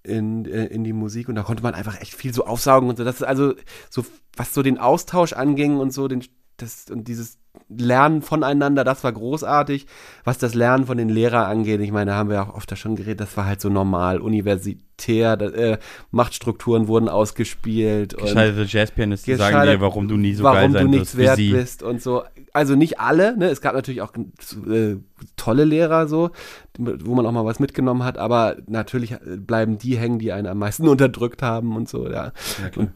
in, 0.05 0.45
äh, 0.45 0.67
in 0.67 0.85
die 0.85 0.93
Musik 0.93 1.29
und 1.29 1.35
da 1.35 1.43
konnte 1.43 1.63
man 1.63 1.75
einfach 1.75 2.01
echt 2.01 2.15
viel 2.15 2.33
so 2.33 2.45
aufsaugen 2.45 2.89
und 2.89 2.97
so. 2.97 3.05
Das 3.05 3.17
ist 3.17 3.23
also 3.23 3.55
so, 3.91 4.05
was 4.37 4.55
so 4.55 4.63
den 4.63 4.79
Austausch 4.79 5.33
anging 5.33 5.79
und 5.79 5.93
so, 5.93 6.07
den, 6.09 6.25
das, 6.57 6.87
und 6.91 7.09
dieses 7.09 7.39
Lernen 7.69 8.23
voneinander, 8.23 8.85
das 8.85 9.05
war 9.05 9.13
großartig. 9.13 9.87
Was 10.25 10.39
das 10.39 10.55
Lernen 10.55 10.87
von 10.87 10.99
den 10.99 11.09
Lehrern 11.09 11.47
angeht, 11.47 11.81
ich 11.81 11.93
meine, 11.93 12.13
da 12.13 12.17
haben 12.17 12.31
wir 12.31 12.43
auch 12.43 12.55
oft 12.55 12.71
da 12.71 12.77
schon 12.77 12.97
geredet, 12.97 13.21
das 13.21 13.37
war 13.37 13.47
halt 13.47 13.61
so 13.61 13.69
normal, 13.69 14.21
universitär, 14.21 15.37
da, 15.37 15.47
äh, 15.47 15.79
Machtstrukturen 16.11 16.89
wurden 16.89 17.09
ausgespielt. 17.09 18.17
Gescheiterte 18.17 18.65
Jazzpianisten 18.65 19.37
sagen 19.37 19.69
dir, 19.69 19.81
warum 19.81 20.09
du 20.09 20.17
nie 20.17 20.35
so 20.35 20.45
warum 20.45 20.73
geil 20.73 20.73
sein 20.73 20.93
du 20.93 20.99
nichts 20.99 21.17
wert 21.17 21.37
bist 21.37 21.83
und 21.83 22.03
so. 22.03 22.25
Also 22.53 22.77
nicht 22.77 23.01
alle, 23.01 23.37
ne? 23.37 23.47
Es 23.49 23.61
gab 23.61 23.75
natürlich 23.75 24.03
auch 24.03 24.13
äh, 24.15 24.97
tolle 25.37 25.65
Lehrer 25.65 26.07
so, 26.07 26.31
wo 26.79 27.15
man 27.15 27.27
auch 27.27 27.33
mal 27.33 27.45
was 27.45 27.59
mitgenommen 27.59 28.05
hat, 28.05 28.19
aber 28.19 28.57
natürlich 28.67 29.13
äh, 29.13 29.19
bleiben 29.37 29.79
die 29.79 29.97
hängen, 29.97 30.19
die 30.19 30.33
einen 30.33 30.47
am 30.47 30.59
meisten 30.59 30.87
unterdrückt 30.95 31.43
haben 31.43 31.75
und 31.77 31.89
so, 31.89 32.09
ja. 32.09 32.33
Ja. 32.33 32.71
Und, 32.77 32.93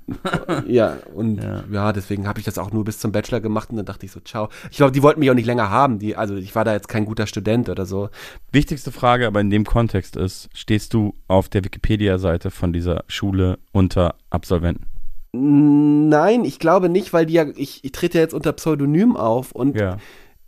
ja, 0.69 0.97
und 1.15 1.43
Ja. 1.49 1.65
ja, 1.71 1.93
deswegen 1.93 2.27
habe 2.27 2.41
ich 2.41 2.45
das 2.45 2.59
auch 2.59 2.73
nur 2.73 2.85
bis 2.85 2.99
zum 2.99 3.13
Bachelor 3.13 3.41
gemacht 3.41 3.71
und 3.71 3.77
dann 3.77 3.87
dachte 3.87 4.07
ich 4.07 4.13
so, 4.13 4.21
ciao. 4.21 4.49
Ich 4.71 4.77
glaube, 4.77 4.93
die 4.93 5.03
wollten 5.03 5.21
mich 5.21 5.31
auch 5.31 5.35
nicht 5.35 5.47
länger 5.47 5.71
haben. 5.71 5.99
Die, 5.99 6.17
also 6.17 6.37
ich 6.37 6.55
war 6.55 6.65
da 6.65 6.73
jetzt 6.73 6.89
kein 6.89 7.05
guter 7.05 7.27
Student 7.27 7.69
oder 7.69 7.87
so. 7.87 8.09
Wichtigste 8.53 8.93
Frage 8.93 9.27
aber 9.27 9.41
in 9.41 9.51
dem 9.51 9.65
Kontext 9.65 10.17
ist, 10.17 10.49
stehst 10.55 10.95
du 10.95 11.15
auf 11.29 11.49
der 11.49 11.65
Wikipedia-Seite 11.65 12.51
von 12.51 12.73
dieser 12.73 13.05
Schule 13.09 13.59
unter 13.73 14.15
Absolventen? 14.31 14.87
Nein, 15.33 16.45
ich 16.45 16.59
glaube 16.59 16.89
nicht, 16.89 17.13
weil 17.13 17.27
die 17.27 17.35
ja, 17.35 17.47
ich, 17.57 17.85
ich 17.85 17.93
trete 17.93 18.19
ja 18.19 18.23
jetzt 18.25 18.35
unter 18.35 18.53
Pseudonym 18.53 19.17
auf 19.17 19.53
und 19.53 19.77
Ja. 19.79 19.99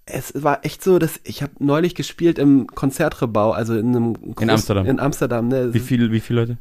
es 0.07 0.33
war 0.43 0.65
echt 0.65 0.83
so, 0.83 0.99
dass 0.99 1.21
ich 1.25 1.43
habe 1.43 1.53
neulich 1.59 1.95
gespielt 1.95 2.39
im 2.39 2.67
Konzertrebau, 2.67 3.51
also 3.53 3.77
in 3.77 3.89
einem 3.95 4.13
groß- 4.15 4.51
Amsterdam. 4.51 4.87
In 4.87 4.99
Amsterdam, 4.99 5.49
ne? 5.49 5.75
Wie 5.75 5.81
viel, 5.81 6.11
wie 6.13 6.21
viele 6.21 6.41
Leute? 6.41 6.59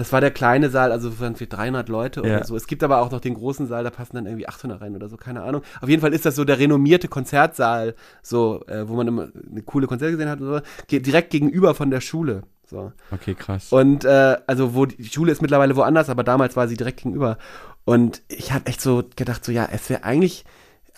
Das 0.00 0.12
war 0.14 0.22
der 0.22 0.30
kleine 0.30 0.70
Saal, 0.70 0.92
also 0.92 1.20
waren 1.20 1.38
wir 1.38 1.46
300 1.46 1.90
Leute 1.90 2.20
oder 2.20 2.30
Ja. 2.38 2.44
so. 2.44 2.56
Es 2.56 2.66
gibt 2.66 2.82
aber 2.82 3.02
auch 3.02 3.10
noch 3.10 3.20
den 3.20 3.34
großen 3.34 3.66
Saal, 3.66 3.84
da 3.84 3.90
passen 3.90 4.16
dann 4.16 4.24
irgendwie 4.24 4.48
800 4.48 4.80
rein 4.80 4.96
oder 4.96 5.10
so, 5.10 5.18
keine 5.18 5.42
Ahnung. 5.42 5.60
Auf 5.82 5.90
jeden 5.90 6.00
Fall 6.00 6.14
ist 6.14 6.24
das 6.24 6.36
so 6.36 6.44
der 6.44 6.58
renommierte 6.58 7.06
Konzertsaal, 7.08 7.94
so, 8.22 8.64
äh, 8.66 8.88
wo 8.88 8.94
man 8.94 9.06
immer 9.08 9.28
eine 9.50 9.60
coole 9.62 9.86
Konzerte 9.86 10.12
gesehen 10.12 10.30
hat 10.30 10.40
und 10.40 10.46
so, 10.46 10.60
ge- 10.88 11.00
direkt 11.00 11.28
gegenüber 11.28 11.74
von 11.74 11.90
der 11.90 12.00
Schule. 12.00 12.44
So. 12.66 12.92
Okay, 13.10 13.34
krass. 13.34 13.72
Und 13.72 14.04
äh, 14.06 14.38
also 14.46 14.74
wo 14.74 14.86
die 14.86 15.04
Schule 15.04 15.32
ist 15.32 15.42
mittlerweile 15.42 15.76
woanders, 15.76 16.08
aber 16.08 16.24
damals 16.24 16.56
war 16.56 16.66
sie 16.66 16.78
direkt 16.78 16.98
gegenüber. 17.02 17.36
Und 17.84 18.22
ich 18.28 18.52
habe 18.52 18.66
echt 18.66 18.80
so 18.80 19.02
gedacht, 19.16 19.44
so 19.44 19.52
ja, 19.52 19.68
es 19.70 19.90
wäre 19.90 20.04
eigentlich, 20.04 20.44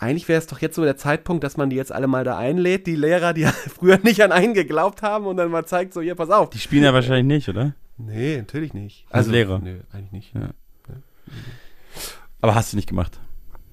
eigentlich 0.02 0.28
wäre 0.28 0.38
es 0.38 0.46
doch 0.46 0.60
jetzt 0.60 0.74
so 0.74 0.82
der 0.82 0.96
Zeitpunkt, 0.96 1.44
dass 1.44 1.56
man 1.56 1.70
die 1.70 1.76
jetzt 1.76 1.92
alle 1.92 2.06
mal 2.06 2.24
da 2.24 2.36
einlädt, 2.36 2.86
die 2.86 2.96
Lehrer, 2.96 3.32
die 3.32 3.44
früher 3.74 3.98
nicht 4.02 4.22
an 4.22 4.32
einen 4.32 4.54
geglaubt 4.54 5.02
haben 5.02 5.26
und 5.26 5.36
dann 5.36 5.50
mal 5.50 5.64
zeigt, 5.64 5.94
so 5.94 6.00
hier, 6.00 6.14
pass 6.14 6.30
auf. 6.30 6.50
Die 6.50 6.58
spielen 6.58 6.84
ja 6.84 6.92
wahrscheinlich 6.92 7.26
nicht, 7.26 7.48
oder? 7.48 7.74
Nee, 7.98 8.36
natürlich 8.38 8.74
nicht. 8.74 9.06
Als 9.10 9.28
Lehrer. 9.28 9.60
Nee, 9.60 9.76
eigentlich 9.92 10.12
nicht. 10.12 10.34
Ja. 10.34 10.50
Aber 12.40 12.54
hast 12.54 12.72
du 12.72 12.76
nicht 12.76 12.88
gemacht? 12.88 13.20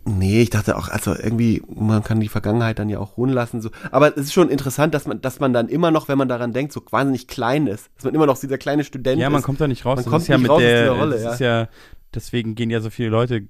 Nee, 0.06 0.42
ich 0.42 0.50
dachte 0.50 0.78
auch, 0.78 0.88
also 0.88 1.14
irgendwie, 1.14 1.62
man 1.68 2.04
kann 2.04 2.20
die 2.20 2.30
Vergangenheit 2.30 2.80
dann 2.80 2.90
ja 2.90 3.00
auch 3.00 3.18
ruhen 3.18 3.32
lassen. 3.32 3.62
So. 3.62 3.70
Aber 3.92 4.16
es 4.16 4.26
ist 4.26 4.34
schon 4.34 4.50
interessant, 4.50 4.94
dass 4.94 5.06
man, 5.06 5.22
dass 5.22 5.40
man 5.40 5.54
dann 5.54 5.68
immer 5.68 5.92
noch, 5.92 6.08
wenn 6.08 6.18
man 6.18 6.28
daran 6.28 6.54
denkt, 6.54 6.74
so 6.74 6.82
wahnsinnig 6.90 7.28
klein 7.28 7.68
ist. 7.68 7.90
Dass 7.96 8.06
man 8.06 8.16
immer 8.16 8.26
noch 8.26 8.40
dieser 8.40 8.58
kleine 8.58 8.84
Student 8.84 9.20
Ja, 9.20 9.28
ist. 9.28 9.34
man 9.34 9.42
kommt 9.42 9.62
da 9.62 9.68
nicht 9.68 9.86
raus. 9.86 9.98
Man 9.98 10.06
kommt 10.06 10.24
ist 10.24 10.28
ja 10.28 10.38
mit 10.38 10.50
raus 10.50 10.58
aus 10.58 10.62
der, 10.62 10.92
Rolle, 10.92 11.16
das 11.16 11.24
ja. 11.24 11.34
ist 11.34 11.40
ja, 11.40 11.70
deswegen 12.14 12.56
gehen 12.56 12.70
ja 12.70 12.82
so 12.82 12.90
viele 12.90 13.10
Leute, 13.10 13.48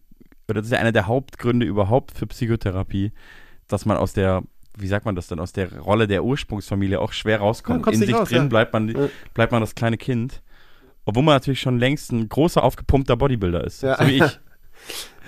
oder 0.50 0.62
das 0.62 0.68
ist 0.68 0.72
ja 0.72 0.80
einer 0.80 0.92
der 0.92 1.08
Hauptgründe 1.08 1.66
überhaupt 1.66 2.12
für 2.12 2.28
Psychotherapie, 2.28 3.12
dass 3.68 3.86
man 3.86 3.98
aus 3.98 4.14
der, 4.14 4.44
wie 4.78 4.88
sagt 4.88 5.06
man 5.06 5.16
das 5.16 5.28
dann, 5.28 5.40
aus 5.40 5.54
der 5.54 5.80
Rolle 5.80 6.08
der 6.08 6.24
Ursprungsfamilie 6.24 7.00
auch 7.00 7.14
schwer 7.14 7.40
rauskommt. 7.40 7.86
In 7.88 8.00
sich 8.00 8.14
raus, 8.14 8.30
drin 8.30 8.44
ja. 8.44 8.48
bleibt 8.48 8.74
man, 8.74 9.10
bleibt 9.34 9.52
man 9.52 9.62
das 9.62 9.76
kleine 9.76 9.98
Kind. 9.98 10.42
Obwohl 11.06 11.24
man 11.24 11.36
natürlich 11.36 11.62
schon 11.62 11.80
längst 11.80 12.12
ein 12.12 12.28
großer, 12.30 12.64
aufgepumpter 12.64 13.16
Bodybuilder 13.16 13.64
ist. 13.64 13.84
Ja. 13.84 13.98
So 13.98 14.08
wie 14.08 14.18
ich. 14.18 14.40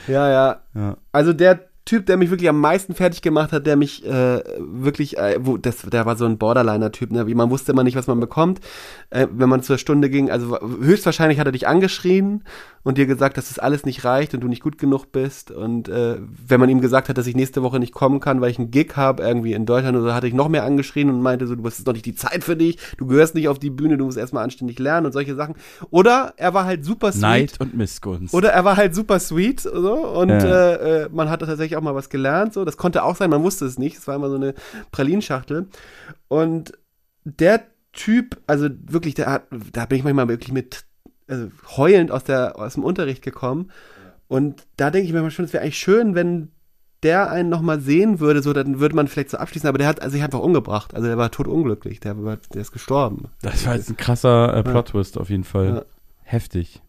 Ja, 0.07 0.31
ja. 0.31 0.61
Ja. 0.73 0.97
Also 1.11 1.31
der 1.31 1.69
Typ, 1.83 2.05
der 2.05 2.17
mich 2.17 2.29
wirklich 2.29 2.49
am 2.49 2.59
meisten 2.59 2.93
fertig 2.93 3.23
gemacht 3.23 3.51
hat, 3.51 3.65
der 3.65 3.75
mich 3.75 4.05
äh, 4.05 4.43
wirklich, 4.59 5.17
äh, 5.17 5.39
wo, 5.41 5.57
das, 5.57 5.77
der 5.81 6.05
war 6.05 6.15
so 6.15 6.25
ein 6.25 6.37
Borderliner-Typ, 6.37 7.11
ne? 7.11 7.25
Wie 7.25 7.33
man 7.33 7.49
wusste 7.49 7.71
immer 7.71 7.83
nicht, 7.83 7.95
was 7.95 8.05
man 8.05 8.19
bekommt, 8.19 8.59
äh, 9.09 9.27
wenn 9.31 9.49
man 9.49 9.63
zur 9.63 9.79
Stunde 9.79 10.09
ging. 10.09 10.29
Also 10.29 10.59
höchstwahrscheinlich 10.61 11.39
hat 11.39 11.47
er 11.47 11.51
dich 11.51 11.67
angeschrien 11.67 12.43
und 12.83 12.97
dir 12.99 13.07
gesagt, 13.07 13.37
dass 13.37 13.47
das 13.47 13.57
alles 13.59 13.83
nicht 13.85 14.05
reicht 14.05 14.33
und 14.33 14.41
du 14.41 14.47
nicht 14.47 14.61
gut 14.61 14.77
genug 14.77 15.11
bist. 15.11 15.49
Und 15.49 15.89
äh, 15.89 16.17
wenn 16.47 16.59
man 16.59 16.69
ihm 16.69 16.81
gesagt 16.81 17.09
hat, 17.09 17.17
dass 17.17 17.25
ich 17.27 17.35
nächste 17.35 17.63
Woche 17.63 17.79
nicht 17.79 17.93
kommen 17.93 18.19
kann, 18.19 18.41
weil 18.41 18.51
ich 18.51 18.59
einen 18.59 18.69
Gig 18.71 18.95
habe, 18.95 19.23
irgendwie 19.23 19.53
in 19.53 19.65
Deutschland 19.65 19.97
oder 19.97 20.07
so, 20.09 20.13
hatte 20.13 20.27
ich 20.27 20.33
noch 20.35 20.49
mehr 20.49 20.63
angeschrien 20.63 21.09
und 21.09 21.21
meinte 21.21 21.47
so, 21.47 21.55
du 21.55 21.63
hast 21.65 21.85
noch 21.85 21.93
nicht 21.93 22.05
die 22.05 22.15
Zeit 22.15 22.43
für 22.43 22.55
dich, 22.55 22.77
du 22.97 23.07
gehörst 23.07 23.33
nicht 23.33 23.47
auf 23.47 23.57
die 23.57 23.69
Bühne, 23.71 23.97
du 23.97 24.05
musst 24.05 24.17
erstmal 24.19 24.43
anständig 24.43 24.77
lernen 24.77 25.07
und 25.07 25.13
solche 25.13 25.33
Sachen. 25.35 25.55
Oder 25.89 26.33
er 26.37 26.53
war 26.53 26.65
halt 26.65 26.85
super 26.85 27.11
sweet. 27.11 27.21
Neid 27.21 27.53
und 27.59 27.75
Missgunst. 27.75 28.33
Oder 28.33 28.49
er 28.49 28.65
war 28.65 28.77
halt 28.77 28.93
super 28.93 29.19
sweet 29.19 29.61
so, 29.61 29.93
und 29.93 30.29
Ja. 30.29 30.37
äh, 30.43 31.03
äh, 31.03 31.09
man 31.11 31.29
hat 31.29 31.41
tatsächlich 31.41 31.70
auch 31.75 31.81
mal 31.81 31.95
was 31.95 32.09
gelernt. 32.09 32.53
So. 32.53 32.65
Das 32.65 32.77
konnte 32.77 33.03
auch 33.03 33.15
sein, 33.15 33.29
man 33.29 33.43
wusste 33.43 33.65
es 33.65 33.77
nicht. 33.77 33.97
Es 33.97 34.07
war 34.07 34.15
immer 34.15 34.29
so 34.29 34.35
eine 34.35 34.53
Pralinschachtel. 34.91 35.67
Und 36.27 36.73
der 37.23 37.65
Typ, 37.93 38.39
also 38.47 38.69
wirklich, 38.85 39.15
der 39.15 39.27
hat, 39.27 39.43
da 39.73 39.85
bin 39.85 39.97
ich 39.97 40.03
manchmal 40.03 40.29
wirklich 40.29 40.51
mit 40.51 40.85
also 41.27 41.49
heulend 41.77 42.11
aus, 42.11 42.23
der, 42.23 42.59
aus 42.59 42.73
dem 42.75 42.83
Unterricht 42.83 43.21
gekommen. 43.21 43.71
Und 44.27 44.65
da 44.77 44.91
denke 44.91 45.07
ich 45.07 45.13
mir 45.13 45.31
schon, 45.31 45.45
es 45.45 45.53
wäre 45.53 45.63
eigentlich 45.63 45.77
schön, 45.77 46.15
wenn 46.15 46.49
der 47.03 47.31
einen 47.31 47.49
nochmal 47.49 47.79
sehen 47.79 48.19
würde, 48.19 48.43
so 48.43 48.53
dann 48.53 48.79
würde 48.79 48.95
man 48.95 49.07
vielleicht 49.07 49.31
so 49.31 49.37
abschließen, 49.37 49.67
aber 49.67 49.79
der 49.79 49.87
hat 49.87 50.11
sich 50.11 50.21
einfach 50.21 50.39
umgebracht. 50.39 50.93
Also 50.93 51.07
der 51.07 51.17
war 51.17 51.31
totunglücklich, 51.31 51.99
der, 51.99 52.23
war, 52.23 52.37
der 52.53 52.61
ist 52.61 52.71
gestorben. 52.71 53.29
Das 53.41 53.65
war 53.65 53.75
jetzt 53.75 53.89
ein 53.89 53.97
krasser 53.97 54.55
äh, 54.55 54.63
Plot-Twist 54.63 55.17
auf 55.17 55.29
jeden 55.29 55.43
Fall. 55.43 55.67
Ja. 55.67 55.85
Heftig. 56.23 56.81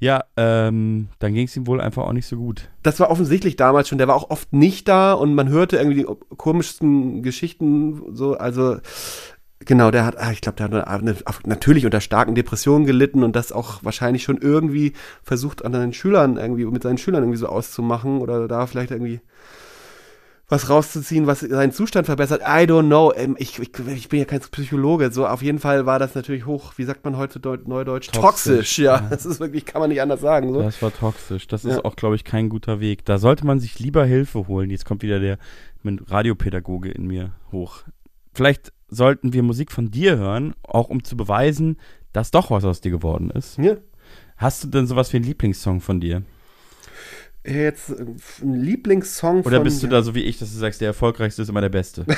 Ja, 0.00 0.24
ähm, 0.38 1.08
dann 1.18 1.34
ging 1.34 1.46
es 1.46 1.56
ihm 1.56 1.66
wohl 1.66 1.80
einfach 1.80 2.04
auch 2.04 2.14
nicht 2.14 2.26
so 2.26 2.36
gut. 2.36 2.70
das 2.82 2.98
war 3.00 3.10
offensichtlich 3.10 3.56
damals 3.56 3.88
schon, 3.88 3.98
der 3.98 4.08
war 4.08 4.16
auch 4.16 4.30
oft 4.30 4.50
nicht 4.52 4.88
da 4.88 5.12
und 5.12 5.34
man 5.34 5.50
hörte 5.50 5.76
irgendwie 5.76 5.98
die 5.98 6.06
komischsten 6.36 7.22
Geschichten 7.22 8.16
so, 8.16 8.34
also 8.34 8.78
genau, 9.60 9.90
der 9.90 10.06
hat, 10.06 10.16
ah, 10.18 10.32
ich 10.32 10.40
glaube, 10.40 10.56
der 10.56 10.70
hat 10.70 11.02
eine, 11.02 11.16
natürlich 11.44 11.84
unter 11.84 12.00
starken 12.00 12.34
Depressionen 12.34 12.86
gelitten 12.86 13.22
und 13.22 13.36
das 13.36 13.52
auch 13.52 13.84
wahrscheinlich 13.84 14.22
schon 14.22 14.38
irgendwie 14.38 14.94
versucht 15.22 15.64
an 15.66 15.72
seinen 15.72 15.92
Schülern 15.92 16.38
irgendwie, 16.38 16.64
mit 16.64 16.82
seinen 16.82 16.98
Schülern 16.98 17.22
irgendwie 17.22 17.38
so 17.38 17.48
auszumachen 17.48 18.20
oder 18.20 18.48
da 18.48 18.66
vielleicht 18.66 18.92
irgendwie 18.92 19.20
was 20.50 20.68
rauszuziehen, 20.68 21.26
was 21.26 21.40
seinen 21.40 21.72
Zustand 21.72 22.06
verbessert. 22.06 22.42
I 22.42 22.66
don't 22.66 22.86
know. 22.88 23.12
Ähm, 23.14 23.36
ich, 23.38 23.58
ich, 23.58 23.70
ich 23.88 24.08
bin 24.08 24.18
ja 24.18 24.24
kein 24.26 24.40
Psychologe. 24.40 25.10
So, 25.12 25.26
auf 25.26 25.40
jeden 25.42 25.58
Fall 25.60 25.86
war 25.86 25.98
das 25.98 26.14
natürlich 26.14 26.44
hoch, 26.44 26.74
wie 26.76 26.84
sagt 26.84 27.04
man 27.04 27.16
heute 27.16 27.40
Deut 27.40 27.66
Neudeutsch? 27.68 28.08
Toxisch. 28.08 28.20
Toxisch, 28.56 28.78
ja. 28.80 29.00
Das 29.08 29.24
ist 29.24 29.40
wirklich, 29.40 29.64
kann 29.64 29.80
man 29.80 29.88
nicht 29.90 30.02
anders 30.02 30.20
sagen. 30.20 30.52
So. 30.52 30.60
Das 30.60 30.82
war 30.82 30.92
toxisch. 30.92 31.46
Das 31.46 31.62
Ja. 31.62 31.70
ist 31.70 31.84
auch, 31.84 31.96
glaube 31.96 32.16
ich, 32.16 32.24
kein 32.24 32.48
guter 32.50 32.80
Weg. 32.80 33.04
Da 33.06 33.18
sollte 33.18 33.46
man 33.46 33.60
sich 33.60 33.78
lieber 33.78 34.04
Hilfe 34.04 34.48
holen. 34.48 34.68
Jetzt 34.70 34.84
kommt 34.84 35.02
wieder 35.02 35.20
der 35.20 35.38
Radiopädagoge 36.08 36.90
in 36.90 37.06
mir 37.06 37.32
hoch. 37.52 37.82
Vielleicht 38.34 38.72
sollten 38.88 39.32
wir 39.32 39.42
Musik 39.42 39.72
von 39.72 39.90
dir 39.90 40.16
hören, 40.18 40.54
auch 40.62 40.88
um 40.88 41.04
zu 41.04 41.16
beweisen, 41.16 41.76
dass 42.12 42.30
doch 42.30 42.50
was 42.50 42.64
aus 42.64 42.80
dir 42.80 42.90
geworden 42.90 43.30
ist. 43.30 43.56
Ja. 43.58 43.76
Hast 44.36 44.64
du 44.64 44.68
denn 44.68 44.86
sowas 44.86 45.12
wie 45.12 45.18
einen 45.18 45.26
Lieblingssong 45.26 45.80
von 45.80 46.00
dir? 46.00 46.22
Jetzt 47.44 47.90
äh, 47.90 48.04
ein 48.42 48.54
Lieblingssong 48.54 49.42
Oder 49.42 49.60
bist 49.60 49.82
du 49.82 49.86
da 49.86 50.02
so 50.02 50.14
wie 50.14 50.22
ich, 50.24 50.38
dass 50.38 50.52
du 50.52 50.58
sagst, 50.58 50.80
der 50.80 50.88
erfolgreichste 50.88 51.42
ist 51.42 51.48
immer 51.48 51.62
der 51.62 51.70
beste? 51.70 52.04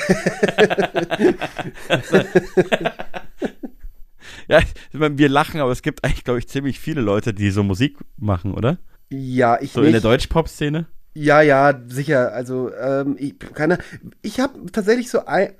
ja, 4.48 4.60
wir 4.92 5.28
lachen, 5.28 5.60
aber 5.60 5.70
es 5.70 5.82
gibt 5.82 6.04
eigentlich, 6.04 6.24
glaube 6.24 6.40
ich, 6.40 6.48
ziemlich 6.48 6.80
viele 6.80 7.00
Leute, 7.00 7.32
die 7.34 7.50
so 7.50 7.62
Musik 7.62 7.98
machen, 8.16 8.54
oder? 8.54 8.78
Ja, 9.10 9.60
ich 9.60 9.72
So 9.72 9.80
nicht. 9.80 9.88
in 9.88 9.92
der 9.92 10.00
Deutsch-Pop-Szene? 10.00 10.86
Ja, 11.14 11.42
ja, 11.42 11.78
sicher. 11.86 12.32
Also, 12.32 12.72
ähm, 12.74 13.16
ich 13.18 13.38
keine, 13.38 13.78
ich 14.22 14.40
habe 14.40 14.72
tatsächlich 14.72 15.10
so 15.10 15.26
ein, 15.26 15.52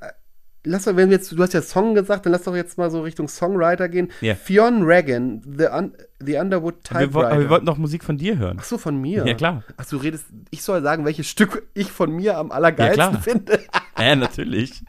lass 0.64 0.84
doch, 0.84 0.96
wenn 0.96 1.10
wir 1.10 1.16
jetzt, 1.16 1.32
du 1.32 1.42
hast 1.42 1.52
ja 1.54 1.62
Song 1.62 1.94
gesagt, 1.94 2.24
dann 2.26 2.32
lass 2.32 2.42
doch 2.44 2.54
jetzt 2.56 2.78
mal 2.78 2.90
so 2.90 3.02
Richtung 3.02 3.28
Songwriter 3.28 3.88
gehen. 3.88 4.08
Ja. 4.20 4.34
Fionn 4.34 4.82
Regan, 4.82 5.42
The, 5.44 5.66
Un 5.66 5.92
The 6.24 6.36
Underwood 6.36 6.74
Aber 6.90 7.00
wir, 7.00 7.06
Typewriter. 7.06 7.30
aber 7.32 7.40
wir 7.40 7.50
wollten 7.50 7.66
doch 7.66 7.78
Musik 7.78 8.04
von 8.04 8.16
dir 8.18 8.38
hören. 8.38 8.58
Ach 8.60 8.64
so, 8.64 8.78
von 8.78 9.00
mir. 9.00 9.26
Ja, 9.26 9.34
klar. 9.34 9.64
Ach, 9.76 9.84
du 9.86 9.96
redest, 9.96 10.26
ich 10.50 10.62
soll 10.62 10.82
sagen, 10.82 11.04
welches 11.04 11.28
Stück 11.28 11.66
ich 11.74 11.90
von 11.90 12.10
mir 12.14 12.38
am 12.38 12.52
allergeilsten 12.52 13.00
Ja, 13.00 13.08
klar. 13.10 13.22
finde. 13.22 13.60
Ja, 13.98 14.16
natürlich. 14.16 14.82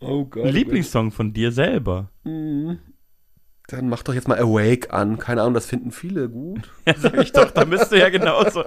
Oh 0.00 0.24
Gott. 0.24 0.44
Ein 0.46 0.54
Lieblingssong 0.54 1.10
von 1.10 1.32
dir 1.32 1.50
selber. 1.52 2.08
Mhm. 2.24 2.78
Dann 3.72 3.88
mach 3.88 4.02
doch 4.02 4.12
jetzt 4.14 4.28
mal 4.28 4.38
Awake 4.38 4.92
an. 4.92 5.18
Keine 5.18 5.40
Ahnung, 5.40 5.54
das 5.54 5.66
finden 5.66 5.90
viele 5.92 6.28
gut. 6.28 6.70
Ja, 6.86 6.94
sag 6.96 7.16
ich 7.20 7.32
doch, 7.32 7.50
da 7.50 7.64
bist 7.64 7.90
du 7.90 7.98
ja 7.98 8.08
genauso. 8.10 8.62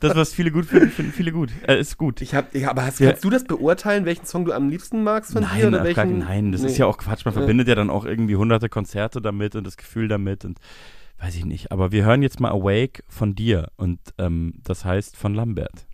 Das, 0.00 0.14
was 0.14 0.34
viele 0.34 0.50
gut 0.50 0.66
finden, 0.66 0.90
finden 0.90 1.12
viele 1.12 1.32
gut. 1.32 1.50
Äh, 1.66 1.80
ist 1.80 1.96
gut. 1.96 2.20
Ich 2.20 2.34
hab, 2.34 2.54
ich, 2.54 2.68
aber 2.68 2.84
hast, 2.84 3.00
Ja. 3.00 3.10
kannst 3.10 3.24
du 3.24 3.30
das 3.30 3.44
beurteilen, 3.44 4.04
welchen 4.04 4.26
Song 4.26 4.44
du 4.44 4.52
am 4.52 4.68
liebsten 4.68 5.02
magst 5.02 5.32
von 5.32 5.42
dir? 5.42 5.48
Nein, 5.48 5.66
Oder 5.68 5.78
auf 5.78 5.84
welchen? 5.84 6.18
gar, 6.20 6.28
nein, 6.28 6.52
das 6.52 6.60
ist 6.62 6.72
Nee. 6.72 6.78
ja 6.80 6.86
auch 6.86 6.98
Quatsch. 6.98 7.24
Man 7.24 7.32
Ja. 7.34 7.40
verbindet 7.40 7.68
ja 7.68 7.74
dann 7.74 7.88
auch 7.90 8.04
irgendwie 8.04 8.36
hunderte 8.36 8.68
Konzerte 8.68 9.22
damit 9.22 9.56
und 9.56 9.66
das 9.66 9.76
Gefühl 9.76 10.08
damit 10.08 10.44
und 10.44 10.58
weiß 11.20 11.34
ich 11.36 11.44
nicht. 11.46 11.72
Aber 11.72 11.90
wir 11.92 12.04
hören 12.04 12.22
jetzt 12.22 12.38
mal 12.40 12.50
Awake 12.50 13.02
von 13.08 13.34
dir 13.34 13.68
und 13.76 13.98
ähm, 14.18 14.54
das 14.62 14.84
heißt 14.84 15.16
von 15.16 15.34
Lambert. 15.34 15.86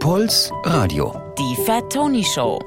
Puls 0.00 0.50
Radio. 0.64 1.14
Die 1.38 1.62
Fat 1.66 1.92
Tony 1.92 2.24
Show. 2.24 2.58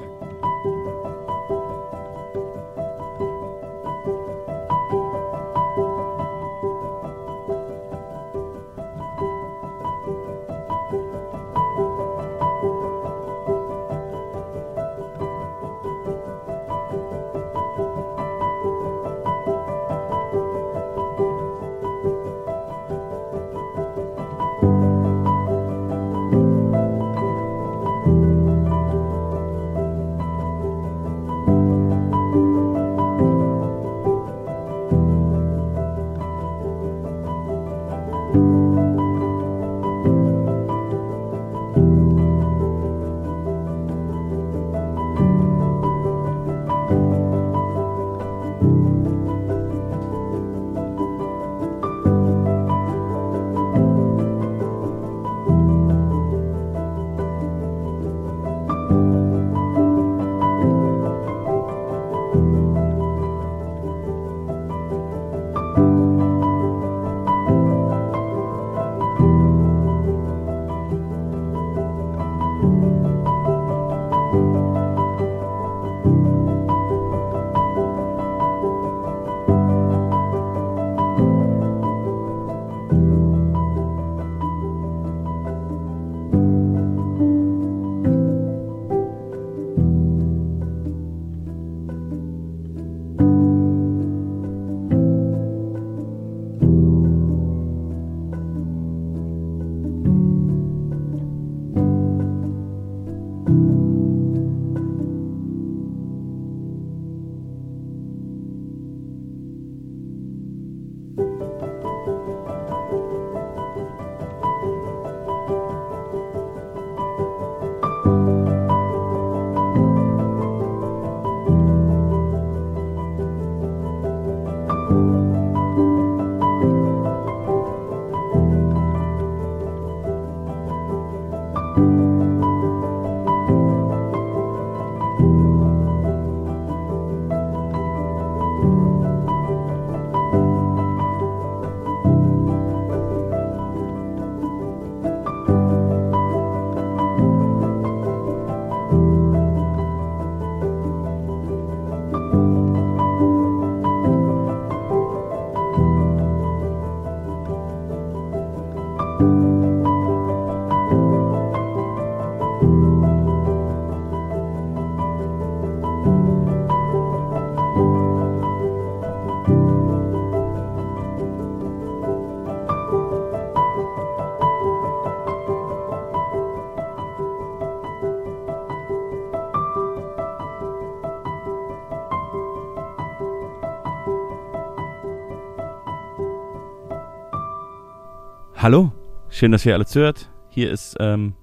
Hallo, 188.62 188.92
schön, 189.28 189.50
dass 189.50 189.66
ihr 189.66 189.74
alle 189.74 189.86
zuhört. 189.86 190.30
Hier 190.48 190.70
ist 190.70 190.94
ähm, 191.00 191.34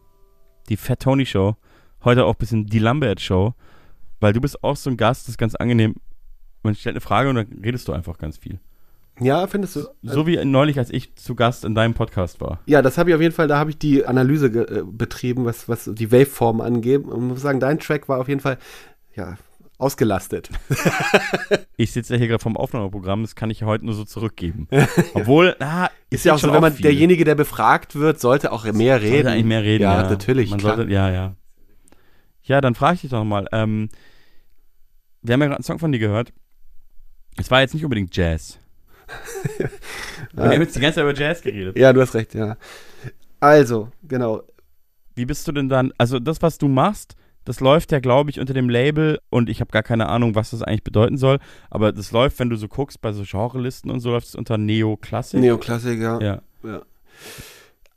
die 0.70 0.78
Fat 0.78 1.02
Tony 1.02 1.26
Show. 1.26 1.58
Heute 2.02 2.24
auch 2.24 2.36
ein 2.36 2.38
bisschen 2.38 2.66
die 2.66 2.80
Lambert 2.80 3.20
Show, 3.20 3.56
weil 4.22 4.32
du 4.32 4.40
bist 4.40 4.64
auch 4.64 4.78
so 4.78 4.90
ein 4.90 4.96
Gast, 4.96 5.24
das 5.24 5.32
ist 5.32 5.38
ganz 5.38 5.54
angenehm. 5.54 5.96
Man 6.64 6.76
stellt 6.76 6.94
eine 6.94 7.02
Frage 7.02 7.28
und 7.28 7.36
dann 7.36 7.60
redest 7.62 7.90
du 7.90 7.92
einfach 7.92 8.18
ganz 8.20 8.38
viel. 8.38 8.62
Ja, 9.20 9.48
findest 9.48 9.76
du? 9.76 9.82
So 10.02 10.28
wie 10.28 10.46
neulich, 10.46 10.80
als 10.80 10.92
ich 10.92 11.14
zu 11.16 11.36
Gast 11.36 11.66
in 11.66 11.76
deinem 11.76 11.94
Podcast 11.94 12.40
war. 12.40 12.62
Ja, 12.68 12.82
das 12.82 12.98
habe 12.98 13.10
ich 13.10 13.16
auf 13.18 13.22
jeden 13.22 13.36
Fall, 13.36 13.50
da 13.50 13.58
habe 13.58 13.72
ich 13.72 13.78
die 13.78 14.06
Analyse 14.06 14.46
äh, 14.46 14.84
betrieben, 14.90 15.44
was, 15.44 15.68
was 15.68 15.92
die 15.94 16.14
Waveform 16.14 16.62
angeht. 16.62 17.04
Und 17.04 17.28
muss 17.28 17.42
sagen, 17.42 17.60
dein 17.60 17.80
Track 17.80 18.08
war 18.08 18.22
auf 18.22 18.30
jeden 18.30 18.40
Fall, 18.40 18.58
ja, 19.14 19.36
ausgelastet. 19.80 20.50
Ich 21.78 21.94
sitze 21.94 22.14
ja 22.14 22.20
hier 22.20 22.28
gerade 22.28 22.44
vom 22.44 22.58
Aufnahmeprogramm, 22.58 23.22
das 23.22 23.36
kann 23.36 23.50
ich 23.50 23.64
heute 23.64 23.86
nur 23.86 23.94
so 23.94 24.04
zurückgeben. 24.04 24.68
Obwohl, 25.14 25.56
ah, 25.62 25.88
Ist 26.10 26.26
ja 26.26 26.34
auch 26.34 26.38
so, 26.38 26.52
wenn 26.52 26.60
man 26.60 26.76
derjenige, 26.76 27.24
der 27.24 27.36
befragt 27.36 27.96
wird, 27.96 28.20
sollte 28.20 28.52
auch 28.52 28.66
mehr 28.66 29.02
reden. 29.02 29.14
Sollte 29.14 29.32
eigentlich 29.32 29.46
mehr 29.46 29.64
reden, 29.64 29.84
ja. 29.84 30.02
ja. 30.02 30.10
natürlich. 30.10 30.50
Man 30.50 30.60
klar. 30.60 30.76
sollte, 30.76 30.92
ja, 30.92 31.10
ja. 31.10 31.36
Ja, 32.44 32.60
dann 32.60 32.76
frage 32.76 32.96
ich 32.96 33.02
dich 33.02 33.12
doch 33.12 33.24
mal. 33.24 33.48
Ähm, 33.54 33.88
wir 35.22 35.34
haben 35.34 35.40
ja 35.40 35.48
gerade 35.48 35.60
einen 35.60 35.64
Song 35.64 35.80
von 35.80 35.94
dir 35.94 36.00
gehört. 36.00 36.34
Es 37.38 37.50
war 37.50 37.62
jetzt 37.62 37.74
nicht 37.74 37.86
unbedingt 37.86 38.14
Jazz. 38.14 38.60
Wir 40.34 40.44
haben 40.44 40.62
jetzt 40.62 40.76
die 40.76 40.82
ganze 40.82 40.96
Zeit 40.96 41.04
über 41.04 41.16
Jazz 41.16 41.42
geredet. 41.42 41.78
Ja, 41.78 41.94
du 41.94 42.02
hast 42.02 42.14
recht, 42.14 42.36
ja. 42.36 42.58
Also, 43.40 43.90
genau. 44.04 44.44
Wie 45.16 45.26
bist 45.26 45.48
du 45.48 45.54
denn 45.54 45.70
dann, 45.70 45.94
also 45.98 46.20
das, 46.20 46.42
was 46.42 46.58
du 46.58 46.68
machst, 46.68 47.16
das 47.50 47.62
läuft 47.62 47.92
ja, 47.92 48.00
glaube 48.00 48.30
ich, 48.30 48.40
unter 48.40 48.54
dem 48.54 48.70
Label 48.70 49.20
und 49.32 49.50
ich 49.50 49.60
habe 49.60 49.72
gar 49.72 49.82
keine 49.82 50.08
Ahnung, 50.08 50.36
was 50.36 50.52
das 50.52 50.62
eigentlich 50.62 50.84
bedeuten 50.84 51.18
soll, 51.18 51.40
aber 51.72 51.92
das 51.92 52.12
läuft, 52.12 52.38
wenn 52.38 52.52
du 52.52 52.56
so 52.58 52.68
guckst, 52.68 53.02
bei 53.02 53.12
so 53.12 53.24
Genrelisten 53.24 53.90
und 53.90 54.02
so 54.02 54.12
läuft 54.12 54.28
es 54.28 54.36
unter 54.36 54.60
Neoklassik. 54.60 55.40
Neoklassik, 55.40 56.00
ja. 56.00 56.22
Ja. 56.22 56.42
ja. 56.62 56.82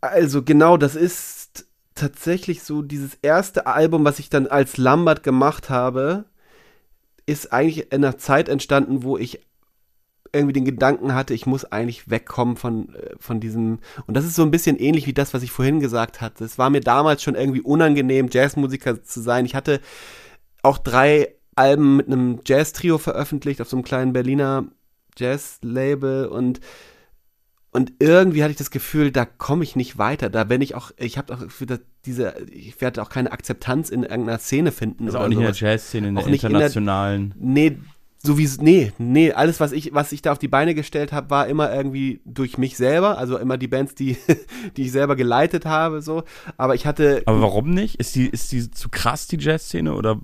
Also, 0.01 0.43
genau, 0.43 0.79
das 0.79 0.97
ist 0.97 1.67
tatsächlich 1.95 2.63
so 2.63 2.81
dieses 2.81 3.19
erste 3.21 3.67
Album, 3.67 4.07
was 4.07 4.21
ich 4.21 4.31
dann 4.31 4.47
als 4.47 4.79
Lambert 4.79 5.23
gemacht 5.23 5.69
habe, 5.69 6.25
ist 7.27 7.53
eigentlich 7.53 7.93
in 7.93 8.03
einer 8.03 8.17
Zeit 8.17 8.49
entstanden, 8.49 9.03
wo 9.03 9.19
ich 9.19 9.41
irgendwie 10.35 10.53
den 10.55 10.65
Gedanken 10.65 11.15
hatte, 11.15 11.35
ich 11.35 11.45
muss 11.47 11.65
eigentlich 11.67 12.09
wegkommen 12.11 12.57
von, 12.57 12.95
äh, 12.95 13.11
von 13.19 13.39
diesem, 13.41 13.79
und 14.07 14.17
das 14.17 14.25
ist 14.25 14.35
so 14.35 14.43
ein 14.43 14.51
bisschen 14.51 14.79
ähnlich 14.79 15.07
wie 15.07 15.13
das, 15.13 15.35
was 15.35 15.43
ich 15.43 15.51
vorhin 15.51 15.81
gesagt 15.81 16.21
hatte. 16.21 16.45
Es 16.45 16.57
war 16.59 16.71
mir 16.71 16.81
damals 16.81 17.23
schon 17.23 17.35
irgendwie 17.35 17.61
unangenehm, 17.61 18.29
Jazzmusiker 18.31 19.03
zu 19.03 19.21
sein. 19.21 19.45
Ich 19.45 19.55
hatte 19.55 19.81
auch 20.63 20.79
drei 20.79 21.35
Alben 21.55 21.97
mit 21.97 22.07
einem 22.07 22.41
Jazz-Trio 22.47 22.97
veröffentlicht 22.99 23.61
auf 23.61 23.69
so 23.69 23.77
einem 23.77 23.85
kleinen 23.85 24.13
Berliner 24.15 24.65
Jazz-Label 25.19 26.27
und 26.27 26.61
und 27.75 27.91
irgendwie 28.01 28.43
hatte 28.43 28.51
ich 28.51 28.59
das 28.59 28.71
Gefühl, 28.71 29.11
da 29.13 29.25
komme 29.25 29.65
ich 29.65 29.77
nicht 29.77 29.97
weiter. 29.97 30.29
Da 30.29 30.45
bin 30.45 30.61
ich 30.61 30.75
auch, 30.75 30.91
ich 30.99 31.17
habe 31.17 31.33
auch 31.33 31.51
für 31.51 31.65
das, 31.65 31.81
diese, 32.05 32.35
ich 32.51 32.79
werde 32.83 33.01
auch 33.01 33.09
keine 33.09 33.33
Akzeptanz 33.33 33.89
in 33.89 34.03
irgendeiner 34.03 34.39
Szene 34.41 34.73
finden. 34.73 35.07
Also 35.07 35.19
auch 35.19 35.27
nicht 35.29 35.39
sowas. 35.39 35.57
in 35.59 35.65
der 35.65 35.73
Jazzszene, 35.73 36.09
in 36.09 36.15
der 36.17 36.23
Auch 36.25 36.29
nicht 36.29 36.45
in 36.45 36.51
der- 36.51 36.59
internationalen. 36.61 37.35
Nee, 37.39 37.79
so 38.25 38.39
wie 38.39 38.49
nee, 38.61 38.93
nee, 38.99 39.33
alles 39.33 39.59
was 39.59 39.73
ich 39.73 39.93
was 39.95 40.13
ich 40.13 40.23
da 40.23 40.33
auf 40.33 40.39
die 40.39 40.49
Beine 40.49 40.75
gestellt 40.75 41.13
habe, 41.13 41.31
war 41.31 41.49
immer 41.49 41.75
irgendwie 41.75 42.21
durch 42.25 42.57
mich 42.57 42.77
selber, 42.77 43.19
also 43.19 43.37
immer 43.37 43.59
die 43.59 43.69
Bands, 43.69 43.95
die 43.95 44.17
die 44.77 44.83
ich 44.83 44.93
selber 44.93 45.17
geleitet 45.17 45.67
habe 45.67 46.03
so, 46.03 46.23
aber 46.57 46.75
ich 46.75 46.87
hatte 46.87 47.23
aber 47.27 47.43
warum 47.43 47.71
nicht? 47.71 47.97
Ist 47.97 48.15
die, 48.15 48.29
ist 48.29 48.53
die 48.53 48.71
zu 48.71 48.89
krass, 48.89 49.27
die 49.27 49.39
Jazzszene? 49.39 49.95
Oder 49.95 50.21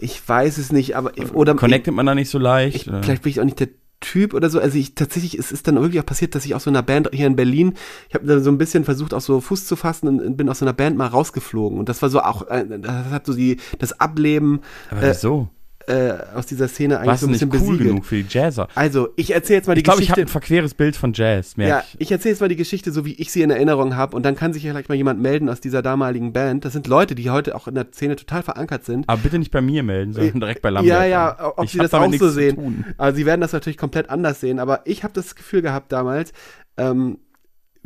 ich 0.00 0.26
weiß 0.28 0.58
es 0.58 0.72
nicht, 0.72 0.96
aber 0.96 1.12
oder 1.32 1.54
connectet 1.54 1.94
man 1.94 2.06
da 2.06 2.14
nicht 2.14 2.30
so 2.30 2.38
leicht? 2.38 2.76
ich, 2.76 2.84
vielleicht 2.84 3.22
bin 3.22 3.30
ich 3.30 3.40
auch 3.40 3.44
nicht 3.44 3.60
der 3.60 3.68
Typ 4.00 4.34
oder 4.34 4.50
so. 4.50 4.60
Also 4.60 4.76
ich 4.76 4.94
tatsächlich, 4.94 5.38
es 5.38 5.50
ist 5.50 5.66
dann 5.66 5.80
wirklich 5.80 6.00
auch 6.00 6.06
passiert, 6.06 6.34
dass 6.34 6.44
ich 6.44 6.54
aus 6.54 6.64
so 6.64 6.70
einer 6.70 6.82
Band 6.82 7.08
hier 7.12 7.26
in 7.26 7.36
Berlin, 7.36 7.74
ich 8.08 8.14
habe 8.14 8.26
dann 8.26 8.42
so 8.42 8.50
ein 8.50 8.58
bisschen 8.58 8.84
versucht, 8.84 9.14
auch 9.14 9.20
so 9.20 9.40
Fuß 9.40 9.66
zu 9.66 9.76
fassen 9.76 10.20
und 10.20 10.36
bin 10.36 10.48
aus 10.48 10.58
so 10.58 10.64
einer 10.64 10.74
Band 10.74 10.98
mal 10.98 11.06
rausgeflogen. 11.06 11.78
Und 11.78 11.88
das 11.88 12.02
war 12.02 12.10
so 12.10 12.20
auch, 12.20 12.46
äh, 12.48 12.66
das 12.80 13.10
hat 13.10 13.26
so 13.26 13.34
die, 13.34 13.58
das 13.78 13.98
Ableben 14.00 14.60
Aber 14.90 15.02
äh, 15.02 15.10
wieso? 15.10 15.48
Äh, 15.86 16.14
aus 16.34 16.46
dieser 16.46 16.68
Szene 16.68 16.96
eigentlich 16.98 17.08
Warst 17.08 17.20
so 17.22 17.26
ein 17.26 17.32
nicht 17.32 17.40
bisschen 17.40 17.52
cool 17.62 17.72
besiegelt. 17.72 17.88
genug 17.90 18.04
für 18.06 18.22
die 18.22 18.26
Jazzer? 18.28 18.68
Also, 18.74 19.08
ich 19.16 19.32
erzähle 19.34 19.58
jetzt 19.58 19.66
mal 19.66 19.74
die 19.74 19.80
Ich 19.80 19.84
glaube, 19.84 20.02
ich 20.02 20.10
habe 20.10 20.20
Geschichte. 20.22 20.38
ein 20.38 20.40
verqueres 20.42 20.74
Bild 20.74 20.96
von 20.96 21.12
Jazz, 21.12 21.56
merke 21.56 21.70
ja, 21.70 21.84
ich. 21.94 22.00
ich 22.00 22.12
erzähle 22.12 22.32
jetzt 22.32 22.40
mal 22.40 22.48
die 22.48 22.56
Geschichte, 22.56 22.92
so 22.92 23.04
wie 23.04 23.14
ich 23.14 23.30
sie 23.32 23.42
in 23.42 23.50
Erinnerung 23.50 23.96
habe. 23.96 24.16
Und 24.16 24.22
dann 24.24 24.34
kann 24.36 24.52
sich 24.52 24.62
ja 24.62 24.72
vielleicht 24.72 24.88
mal 24.88 24.94
jemand 24.94 25.20
melden 25.20 25.48
aus 25.48 25.60
dieser 25.60 25.82
damaligen 25.82 26.32
Band. 26.32 26.64
Das 26.64 26.72
sind 26.72 26.86
Leute, 26.86 27.14
die 27.14 27.30
heute 27.30 27.54
auch 27.54 27.68
in 27.68 27.74
der 27.74 27.86
Szene 27.92 28.16
total 28.16 28.42
verankert 28.42 28.84
sind. 28.84 29.08
Aber 29.08 29.20
bitte 29.20 29.38
nicht 29.38 29.50
bei 29.50 29.60
mir 29.60 29.82
melden, 29.82 30.12
sondern 30.12 30.40
direkt 30.40 30.62
bei 30.62 30.70
Lambert. 30.70 30.90
Ja, 30.92 31.04
ja, 31.04 31.52
ob 31.56 31.64
Ich 31.64 31.72
sie 31.72 31.78
das 31.78 31.92
auch 31.94 32.12
so 32.14 32.28
sehen. 32.30 32.84
Also 32.98 33.16
sie 33.16 33.26
werden 33.26 33.40
das 33.40 33.52
natürlich 33.52 33.78
komplett 33.78 34.10
anders 34.10 34.40
sehen, 34.40 34.58
aber 34.58 34.82
ich 34.84 35.04
habe 35.04 35.12
das 35.14 35.34
Gefühl 35.34 35.62
gehabt 35.62 35.92
damals, 35.92 36.32
ähm, 36.76 37.18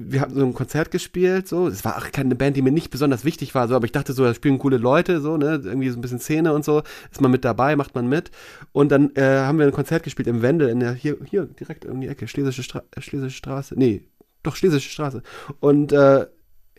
wir 0.01 0.21
haben 0.21 0.33
so 0.33 0.45
ein 0.45 0.55
Konzert 0.55 0.93
gespielt, 0.93 1.49
so, 1.49 1.67
es 1.67 1.85
war 1.85 1.99
auch 1.99 2.13
keine 2.13 2.37
Band, 2.37 2.57
die 2.57 2.63
mir 2.63 2.71
nicht 2.71 2.91
besonders 2.91 3.25
wichtig 3.25 3.55
war, 3.57 3.67
so, 3.67 3.75
aber 3.75 3.85
ich 3.85 3.93
dachte 3.93 4.13
so, 4.13 4.25
da 4.25 4.33
spielen 4.33 4.59
coole 4.59 4.77
Leute, 4.77 5.21
so, 5.21 5.37
ne, 5.37 5.61
irgendwie 5.65 5.91
so 5.91 5.99
ein 5.99 6.01
bisschen 6.01 6.21
Szene 6.21 6.55
und 6.55 6.65
so, 6.65 6.83
ist 7.11 7.21
man 7.21 7.33
mit 7.33 7.45
dabei, 7.45 7.75
macht 7.75 7.97
man 7.97 8.09
mit. 8.09 8.31
Und 8.71 8.93
dann 8.93 9.15
äh, 9.17 9.23
haben 9.23 9.59
wir 9.59 9.67
ein 9.67 9.73
Konzert 9.73 10.05
gespielt 10.05 10.29
im 10.29 10.41
Wendel, 10.41 10.69
in 10.69 10.79
der, 10.79 10.93
hier, 10.95 11.17
hier, 11.25 11.47
direkt 11.47 11.85
um 11.85 12.01
die 12.01 12.07
Ecke, 12.07 12.29
Schlesische, 12.29 12.63
Stra 12.63 12.85
Schlesische 12.99 13.37
Straße, 13.37 13.75
nee, 13.77 14.05
doch, 14.45 14.55
Schlesische 14.55 14.89
Straße. 14.89 15.23
Und 15.59 15.93
äh, 15.93 16.27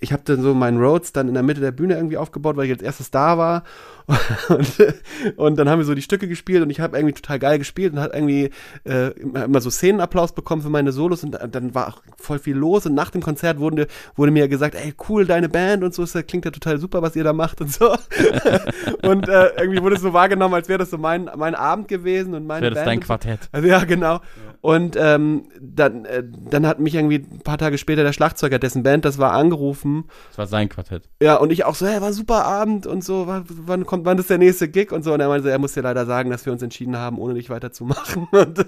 ich 0.02 0.14
habe 0.14 0.24
dann 0.26 0.42
so 0.42 0.54
meinen 0.54 0.82
Rhodes 0.82 1.12
dann 1.12 1.28
in 1.28 1.34
der 1.34 1.44
Mitte 1.44 1.62
der 1.62 1.72
Bühne 1.72 1.96
irgendwie 1.96 2.18
aufgebaut, 2.18 2.58
weil 2.58 2.66
ich 2.66 2.72
als 2.72 2.82
erstes 2.82 3.12
da 3.12 3.38
war. 3.38 3.64
Und, 4.50 4.94
und 5.36 5.60
dann 5.60 5.70
haben 5.70 5.78
wir 5.78 5.86
so 5.86 5.94
die 5.94 6.02
Stücke 6.02 6.28
gespielt 6.28 6.64
und 6.64 6.72
ich 6.72 6.80
habe 6.80 6.98
irgendwie 6.98 7.14
total 7.14 7.38
geil 7.38 7.60
gespielt 7.60 7.94
und 7.94 8.00
hat 8.00 8.16
irgendwie 8.16 8.50
äh, 8.84 9.12
immer 9.20 9.62
so 9.62 9.70
Szenenapplaus 9.70 10.34
bekommen 10.34 10.64
für 10.64 10.72
meine 10.72 10.92
Solos 10.92 11.24
und 11.24 11.38
dann 11.52 11.76
war 11.76 11.90
auch 11.90 12.02
voll 12.18 12.40
viel 12.40 12.56
los 12.56 12.88
und 12.88 12.96
nach 12.96 13.12
dem 13.12 13.22
Konzert 13.22 13.60
wurde, 13.60 13.86
wurde 14.16 14.32
mir 14.32 14.48
gesagt, 14.48 14.74
ey 14.74 14.96
cool, 15.10 15.28
deine 15.28 15.48
Band 15.48 15.84
und 15.84 15.94
so, 15.94 16.02
das 16.02 16.26
klingt 16.26 16.46
ja 16.46 16.50
total 16.50 16.80
super, 16.80 17.04
was 17.04 17.16
ihr 17.16 17.24
da 17.24 17.34
macht 17.34 17.62
und 17.62 17.72
so. 17.72 17.92
und 19.04 19.30
äh, 19.30 19.52
irgendwie 19.60 19.84
wurde 19.84 19.98
es 19.98 20.02
so 20.02 20.12
wahrgenommen, 20.12 20.56
als 20.56 20.70
wäre 20.70 20.80
das 20.80 20.90
so 20.90 20.98
mein, 20.98 21.30
mein 21.38 21.54
Abend 21.54 21.88
gewesen 21.88 22.34
und 22.34 22.48
meine 22.48 22.64
Wäre 22.64 22.74
das 22.74 22.86
Band. 22.86 22.88
dein 22.88 23.02
so. 23.02 23.06
Quartett? 23.06 23.40
Also 23.52 23.68
ja, 23.68 23.84
genau. 23.84 24.22
Und 24.62 24.98
ähm, 25.00 25.46
dann, 25.62 26.04
äh, 26.04 26.22
dann 26.50 26.68
hat 26.68 26.80
mich 26.80 26.94
irgendwie 26.96 27.20
ein 27.32 27.40
paar 27.40 27.58
Tage 27.58 27.78
später 27.78 28.04
der 28.04 28.12
Schlagzeuger, 28.12 28.60
dessen 28.60 28.84
Band 28.84 29.06
das 29.06 29.18
war, 29.18 29.32
angerufen. 29.32 30.04
Das 30.30 30.38
war 30.38 30.48
sein 30.48 30.68
Quartett. 30.68 31.04
Ja, 31.22 31.36
und 31.38 31.52
ich 31.52 31.64
auch 31.64 31.76
so, 31.76 31.88
hey, 31.88 32.02
war 32.02 32.12
super 32.12 32.44
Abend 32.44 32.86
und 32.86 33.02
so, 33.04 33.26
wann, 33.28 33.86
kommt, 33.86 34.06
wann 34.06 34.18
ist 34.18 34.30
der 34.30 34.38
nächste 34.38 34.68
Gig 34.68 34.92
und 34.92 35.04
so. 35.04 35.14
Und 35.14 35.22
er 35.22 35.30
meinte, 35.30 35.50
er 35.50 35.60
muss 35.60 35.74
dir 35.74 35.82
leider 35.84 36.06
sagen, 36.06 36.30
dass 36.30 36.46
wir 36.46 36.52
uns 36.52 36.62
entschieden 36.62 36.98
haben, 36.98 37.20
ohne 37.20 37.36
dich 37.36 37.50
weiterzumachen. 37.50 38.28
Und, 38.32 38.66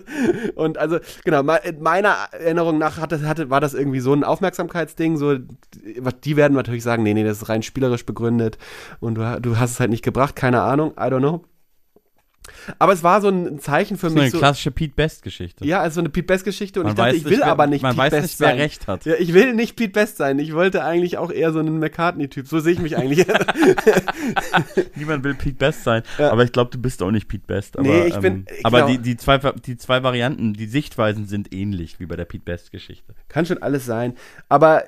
und 0.56 0.78
also, 0.78 1.00
genau, 1.24 1.44
me- 1.44 1.60
in 1.64 1.82
meiner 1.82 2.16
Erinnerung 2.32 2.78
nach 2.78 2.98
hatte, 2.98 3.28
hatte, 3.28 3.50
war 3.50 3.60
das 3.60 3.74
irgendwie 3.74 4.00
so 4.00 4.14
ein 4.14 4.24
Aufmerksamkeitsding, 4.24 5.18
so, 5.18 5.36
die 5.38 6.02
die 6.24 6.38
werden 6.38 6.54
natürlich 6.54 6.84
sagen, 6.84 7.04
nee, 7.04 7.14
nee, 7.14 7.24
das 7.24 7.42
ist 7.42 7.50
rein 7.50 7.64
spielerisch 7.64 8.06
begründet 8.06 8.58
und 9.00 9.16
du, 9.16 9.42
du 9.42 9.58
hast 9.60 9.72
es 9.72 9.80
halt 9.80 9.90
nicht 9.90 10.04
gebracht, 10.04 10.36
keine 10.36 10.62
Ahnung, 10.62 10.92
I 10.92 11.04
don't 11.04 11.20
know. 11.20 11.44
Aber 12.80 12.92
es 12.94 13.04
war 13.04 13.22
so 13.22 13.30
ein 13.30 13.60
Zeichen 13.60 13.98
für 13.98 14.08
Das 14.08 14.14
ist 14.14 14.18
eine 14.18 14.24
mich. 14.26 14.32
So, 14.34 14.40
klassische 14.40 14.72
Pete 14.72 14.94
Best-Geschichte. 14.96 15.66
ja, 15.66 15.80
also 15.80 16.00
eine 16.02 16.10
Pete 16.10 16.26
Best 16.28 16.44
Geschichte 16.44 16.80
und 16.80 16.86
Man 16.86 16.92
ich 16.94 16.98
dachte, 16.98 17.10
weiß 17.12 17.18
ich 17.18 17.24
nicht, 17.24 17.32
will 17.34 17.40
wer- 17.40 17.48
aber 17.48 17.68
nicht 17.68 17.82
man 17.82 17.92
Pete 17.92 18.02
weiß 18.04 18.12
Best 18.12 18.24
nicht, 18.24 18.40
wer 18.40 18.48
sein. 18.50 18.58
recht 18.58 18.88
hat. 18.88 19.06
Ja, 19.06 19.14
ich 19.20 19.34
will 19.34 19.54
nicht 19.54 19.76
Pete 19.76 19.92
Best 19.94 20.18
sein. 20.18 20.40
Ich 20.40 20.54
wollte 20.54 20.84
eigentlich 20.84 21.18
auch 21.18 21.32
eher 21.32 21.54
so 21.54 21.60
einen 21.60 21.80
McCartney-Typ. 21.80 22.48
So 22.48 22.60
sehe 22.60 22.74
ich 22.74 22.80
mich 22.80 22.98
eigentlich. 22.98 23.26
Niemand 24.96 25.24
will 25.24 25.36
Pete 25.36 25.56
Best 25.56 25.84
sein, 25.84 26.04
Ja. 26.18 26.32
aber 26.32 26.44
ich 26.44 26.52
glaube, 26.52 26.72
du 26.72 26.78
bist 26.80 27.02
auch 27.04 27.12
nicht 27.12 27.28
Pete 27.28 27.46
Best. 27.48 27.78
Aber, 27.78 27.88
Nee, 27.88 28.08
ich 28.08 28.18
bin- 28.18 28.34
ähm, 28.34 28.46
ich 28.58 28.66
aber 28.66 28.78
glaub- 28.80 28.90
die, 28.92 28.98
die, 29.00 29.18
zwei, 29.18 29.38
die 29.38 29.78
zwei 29.78 30.04
Varianten, 30.04 30.54
die 30.54 30.66
Sichtweisen 30.68 31.26
sind 31.28 31.54
ähnlich 31.54 32.00
wie 32.00 32.06
bei 32.06 32.16
der 32.16 32.26
Pete 32.26 32.44
Best-Geschichte. 32.44 33.14
Kann 33.30 33.46
schon 33.46 33.62
alles 33.62 33.86
sein. 33.86 34.16
Aber 34.50 34.84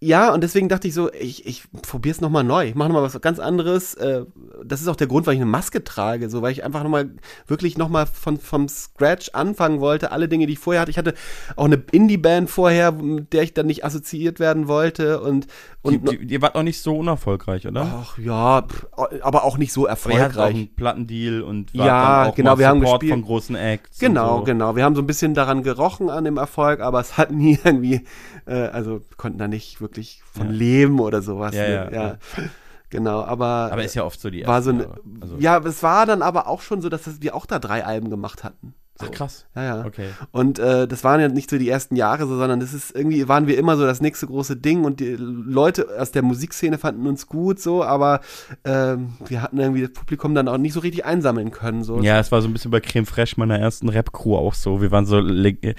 ja, 0.00 0.32
und 0.32 0.42
deswegen 0.44 0.68
dachte 0.68 0.86
ich 0.86 0.94
so, 0.94 1.12
ich, 1.12 1.44
ich 1.44 1.64
probiere 1.82 2.14
es 2.14 2.20
nochmal 2.20 2.44
neu. 2.44 2.66
Ich 2.68 2.76
mache 2.76 2.88
nochmal 2.88 3.02
was 3.02 3.20
ganz 3.20 3.40
anderes. 3.40 3.94
Äh, 3.94 4.26
Das 4.64 4.80
ist 4.80 4.86
auch 4.86 4.94
der 4.94 5.08
Grund, 5.08 5.26
warum 5.26 5.34
ich 5.36 5.42
eine 5.42 5.50
Maske 5.50 5.82
trage. 5.82 6.30
So, 6.30 6.40
weil 6.40 6.52
ich 6.52 6.62
einfach 6.64 6.84
nochmal, 6.84 7.10
wirklich 7.48 7.76
nochmal 7.76 8.06
von, 8.06 8.38
vom 8.38 8.68
Scratch 8.68 9.30
anfangen 9.32 9.80
wollte. 9.80 10.12
Alle 10.12 10.28
Dinge, 10.28 10.46
die 10.46 10.52
ich 10.52 10.58
vorher 10.60 10.82
hatte. 10.82 10.92
Ich 10.92 10.98
hatte 10.98 11.14
auch 11.56 11.64
eine 11.64 11.82
Indie-Band 11.90 12.48
vorher, 12.48 12.92
mit 12.92 13.32
der 13.32 13.42
ich 13.42 13.54
dann 13.54 13.66
nicht 13.66 13.84
assoziiert 13.84 14.38
werden 14.38 14.68
wollte. 14.68 15.20
Und, 15.20 15.48
und 15.82 16.08
Die, 16.08 16.18
die, 16.18 16.34
ihr 16.34 16.42
wart 16.42 16.54
auch 16.54 16.62
nicht 16.62 16.80
so 16.80 16.96
unerfolgreich, 16.96 17.66
oder? 17.66 17.82
Ach 18.00 18.16
ja, 18.18 18.62
pff, 18.62 18.86
aber 19.22 19.42
auch 19.42 19.58
nicht 19.58 19.72
so 19.72 19.88
Aber 19.88 19.90
ihr 19.90 19.94
auch 19.94 20.06
erfolgreich. 20.20 20.54
einen 20.54 20.74
Plattendeal 20.76 21.42
und 21.42 21.72
Ja, 21.74 22.30
genau, 22.30 22.56
wir 22.56 22.68
haben 22.68 22.80
Support 22.80 23.00
gespielt. 23.00 23.12
von 23.18 23.22
großen 23.24 23.56
Acts. 23.56 23.98
Genau, 23.98 24.38
so. 24.38 24.44
genau. 24.44 24.76
Wir 24.76 24.84
haben 24.84 24.94
so 24.94 25.02
ein 25.02 25.06
bisschen 25.08 25.34
daran 25.34 25.64
gerochen 25.64 26.08
an 26.08 26.22
dem 26.24 26.36
Erfolg, 26.36 26.80
aber 26.80 27.00
es 27.00 27.18
hat 27.18 27.30
nie 27.32 27.58
irgendwie, 27.64 28.02
äh, 28.46 28.54
also 28.54 29.00
konnten 29.16 29.38
da 29.38 29.48
nicht 29.48 29.80
wirklich 29.80 29.87
von 30.32 30.46
Ja. 30.48 30.52
leben 30.52 31.00
oder 31.00 31.22
sowas. 31.22 31.54
Ja, 31.54 31.62
ne? 31.62 31.68
ja, 31.68 31.90
ja. 31.90 32.18
Genau, 32.90 33.22
aber, 33.22 33.68
Aber 33.70 33.84
ist 33.84 33.94
ja 33.94 34.02
oft 34.04 34.18
so 34.18 34.30
die 34.30 34.46
war 34.46 34.62
so 34.62 34.70
eine. 34.70 34.88
Also- 35.20 35.36
ja, 35.38 35.58
es 35.58 35.82
war 35.82 36.06
dann 36.06 36.22
aber 36.22 36.46
auch 36.46 36.62
schon 36.62 36.80
so, 36.80 36.88
dass 36.88 37.02
das- 37.02 37.20
wir 37.20 37.34
auch 37.34 37.44
da 37.44 37.58
drei 37.58 37.84
Alben 37.84 38.08
gemacht 38.08 38.44
hatten. 38.44 38.72
So. 39.00 39.06
Ach, 39.06 39.10
krass. 39.12 39.46
Ja, 39.54 39.64
ja. 39.64 39.84
Okay. 39.84 40.08
Und 40.32 40.58
äh, 40.58 40.88
das 40.88 41.04
waren 41.04 41.20
ja 41.20 41.28
nicht 41.28 41.50
so 41.50 41.56
die 41.56 41.68
ersten 41.68 41.94
Jahre 41.94 42.26
so, 42.26 42.36
sondern 42.36 42.58
das 42.58 42.74
ist 42.74 42.94
irgendwie 42.94 43.28
waren 43.28 43.46
wir 43.46 43.56
immer 43.56 43.76
so 43.76 43.86
das 43.86 44.00
nächste 44.00 44.26
große 44.26 44.56
Ding 44.56 44.84
und 44.84 44.98
die 44.98 45.14
Leute 45.16 45.86
aus 45.98 46.10
der 46.10 46.22
Musikszene 46.22 46.78
fanden 46.78 47.06
uns 47.06 47.28
gut 47.28 47.60
so, 47.60 47.84
aber 47.84 48.20
ähm, 48.64 49.12
wir 49.26 49.40
hatten 49.40 49.58
irgendwie 49.58 49.82
das 49.82 49.92
Publikum 49.92 50.34
dann 50.34 50.48
auch 50.48 50.58
nicht 50.58 50.72
so 50.72 50.80
richtig 50.80 51.04
einsammeln 51.04 51.52
können 51.52 51.84
so. 51.84 52.00
Ja, 52.00 52.18
es 52.18 52.32
war 52.32 52.42
so 52.42 52.48
ein 52.48 52.52
bisschen 52.52 52.72
bei 52.72 52.80
Creme 52.80 53.06
Fraiche 53.06 53.34
meiner 53.38 53.58
ersten 53.58 53.88
Rap-Crew 53.88 54.34
auch 54.34 54.54
so. 54.54 54.82
Wir 54.82 54.90
waren 54.90 55.06
so 55.06 55.18
äh, 55.18 55.74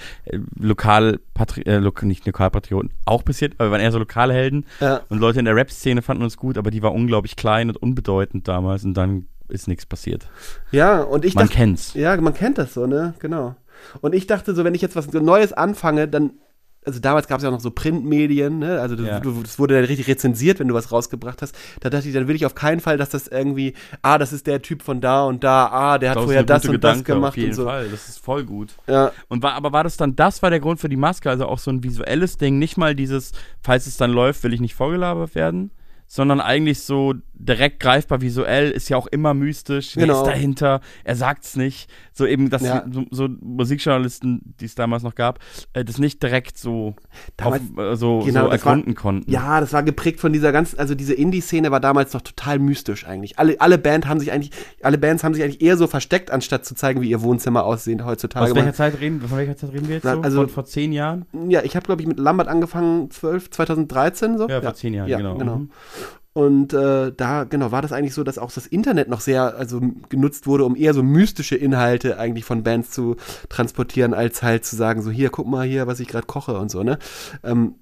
lokal, 0.58 1.20
äh, 1.66 1.76
lo 1.76 1.92
nicht 2.00 2.24
Lokalpatrioten, 2.24 2.90
auch 3.04 3.22
passiert, 3.22 3.54
aber 3.58 3.68
wir 3.68 3.72
waren 3.72 3.80
eher 3.82 3.92
so 3.92 3.98
lokale 3.98 4.32
Helden. 4.32 4.64
Ja. 4.80 5.02
Und 5.10 5.18
Leute 5.18 5.40
in 5.40 5.44
der 5.44 5.56
Rap-Szene 5.56 6.00
fanden 6.00 6.22
uns 6.22 6.38
gut, 6.38 6.56
aber 6.56 6.70
die 6.70 6.82
war 6.82 6.94
unglaublich 6.94 7.36
klein 7.36 7.68
und 7.68 7.76
unbedeutend 7.76 8.48
damals 8.48 8.84
und 8.84 8.94
dann 8.94 9.26
ist 9.50 9.68
nichts 9.68 9.86
passiert. 9.86 10.28
Ja, 10.70 11.00
und 11.02 11.24
ich 11.24 11.34
Man 11.34 11.46
dachte, 11.46 11.56
kennt's. 11.56 11.94
Ja, 11.94 12.16
man 12.20 12.34
kennt 12.34 12.58
das 12.58 12.74
so, 12.74 12.86
ne? 12.86 13.14
Genau. 13.18 13.56
Und 14.00 14.14
ich 14.14 14.26
dachte 14.26 14.54
so, 14.54 14.64
wenn 14.64 14.74
ich 14.74 14.82
jetzt 14.82 14.96
was 14.96 15.12
Neues 15.12 15.52
anfange, 15.52 16.08
dann 16.08 16.32
also 16.86 16.98
damals 16.98 17.28
gab 17.28 17.36
es 17.36 17.42
ja 17.42 17.50
auch 17.50 17.52
noch 17.52 17.60
so 17.60 17.70
Printmedien, 17.70 18.58
ne? 18.58 18.80
Also 18.80 18.96
das, 18.96 19.06
Ja. 19.06 19.20
du, 19.20 19.42
das 19.42 19.58
wurde 19.58 19.74
dann 19.74 19.84
richtig 19.84 20.08
rezensiert, 20.08 20.60
wenn 20.60 20.68
du 20.68 20.72
was 20.74 20.90
rausgebracht 20.90 21.42
hast. 21.42 21.54
Da 21.80 21.90
dachte 21.90 22.08
ich, 22.08 22.14
dann 22.14 22.26
will 22.26 22.36
ich 22.36 22.46
auf 22.46 22.54
keinen 22.54 22.80
Fall, 22.80 22.96
dass 22.96 23.10
das 23.10 23.28
irgendwie, 23.28 23.74
ah, 24.00 24.16
das 24.16 24.32
ist 24.32 24.46
der 24.46 24.62
Typ 24.62 24.80
von 24.82 25.02
da 25.02 25.24
und 25.26 25.44
da, 25.44 25.66
ah, 25.66 25.98
der 25.98 26.10
hat 26.10 26.16
Das 26.16 26.24
vorher 26.24 26.42
das 26.42 26.64
und 26.64 26.82
das 26.82 26.92
Gedanke, 26.94 27.12
gemacht 27.12 27.28
Auf 27.32 27.36
jeden 27.36 27.50
und 27.50 27.54
so. 27.56 27.64
Fall, 27.66 27.86
das 27.90 28.08
ist 28.08 28.18
voll 28.24 28.44
gut. 28.44 28.70
Ja. 28.86 29.12
Und 29.28 29.42
war, 29.42 29.52
aber 29.54 29.72
war 29.72 29.84
das 29.84 29.98
dann, 29.98 30.16
das 30.16 30.40
war 30.42 30.48
der 30.48 30.60
Grund 30.60 30.80
für 30.80 30.88
die 30.88 30.96
Maske, 30.96 31.28
also 31.28 31.44
auch 31.46 31.58
so 31.58 31.70
ein 31.70 31.84
visuelles 31.84 32.38
Ding, 32.38 32.58
nicht 32.58 32.78
mal 32.78 32.94
dieses, 32.94 33.32
falls 33.60 33.86
es 33.86 33.98
dann 33.98 34.10
läuft, 34.10 34.42
will 34.42 34.54
ich 34.54 34.60
nicht 34.62 34.74
vorgelabert 34.74 35.34
werden, 35.34 35.72
sondern 36.06 36.40
eigentlich 36.40 36.80
so 36.82 37.12
direkt 37.42 37.80
greifbar 37.80 38.20
visuell, 38.20 38.70
ist 38.70 38.88
ja 38.90 38.96
auch 38.96 39.06
immer 39.06 39.32
mystisch, 39.34 39.94
Genau. 39.94 40.20
ist 40.20 40.26
dahinter, 40.26 40.80
er 41.04 41.16
sagt's 41.16 41.56
nicht, 41.56 41.90
so 42.12 42.26
eben, 42.26 42.50
dass 42.50 42.62
Ja. 42.62 42.84
so, 42.90 43.04
so 43.10 43.28
Musikjournalisten, 43.40 44.54
die 44.60 44.66
es 44.66 44.74
damals 44.74 45.02
noch 45.02 45.14
gab, 45.14 45.38
äh, 45.72 45.84
das 45.84 45.98
nicht 45.98 46.22
direkt 46.22 46.58
so, 46.58 46.94
Damals- 47.36 47.62
auf, 47.76 47.78
äh, 47.78 47.96
so, 47.96 48.18
Genau, 48.20 48.44
so 48.44 48.50
das 48.50 48.64
war- 48.64 48.72
ergründen 48.72 48.94
konnten. 48.94 49.30
Ja, 49.30 49.60
das 49.60 49.72
war 49.72 49.82
geprägt 49.82 50.20
von 50.20 50.32
dieser 50.32 50.52
ganzen, 50.52 50.78
also 50.78 50.94
diese 50.94 51.14
Indie-Szene 51.14 51.70
war 51.70 51.80
damals 51.80 52.12
noch 52.12 52.20
total 52.22 52.58
mystisch 52.58 53.06
eigentlich. 53.06 53.38
Alle, 53.38 53.60
alle 53.60 53.78
Band 53.78 54.06
haben 54.06 54.20
sich 54.20 54.32
eigentlich, 54.32 54.50
alle 54.82 54.98
Bands 54.98 55.24
haben 55.24 55.34
sich 55.34 55.42
eigentlich 55.42 55.62
eher 55.62 55.76
so 55.76 55.86
versteckt, 55.86 56.30
anstatt 56.30 56.64
zu 56.64 56.74
zeigen, 56.74 57.00
wie 57.00 57.10
ihr 57.10 57.22
Wohnzimmer 57.22 57.64
aussehen 57.64 58.04
heutzutage. 58.04 58.46
Aus 58.50 58.54
welcher 58.54 58.74
Zeit 58.74 59.00
reden, 59.00 59.20
von 59.20 59.38
welcher 59.38 59.56
Zeit 59.56 59.72
reden 59.72 59.88
wir 59.88 59.94
jetzt 59.96 60.04
Na, 60.04 60.14
so? 60.16 60.20
also- 60.20 60.40
von 60.42 60.48
vor 60.50 60.64
zehn 60.66 60.92
Jahren? 60.92 61.24
Ja, 61.48 61.62
ich 61.62 61.74
habe, 61.76 61.86
glaube 61.86 62.02
ich, 62.02 62.08
mit 62.08 62.18
Lambert 62.18 62.48
angefangen, 62.48 63.10
12, 63.10 63.50
2013 63.50 64.36
so. 64.36 64.48
Ja, 64.48 64.60
vor 64.60 64.74
zehn 64.74 64.92
Jahren, 64.94 65.08
ja, 65.08 65.16
genau. 65.18 65.36
genau. 65.38 65.56
Mhm. 65.56 65.70
Und 66.32 66.72
äh, 66.72 67.12
da, 67.16 67.42
genau, 67.42 67.72
war 67.72 67.82
das 67.82 67.92
eigentlich 67.92 68.14
so, 68.14 68.22
dass 68.22 68.38
auch 68.38 68.52
das 68.52 68.68
Internet 68.68 69.08
noch 69.08 69.20
sehr, 69.20 69.56
also 69.56 69.80
genutzt 70.08 70.46
wurde, 70.46 70.64
um 70.64 70.76
eher 70.76 70.94
so 70.94 71.02
mystische 71.02 71.56
Inhalte 71.56 72.18
eigentlich 72.18 72.44
von 72.44 72.62
Bands 72.62 72.92
zu 72.92 73.16
transportieren, 73.48 74.14
als 74.14 74.42
halt 74.42 74.64
zu 74.64 74.76
sagen, 74.76 75.02
so 75.02 75.10
hier, 75.10 75.30
guck 75.30 75.48
mal 75.48 75.66
hier, 75.66 75.88
was 75.88 75.98
ich 75.98 76.06
gerade 76.06 76.26
koche 76.26 76.56
und 76.56 76.70
so, 76.70 76.84
ne? 76.84 76.98
Ähm, 77.42 77.74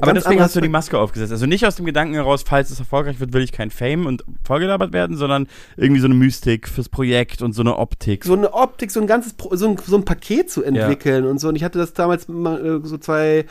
Aber 0.00 0.12
deswegen 0.12 0.40
hast 0.40 0.54
du 0.54 0.60
die. 0.60 0.68
Maske 0.68 0.96
aufgesetzt. 0.96 1.32
Also 1.32 1.46
nicht 1.46 1.66
aus 1.66 1.74
dem 1.74 1.84
Gedanken 1.84 2.14
heraus, 2.14 2.44
falls 2.46 2.70
es 2.70 2.78
erfolgreich 2.78 3.18
wird, 3.18 3.32
will 3.32 3.42
ich 3.42 3.50
kein 3.50 3.70
Fame 3.72 4.06
und 4.06 4.24
vollgelabert 4.44 4.92
werden, 4.92 5.16
sondern 5.16 5.48
irgendwie 5.76 6.00
so 6.00 6.06
eine 6.06 6.14
Mystik 6.14 6.68
fürs 6.68 6.88
Projekt 6.88 7.42
und 7.42 7.54
so 7.54 7.62
eine 7.62 7.76
Optik. 7.76 8.24
so 8.24 8.34
eine 8.34 8.54
Optik, 8.54 8.92
so 8.92 9.00
ein 9.00 9.08
ganzes, 9.08 9.32
Pro- 9.32 9.56
so 9.56 9.68
ein, 9.68 9.76
so 9.84 9.96
ein 9.96 10.04
Paket 10.04 10.48
zu 10.48 10.62
entwickeln 10.62 11.24
und 11.24 11.40
so. 11.40 11.48
Und 11.48 11.56
ich 11.56 11.64
hatte 11.64 11.78
das 11.80 11.92
damals 11.92 12.28
mal, 12.28 12.64
äh, 12.64 12.86
so 12.86 12.98
zwei 12.98 13.46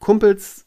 Kumpels, 0.00 0.64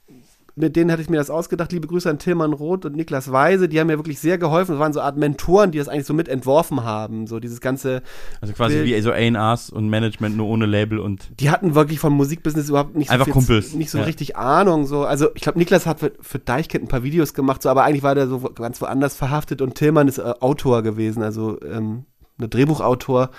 mit 0.56 0.76
denen 0.76 0.92
hatte 0.92 1.02
ich 1.02 1.10
mir 1.10 1.18
das 1.18 1.30
ausgedacht. 1.30 1.72
Liebe 1.72 1.88
Grüße 1.88 2.10
an 2.10 2.20
Tilman 2.20 2.54
Roth 2.54 2.86
und 2.86 2.96
Niklas 2.96 3.32
Weise. 3.32 3.70
Die 3.70 3.80
haben 3.80 3.88
mir 3.88 3.98
wirklich 3.98 4.20
sehr 4.20 4.38
geholfen. 4.38 4.72
Das 4.72 4.80
waren 4.80 4.94
so 4.94 5.02
Art 5.02 5.18
Mentoren, 5.18 5.72
die 5.72 5.78
das 5.78 5.88
eigentlich 5.88 6.06
so 6.06 6.14
mit 6.14 6.28
entworfen 6.28 6.84
haben. 6.84 7.28
So 7.28 7.40
dieses 7.40 7.62
ganze. 7.62 8.02
Also 8.42 8.54
quasi 8.54 8.76
Bild. 8.76 8.88
wie 8.88 9.02
so 9.02 9.12
A&Rs 9.12 9.70
und 9.70 9.90
Management 9.90 10.36
nur 10.38 10.48
ohne 10.48 10.66
Label 10.66 11.00
und 11.00 11.30
Die 11.40 11.50
hatten 11.50 11.76
wirklich 11.76 12.00
vom 12.00 12.14
Musikbusiness 12.14 12.70
überhaupt 12.70 12.96
nicht 12.96 13.10
Einfach 13.12 13.28
so, 13.28 13.32
Kumpels. 13.34 13.74
nicht 13.74 13.90
so 13.92 13.98
Ja. 14.00 14.04
richtig 14.06 14.36
Ahnung. 14.36 14.86
So. 14.86 15.06
Also 15.06 15.30
ich 15.36 15.42
glaube, 15.42 15.60
Niklas 15.60 15.86
hat 15.86 16.00
für, 16.00 16.12
für 16.20 16.40
Deichkind 16.40 16.86
ein 16.86 16.88
paar 16.88 17.04
Videos 17.04 17.34
gemacht, 17.34 17.62
so, 17.62 17.70
aber 17.70 17.84
eigentlich 17.84 18.04
war 18.04 18.16
der 18.16 18.28
so 18.28 18.40
ganz 18.40 18.82
woanders 18.82 19.16
verhaftet 19.16 19.62
und 19.62 19.76
Tillmann 19.76 20.08
ist 20.08 20.18
äh, 20.18 20.34
Autor 20.40 20.82
gewesen, 20.84 21.24
also 21.24 21.58
ähm, 21.62 22.06
ein 22.44 22.50
Drehbuchautor. 22.50 23.30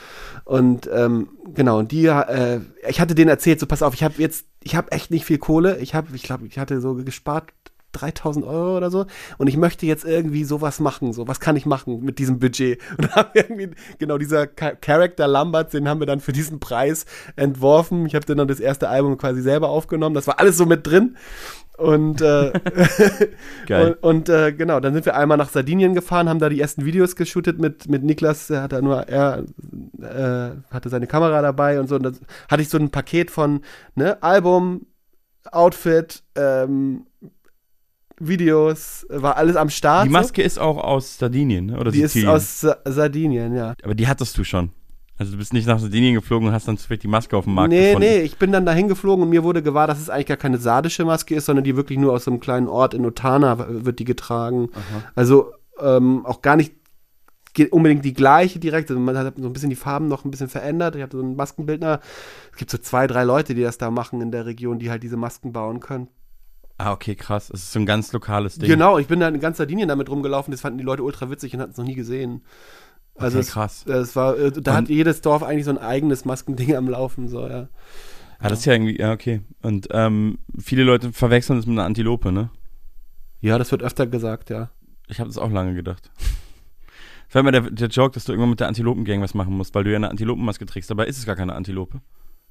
Und 0.44 0.88
ähm, 0.92 1.28
genau, 1.54 1.78
und 1.78 1.92
die, 1.92 2.06
äh, 2.06 2.60
ich 2.88 3.00
hatte 3.00 3.14
denen 3.14 3.30
erzählt, 3.30 3.60
so 3.60 3.66
pass 3.66 3.82
auf, 3.82 3.94
ich 3.94 4.02
habe 4.02 4.14
jetzt, 4.18 4.46
ich 4.62 4.76
habe 4.76 4.92
echt 4.92 5.10
nicht 5.10 5.24
viel 5.24 5.38
Kohle. 5.38 5.78
Ich 5.78 5.94
habe, 5.94 6.08
ich 6.14 6.22
glaube, 6.22 6.46
ich 6.46 6.58
hatte 6.58 6.80
so 6.80 6.94
gespart 6.94 7.52
3000 7.92 8.44
Euro 8.46 8.76
oder 8.76 8.90
so 8.90 9.04
und 9.36 9.48
ich 9.48 9.56
möchte 9.58 9.84
jetzt 9.84 10.04
irgendwie 10.06 10.44
sowas 10.44 10.80
machen, 10.80 11.12
so 11.12 11.28
was 11.28 11.40
kann 11.40 11.56
ich 11.56 11.66
machen 11.66 12.02
mit 12.02 12.18
diesem 12.18 12.38
Budget 12.38 12.80
und 12.98 13.14
haben 13.14 13.28
irgendwie 13.34 13.70
genau 13.98 14.16
dieser 14.18 14.46
Cha- 14.46 14.74
Character 14.74 15.28
Lambert, 15.28 15.72
den 15.74 15.86
haben 15.86 16.00
wir 16.00 16.06
dann 16.06 16.20
für 16.20 16.32
diesen 16.32 16.58
Preis 16.58 17.04
entworfen. 17.36 18.06
Ich 18.06 18.14
habe 18.14 18.24
dann 18.24 18.48
das 18.48 18.60
erste 18.60 18.88
Album 18.88 19.18
quasi 19.18 19.42
selber 19.42 19.68
aufgenommen, 19.68 20.14
das 20.14 20.26
war 20.26 20.40
alles 20.40 20.56
so 20.56 20.64
mit 20.64 20.86
drin 20.86 21.16
und 21.78 22.20
äh, 22.20 22.52
und, 23.70 24.02
und 24.02 24.28
äh, 24.28 24.52
genau, 24.52 24.80
dann 24.80 24.94
sind 24.94 25.06
wir 25.06 25.16
einmal 25.16 25.38
nach 25.38 25.48
Sardinien 25.48 25.94
gefahren, 25.94 26.28
haben 26.28 26.38
da 26.38 26.48
die 26.48 26.60
ersten 26.60 26.84
Videos 26.84 27.16
geshootet 27.16 27.58
mit 27.58 27.88
mit 27.88 28.02
Niklas, 28.02 28.48
der 28.48 28.62
hat 28.62 28.72
da 28.72 28.80
nur 28.80 29.08
er 29.08 29.44
äh, 30.00 30.56
hatte 30.70 30.88
seine 30.88 31.06
Kamera 31.06 31.42
dabei 31.42 31.80
und 31.80 31.88
so 31.88 31.96
und 31.96 32.02
dann 32.02 32.18
hatte 32.50 32.62
ich 32.62 32.68
so 32.68 32.78
ein 32.78 32.90
Paket 32.90 33.30
von 33.30 33.62
ne 33.94 34.22
Album 34.22 34.86
Outfit, 35.50 36.22
ähm, 36.36 37.06
Videos, 38.18 39.06
war 39.08 39.36
alles 39.36 39.56
am 39.56 39.70
Start. 39.70 40.06
die 40.06 40.10
Maske 40.10 40.42
ist 40.42 40.58
auch 40.58 40.78
aus 40.78 41.18
Sardinien, 41.18 41.66
ne? 41.66 41.78
oder 41.78 41.90
so. 41.90 41.96
die 41.96 42.02
ist 42.02 42.12
Sizilien. 42.12 42.34
aus 42.34 42.60
Sa 42.60 42.78
Sardinien, 42.84 43.54
ja. 43.54 43.74
Aber 43.82 43.94
die 43.94 44.06
hattest 44.06 44.38
du 44.38 44.44
schon. 44.44 44.70
Also 45.18 45.32
du 45.32 45.38
bist 45.38 45.52
nicht 45.52 45.66
nach 45.66 45.78
Sardinien 45.78 46.14
geflogen 46.14 46.48
und 46.48 46.54
hast 46.54 46.66
dann 46.66 46.78
zufällig 46.78 47.02
die 47.02 47.08
Maske 47.08 47.36
auf 47.36 47.44
dem 47.44 47.54
Markt 47.54 47.70
nee, 47.70 47.88
gefunden. 47.88 48.08
nee, 48.08 48.20
ich 48.22 48.38
bin 48.38 48.50
dann 48.50 48.66
dahin 48.66 48.88
geflogen 48.88 49.22
und 49.22 49.30
mir 49.30 49.44
wurde 49.44 49.62
gewahr, 49.62 49.86
dass 49.86 50.00
es 50.00 50.10
eigentlich 50.10 50.26
gar 50.26 50.36
keine 50.36 50.58
sardische 50.58 51.04
Maske 51.04 51.34
ist, 51.34 51.46
sondern 51.46 51.64
die 51.64 51.76
wirklich 51.76 51.98
nur 51.98 52.12
aus 52.12 52.24
so 52.24 52.30
einem 52.30 52.40
kleinen 52.40 52.66
Ort 52.66 52.94
in 52.94 53.04
Otana 53.04 53.66
wird 53.68 53.98
die 53.98 54.04
getragen. 54.04 54.70
Also 55.14 55.52
ähm, 55.80 56.24
auch 56.26 56.42
gar 56.42 56.56
nicht 56.56 56.74
unbedingt 57.70 58.04
die 58.04 58.14
gleiche 58.14 58.58
direkt. 58.58 58.90
Also 58.90 59.00
man 59.00 59.16
hat 59.16 59.34
so 59.36 59.46
ein 59.46 59.52
bisschen 59.52 59.70
die 59.70 59.76
Farben 59.76 60.08
noch 60.08 60.24
ein 60.24 60.30
bisschen 60.30 60.48
verändert. 60.48 60.96
Ich 60.96 61.02
hatte 61.02 61.18
so 61.18 61.22
einen 61.22 61.36
Maskenbildner. 61.36 62.00
Es 62.50 62.58
gibt 62.58 62.70
so 62.70 62.78
zwei, 62.78 63.06
drei 63.06 63.24
Leute, 63.24 63.54
die 63.54 63.62
das 63.62 63.78
da 63.78 63.90
machen 63.90 64.20
in 64.22 64.30
der 64.30 64.46
Region, 64.46 64.78
die 64.78 64.90
halt 64.90 65.02
diese 65.02 65.16
Masken 65.16 65.52
bauen 65.52 65.80
können. 65.80 66.08
Ah, 66.78 66.92
okay, 66.92 67.14
krass. 67.14 67.50
Es 67.50 67.64
ist 67.64 67.72
so 67.72 67.78
ein 67.78 67.86
ganz 67.86 68.12
lokales 68.12 68.56
Ding. 68.56 68.68
Genau, 68.68 68.98
ich 68.98 69.06
bin 69.06 69.20
da 69.20 69.28
in 69.28 69.38
ganz 69.38 69.58
Sardinien 69.58 69.88
damit 69.88 70.08
rumgelaufen, 70.08 70.50
das 70.50 70.62
fanden 70.62 70.78
die 70.78 70.84
Leute 70.84 71.04
ultra 71.04 71.30
witzig 71.30 71.54
und 71.54 71.60
hatten 71.60 71.72
es 71.72 71.76
noch 71.76 71.84
nie 71.84 71.94
gesehen. 71.94 72.42
Also 73.14 73.38
Okay, 73.38 73.46
es, 73.46 73.52
krass. 73.52 73.86
Es 73.86 74.16
war, 74.16 74.38
äh, 74.38 74.50
da 74.52 74.72
Und- 74.72 74.76
hat 74.76 74.88
jedes 74.88 75.20
Dorf 75.20 75.42
eigentlich 75.42 75.64
so 75.64 75.70
ein 75.70 75.78
eigenes 75.78 76.24
Maskending 76.24 76.74
am 76.76 76.88
Laufen, 76.88 77.28
so, 77.28 77.46
ja. 77.48 77.68
Ah, 78.38 78.48
das 78.48 78.60
ist 78.60 78.64
ja 78.64 78.72
irgendwie, 78.72 78.98
ja, 78.98 79.12
okay. 79.12 79.42
Und 79.62 79.88
ähm, 79.92 80.38
viele 80.58 80.82
Leute 80.82 81.12
verwechseln 81.12 81.58
es 81.58 81.66
mit 81.66 81.78
einer 81.78 81.86
Antilope, 81.86 82.32
ne? 82.32 82.50
Ja, 83.40 83.58
das 83.58 83.70
wird 83.70 83.82
öfter 83.82 84.06
gesagt, 84.06 84.50
ja. 84.50 84.70
Ich 85.08 85.20
habe 85.20 85.28
das 85.28 85.38
auch 85.38 85.50
lange 85.50 85.74
gedacht. 85.74 86.10
Das 87.28 87.36
war 87.36 87.40
immer 87.40 87.52
der, 87.52 87.70
der 87.70 87.88
Joke, 87.88 88.12
dass 88.12 88.24
du 88.26 88.32
irgendwann 88.32 88.50
mit 88.50 88.60
der 88.60 88.68
Antilopengang 88.68 89.22
was 89.22 89.32
machen 89.32 89.56
musst, 89.56 89.74
weil 89.74 89.84
du 89.84 89.90
ja 89.90 89.96
eine 89.96 90.10
Antilopenmaske 90.10 90.66
trägst. 90.66 90.90
Dabei 90.90 91.06
ist 91.06 91.16
es 91.16 91.24
gar 91.24 91.34
keine 91.34 91.54
Antilope. 91.54 92.02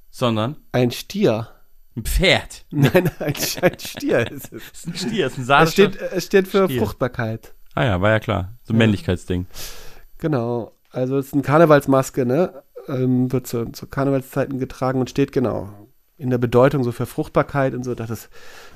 Sondern 0.10 0.56
Ein 0.72 0.90
Stier. 0.90 1.50
ein 1.96 2.04
Pferd. 2.04 2.66
Nein, 2.72 3.12
ein, 3.20 3.34
ein 3.62 3.80
Stier 3.80 4.32
ist 4.32 4.52
es. 4.52 4.64
Das 4.72 4.86
ist 4.86 4.88
ein 4.88 4.96
Stier, 4.96 5.26
das 5.26 5.34
ist 5.34 5.38
ein 5.38 5.42
Es 5.42 5.48
sardischer... 5.48 5.90
steht, 5.92 6.02
es 6.02 6.26
steht 6.26 6.48
für 6.48 6.66
Stier. 6.66 6.80
Fruchtbarkeit. 6.82 7.54
Ah 7.76 7.84
ja, 7.84 8.02
war 8.02 8.10
ja 8.10 8.20
klar. 8.20 8.58
So 8.64 8.74
ein 8.74 8.78
Ja. 8.78 8.80
Männlichkeitsding. 8.80 9.46
Genau. 10.22 10.72
Also 10.92 11.18
es 11.18 11.28
ist 11.28 11.34
eine 11.34 11.42
Karnevalsmaske, 11.42 12.26
ne? 12.26 12.64
Ähm, 12.88 13.32
wird 13.32 13.48
zu, 13.48 13.72
zu 13.72 13.88
Karnevalszeiten 13.88 14.58
getragen 14.58 15.00
und 15.02 15.10
steht 15.10 15.34
genau 15.34 15.70
in 16.22 16.30
der 16.30 16.38
Bedeutung 16.38 16.84
so 16.84 16.92
für 16.92 17.08
Fruchtbarkeit 17.08 17.74
und 17.74 17.84
so. 17.84 17.96
Das 17.96 18.12
ist, 18.12 18.30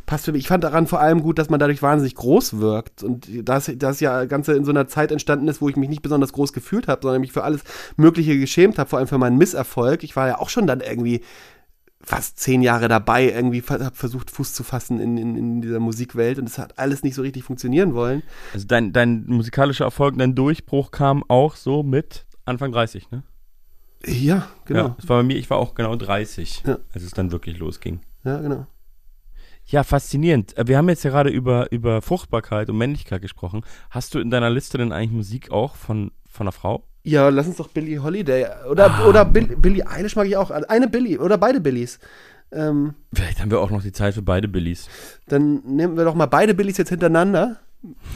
passt 0.08 0.26
für 0.26 0.32
mich. 0.32 0.42
Ich 0.42 0.48
fand 0.48 0.64
daran 0.64 0.88
vor 0.88 1.00
allem 1.00 1.22
gut, 1.22 1.38
dass 1.38 1.50
man 1.50 1.60
dadurch 1.60 1.84
wahnsinnig 1.84 2.16
groß 2.16 2.60
wirkt. 2.60 3.04
Und 3.04 3.28
das, 3.48 3.72
das 3.76 4.00
ja 4.00 4.26
Ganze 4.26 4.54
in 4.54 4.66
so 4.66 4.72
einer 4.72 4.88
Zeit 4.88 5.12
entstanden 5.12 5.48
ist, 5.48 5.62
wo 5.62 5.70
ich 5.70 5.76
mich 5.76 5.90
nicht 5.90 6.02
besonders 6.02 6.34
groß 6.34 6.54
gefühlt 6.54 6.88
habe, 6.88 7.02
sondern 7.04 7.22
mich 7.22 7.32
für 7.32 7.44
alles 7.44 7.62
Mögliche 7.98 8.40
geschämt 8.40 8.80
habe, 8.80 8.90
vor 8.90 8.98
allem 8.98 9.08
für 9.08 9.20
meinen 9.20 9.38
Misserfolg. 9.38 10.04
Ich 10.04 10.16
war 10.16 10.28
ja 10.28 10.40
auch 10.40 10.50
schon 10.50 10.66
dann 10.66 10.82
irgendwie 10.82 11.22
fast 12.06 12.40
zehn 12.40 12.62
Jahre 12.62 12.88
dabei, 12.88 13.32
irgendwie 13.32 13.62
habe 13.62 13.96
versucht, 13.96 14.30
Fuß 14.32 14.54
zu 14.54 14.64
fassen 14.64 15.00
in, 15.00 15.18
in, 15.18 15.36
in 15.36 15.62
dieser 15.62 15.80
Musikwelt 15.80 16.38
und 16.40 16.48
es 16.48 16.58
hat 16.58 16.78
alles 16.78 17.04
nicht 17.04 17.16
so 17.16 17.22
richtig 17.24 17.44
funktionieren 17.44 17.94
wollen. 17.94 18.24
Also 18.54 18.68
dein, 18.68 18.94
dein 18.94 19.26
musikalischer 19.26 19.86
Erfolg, 19.86 20.18
dein 20.18 20.36
Durchbruch 20.36 20.92
kam 20.92 21.24
auch 21.28 21.56
so 21.56 21.84
mit 21.84 22.26
Anfang 22.46 22.72
30, 22.72 23.12
ne? 23.12 23.24
Ja, 24.06 24.48
genau. 24.66 24.80
Ja, 24.90 24.96
das 25.00 25.10
war 25.10 25.18
bei 25.18 25.24
mir, 25.24 25.36
ich 25.38 25.50
war 25.50 25.58
auch 25.58 25.74
genau 25.74 25.96
30, 25.96 26.64
Ja. 26.68 26.78
als 26.94 27.04
es 27.04 27.12
dann 27.12 27.32
wirklich 27.32 27.58
losging. 27.58 28.02
Ja, 28.24 28.40
genau. 28.40 28.68
Ja, 29.66 29.84
faszinierend. 29.84 30.56
Äh, 30.58 30.68
Wir 30.68 30.78
haben 30.78 30.90
jetzt 30.90 31.04
ja 31.04 31.10
gerade 31.10 31.32
über, 31.32 31.72
über 31.72 32.04
Fruchtbarkeit 32.04 32.70
und 32.70 32.78
Männlichkeit 32.78 33.22
gesprochen. 33.24 33.62
Hast 33.90 34.14
du 34.14 34.20
in 34.20 34.30
deiner 34.30 34.52
Liste 34.52 34.78
denn 34.78 34.92
eigentlich 34.92 35.12
Musik 35.12 35.52
auch 35.52 35.76
von, 35.76 36.12
von 36.30 36.46
einer 36.46 36.52
Frau? 36.52 36.86
Ja, 37.06 37.30
lass 37.30 37.46
uns 37.48 37.58
doch 37.58 37.68
Billie 37.68 38.02
Holiday 38.02 38.48
oder, 38.70 39.08
oder 39.08 39.26
Bill, 39.26 39.56
Billie 39.56 39.86
Eilish 39.88 40.16
mag 40.16 40.28
ich 40.28 40.36
auch. 40.38 40.50
Eine 40.50 40.88
Billie 40.88 41.20
oder 41.20 41.38
beide 41.38 41.62
Billies. 41.62 42.00
Ähm, 42.52 42.96
Vielleicht 43.14 43.40
haben 43.42 43.52
wir 43.52 43.60
auch 43.60 43.70
noch 43.70 43.84
die 43.84 43.92
Zeit 43.92 44.16
für 44.16 44.22
beide 44.22 44.48
Billies. 44.48 44.88
dann 45.28 45.62
nehmen 45.66 45.98
wir 45.98 46.04
doch 46.04 46.16
mal 46.16 46.26
beide 46.26 46.54
Billies 46.54 46.78
jetzt 46.78 46.90
hintereinander. 46.90 47.58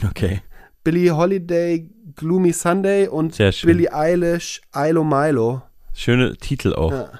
Okay. 0.08 0.42
Billie 0.82 1.16
Holiday, 1.16 1.88
Gloomy 2.16 2.52
Sunday 2.52 3.06
und. 3.06 3.36
Billie 3.62 3.92
Eilish, 3.92 4.60
Ilo 4.74 5.04
Milo. 5.04 5.62
Schöne 5.92 6.36
Titel 6.36 6.72
auch. 6.74 6.92
Ja. 6.92 7.10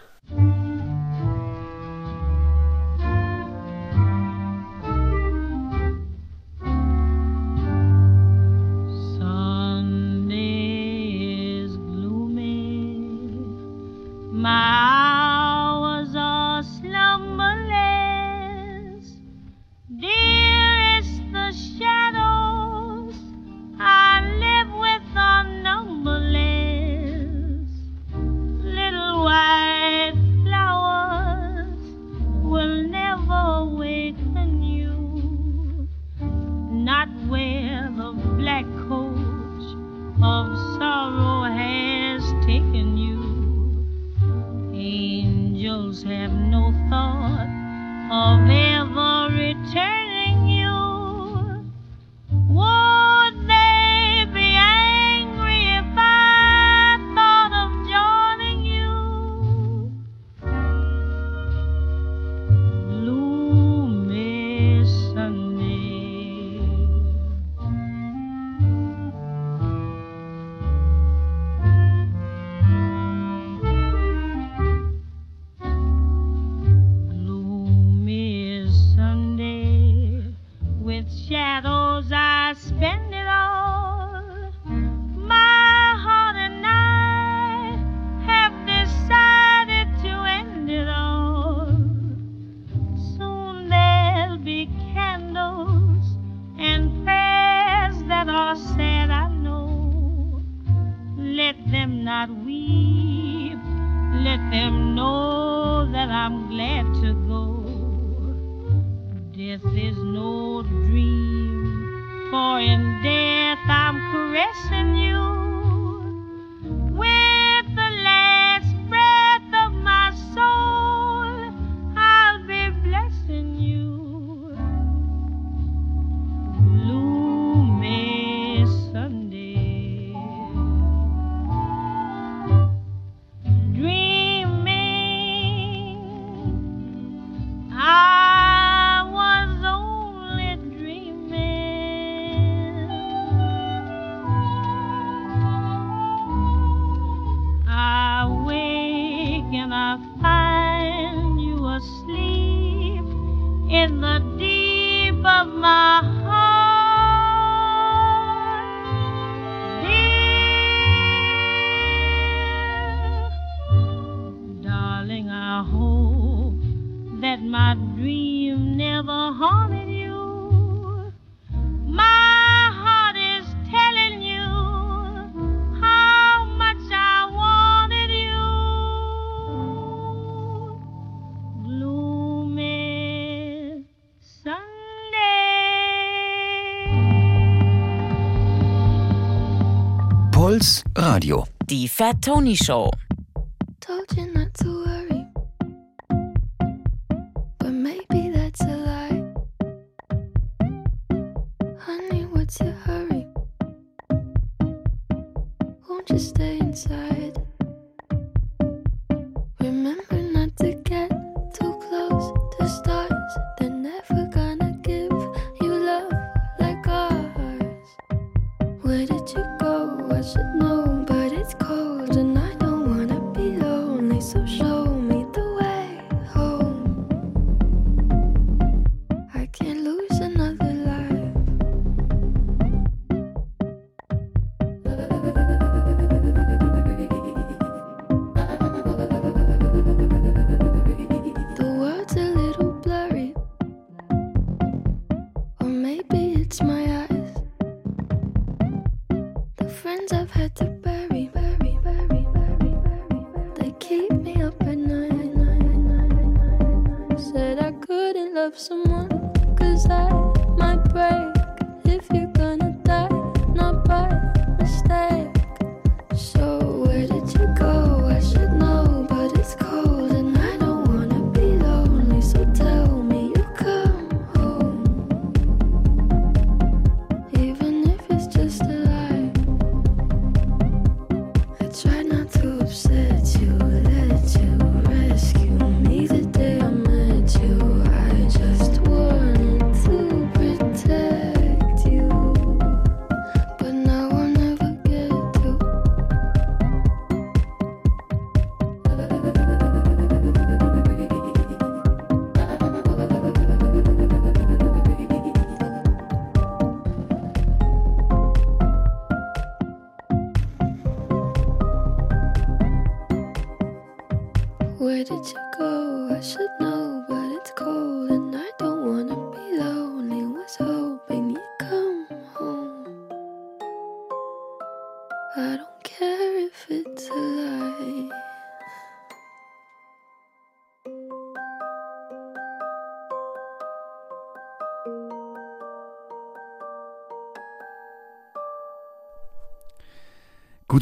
Fat 192.01 192.23
Tony 192.23 192.55
Show. 192.55 192.89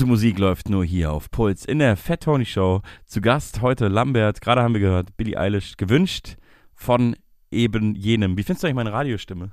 Musik 0.08 0.38
läuft 0.38 0.70
nur 0.70 0.86
hier 0.86 1.12
auf 1.12 1.30
Puls 1.30 1.66
in 1.66 1.80
der 1.80 1.94
Fat 1.94 2.22
Tony 2.22 2.46
Show. 2.46 2.80
Zu 3.04 3.20
Gast 3.20 3.60
heute 3.60 3.88
Lambert, 3.88 4.40
gerade 4.40 4.62
haben 4.62 4.72
wir 4.72 4.80
gehört, 4.80 5.14
Billie 5.18 5.38
Eilish, 5.38 5.76
gewünscht 5.76 6.36
von 6.74 7.14
eben 7.50 7.94
jenem. 7.94 8.38
Wie 8.38 8.42
findest 8.42 8.62
du 8.62 8.68
eigentlich 8.68 8.76
meine 8.76 8.92
Radiostimme? 8.92 9.50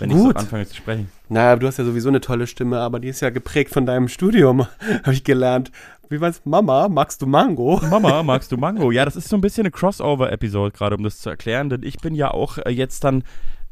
Wenn 0.00 0.10
ich 0.10 0.16
Gut. 0.16 0.32
so 0.32 0.40
anfange 0.40 0.66
zu 0.66 0.74
sprechen. 0.74 1.08
Naja, 1.28 1.54
du 1.54 1.68
hast 1.68 1.78
ja 1.78 1.84
sowieso 1.84 2.08
eine 2.08 2.20
tolle 2.20 2.48
Stimme, 2.48 2.80
aber 2.80 2.98
die 2.98 3.06
ist 3.06 3.20
ja 3.20 3.30
geprägt 3.30 3.72
von 3.72 3.86
deinem 3.86 4.08
Studium, 4.08 4.66
habe 5.04 5.12
ich 5.12 5.22
gelernt. 5.22 5.70
Wie 6.08 6.20
war's? 6.20 6.42
Mama, 6.44 6.88
magst 6.88 7.22
du 7.22 7.26
Mango? 7.26 7.80
Mama, 7.88 8.24
magst 8.24 8.50
du 8.50 8.56
Mango? 8.56 8.90
Ja, 8.90 9.04
das 9.04 9.14
ist 9.14 9.28
so 9.28 9.36
ein 9.36 9.40
bisschen 9.40 9.62
eine 9.62 9.70
Crossover-Episode 9.70 10.72
gerade, 10.72 10.96
um 10.96 11.04
das 11.04 11.18
zu 11.18 11.30
erklären, 11.30 11.70
denn 11.70 11.84
ich 11.84 11.98
bin 11.98 12.16
ja 12.16 12.32
auch 12.32 12.58
äh, 12.58 12.70
jetzt 12.70 13.04
dann 13.04 13.22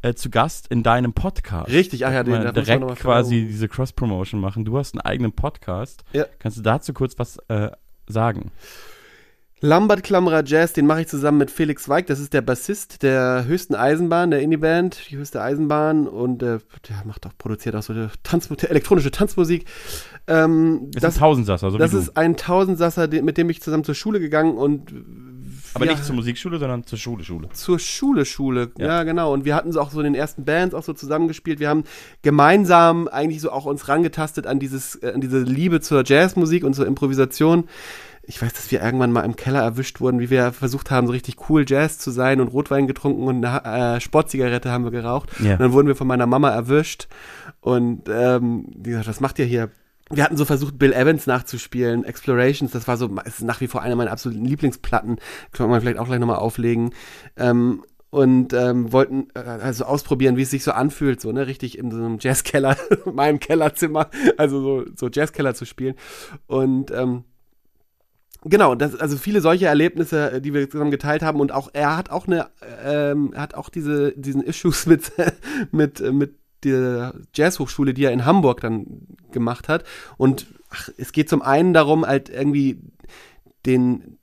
äh, 0.01 0.13
zu 0.13 0.29
Gast 0.29 0.67
in 0.67 0.83
deinem 0.83 1.13
Podcast. 1.13 1.71
Richtig, 1.71 2.05
ach 2.05 2.11
ja, 2.11 2.23
den 2.23 2.33
Mal 2.33 2.39
da 2.39 2.47
muss 2.49 2.55
man 2.55 2.65
direkt 2.65 2.81
mal 2.85 2.95
quasi 2.95 3.35
fragen. 3.35 3.47
diese 3.47 3.67
Cross-Promotion 3.67 4.39
machen. 4.41 4.65
Du 4.65 4.77
hast 4.77 4.93
einen 4.95 5.01
eigenen 5.01 5.31
Podcast. 5.31 6.03
Ja. 6.13 6.25
Kannst 6.39 6.57
du 6.57 6.61
dazu 6.61 6.93
kurz 6.93 7.17
was 7.17 7.37
äh, 7.47 7.71
sagen? 8.07 8.51
Lambert 9.63 10.01
Klammerer 10.01 10.43
Jazz, 10.43 10.73
den 10.73 10.87
mache 10.87 11.01
ich 11.01 11.07
zusammen 11.07 11.37
mit 11.37 11.51
Felix 11.51 11.87
Weig, 11.87 12.07
das 12.07 12.19
ist 12.19 12.33
der 12.33 12.41
Bassist 12.41 13.03
der 13.03 13.45
höchsten 13.45 13.75
Eisenbahn, 13.75 14.31
der 14.31 14.41
Indie-Band, 14.41 15.11
die 15.11 15.17
höchste 15.17 15.39
Eisenbahn 15.39 16.07
und 16.07 16.41
äh, 16.41 16.57
der 16.89 17.03
macht 17.05 17.27
auch, 17.27 17.31
produziert 17.37 17.75
auch 17.75 17.83
so 17.83 17.93
eine 17.93 18.09
Tanz, 18.23 18.49
elektronische 18.49 19.11
Tanzmusik. 19.11 19.65
Ähm, 20.25 20.89
Das 20.95 21.13
ist 21.13 21.17
ein 21.17 21.19
Tausendsasser, 21.19 21.69
so 21.69 21.77
Das 21.77 21.93
ist 21.93 22.17
ein 22.17 22.37
Tausendsasser, 22.37 23.07
mit 23.21 23.37
dem 23.37 23.51
ich 23.51 23.61
zusammen 23.61 23.83
zur 23.83 23.93
Schule 23.93 24.19
gegangen 24.19 24.57
und 24.57 24.91
Aber 25.73 25.85
wir- 25.85 25.91
nicht 25.91 26.03
zur 26.05 26.15
Musikschule, 26.15 26.59
sondern 26.59 26.85
zur 26.85 26.97
Schule, 26.97 27.23
Schule. 27.23 27.49
zur 27.53 27.79
Schule, 27.79 28.25
Schule. 28.25 28.71
Ja. 28.77 28.87
Ja. 28.87 29.03
genau. 29.03 29.33
Und 29.33 29.45
wir 29.45 29.55
hatten 29.55 29.71
so 29.71 29.79
auch 29.81 29.91
so 29.91 29.99
in 29.99 30.05
den 30.05 30.15
ersten 30.15 30.45
Bands 30.45 30.75
auch 30.75 30.83
so 30.83 30.93
zusammengespielt. 30.93 31.59
Wir 31.59 31.69
haben 31.69 31.83
gemeinsam 32.21 33.07
eigentlich 33.07 33.41
so 33.41 33.51
auch 33.51 33.65
uns 33.65 33.87
rangetastet 33.87 34.47
an 34.47 34.59
dieses, 34.59 34.95
äh, 34.95 35.11
an 35.13 35.21
diese 35.21 35.39
Liebe 35.39 35.81
zur 35.81 36.03
Jazzmusik 36.05 36.63
und 36.63 36.73
zur 36.73 36.87
Improvisation. 36.87 37.65
Ich 38.23 38.39
weiß, 38.41 38.53
dass 38.53 38.69
wir 38.71 38.81
irgendwann 38.81 39.11
mal 39.11 39.21
im 39.21 39.35
Keller 39.35 39.61
erwischt 39.61 39.99
wurden, 39.99 40.19
wie 40.19 40.29
wir 40.29 40.53
versucht 40.53 40.91
haben, 40.91 41.07
so 41.07 41.13
richtig 41.13 41.49
cool 41.49 41.65
Jazz 41.67 41.97
zu 41.97 42.11
sein 42.11 42.39
und 42.39 42.49
Rotwein 42.49 42.85
getrunken 42.87 43.23
und 43.23 43.43
eine 43.43 43.95
äh, 43.97 43.99
Sportzigarette 43.99 44.71
haben 44.71 44.83
wir 44.83 44.91
geraucht. 44.91 45.29
Ja. 45.39 45.53
Und 45.53 45.59
dann 45.59 45.71
wurden 45.73 45.87
wir 45.87 45.95
von 45.95 46.07
meiner 46.07 46.27
Mama 46.27 46.49
erwischt. 46.49 47.07
Und 47.61 48.03
ähm, 48.09 48.65
die 48.75 48.91
gesagt, 48.91 49.07
was 49.07 49.19
macht 49.21 49.39
ihr 49.39 49.45
hier? 49.45 49.69
Wir 50.13 50.23
hatten 50.23 50.37
so 50.37 50.45
versucht, 50.45 50.77
Bill 50.77 50.93
Evans 50.93 51.27
nachzuspielen, 51.27 52.03
Explorations, 52.03 52.71
das 52.71 52.87
war 52.87 52.97
so, 52.97 53.07
ist 53.25 53.41
nach 53.41 53.61
wie 53.61 53.67
vor 53.67 53.81
eine 53.81 53.95
meiner 53.95 54.11
absoluten 54.11 54.45
Lieblingsplatten. 54.45 55.17
Können 55.51 55.69
wir 55.69 55.81
vielleicht 55.81 55.99
auch 55.99 56.07
gleich 56.07 56.19
nochmal 56.19 56.37
auflegen. 56.37 56.93
Ähm, 57.37 57.83
und 58.09 58.51
ähm, 58.51 58.91
wollten 58.91 59.29
äh, 59.35 59.39
also 59.39 59.85
ausprobieren, 59.85 60.35
wie 60.35 60.41
es 60.41 60.51
sich 60.51 60.65
so 60.65 60.73
anfühlt, 60.73 61.21
so, 61.21 61.31
ne, 61.31 61.47
richtig 61.47 61.77
in 61.77 61.91
so 61.91 61.97
einem 61.97 62.17
Jazzkeller, 62.19 62.75
meinem 63.13 63.39
Kellerzimmer, 63.39 64.09
also 64.37 64.61
so, 64.61 64.85
so 64.95 65.09
Jazzkeller 65.09 65.55
zu 65.55 65.65
spielen. 65.65 65.95
Und 66.45 66.91
ähm, 66.91 67.23
Genau, 68.43 68.73
das, 68.73 68.95
also 68.95 69.17
viele 69.17 69.39
solche 69.39 69.67
Erlebnisse, 69.67 70.31
äh, 70.31 70.41
die 70.41 70.53
wir 70.53 70.67
zusammen 70.67 70.89
geteilt 70.89 71.21
haben 71.21 71.39
und 71.39 71.51
auch 71.51 71.69
er 71.73 71.95
hat 71.95 72.09
auch 72.09 72.25
eine, 72.25 72.49
ähm, 72.83 73.33
er 73.33 73.41
hat 73.41 73.53
auch 73.53 73.69
diese 73.69 74.13
diesen 74.13 74.41
Issues 74.41 74.85
mit 74.87 75.11
mit 75.71 75.99
mit 76.11 76.40
der 76.63 77.13
Jazzhochschule, 77.33 77.93
die 77.93 78.05
er 78.05 78.11
in 78.11 78.25
Hamburg 78.25 78.61
dann 78.61 79.07
gemacht 79.31 79.67
hat. 79.67 79.83
Und 80.17 80.47
ach, 80.69 80.89
es 80.97 81.11
geht 81.11 81.29
zum 81.29 81.41
einen 81.41 81.73
darum, 81.73 82.05
halt 82.05 82.29
irgendwie 82.29 82.79
den 83.65 84.17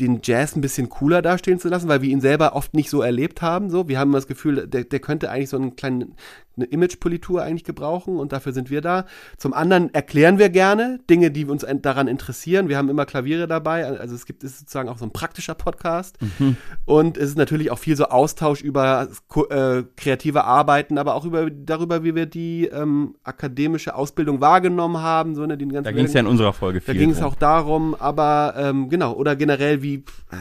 den 0.00 0.20
Jazz 0.22 0.54
ein 0.54 0.60
bisschen 0.60 0.88
cooler 0.88 1.22
dastehen 1.22 1.58
zu 1.58 1.68
lassen, 1.68 1.88
weil 1.88 2.02
wir 2.02 2.10
ihn 2.10 2.20
selber 2.20 2.54
oft 2.54 2.74
nicht 2.74 2.90
so 2.90 3.02
erlebt 3.02 3.42
haben. 3.42 3.70
So, 3.70 3.88
wir 3.88 3.98
haben 3.98 4.12
das 4.12 4.26
Gefühl, 4.26 4.66
der, 4.68 4.84
der 4.84 5.00
könnte 5.00 5.30
eigentlich 5.30 5.48
so 5.48 5.56
einen 5.56 5.76
kleinen 5.76 6.14
eine 6.58 6.66
Imagepolitur 6.66 7.42
eigentlich 7.42 7.64
gebrauchen 7.64 8.18
und 8.18 8.32
dafür 8.32 8.52
sind 8.52 8.70
wir 8.70 8.80
da. 8.80 9.06
Zum 9.36 9.52
anderen 9.54 9.92
erklären 9.94 10.38
wir 10.38 10.50
gerne 10.50 11.00
Dinge, 11.08 11.30
die 11.30 11.44
uns 11.46 11.64
daran 11.82 12.08
interessieren. 12.08 12.68
Wir 12.68 12.76
haben 12.76 12.88
immer 12.88 13.06
Klaviere 13.06 13.46
dabei, 13.46 13.86
also 13.86 14.14
es 14.14 14.26
gibt 14.26 14.44
ist 14.44 14.58
sozusagen 14.58 14.88
auch 14.88 14.98
so 14.98 15.04
ein 15.04 15.12
praktischer 15.12 15.54
Podcast 15.54 16.18
Mhm. 16.38 16.56
und 16.84 17.16
es 17.16 17.30
ist 17.30 17.38
natürlich 17.38 17.70
auch 17.70 17.78
viel 17.78 17.96
so 17.96 18.06
Austausch 18.06 18.62
über 18.62 19.08
äh, 19.50 19.82
kreative 19.96 20.44
Arbeiten, 20.44 20.98
aber 20.98 21.14
auch 21.14 21.24
über 21.24 21.50
darüber, 21.50 22.04
wie 22.04 22.14
wir 22.14 22.26
die 22.26 22.66
ähm, 22.66 23.14
akademische 23.24 23.94
Ausbildung 23.94 24.40
wahrgenommen 24.40 24.98
haben, 24.98 25.34
so 25.34 25.46
ne, 25.46 25.56
den 25.56 25.70
ganzen 25.70 25.84
Da 25.84 25.92
ging 25.92 26.06
es 26.06 26.12
ja 26.12 26.20
in 26.20 26.26
unserer 26.26 26.52
Folge 26.52 26.80
da 26.80 26.92
viel 26.92 27.00
ging 27.00 27.10
es 27.10 27.22
auch 27.22 27.34
darum, 27.34 27.94
aber 27.94 28.54
ähm, 28.56 28.88
genau, 28.88 29.14
oder 29.14 29.36
generell, 29.36 29.82
wie 29.82 30.04
äh, 30.30 30.36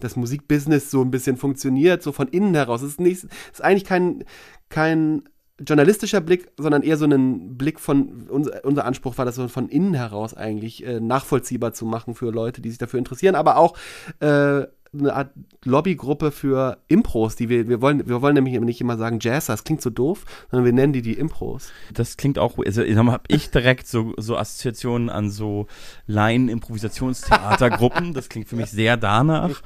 das 0.00 0.16
Musikbusiness 0.16 0.90
so 0.90 1.02
ein 1.02 1.10
bisschen 1.10 1.36
funktioniert, 1.36 2.02
so 2.02 2.12
von 2.12 2.28
innen 2.28 2.54
heraus. 2.54 2.82
Es 2.82 2.90
ist, 2.90 3.00
nicht, 3.00 3.24
ist 3.24 3.64
eigentlich 3.64 3.84
kein, 3.84 4.24
kein 4.68 5.22
journalistischer 5.66 6.20
Blick, 6.20 6.48
sondern 6.56 6.82
eher 6.82 6.96
so 6.96 7.04
ein 7.04 7.56
Blick 7.56 7.80
von, 7.80 8.28
unser, 8.28 8.64
unser 8.64 8.84
Anspruch 8.84 9.18
war 9.18 9.24
das 9.24 9.36
so 9.36 9.48
von 9.48 9.68
innen 9.68 9.94
heraus 9.94 10.34
eigentlich 10.34 10.84
äh, 10.84 11.00
nachvollziehbar 11.00 11.72
zu 11.72 11.84
machen 11.84 12.14
für 12.14 12.30
Leute, 12.30 12.60
die 12.60 12.70
sich 12.70 12.78
dafür 12.78 12.98
interessieren, 12.98 13.34
aber 13.34 13.56
auch 13.56 13.76
äh, 14.20 14.64
eine 14.92 15.14
Art 15.14 15.30
Lobbygruppe 15.64 16.32
für 16.32 16.78
Impros, 16.88 17.36
die 17.36 17.48
wir, 17.48 17.68
wir 17.68 17.80
wollen, 17.80 18.08
wir 18.08 18.22
wollen 18.22 18.34
nämlich 18.34 18.58
nicht 18.60 18.80
immer 18.80 18.96
sagen 18.96 19.18
Jazzer, 19.20 19.52
das 19.52 19.62
klingt 19.62 19.82
so 19.82 19.90
doof, 19.90 20.24
sondern 20.50 20.64
wir 20.64 20.72
nennen 20.72 20.92
die 20.92 21.02
die 21.02 21.12
Impros. 21.12 21.70
Das 21.92 22.16
klingt 22.16 22.38
auch, 22.38 22.58
also 22.58 22.82
habe 22.82 23.20
ich 23.28 23.50
direkt 23.50 23.86
so, 23.86 24.14
so 24.16 24.36
Assoziationen 24.36 25.08
an 25.08 25.30
so 25.30 25.68
Laien-Improvisationstheatergruppen. 26.06 28.14
Das 28.14 28.28
klingt 28.28 28.48
für 28.48 28.56
mich 28.56 28.70
sehr 28.70 28.96
danach. 28.96 29.62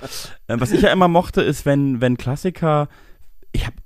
Äh, 0.47 0.61
was 0.61 0.73
ich 0.73 0.83
ja 0.83 0.93
immer 0.93 1.09
mochte, 1.09 1.41
ist, 1.41 1.65
wenn, 1.65 2.03
wenn 2.03 2.19
Klassiker, 2.19 2.89
ich 3.53 3.67
habe 3.67 3.77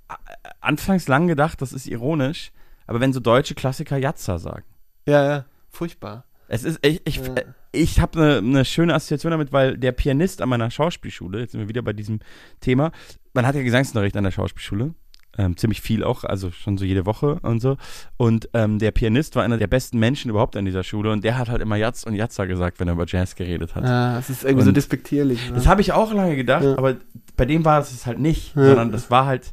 anfangs 0.69 1.09
lang 1.09 1.27
gedacht, 1.27 1.61
das 1.62 1.73
ist 1.73 1.86
ironisch, 1.86 2.53
aber 2.86 3.01
wenn 3.01 3.12
so 3.12 3.20
deutsche 3.20 3.55
Klassiker 3.55 3.97
Jatzer 3.97 4.39
sagen. 4.39 4.65
Ja, 5.07 5.24
ja, 5.28 5.45
furchtbar. 5.70 6.24
Es 6.49 6.65
ist, 6.65 6.78
ich, 6.86 7.01
ich, 7.05 7.16
Ja. 7.16 7.35
ich 7.73 8.01
habe 8.01 8.19
eine 8.20 8.43
ne 8.43 8.65
schöne 8.65 8.95
Assoziation 8.95 9.32
damit, 9.32 9.53
weil 9.53 9.77
der 9.77 9.93
Pianist 9.93 10.40
an 10.40 10.49
meiner 10.49 10.70
Schauspielschule, 10.70 11.40
jetzt 11.40 11.53
sind 11.53 11.61
wir 11.61 11.69
wieder 11.69 11.82
bei 11.82 11.93
diesem 11.93 12.20
Thema, 12.61 12.93
man 13.35 13.47
hat 13.47 13.55
ja 13.55 13.62
Gesangsunterricht 13.62 14.16
an 14.16 14.24
der 14.24 14.31
Schauspielschule, 14.31 14.95
ähm, 15.36 15.57
ziemlich 15.57 15.81
viel 15.82 16.03
auch, 16.05 16.24
also 16.24 16.51
schon 16.51 16.78
so 16.78 16.85
jede 16.86 17.05
Woche 17.07 17.39
und 17.43 17.61
so. 17.61 17.77
Und 18.16 18.49
ähm, 18.55 18.78
der 18.78 18.90
Pianist 18.93 19.36
war 19.36 19.45
einer 19.45 19.59
der 19.59 19.66
besten 19.69 19.99
Menschen 19.99 20.31
überhaupt 20.31 20.57
an 20.57 20.65
dieser 20.65 20.82
Schule 20.85 21.12
und 21.12 21.23
der 21.23 21.36
hat 21.39 21.49
halt 21.51 21.61
immer 21.62 21.77
Jatz 21.77 22.05
und 22.05 22.15
Jatzer 22.15 22.47
gesagt, 22.47 22.81
wenn 22.81 22.89
er 22.89 22.95
über 22.95 23.07
Jazz 23.07 23.36
geredet 23.36 23.74
hat. 23.74 23.85
Ja, 23.85 24.19
es 24.19 24.31
ist 24.31 24.43
irgendwie 24.45 24.65
so 24.65 24.70
Und 24.70 24.77
despektierlich. 24.77 25.49
ne? 25.51 25.55
Das 25.57 25.66
habe 25.66 25.81
ich 25.82 25.93
auch 25.93 26.12
lange 26.15 26.35
gedacht, 26.36 26.65
Ja. 26.65 26.77
aber 26.78 26.97
bei 27.36 27.45
dem 27.45 27.65
war 27.65 27.78
es 27.81 28.05
halt 28.07 28.19
nicht, 28.19 28.55
sondern 28.55 28.90
das 28.90 29.11
war 29.11 29.27
halt, 29.27 29.53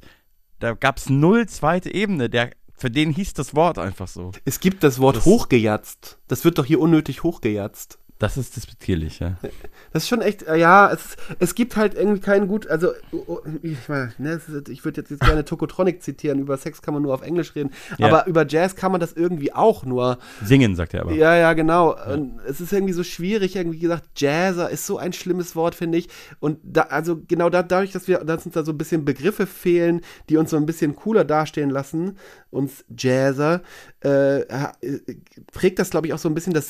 da 0.59 0.73
gab 0.73 0.97
es 0.97 1.09
null 1.09 1.47
zweite 1.47 1.93
Ebene, 1.93 2.29
der, 2.29 2.51
für 2.77 2.89
den 2.91 3.11
hieß 3.11 3.33
das 3.33 3.55
Wort 3.55 3.77
einfach 3.77 4.07
so. 4.07 4.31
Es 4.45 4.59
gibt 4.59 4.83
das 4.83 4.99
Wort 4.99 5.17
Das- 5.17 5.25
hochgejatzt. 5.25 6.19
Das 6.27 6.43
wird 6.45 6.57
doch 6.57 6.65
hier 6.65 6.79
unnötig 6.79 7.23
hochgejatzt. 7.23 7.99
Das 8.17 8.37
ist 8.37 8.55
despektierlich, 8.55 9.19
ja. 9.19 9.35
Das 9.91 10.03
ist 10.03 10.09
schon 10.09 10.21
echt, 10.21 10.43
äh, 10.43 10.55
ja, 10.55 10.89
es, 10.89 11.17
es 11.39 11.53
gibt 11.53 11.75
halt 11.75 11.95
irgendwie 11.95 12.21
keinen 12.21 12.47
gut, 12.47 12.65
also 12.67 12.91
oh, 13.11 13.23
oh, 13.27 13.39
ich, 13.61 13.77
ne, 13.89 14.39
ich 14.69 14.85
würde 14.85 15.01
jetzt, 15.01 15.09
jetzt 15.11 15.19
gerne 15.19 15.43
Tokotronic 15.43 16.01
zitieren, 16.01 16.39
über 16.39 16.55
Sex 16.55 16.81
kann 16.81 16.93
man 16.93 17.03
nur 17.03 17.13
auf 17.13 17.21
Englisch 17.23 17.55
reden, 17.55 17.71
Ja. 17.97 18.07
aber 18.07 18.25
über 18.27 18.47
Jazz 18.47 18.77
kann 18.77 18.93
man 18.93 19.01
das 19.01 19.11
irgendwie 19.11 19.51
auch 19.53 19.83
nur. 19.83 20.17
Singen, 20.43 20.77
sagt 20.77 20.93
er 20.93 21.01
aber. 21.01 21.11
Ja, 21.13 21.35
ja, 21.35 21.51
genau. 21.53 21.93
Und 22.13 22.39
es 22.47 22.61
ist 22.61 22.71
irgendwie 22.71 22.93
so 22.93 23.03
schwierig, 23.03 23.57
irgendwie 23.57 23.79
gesagt, 23.79 24.05
Jazzer 24.15 24.69
ist 24.69 24.85
so 24.85 24.97
ein 24.97 25.11
schlimmes 25.11 25.53
Wort, 25.57 25.75
finde 25.75 25.97
ich. 25.97 26.07
Und 26.39 26.59
da, 26.63 26.83
also 26.83 27.21
genau 27.27 27.49
da, 27.49 27.63
dadurch, 27.63 27.91
dass 27.91 28.07
wir, 28.07 28.19
dass 28.19 28.45
uns 28.45 28.55
da 28.55 28.63
so 28.63 28.71
ein 28.71 28.77
bisschen 28.77 29.03
Begriffe 29.03 29.45
fehlen, 29.45 29.99
die 30.29 30.37
uns 30.37 30.51
so 30.51 30.57
ein 30.57 30.65
bisschen 30.65 30.95
cooler 30.95 31.25
dastehen 31.25 31.69
lassen, 31.69 32.17
uns 32.49 32.85
Jazzer, 32.97 33.61
äh, 34.05 34.41
äh, 34.41 34.69
prägt 35.51 35.79
das, 35.79 35.89
glaube 35.89 36.07
ich, 36.07 36.13
auch 36.13 36.17
so 36.19 36.29
ein 36.29 36.33
bisschen 36.33 36.53
das 36.53 36.69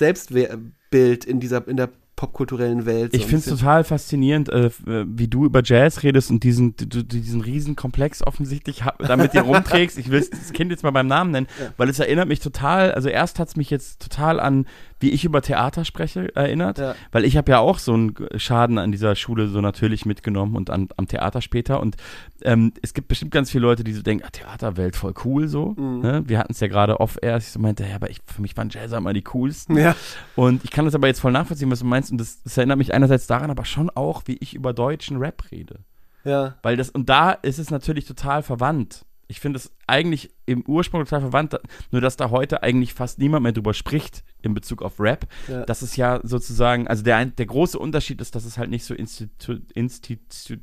Selbstbild 0.95 1.25
in 1.25 1.39
dieser, 1.39 1.67
in 1.67 1.77
der 1.77 1.89
popkulturellen 2.15 2.85
Welt. 2.85 3.11
so 3.11 3.17
Ich 3.17 3.25
finde 3.25 3.39
es 3.39 3.45
total 3.45 3.83
faszinierend, 3.83 4.47
äh, 4.47 4.67
äh, 4.67 5.05
wie 5.05 5.27
du 5.27 5.43
über 5.43 5.61
Jazz 5.63 6.01
redest 6.03 6.31
und 6.31 6.43
diesen, 6.43 6.73
du, 6.77 7.03
diesen 7.03 7.41
riesen 7.41 7.75
Komplex 7.75 8.23
offensichtlich 8.25 8.83
damit 8.99 9.33
dir 9.33 9.41
rumträgst. 9.41 9.97
Ich 9.97 10.09
will 10.09 10.25
das 10.31 10.53
Kind 10.53 10.71
jetzt 10.71 10.83
mal 10.83 10.91
beim 10.91 11.07
Namen 11.07 11.31
nennen, 11.31 11.47
Ja. 11.59 11.73
weil 11.75 11.89
es 11.89 11.99
erinnert 11.99 12.29
mich 12.29 12.39
total, 12.39 12.93
also 12.93 13.09
erst 13.09 13.37
hat 13.39 13.49
es 13.49 13.57
mich 13.57 13.69
jetzt 13.69 14.01
total 14.01 14.39
an, 14.39 14.65
wie 14.99 15.09
ich 15.09 15.25
über 15.25 15.41
Theater 15.41 15.83
spreche, 15.83 16.33
erinnert, 16.35 16.77
Ja. 16.77 16.95
weil 17.11 17.25
ich 17.25 17.35
habe 17.35 17.51
ja 17.51 17.59
auch 17.59 17.79
so 17.79 17.93
einen 17.93 18.15
Schaden 18.37 18.77
an 18.77 18.91
dieser 18.91 19.15
Schule 19.15 19.47
so 19.47 19.59
natürlich 19.59 20.05
mitgenommen 20.05 20.55
und 20.55 20.69
an, 20.69 20.87
am 20.95 21.07
Theater 21.07 21.41
später 21.41 21.81
und 21.81 21.97
ähm, 22.43 22.71
es 22.81 22.93
gibt 22.93 23.07
bestimmt 23.07 23.31
ganz 23.31 23.51
viele 23.51 23.63
Leute, 23.63 23.83
die 23.83 23.93
so 23.93 24.01
denken, 24.03 24.23
ah, 24.25 24.29
Theaterwelt 24.29 24.95
voll 24.95 25.13
cool 25.25 25.47
so. 25.47 25.73
Mhm. 25.77 25.99
Ne? 26.01 26.23
Wir 26.27 26.39
hatten 26.39 26.53
es 26.53 26.59
ja 26.59 26.67
gerade 26.67 26.99
off-air, 26.99 27.37
ich 27.37 27.47
so 27.51 27.59
meinte, 27.59 27.83
ja, 27.85 27.95
aber 27.95 28.09
ich, 28.09 28.19
für 28.25 28.41
mich 28.41 28.55
waren 28.55 28.69
Jazzer 28.69 28.97
immer 28.97 29.13
die 29.13 29.23
coolsten. 29.23 29.77
Ja. 29.77 29.95
Und 30.35 30.63
ich 30.63 30.71
kann 30.71 30.85
das 30.85 30.95
aber 30.95 31.07
jetzt 31.07 31.19
voll 31.19 31.31
nachvollziehen, 31.31 31.71
was 31.71 31.79
du 31.79 31.85
meinst, 31.85 31.95
meinst. 31.95 32.11
Und 32.11 32.19
das, 32.19 32.43
das 32.43 32.57
erinnert 32.57 32.77
mich 32.77 32.93
einerseits 32.93 33.27
daran, 33.27 33.49
aber 33.49 33.65
schon 33.65 33.89
auch, 33.89 34.23
wie 34.25 34.37
ich 34.39 34.53
über 34.53 34.73
deutschen 34.73 35.17
Rap 35.17 35.43
rede. 35.51 35.79
Ja. 36.23 36.55
Weil 36.61 36.75
das, 36.77 36.89
und 36.89 37.07
da 37.09 37.31
ist 37.31 37.59
es 37.59 37.71
natürlich 37.71 38.05
total 38.05 38.43
verwandt. 38.43 39.05
Ich 39.27 39.39
finde 39.39 39.57
es 39.57 39.71
eigentlich 39.87 40.29
im 40.45 40.63
Ursprung 40.67 41.03
total 41.03 41.21
verwandt, 41.21 41.59
nur 41.91 42.01
dass 42.01 42.15
da 42.15 42.29
heute 42.29 42.61
eigentlich 42.63 42.93
fast 42.93 43.17
niemand 43.19 43.43
mehr 43.43 43.51
drüber 43.53 43.73
spricht 43.73 44.23
in 44.43 44.53
Bezug 44.53 44.81
auf 44.83 44.99
Rap. 44.99 45.27
Ja. 45.47 45.65
Das 45.65 45.81
ist 45.81 45.95
ja 45.97 46.19
sozusagen, 46.23 46.87
also 46.87 47.03
der, 47.03 47.25
der 47.25 47.45
große 47.47 47.79
Unterschied 47.79 48.21
ist, 48.21 48.35
dass 48.35 48.45
es 48.45 48.57
halt 48.57 48.69
nicht 48.69 48.85
so 48.85 48.93
Institu, 48.93 49.55
Institu 49.73 50.55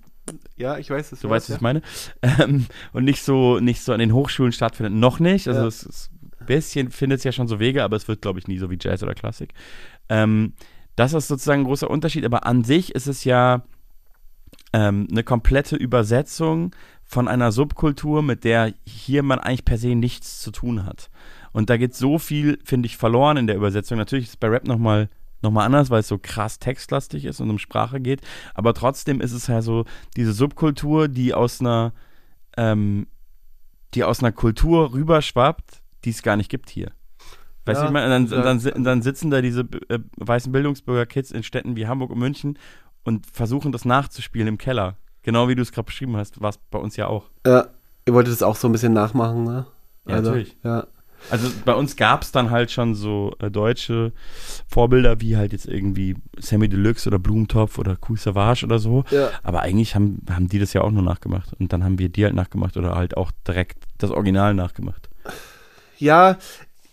Ja, 0.56 0.78
ich 0.78 0.90
weiß 0.90 1.10
es. 1.12 1.20
du 1.20 1.28
weißt, 1.30 1.50
was 1.50 1.56
ich 1.56 1.60
meine, 1.62 1.82
ähm, 2.22 2.66
und 2.92 3.04
nicht 3.04 3.22
so, 3.24 3.58
nicht 3.58 3.82
so 3.82 3.92
an 3.92 3.98
den 3.98 4.12
Hochschulen 4.14 4.52
stattfindet. 4.52 4.92
Noch 4.94 5.18
nicht, 5.18 5.48
also 5.48 5.62
Ja. 5.62 5.66
es 5.66 5.82
ist 5.82 6.10
ein 6.38 6.46
bisschen 6.46 6.90
findet 6.90 7.18
es 7.18 7.24
ja 7.24 7.32
schon 7.32 7.48
so 7.48 7.58
Wege, 7.58 7.82
aber 7.82 7.96
es 7.96 8.06
wird, 8.08 8.22
glaube 8.22 8.38
ich, 8.38 8.46
nie 8.48 8.58
so 8.58 8.70
wie 8.70 8.78
Jazz 8.80 9.02
oder 9.02 9.14
Klassik. 9.14 9.54
Ähm, 10.08 10.52
das 10.94 11.12
ist 11.14 11.26
sozusagen 11.28 11.62
ein 11.62 11.66
großer 11.66 11.90
Unterschied, 11.90 12.24
aber 12.24 12.46
an 12.46 12.62
sich 12.64 12.94
ist 12.94 13.06
es 13.08 13.24
ja 13.24 13.64
ähm, 14.72 15.06
eine 15.10 15.22
komplette 15.24 15.76
Übersetzung 15.76 16.74
von 17.12 17.28
einer 17.28 17.52
Subkultur, 17.52 18.22
mit 18.22 18.42
der 18.42 18.72
hier 18.86 19.22
man 19.22 19.38
eigentlich 19.38 19.66
per 19.66 19.76
se 19.76 19.94
nichts 19.94 20.40
zu 20.40 20.50
tun 20.50 20.86
hat. 20.86 21.10
Und 21.52 21.68
da 21.68 21.76
geht 21.76 21.94
so 21.94 22.18
viel, 22.18 22.58
finde 22.64 22.86
ich, 22.86 22.96
verloren 22.96 23.36
in 23.36 23.46
der 23.46 23.56
Übersetzung. 23.56 23.98
Natürlich 23.98 24.24
ist 24.24 24.30
es 24.30 24.36
bei 24.38 24.48
Rap 24.48 24.66
nochmal 24.66 25.10
noch 25.42 25.50
mal 25.50 25.66
anders, 25.66 25.90
weil 25.90 26.00
es 26.00 26.08
so 26.08 26.18
krass 26.18 26.58
textlastig 26.58 27.26
ist 27.26 27.40
und 27.40 27.50
um 27.50 27.58
Sprache 27.58 28.00
geht. 28.00 28.22
Aber 28.54 28.72
trotzdem 28.72 29.20
ist 29.20 29.32
es 29.32 29.48
ja 29.48 29.60
so 29.60 29.84
diese 30.16 30.32
Subkultur, 30.32 31.08
die 31.08 31.34
aus 31.34 31.60
einer, 31.60 31.92
ähm, 32.56 33.08
die 33.92 34.04
aus 34.04 34.20
einer 34.20 34.32
Kultur 34.32 34.94
rüberschwappt, 34.94 35.82
die 36.04 36.10
es 36.10 36.22
gar 36.22 36.36
nicht 36.36 36.48
gibt 36.48 36.70
hier. 36.70 36.92
Weißt 37.66 37.80
du, 37.80 37.84
Ja, 37.84 37.88
ich 37.88 37.92
meine, 37.92 38.08
dann, 38.08 38.26
ja. 38.28 38.40
dann, 38.40 38.84
dann 38.84 39.02
sitzen 39.02 39.30
da 39.30 39.42
diese 39.42 39.68
äh, 39.88 39.98
weißen 40.16 40.50
Bildungsbürger-Kids 40.50 41.30
in 41.32 41.42
Städten 41.42 41.76
wie 41.76 41.88
Hamburg 41.88 42.10
und 42.10 42.20
München 42.20 42.58
und 43.02 43.26
versuchen 43.26 43.70
das 43.70 43.84
nachzuspielen 43.84 44.48
im 44.48 44.58
Keller. 44.58 44.96
Genau 45.22 45.48
wie 45.48 45.54
du 45.54 45.62
es 45.62 45.72
gerade 45.72 45.86
beschrieben 45.86 46.16
hast, 46.16 46.40
war 46.40 46.50
es 46.50 46.58
bei 46.70 46.78
uns 46.78 46.96
ja 46.96 47.06
auch. 47.06 47.30
Ja, 47.46 47.68
ihr 48.06 48.14
wolltet 48.14 48.34
es 48.34 48.42
auch 48.42 48.56
so 48.56 48.68
ein 48.68 48.72
bisschen 48.72 48.92
nachmachen, 48.92 49.44
ne? 49.44 49.66
Ja, 50.06 50.20
natürlich. 50.20 50.56
Ja. 50.64 50.86
Also 51.30 51.48
bei 51.64 51.74
uns 51.74 51.96
gab 51.96 52.22
es 52.22 52.32
dann 52.32 52.50
halt 52.50 52.70
schon 52.70 52.94
so 52.94 53.32
äh, 53.38 53.50
deutsche 53.50 54.12
Vorbilder 54.68 55.20
wie 55.20 55.36
halt 55.36 55.52
jetzt 55.52 55.66
irgendwie 55.66 56.16
Sammy 56.38 56.68
Deluxe 56.68 57.08
oder 57.08 57.18
Blumentopf 57.18 57.78
oder 57.78 57.96
Cool 58.08 58.18
Savage 58.18 58.64
oder 58.64 58.78
so. 58.78 59.04
Ja. 59.10 59.30
Aber 59.42 59.60
eigentlich 59.60 59.94
haben, 59.94 60.20
haben 60.30 60.48
die 60.48 60.58
das 60.58 60.72
ja 60.72 60.82
auch 60.82 60.90
nur 60.90 61.02
nachgemacht. 61.02 61.52
Und 61.58 61.72
dann 61.72 61.84
haben 61.84 61.98
wir 61.98 62.08
die 62.08 62.24
halt 62.24 62.34
nachgemacht 62.34 62.76
oder 62.76 62.96
halt 62.96 63.16
auch 63.16 63.30
direkt 63.46 63.84
das 63.98 64.10
Original 64.10 64.54
nachgemacht. 64.54 65.08
Ja, 65.98 66.38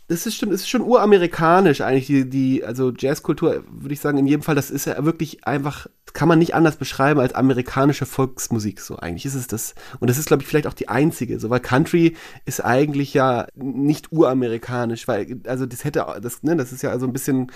das 0.10 0.26
ist 0.26 0.36
stimmt, 0.36 0.53
es 0.53 0.61
ist 0.61 0.69
schon 0.69 0.81
uramerikanisch 0.81 1.81
eigentlich, 1.81 2.07
die, 2.07 2.27
die, 2.27 2.65
also 2.65 2.91
Jazzkultur, 2.91 3.64
würde 3.69 3.94
ich 3.94 3.99
sagen, 3.99 4.18
in 4.18 4.26
jedem 4.26 4.41
Fall, 4.41 4.56
das 4.56 4.72
ist 4.72 4.86
ja 4.86 5.06
wirklich 5.06 5.45
einfach, 5.45 5.86
kann 6.14 6.27
man 6.27 6.40
nicht 6.40 6.56
anders 6.56 6.77
beschreiben 6.77 7.19
als 7.19 7.36
amerikanische 7.36 8.07
Volksmusik, 8.07 8.80
so 8.81 8.98
eigentlich 8.98 9.27
ist 9.27 9.36
es 9.36 9.45
das. 9.45 9.76
Und 9.99 10.10
das 10.10 10.18
ist, 10.18 10.26
glaube 10.26 10.41
ich, 10.41 10.49
vielleicht 10.49 10.65
auch 10.65 10.73
die 10.73 10.90
einzige, 10.90 11.40
so, 11.40 11.52
weil 11.52 11.60
Country 11.60 12.18
ist 12.45 12.65
eigentlich 12.65 13.14
ja 13.14 13.45
nicht 13.53 14.11
uramerikanisch, 14.11 15.07
weil, 15.07 15.41
also 15.45 15.68
das 15.68 15.84
hätte, 15.84 16.03
das, 16.19 16.41
ne, 16.41 16.56
das 16.56 16.72
ist 16.72 16.81
ja 16.81 16.90
also 16.90 17.06
ein 17.06 17.14
bisschen 17.14 17.52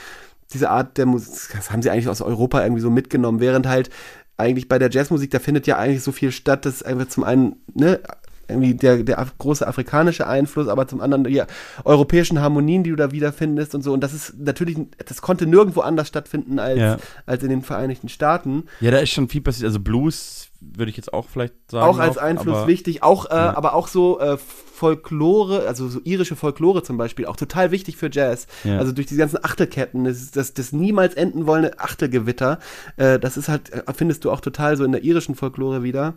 diese 0.53 0.69
Art 0.69 0.99
der 0.99 1.07
Musik, 1.07 1.55
das 1.55 1.71
haben 1.71 1.81
sie 1.81 1.89
eigentlich 1.89 2.07
aus 2.07 2.21
Europa 2.21 2.61
irgendwie 2.61 2.84
so 2.84 2.91
mitgenommen, 2.91 3.39
während 3.39 3.67
halt 3.67 3.89
eigentlich 4.38 4.67
bei 4.67 4.77
der 4.77 4.91
Jazzmusik, 4.91 5.31
da 5.31 5.39
findet 5.39 5.65
ja 5.65 5.77
eigentlich 5.77 6.03
so 6.03 6.11
viel 6.11 6.31
statt, 6.31 6.65
dass 6.65 6.84
einfach 6.84 7.07
zum 7.07 7.23
einen, 7.23 7.55
ne, 7.73 7.99
irgendwie 8.48 8.74
der, 8.74 9.03
der 9.03 9.20
af- 9.20 9.38
große 9.38 9.65
afrikanische 9.68 10.28
Einfluss, 10.28 10.68
aber 10.68 10.88
zum 10.88 11.02
anderen 11.02 11.24
die 11.24 11.41
europäischen 11.86 12.41
Harmonien, 12.41 12.84
die 12.84 12.90
du 12.90 12.95
da 12.95 13.11
wiederfindest 13.11 13.74
und 13.76 13.82
so. 13.84 13.94
Und 13.94 14.02
das 14.02 14.14
ist 14.14 14.36
natürlich, 14.40 14.78
das 15.06 15.22
konnte 15.22 15.45
nirgendwo 15.45 15.82
anders 15.82 16.07
stattfinden 16.07 16.60
als, 16.60 16.80
Ja. 16.80 16.98
als 17.26 17.44
in 17.44 17.49
den 17.49 17.61
Vereinigten 17.61 18.10
Staaten. 18.10 18.64
Ja, 18.82 18.91
da 18.91 18.98
ist 18.99 19.11
schon 19.11 19.30
viel 19.30 19.41
passiert. 19.41 19.68
Also 19.68 19.80
Blues 19.80 20.49
würde 20.76 20.90
ich 20.90 20.98
jetzt 20.98 21.14
auch 21.14 21.27
vielleicht 21.30 21.53
sagen. 21.72 21.85
auch 21.85 21.99
als 21.99 22.15
noch, 22.15 22.23
Einfluss 22.23 22.57
aber- 22.57 22.68
wichtig, 22.68 23.03
auch, 23.03 23.26
äh, 23.30 23.34
Ja. 23.35 23.57
aber 23.57 23.73
auch 23.73 23.88
so 23.88 24.19
äh, 24.19 24.38
Folklore, 24.38 25.65
also 25.68 25.88
so 25.88 26.02
irische 26.03 26.35
Folklore 26.35 26.84
zum 26.84 26.98
Beispiel, 26.98 27.26
auch 27.26 27.35
total 27.38 27.72
wichtig 27.72 27.95
für 27.95 28.10
Jazz. 28.11 28.48
Ja. 28.64 28.80
Also 28.80 28.91
durch 28.91 29.07
die 29.07 29.15
ganzen 29.15 29.38
Achtelketten, 29.44 30.03
das, 30.03 30.31
das, 30.31 30.53
das 30.53 30.73
niemals 30.73 31.14
enden 31.14 31.48
wollende 31.48 31.80
Achtelgewitter, 31.80 32.60
äh, 32.98 33.18
das 33.19 33.38
ist 33.38 33.48
halt, 33.49 33.72
äh, 33.72 33.81
findest 33.95 34.26
du 34.26 34.31
auch 34.31 34.41
total 34.41 34.76
so 34.76 34.84
in 34.84 34.91
der 34.91 35.03
irischen 35.03 35.35
Folklore 35.35 35.84
wieder. 35.84 36.14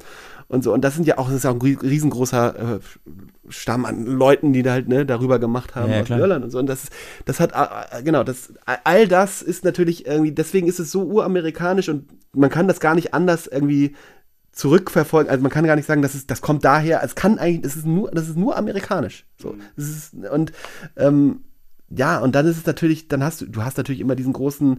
Und 0.49 0.65
so, 0.65 0.73
und 0.73 0.83
das 0.83 0.95
sind 0.97 1.07
ja 1.07 1.19
auch, 1.19 1.27
das 1.29 1.37
ist 1.37 1.45
ja 1.45 1.51
auch 1.51 1.55
ein 1.55 1.61
rie- 1.61 1.79
riesengroßer 1.81 2.77
äh, 2.77 2.79
Stamm 3.49 3.85
an 3.85 4.05
Leuten, 4.05 4.53
die 4.53 4.63
da 4.63 4.73
halt 4.73 4.89
ne, 4.89 5.07
darüber 5.07 5.39
gemacht 5.39 5.75
haben 5.77 5.93
Ja, 5.93 6.01
aus 6.01 6.07
klar. 6.07 6.19
Irland 6.19 6.45
und 6.45 6.51
so. 6.51 6.59
Und 6.59 6.67
das, 6.67 6.87
das 7.25 7.39
hat, 7.39 7.53
äh, 7.53 8.03
genau, 8.03 8.25
das, 8.25 8.53
all 8.85 9.07
das 9.07 9.43
ist 9.43 9.65
natürlich 9.65 10.07
irgendwie, 10.07 10.33
deswegen 10.33 10.67
ist 10.67 10.81
es 10.81 10.91
so 10.91 11.03
uramerikanisch 11.05 11.89
und 11.89 12.09
man 12.33 12.51
kann 12.51 12.67
das 12.69 12.81
gar 12.81 12.95
nicht 12.97 13.15
anders 13.15 13.47
irgendwie 13.47 13.95
zurückverfolgen. 14.57 15.31
Also 15.31 15.43
man 15.43 15.53
kann 15.53 15.67
gar 15.67 15.77
nicht 15.77 15.87
sagen, 15.87 16.03
das 16.03 16.15
ist, 16.15 16.31
das 16.31 16.41
kommt 16.41 16.65
daher. 16.65 17.03
Es 17.05 17.15
kann 17.15 17.39
eigentlich, 17.39 17.63
das 17.63 17.77
ist 17.77 17.87
nur, 17.87 18.11
das 18.11 18.29
ist 18.29 18.37
nur 18.37 18.57
amerikanisch. 18.57 19.27
So, 19.41 19.55
das 19.77 19.85
ist, 19.87 20.15
und 20.15 20.53
ähm, 20.97 21.45
ja, 21.91 22.19
und 22.19 22.35
dann 22.35 22.47
ist 22.47 22.57
es 22.57 22.67
natürlich, 22.67 23.07
dann 23.07 23.23
hast 23.23 23.43
du, 23.43 23.47
du 23.47 23.63
hast 23.63 23.77
natürlich 23.77 24.01
immer 24.01 24.17
diesen 24.17 24.33
großen 24.33 24.79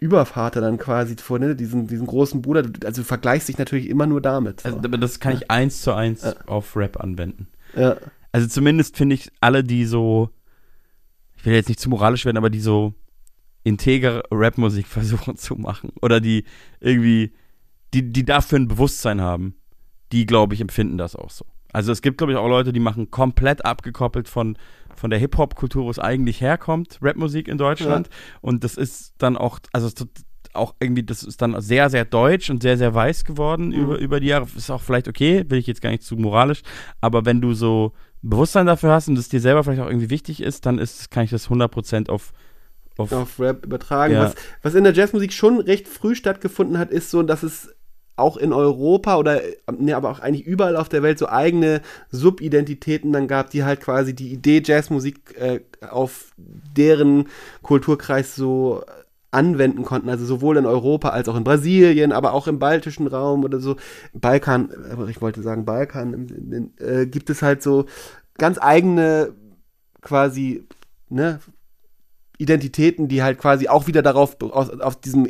Übervater 0.00 0.60
dann 0.60 0.78
quasi 0.78 1.14
vor, 1.16 1.38
ne, 1.38 1.54
diesen, 1.54 1.86
diesen 1.86 2.08
großen 2.08 2.42
Bruder. 2.42 2.64
Also 2.84 3.02
du 3.02 3.06
vergleichst 3.06 3.48
dich 3.48 3.56
natürlich 3.56 3.88
immer 3.88 4.06
nur 4.06 4.20
damit. 4.20 4.60
So. 4.60 4.68
Also, 4.68 4.80
das 4.80 5.20
kann 5.20 5.34
ich 5.34 5.48
eins 5.50 5.80
zu 5.80 5.92
eins 5.92 6.24
auf 6.46 6.76
Rap 6.76 7.00
anwenden. 7.00 7.46
Ja. 7.74 7.96
Also 8.32 8.48
zumindest 8.48 8.96
finde 8.96 9.14
ich 9.14 9.30
alle, 9.40 9.62
die 9.62 9.86
so, 9.86 10.30
ich 11.36 11.46
will 11.46 11.54
jetzt 11.54 11.68
nicht 11.68 11.80
zu 11.80 11.88
moralisch 11.88 12.24
werden, 12.24 12.36
aber 12.36 12.50
die 12.50 12.60
so 12.60 12.94
integere 13.62 14.24
Rapmusik 14.32 14.86
versuchen 14.88 15.36
zu 15.36 15.54
machen 15.54 15.92
oder 16.02 16.20
die 16.20 16.44
irgendwie, 16.80 17.32
die, 17.96 18.12
die 18.12 18.24
dafür 18.24 18.58
ein 18.58 18.68
Bewusstsein 18.68 19.20
haben, 19.20 19.54
die, 20.12 20.26
glaube 20.26 20.54
ich, 20.54 20.60
empfinden 20.60 20.98
das 20.98 21.16
auch 21.16 21.30
so. 21.30 21.46
Also 21.72 21.92
es 21.92 22.02
gibt, 22.02 22.18
glaube 22.18 22.32
ich, 22.32 22.38
auch 22.38 22.48
Leute, 22.48 22.72
die 22.72 22.80
machen 22.80 23.10
komplett 23.10 23.64
abgekoppelt 23.64 24.28
von, 24.28 24.56
von 24.94 25.10
der 25.10 25.18
Hip-Hop-Kultur, 25.18 25.84
wo 25.84 25.90
es 25.90 25.98
eigentlich 25.98 26.40
herkommt, 26.40 26.98
Rapmusik 27.02 27.48
in 27.48 27.58
Deutschland. 27.58 28.08
Und 28.40 28.64
das 28.64 28.76
ist 28.76 29.14
dann 29.18 29.36
auch, 29.36 29.58
also 29.72 29.90
auch 30.52 30.74
irgendwie, 30.80 31.02
das 31.02 31.22
ist 31.22 31.42
dann 31.42 31.60
sehr, 31.60 31.90
sehr 31.90 32.04
deutsch 32.04 32.50
und 32.50 32.62
sehr, 32.62 32.78
sehr 32.78 32.94
weiß 32.94 33.24
geworden 33.24 33.72
über, 33.72 33.98
über 33.98 34.20
die 34.20 34.28
Jahre. 34.28 34.46
Ist 34.56 34.70
auch 34.70 34.82
vielleicht 34.82 35.08
okay, 35.08 35.44
will 35.48 35.58
ich 35.58 35.66
jetzt 35.66 35.82
gar 35.82 35.90
nicht 35.90 36.02
zu 36.02 36.16
moralisch, 36.16 36.62
aber 37.00 37.24
wenn 37.24 37.40
du 37.40 37.52
so 37.52 37.92
Bewusstsein 38.22 38.66
dafür 38.66 38.92
hast 38.92 39.08
und 39.08 39.18
es 39.18 39.28
dir 39.28 39.40
selber 39.40 39.64
vielleicht 39.64 39.82
auch 39.82 39.88
irgendwie 39.88 40.10
wichtig 40.10 40.42
ist, 40.42 40.66
dann 40.66 40.78
ist, 40.78 41.10
kann 41.10 41.24
ich 41.24 41.30
das 41.30 41.48
100% 41.48 42.08
auf, 42.08 42.32
auf, 42.96 43.12
auf 43.12 43.38
Rap 43.38 43.66
übertragen. 43.66 44.14
Ja. 44.14 44.22
Was, 44.22 44.34
was 44.62 44.74
in 44.74 44.84
der 44.84 44.94
Jazzmusik 44.94 45.32
schon 45.32 45.60
recht 45.60 45.88
früh 45.88 46.14
stattgefunden 46.14 46.78
hat, 46.78 46.90
ist 46.90 47.10
so, 47.10 47.22
dass 47.22 47.42
es 47.42 47.75
auch 48.16 48.36
in 48.36 48.52
Europa 48.52 49.16
oder 49.16 49.40
ne, 49.78 49.94
aber 49.94 50.10
auch 50.10 50.20
eigentlich 50.20 50.46
überall 50.46 50.76
auf 50.76 50.88
der 50.88 51.02
Welt 51.02 51.18
so 51.18 51.28
eigene 51.28 51.82
Subidentitäten 52.10 53.12
dann 53.12 53.28
gab, 53.28 53.50
die 53.50 53.64
halt 53.64 53.80
quasi 53.80 54.14
die 54.14 54.32
Idee 54.32 54.62
Jazzmusik 54.64 55.38
äh, 55.38 55.60
auf 55.88 56.32
deren 56.36 57.28
Kulturkreis 57.62 58.34
so 58.34 58.82
anwenden 59.30 59.82
konnten, 59.82 60.08
also 60.08 60.24
sowohl 60.24 60.56
in 60.56 60.64
Europa 60.64 61.10
als 61.10 61.28
auch 61.28 61.36
in 61.36 61.44
Brasilien, 61.44 62.12
aber 62.12 62.32
auch 62.32 62.46
im 62.46 62.58
baltischen 62.58 63.06
Raum 63.06 63.44
oder 63.44 63.60
so. 63.60 63.76
Balkan, 64.14 64.70
aber 64.90 65.08
ich 65.08 65.20
wollte 65.20 65.42
sagen 65.42 65.66
Balkan, 65.66 66.72
äh, 66.78 67.06
gibt 67.06 67.28
es 67.28 67.42
halt 67.42 67.62
so 67.62 67.84
ganz 68.38 68.58
eigene 68.58 69.34
quasi, 70.00 70.66
ne, 71.10 71.40
Identitäten, 72.38 73.08
die 73.08 73.22
halt 73.22 73.38
quasi 73.38 73.68
auch 73.68 73.86
wieder 73.86 74.02
darauf, 74.02 74.36
aus, 74.40 74.70
auf 74.80 74.96
diesem, 74.96 75.26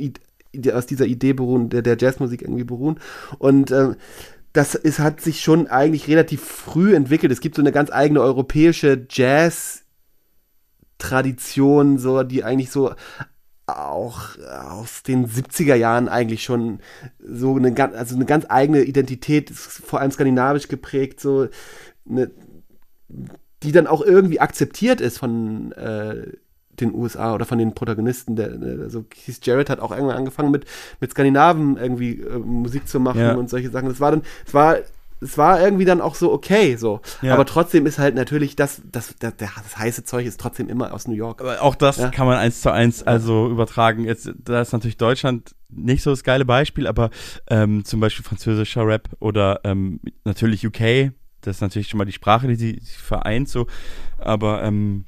aus 0.73 0.87
dieser 0.87 1.07
Idee 1.07 1.33
beruhen, 1.33 1.69
der, 1.69 1.83
der 1.83 1.97
Jazzmusik 1.99 2.43
irgendwie 2.43 2.65
beruhen. 2.65 2.99
Und 3.39 3.71
ähm, 3.71 3.95
das 4.53 4.75
ist, 4.75 4.99
hat 4.99 5.21
sich 5.21 5.43
schon 5.43 5.67
eigentlich 5.67 6.09
relativ 6.09 6.43
früh 6.43 6.95
entwickelt. 6.95 7.31
Es 7.33 7.41
gibt 7.41 7.57
so 7.57 7.63
eine 7.63 7.73
ganz 7.73 7.93
eigene 7.93 8.23
europäische 8.23 9.07
Jazz-Tradition, 9.09 11.99
so, 11.99 12.23
die 12.23 12.43
eigentlich 12.43 12.71
so 12.71 12.95
auch 13.67 14.39
aus 14.39 15.03
den 15.03 15.27
70er 15.27 15.75
Jahren 15.75 16.09
eigentlich 16.09 16.45
schon 16.45 16.79
so 17.19 17.57
eine, 17.57 17.75
also 17.95 18.15
eine 18.15 18.25
ganz 18.25 18.47
eigene 18.49 18.83
Identität, 18.83 19.51
vor 19.51 20.01
allem 20.01 20.13
skandinavisch 20.13 20.69
geprägt, 20.69 21.21
so 21.21 21.49
eine, 22.09 22.31
die 23.63 23.73
dann 23.73 23.89
auch 23.89 24.03
irgendwie 24.03 24.41
akzeptiert 24.41 25.01
ist 25.01 25.19
von 25.19 25.73
äh, 25.73 26.33
den 26.81 26.95
USA 26.95 27.35
oder 27.35 27.45
von 27.45 27.59
den 27.59 27.75
Protagonisten. 27.75 28.37
Der, 28.37 28.49
der, 28.49 28.81
also 28.85 29.05
Keith 29.09 29.45
Jarrett 29.45 29.71
hat 29.71 29.81
auch 29.81 29.91
irgendwann 29.93 30.17
angefangen 30.17 30.51
mit, 30.51 30.65
mit 31.01 31.11
Skandinaven 31.11 31.77
irgendwie 31.77 32.21
äh, 32.21 32.39
Musik 32.39 32.89
zu 32.89 33.01
machen 33.01 33.21
Ja. 33.21 33.35
und 33.35 33.49
solche 33.51 33.71
Sachen. 33.71 33.89
Das 33.89 34.01
war 34.01 34.11
dann, 34.13 34.23
es 34.47 34.55
war, 34.55 34.77
es 35.21 35.39
war 35.39 35.61
irgendwie 35.63 35.87
dann 35.87 36.01
auch 36.03 36.15
so 36.15 36.31
okay, 36.33 36.77
so. 36.77 37.01
Ja. 37.23 37.33
Aber 37.35 37.47
trotzdem 37.47 37.87
ist 37.87 37.99
halt 37.99 38.15
natürlich 38.15 38.55
das, 38.55 38.83
das, 38.93 39.15
das, 39.19 39.33
das 39.39 39.79
heiße 39.79 40.05
Zeug 40.05 40.27
ist 40.27 40.39
trotzdem 40.39 40.69
immer 40.69 40.93
aus 40.93 41.09
New 41.09 41.15
York. 41.15 41.41
Aber 41.41 41.63
auch 41.63 41.75
das 41.75 41.97
Ja. 41.97 42.11
kann 42.11 42.27
man 42.27 42.37
eins 42.37 42.61
zu 42.61 42.71
eins 42.71 43.03
also 43.03 43.49
übertragen. 43.49 44.05
Jetzt, 44.05 44.31
da 44.39 44.61
ist 44.61 44.73
natürlich 44.73 44.99
Deutschland 44.99 45.55
nicht 45.71 46.03
so 46.03 46.11
das 46.11 46.23
geile 46.23 46.45
Beispiel, 46.45 46.87
aber 46.87 47.11
ähm, 47.49 47.85
zum 47.85 48.01
Beispiel 48.01 48.25
französischer 48.25 48.87
Rap 48.87 49.09
oder 49.19 49.61
ähm, 49.65 50.01
natürlich 50.25 50.67
UK, 50.67 51.13
das 51.41 51.57
ist 51.57 51.61
natürlich 51.63 51.89
schon 51.89 51.99
mal 51.99 52.05
die 52.05 52.13
Sprache, 52.13 52.47
die 52.49 52.57
sie 52.57 52.79
sie 52.83 52.99
vereint, 52.99 53.49
so. 53.49 53.67
Aber 54.19 54.63
ähm, 54.63 55.07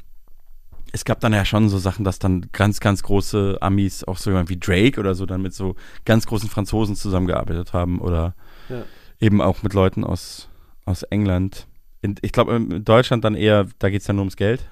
es 0.93 1.05
gab 1.05 1.21
dann 1.21 1.33
ja 1.33 1.45
schon 1.45 1.69
so 1.69 1.79
Sachen, 1.79 2.05
dass 2.05 2.19
dann 2.19 2.47
ganz, 2.53 2.81
ganz 2.81 3.03
große 3.03 3.59
Amis, 3.61 4.05
auch 4.05 4.19
so 4.19 4.31
jemand 4.31 4.49
wie 4.49 4.59
Drake 4.59 4.99
oder 4.99 5.15
so, 5.15 5.27
dann 5.27 5.43
mit 5.43 5.55
so 5.55 5.75
ganz 6.05 6.27
großen 6.27 6.49
Franzosen 6.49 6.97
zusammengearbeitet 6.97 7.73
haben 7.73 8.01
oder 8.01 8.35
Ja. 8.69 8.85
eben 9.21 9.41
auch 9.41 9.63
mit 9.63 9.75
Leuten 9.75 10.05
aus, 10.05 10.49
aus 10.85 11.03
England. 11.05 11.67
In, 12.01 12.15
ich 12.23 12.33
glaube, 12.33 12.57
in 12.57 12.85
Deutschland 12.85 13.25
dann 13.25 13.35
eher, 13.35 13.67
da 13.79 13.91
geht 13.91 14.03
es 14.03 14.07
ja 14.07 14.15
nur 14.15 14.23
ums 14.23 14.37
Geld. 14.37 14.69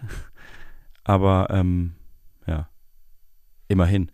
Aber 1.05 1.49
ähm, 1.51 1.95
ja, 2.47 2.69
immerhin. 3.69 4.11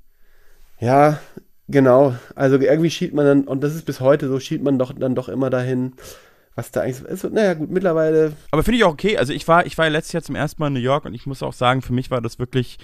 Ja, 0.80 1.20
genau. 1.68 2.16
Also 2.34 2.58
irgendwie 2.58 2.90
schielt 2.90 3.14
man 3.14 3.24
dann, 3.26 3.44
und 3.44 3.62
das 3.62 3.74
ist 3.74 3.86
bis 3.86 4.00
heute 4.00 4.28
so, 4.28 4.40
schielt 4.40 4.62
man 4.62 4.78
doch 4.78 4.92
dann 4.92 5.14
doch 5.14 5.28
immer 5.28 5.50
dahin, 5.50 5.94
was 6.54 6.70
da 6.70 6.82
eigentlich 6.82 6.98
so 6.98 7.06
ist. 7.06 7.32
Naja, 7.32 7.54
gut, 7.54 7.70
mittlerweile. 7.70 8.34
Aber 8.50 8.62
finde 8.62 8.78
ich 8.78 8.84
auch 8.84 8.92
okay. 8.92 9.16
Also 9.16 9.32
ich 9.32 9.46
war, 9.48 9.66
ich 9.66 9.78
war 9.78 9.86
ja 9.86 9.90
letztes 9.90 10.12
Jahr 10.12 10.22
zum 10.22 10.34
ersten 10.34 10.60
Mal 10.60 10.68
in 10.68 10.74
New 10.74 10.80
York 10.80 11.04
und 11.04 11.14
ich 11.14 11.26
muss 11.26 11.42
auch 11.42 11.52
sagen, 11.52 11.82
für 11.82 11.92
mich 11.92 12.10
war 12.10 12.20
das 12.20 12.38
wirklich 12.38 12.78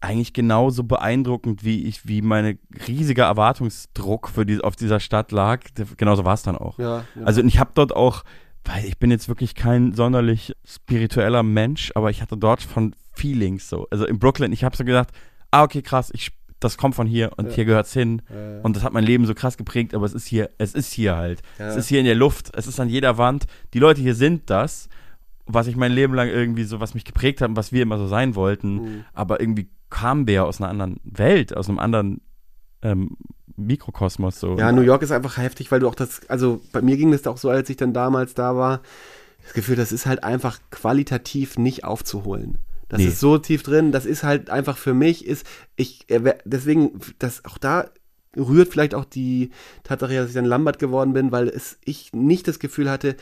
eigentlich 0.00 0.32
genauso 0.32 0.82
beeindruckend, 0.82 1.64
wie 1.64 1.84
ich, 1.84 2.06
wie 2.06 2.22
meine 2.22 2.58
riesige 2.88 3.22
Erwartungsdruck 3.22 4.28
für 4.28 4.44
die, 4.44 4.60
auf 4.60 4.76
dieser 4.76 4.98
Stadt 5.00 5.30
lag. 5.30 5.60
Genauso 5.96 6.24
war 6.24 6.34
es 6.34 6.42
dann 6.42 6.56
auch. 6.56 6.78
Ja, 6.78 7.04
ja. 7.14 7.22
Also 7.24 7.42
ich 7.42 7.58
habe 7.58 7.70
dort 7.74 7.94
auch, 7.94 8.24
weil 8.64 8.84
ich 8.84 8.98
bin 8.98 9.10
jetzt 9.10 9.28
wirklich 9.28 9.54
kein 9.54 9.92
sonderlich 9.92 10.56
spiritueller 10.66 11.42
Mensch, 11.42 11.92
aber 11.94 12.10
ich 12.10 12.20
hatte 12.20 12.36
dort 12.36 12.62
von 12.62 12.94
Feelings 13.12 13.68
so. 13.68 13.86
Also 13.90 14.06
in 14.06 14.18
Brooklyn, 14.18 14.52
ich 14.52 14.64
habe 14.64 14.76
so 14.76 14.84
gedacht, 14.84 15.10
ah 15.52 15.62
okay, 15.62 15.82
krass, 15.82 16.10
ich, 16.12 16.32
das 16.64 16.76
kommt 16.76 16.94
von 16.94 17.06
hier 17.06 17.32
und 17.36 17.48
Ja. 17.48 17.52
hier 17.54 17.64
gehört's 17.64 17.92
hin 17.92 18.22
Ja, 18.30 18.36
ja. 18.56 18.60
und 18.62 18.76
das 18.76 18.82
hat 18.84 18.92
mein 18.92 19.04
Leben 19.04 19.26
so 19.26 19.34
krass 19.34 19.56
geprägt, 19.56 19.94
aber 19.94 20.06
es 20.06 20.12
ist 20.14 20.26
hier, 20.26 20.50
es 20.58 20.74
ist 20.74 20.92
hier 20.92 21.16
halt. 21.16 21.42
Es 21.58 21.76
ist 21.76 21.88
hier 21.88 21.98
in 22.00 22.06
der 22.06 22.14
Luft, 22.14 22.50
es 22.56 22.66
ist 22.66 22.80
an 22.80 22.88
jeder 22.88 23.18
Wand. 23.18 23.46
Die 23.74 23.78
Leute 23.78 24.00
hier 24.00 24.14
sind 24.14 24.48
das, 24.50 24.88
was 25.46 25.66
ich 25.66 25.76
mein 25.76 25.92
Leben 25.92 26.14
lang 26.14 26.28
irgendwie 26.28 26.64
so, 26.64 26.80
was 26.80 26.94
mich 26.94 27.04
geprägt 27.04 27.40
hat 27.40 27.48
und 27.50 27.56
was 27.56 27.72
wir 27.72 27.82
immer 27.82 27.98
so 27.98 28.06
sein 28.06 28.34
wollten. 28.34 28.74
Mhm. 28.74 29.04
Aber 29.12 29.40
irgendwie 29.40 29.68
kamen 29.90 30.26
wir 30.26 30.34
ja 30.34 30.44
aus 30.44 30.60
einer 30.60 30.70
anderen 30.70 31.00
Welt, 31.04 31.56
aus 31.56 31.68
einem 31.68 31.78
anderen 31.78 32.20
ähm, 32.82 33.16
Mikrokosmos 33.56 34.40
so. 34.40 34.56
Ja, 34.58 34.72
New 34.72 34.82
York 34.82 35.02
ist 35.02 35.10
einfach 35.12 35.36
heftig, 35.36 35.70
weil 35.70 35.80
du 35.80 35.88
auch 35.88 35.94
das, 35.94 36.28
also 36.28 36.60
bei 36.72 36.80
mir 36.80 36.96
ging 36.96 37.10
das 37.12 37.26
auch 37.26 37.36
so, 37.36 37.50
als 37.50 37.68
ich 37.70 37.76
dann 37.76 37.92
damals 37.92 38.34
da 38.34 38.56
war, 38.56 38.80
das 39.44 39.52
Gefühl, 39.54 39.76
das 39.76 39.92
ist 39.92 40.06
halt 40.06 40.24
einfach 40.24 40.58
qualitativ 40.70 41.58
nicht 41.58 41.84
aufzuholen. 41.84 42.58
Das 42.92 43.00
Nee. 43.00 43.06
ist 43.08 43.20
so 43.20 43.38
tief 43.38 43.62
drin, 43.62 43.90
das 43.90 44.04
ist 44.04 44.22
halt 44.22 44.50
einfach 44.50 44.76
für 44.76 44.92
mich, 44.92 45.26
ist, 45.26 45.46
ich, 45.76 46.06
erwer- 46.08 46.38
deswegen, 46.44 47.00
das 47.18 47.44
auch 47.46 47.56
da 47.56 47.88
rührt 48.36 48.68
vielleicht 48.70 48.94
auch 48.94 49.06
die 49.06 49.50
Tatsache, 49.82 50.14
dass 50.14 50.28
ich 50.28 50.34
dann 50.34 50.44
Lambert 50.44 50.78
geworden 50.78 51.14
bin, 51.14 51.32
weil 51.32 51.48
es, 51.48 51.78
ich 51.84 52.12
nicht 52.12 52.46
das 52.48 52.58
Gefühl 52.58 52.90
hatte, 52.90 53.16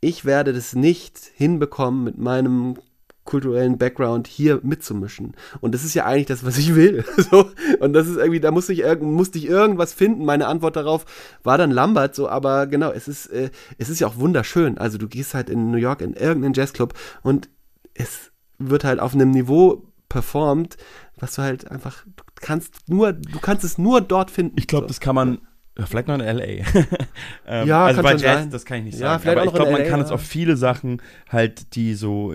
ich 0.00 0.24
werde 0.24 0.52
das 0.52 0.74
nicht 0.76 1.18
hinbekommen 1.34 2.04
mit 2.04 2.18
meinem 2.18 2.76
kulturellen 3.24 3.78
Background 3.78 4.28
hier 4.28 4.60
mitzumischen. 4.62 5.34
Und 5.60 5.74
das 5.74 5.82
ist 5.82 5.94
ja 5.94 6.04
eigentlich 6.06 6.26
das, 6.26 6.44
was 6.44 6.56
ich 6.58 6.76
will. 6.76 7.04
so. 7.30 7.50
Und 7.80 7.92
das 7.94 8.06
ist 8.06 8.16
irgendwie, 8.18 8.38
da 8.38 8.52
musste 8.52 8.72
ich, 8.72 8.78
irgend, 8.80 9.10
musste 9.12 9.38
ich 9.38 9.46
irgendwas 9.48 9.92
finden. 9.92 10.24
Meine 10.24 10.46
Antwort 10.46 10.76
darauf 10.76 11.04
war 11.42 11.58
dann 11.58 11.72
Lambert, 11.72 12.14
so, 12.14 12.28
aber 12.28 12.68
genau, 12.68 12.92
es 12.92 13.08
ist, 13.08 13.26
äh, 13.26 13.50
es 13.78 13.88
ist 13.88 13.98
ja 13.98 14.06
auch 14.06 14.18
wunderschön. 14.18 14.78
Also 14.78 14.98
du 14.98 15.08
gehst 15.08 15.34
halt 15.34 15.50
in 15.50 15.72
New 15.72 15.78
York 15.78 16.00
in 16.02 16.12
irgendeinen 16.14 16.54
Jazzclub 16.54 16.94
und 17.22 17.48
es 17.94 18.30
wird 18.58 18.84
halt 18.84 19.00
auf 19.00 19.14
einem 19.14 19.30
Niveau 19.30 19.82
performt, 20.08 20.76
was 21.18 21.34
du 21.34 21.42
halt 21.42 21.70
einfach, 21.70 22.04
du 22.04 22.22
kannst 22.36 22.88
nur, 22.88 23.12
du 23.12 23.38
kannst 23.40 23.64
es 23.64 23.78
nur 23.78 24.00
dort 24.00 24.30
finden. 24.30 24.56
Ich 24.58 24.66
glaube, 24.66 24.86
das 24.86 25.00
kann 25.00 25.14
man. 25.14 25.38
ja, 25.78 25.86
Vielleicht 25.86 26.08
noch 26.08 26.14
in 26.14 26.20
L.A. 26.20 26.64
ähm, 27.46 27.66
Ja, 27.68 27.86
also 27.86 28.02
bei 28.02 28.12
Jazz, 28.12 28.22
sein. 28.22 28.50
das 28.50 28.64
kann 28.64 28.78
ich 28.78 28.84
nicht 28.84 28.94
Ja, 28.98 29.18
sagen. 29.18 29.22
vielleicht 29.22 29.38
Aber 29.38 29.46
ich 29.46 29.54
glaube, 29.54 29.72
man 29.72 29.82
LA, 29.82 29.88
kann 29.88 30.00
es 30.00 30.08
ja. 30.10 30.14
auf 30.14 30.22
viele 30.22 30.56
Sachen 30.56 31.02
halt, 31.28 31.74
die 31.74 31.94
so, 31.94 32.34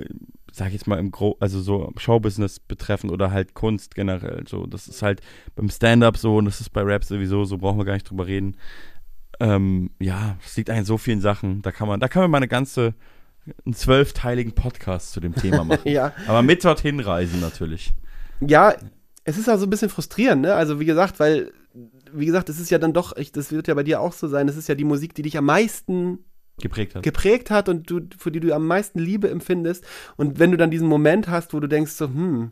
sag 0.51 0.67
ich 0.67 0.73
jetzt 0.73 0.87
mal, 0.87 0.99
im 0.99 1.11
Gro 1.11 1.37
also 1.39 1.61
so 1.61 1.91
Showbusiness 1.97 2.59
betreffen 2.59 3.09
oder 3.09 3.31
halt 3.31 3.53
Kunst 3.53 3.95
generell. 3.95 4.43
So, 4.47 4.65
das 4.67 4.87
ist 4.87 5.01
halt 5.01 5.21
beim 5.55 5.69
Stand-up 5.69 6.17
so 6.17 6.37
und 6.37 6.45
das 6.45 6.59
ist 6.61 6.71
bei 6.71 6.81
Rap 6.81 7.03
sowieso, 7.05 7.45
so 7.45 7.57
brauchen 7.57 7.77
wir 7.79 7.85
gar 7.85 7.93
nicht 7.93 8.09
drüber 8.09 8.27
reden. 8.27 8.57
Ähm, 9.39 9.91
ja, 9.99 10.37
es 10.45 10.55
liegt 10.57 10.69
eigentlich 10.69 10.79
in 10.81 10.85
so 10.85 10.97
vielen 10.97 11.21
Sachen. 11.21 11.61
Da 11.61 11.71
kann 11.71 11.87
man, 11.87 11.99
da 11.99 12.07
kann 12.07 12.21
man 12.23 12.31
mal 12.31 12.37
eine 12.37 12.47
ganze, 12.47 12.93
einen 13.65 13.73
zwölfteiligen 13.73 14.53
Podcast 14.53 15.11
zu 15.11 15.19
dem 15.19 15.35
Thema 15.35 15.63
machen. 15.63 15.81
Ja. 15.91 16.13
Aber 16.27 16.41
mit 16.41 16.63
dorthin 16.63 16.99
reisen 16.99 17.39
natürlich. 17.41 17.93
Ja, 18.39 18.73
es 19.23 19.37
ist 19.37 19.49
auch 19.49 19.57
so 19.57 19.65
ein 19.65 19.69
bisschen 19.69 19.89
frustrierend, 19.89 20.43
ne? 20.43 20.55
Also 20.55 20.79
wie 20.79 20.85
gesagt, 20.85 21.19
weil, 21.19 21.51
wie 22.11 22.25
gesagt, 22.25 22.49
es 22.49 22.59
ist 22.59 22.71
ja 22.71 22.77
dann 22.77 22.93
doch, 22.93 23.15
ich, 23.17 23.31
das 23.31 23.51
wird 23.51 23.67
ja 23.67 23.73
bei 23.73 23.83
dir 23.83 24.01
auch 24.01 24.13
so 24.13 24.27
sein, 24.27 24.47
es 24.47 24.57
ist 24.57 24.67
ja 24.67 24.75
die 24.75 24.83
Musik, 24.83 25.13
die 25.15 25.21
dich 25.21 25.37
am 25.37 25.45
meisten 25.45 26.19
Geprägt 26.61 26.95
hat. 26.95 27.03
geprägt 27.03 27.51
hat 27.51 27.69
und 27.69 27.89
du, 27.89 28.01
für 28.17 28.31
die 28.31 28.39
du 28.39 28.53
am 28.53 28.67
meisten 28.67 28.99
Liebe 28.99 29.29
empfindest. 29.29 29.85
Und 30.15 30.39
wenn 30.39 30.51
du 30.51 30.57
dann 30.57 30.71
diesen 30.71 30.87
Moment 30.87 31.27
hast, 31.27 31.53
wo 31.53 31.59
du 31.59 31.67
denkst 31.67 31.91
so, 31.91 32.07
hm, 32.07 32.51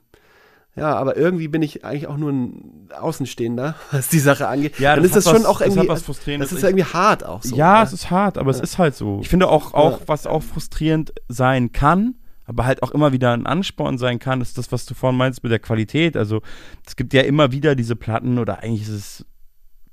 ja, 0.76 0.96
aber 0.96 1.18
irgendwie 1.18 1.48
bin 1.48 1.62
ich 1.62 1.84
eigentlich 1.84 2.08
auch 2.08 2.18
nur 2.18 2.32
ein 2.32 2.90
Außenstehender, 2.98 3.76
was 3.92 4.08
die 4.10 4.20
Sache 4.20 4.48
angeht. 4.48 4.80
Ja, 4.80 4.96
dann 4.96 5.04
das 5.04 5.16
ist 5.16 5.26
das 5.26 5.34
schon 5.34 5.42
was- 5.44 5.46
auch 5.46 5.60
das 5.60 5.70
irgendwie, 5.70 5.90
was 5.90 6.04
Frustrierendes. 6.04 6.50
das 6.50 6.60
ist 6.60 6.64
irgendwie 6.64 6.86
hart 6.86 7.26
auch 7.26 7.44
so. 7.44 7.56
ja, 7.56 7.80
ne? 7.80 7.84
es 7.86 7.94
ist 7.94 8.10
hart, 8.12 8.38
aber 8.38 8.52
es 8.52 8.58
Ja. 8.58 8.64
ist 8.64 8.78
halt 8.78 8.96
so. 8.96 9.20
Ich 9.22 9.30
finde 9.30 9.48
auch, 9.50 9.74
auch 9.74 10.00
Ja. 10.00 10.08
was 10.08 10.26
auch 10.28 10.44
frustrierend 10.44 11.14
sein 11.28 11.72
kann, 11.72 12.16
aber 12.46 12.66
halt 12.66 12.82
auch 12.82 12.92
immer 12.92 13.12
wieder 13.12 13.34
ein 13.34 13.46
Ansporn 13.46 13.98
sein 13.98 14.20
kann, 14.20 14.42
ist 14.42 14.58
das, 14.58 14.72
was 14.72 14.86
du 14.86 14.94
vorhin 14.94 15.18
meinst 15.18 15.44
mit 15.44 15.52
der 15.52 15.60
Qualität. 15.60 16.16
Also 16.18 16.42
es 16.88 16.96
gibt 16.96 17.14
ja 17.14 17.22
immer 17.22 17.52
wieder 17.52 17.76
diese 17.76 17.96
Platten 17.96 18.40
oder 18.40 18.64
eigentlich 18.64 18.84
ist 18.84 18.90
es 18.90 19.26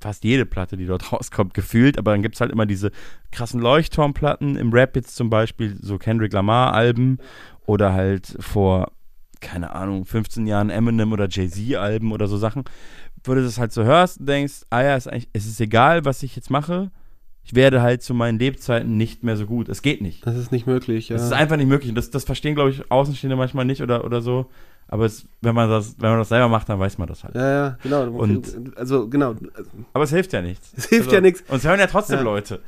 fast 0.01 0.24
jede 0.24 0.47
Platte, 0.47 0.77
die 0.77 0.86
dort 0.86 1.11
rauskommt, 1.12 1.53
gefühlt, 1.55 1.98
aber 1.98 2.12
dann 2.12 2.23
gibt 2.23 2.35
es 2.36 2.40
halt 2.40 2.53
immer 2.53 2.66
diese 2.66 2.90
krassen 3.32 3.61
Leuchtturmplatten, 3.61 4.57
im 4.57 4.73
Rap 4.73 4.94
jetzt 4.94 5.16
zum 5.16 5.31
Beispiel 5.31 5.77
so 5.81 5.98
Kendrick 5.98 6.32
Lamar-Alben 6.32 7.19
oder 7.66 7.93
halt 7.93 8.36
vor, 8.40 8.93
keine 9.40 9.74
Ahnung, 9.74 10.04
15 10.04 10.46
Jahren 10.46 10.70
Eminem 10.70 11.12
oder 11.12 11.28
Jay-Z-Alben 11.28 12.12
oder 12.12 12.26
so 12.28 12.36
Sachen, 12.36 12.64
du 13.24 13.34
das 13.34 13.58
halt 13.58 13.72
so 13.72 13.84
hörst 13.84 14.20
und 14.20 14.26
denkst, 14.28 14.62
ah 14.70 14.82
ja, 14.82 14.96
ist 14.96 15.08
eigentlich, 15.08 15.28
es 15.32 15.46
ist 15.46 15.60
egal, 15.60 16.04
was 16.04 16.22
ich 16.22 16.36
jetzt 16.36 16.50
mache, 16.50 16.90
ich 17.42 17.54
werde 17.54 17.80
halt 17.80 18.02
zu 18.02 18.12
meinen 18.14 18.38
Lebzeiten 18.38 18.96
nicht 18.96 19.22
mehr 19.22 19.36
so 19.36 19.46
gut. 19.46 19.68
Es 19.68 19.80
geht 19.82 20.00
nicht. 20.02 20.26
Das 20.26 20.36
ist 20.36 20.50
nicht 20.50 20.66
möglich, 20.66 21.08
ja. 21.10 21.16
Das 21.16 21.26
ist 21.26 21.32
einfach 21.32 21.56
nicht 21.56 21.68
möglich. 21.68 21.90
Und 21.90 21.94
Das, 21.94 22.10
das 22.10 22.24
verstehen, 22.24 22.56
glaube 22.56 22.70
ich, 22.70 22.90
Außenstehende 22.90 23.36
manchmal 23.36 23.64
nicht 23.64 23.82
oder, 23.82 24.04
oder 24.04 24.20
so. 24.20 24.50
Aber 24.88 25.04
es, 25.04 25.26
wenn, 25.42 25.54
man 25.54 25.68
das, 25.70 25.94
wenn 26.00 26.10
man 26.10 26.18
das 26.18 26.28
selber 26.28 26.48
macht, 26.48 26.68
dann 26.68 26.78
weiß 26.80 26.98
man 26.98 27.06
das 27.08 27.22
halt. 27.24 27.34
Ja, 27.36 27.48
ja, 27.50 27.78
genau. 27.82 28.08
Und, 28.10 28.76
also, 28.76 29.08
genau. 29.08 29.34
aber 29.92 30.04
es 30.04 30.10
hilft 30.10 30.32
ja 30.32 30.42
nichts. 30.42 30.72
Es 30.76 30.86
hilft 30.86 31.06
Also, 31.06 31.14
ja 31.16 31.20
nichts. 31.20 31.42
Und 31.48 31.56
es 31.58 31.64
hören 31.64 31.78
ja 31.78 31.86
trotzdem 31.86 32.18
Ja. 32.18 32.22
Leute. 32.24 32.60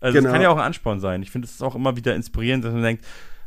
Also 0.00 0.18
es 0.18 0.22
Genau. 0.24 0.32
kann 0.32 0.42
ja 0.42 0.50
auch 0.50 0.56
ein 0.56 0.62
Ansporn 0.64 0.98
sein. 1.00 1.22
Ich 1.22 1.30
finde 1.30 1.46
es 1.46 1.52
ist 1.54 1.62
auch 1.62 1.74
immer 1.76 1.96
wieder 1.96 2.14
inspirierend, 2.14 2.64
dass 2.64 2.72
man 2.72 2.82
denkt, 2.82 3.04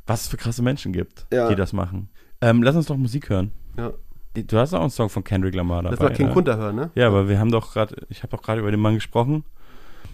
was 0.08 0.22
es 0.24 0.28
für 0.28 0.38
krasse 0.38 0.62
Menschen 0.62 0.92
gibt, 0.94 1.26
Ja. 1.32 1.50
die 1.50 1.56
das 1.56 1.72
machen. 1.74 2.10
Ähm, 2.42 2.64
lass 2.64 2.76
uns 2.76 2.86
doch 2.88 2.98
Musik 2.98 3.30
hören. 3.30 3.52
Ja. 3.78 3.92
Du 4.34 4.58
hast 4.58 4.74
auch 4.74 4.82
einen 4.82 4.90
Song 4.90 5.10
von 5.10 5.24
Kendrick 5.24 5.56
Lamar 5.56 5.84
dabei. 5.84 5.96
Lass 5.96 6.00
mal 6.00 6.14
King 6.14 6.28
ne? 6.28 6.34
Kunta 6.34 6.56
hören, 6.56 6.76
ne? 6.76 6.92
Ja, 6.96 7.08
aber 7.08 7.28
wir 7.28 7.40
haben 7.40 7.52
doch 7.52 7.74
gerade, 7.74 7.96
ich 8.10 8.24
habe 8.24 8.30
doch 8.36 8.42
gerade 8.42 8.62
über 8.62 8.72
den 8.72 8.80
Mann 8.80 8.94
gesprochen. 8.96 9.44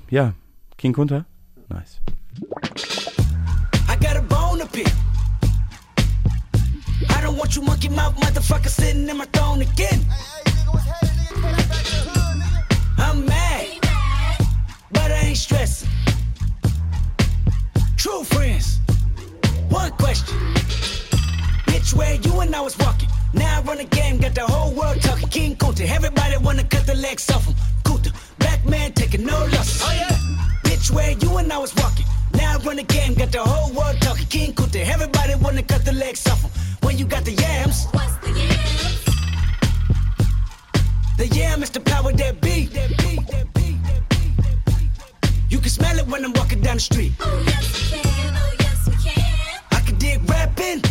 Ja, 0.10 0.34
King 0.78 0.94
Kunta. 0.94 1.26
Nice. 1.70 2.02
I 3.88 3.96
got 4.00 4.16
a 4.18 4.22
bone 4.22 4.60
to 4.60 4.68
pick. 4.68 4.88
I 7.10 7.22
don't 7.22 7.38
want 7.38 7.56
you 7.56 7.62
monkey 7.62 7.90
mouth 7.90 8.16
motherfucker 8.16 8.70
sitting 8.70 9.08
in 9.08 9.18
my 9.18 9.26
throne 9.32 9.62
again. 9.62 10.02
I'm 12.98 13.26
mad, 13.26 13.68
but 14.92 15.12
I 15.12 15.28
ain't 15.28 15.38
stressing. 15.38 15.90
True 17.98 18.24
friends, 18.24 18.80
one 19.70 19.92
question. 19.92 20.38
Bitch, 21.76 21.94
where 21.94 22.16
you 22.16 22.40
and 22.40 22.56
I 22.56 22.62
was 22.62 22.78
walking. 22.78 23.10
Now 23.34 23.60
I 23.60 23.62
run 23.64 23.80
the 23.80 23.84
game, 23.84 24.18
got 24.18 24.34
the 24.34 24.48
whole 24.48 24.74
world 24.74 25.02
talking. 25.02 25.28
King 25.28 25.56
Kunta, 25.58 25.86
everybody 25.86 26.38
wanna 26.38 26.64
cut 26.64 26.86
the 26.86 26.96
legs 26.96 27.30
off 27.30 27.46
him. 27.46 27.54
Kunta, 27.84 28.14
black 28.40 28.64
man 28.66 28.94
taking 28.94 29.26
no 29.26 29.38
losses. 29.52 29.82
Oh 29.84 29.92
yeah. 29.92 30.16
Bitch, 30.64 30.90
where 30.90 31.12
you 31.12 31.38
and 31.38 31.52
I 31.52 31.58
was 31.58 31.76
walking. 31.76 32.06
Now 32.34 32.54
I 32.54 32.58
run 32.64 32.78
the 32.78 32.84
game, 32.84 33.14
got 33.16 33.34
the 33.34 33.40
whole 33.40 33.74
world 33.74 34.00
talking. 34.00 34.26
King 34.28 34.54
Kunta, 34.54 34.86
everybody 34.86 35.36
wanna 35.36 35.64
cut 35.64 35.84
the 35.84 35.92
legs 35.92 36.26
off 36.28 36.42
him. 36.44 36.52
When 36.82 36.98
you 36.98 37.04
got 37.04 37.26
the 37.26 37.34
yams. 37.34 37.88
What's 37.92 38.16
the 38.24 38.32
yams? 38.32 39.06
The 41.18 41.28
yam 41.28 41.62
is 41.62 41.72
the 41.72 41.82
power 41.82 42.14
that 42.14 42.40
be. 42.40 42.68
That 42.68 42.90
be, 43.00 43.18
that 43.32 43.54
be, 43.54 43.78
that 43.84 44.66
be. 44.66 44.90
You 45.50 45.60
can 45.60 45.70
smell 45.70 46.00
it 46.00 46.08
when 46.08 46.24
I'm 46.24 46.32
walking 46.32 46.62
down 46.62 46.76
the 46.76 46.80
street. 46.80 47.12
Oh 47.20 47.44
yes 47.46 47.92
we 47.92 47.98
can, 48.00 48.34
oh 48.34 48.54
yes 48.62 48.88
we 48.88 48.96
can. 49.04 49.60
I 49.74 49.82
can 49.82 49.98
dig 49.98 50.22
rapping. 50.30 50.82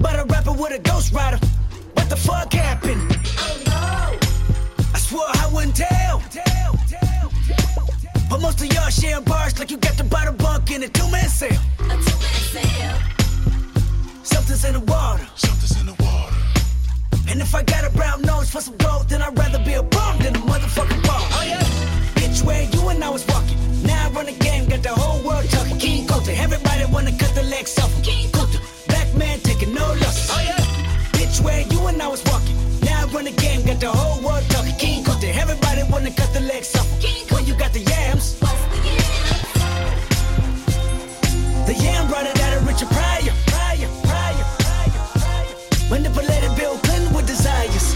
But 0.00 0.18
a 0.18 0.24
rapper 0.24 0.52
with 0.52 0.72
a 0.72 0.78
ghost 0.78 1.12
rider. 1.12 1.38
What 1.94 2.08
the 2.08 2.16
fuck 2.16 2.52
happened? 2.52 3.02
Oh 3.38 3.62
no. 3.66 4.18
I 4.94 4.98
swore 4.98 5.28
I 5.28 5.48
wouldn't 5.52 5.76
tell. 5.76 6.22
But 8.30 8.40
most 8.40 8.60
of 8.60 8.72
y'all 8.72 8.88
sharing 8.88 9.24
bars 9.24 9.58
like 9.58 9.70
you 9.70 9.76
got 9.76 9.96
to 9.98 10.04
buy 10.04 10.24
the 10.24 10.32
bottom 10.32 10.36
bunk 10.36 10.70
in 10.70 10.82
a 10.82 10.88
two-man 10.88 11.28
sale. 11.28 11.60
A 11.80 11.96
two-man 12.06 12.40
sale. 12.54 12.98
Something's 14.22 14.64
in 14.64 14.72
the 14.74 14.80
water. 14.80 15.26
Something's 15.34 15.80
in 15.80 15.86
the 15.86 15.96
water. 16.02 16.36
And 17.28 17.40
if 17.40 17.54
I 17.54 17.62
got 17.62 17.84
a 17.84 17.90
brown 17.90 18.22
nose 18.22 18.48
for 18.50 18.60
some 18.60 18.76
gold, 18.78 19.08
then 19.08 19.20
I'd 19.20 19.36
rather 19.36 19.62
be 19.64 19.74
a 19.74 19.82
bum 19.82 20.18
than 20.18 20.34
a 20.34 20.38
motherfucking 20.38 21.02
ball. 21.06 21.26
Oh 21.36 21.44
yeah. 21.46 21.62
Bitch, 22.14 22.42
where 22.42 22.62
you 22.62 22.88
and 22.88 23.02
I 23.04 23.10
was 23.10 23.26
walking. 23.28 23.58
Now 23.82 24.06
I 24.06 24.10
run 24.10 24.26
the 24.26 24.32
game, 24.32 24.68
got 24.68 24.82
the 24.82 24.94
whole 24.94 25.22
world 25.26 25.48
talking. 25.50 25.78
King 25.78 26.06
Kunta, 26.06 26.32
everybody 26.38 26.84
wanna 26.86 27.12
cut 27.18 27.34
the 27.34 27.42
legs 27.42 27.78
off. 27.78 27.92
King 28.02 28.30
man 29.20 29.38
taking 29.40 29.74
no 29.74 29.86
losses. 30.02 30.30
Oh, 30.32 30.40
yeah. 30.48 30.64
Bitch, 31.16 31.36
where 31.44 31.62
you 31.72 31.80
and 31.88 32.00
I 32.00 32.08
was 32.08 32.22
walking. 32.24 32.56
Now 32.80 33.04
I 33.04 33.04
run 33.12 33.24
the 33.24 33.36
game, 33.44 33.60
got 33.66 33.78
the 33.78 33.92
whole 34.00 34.18
world 34.24 34.44
talking. 34.48 34.74
King 34.84 35.04
Kunta, 35.04 35.28
everybody 35.42 35.82
wanna 35.92 36.12
cut 36.20 36.32
the 36.32 36.40
legs 36.52 36.74
off. 36.78 36.88
When 37.32 37.44
you 37.48 37.54
got 37.54 37.72
the 37.78 37.84
yams. 37.92 38.26
The, 41.68 41.74
yam 41.84 42.08
brought 42.08 42.26
it 42.26 42.40
out 42.44 42.52
of 42.56 42.66
Richard 42.66 42.90
Pryor. 42.96 43.34
Pryor, 43.52 43.90
Pryor, 44.08 44.46
Pryor, 44.64 45.04
Pryor. 45.20 45.56
Manipulated 45.90 46.52
Bill 46.56 46.76
Clinton 46.84 47.12
with 47.14 47.26
desires. 47.26 47.86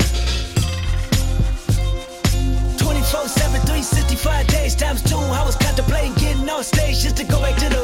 24 2.76 3.28
7, 3.28 3.60
365 3.64 4.46
days 4.48 4.74
times 4.76 5.02
two. 5.02 5.16
I 5.16 5.42
was 5.48 5.56
contemplating 5.56 6.14
getting 6.14 6.48
on 6.48 6.62
stage 6.62 7.00
just 7.00 7.16
to 7.16 7.24
go 7.24 7.40
back 7.40 7.56
to 7.64 7.68
the 7.76 7.83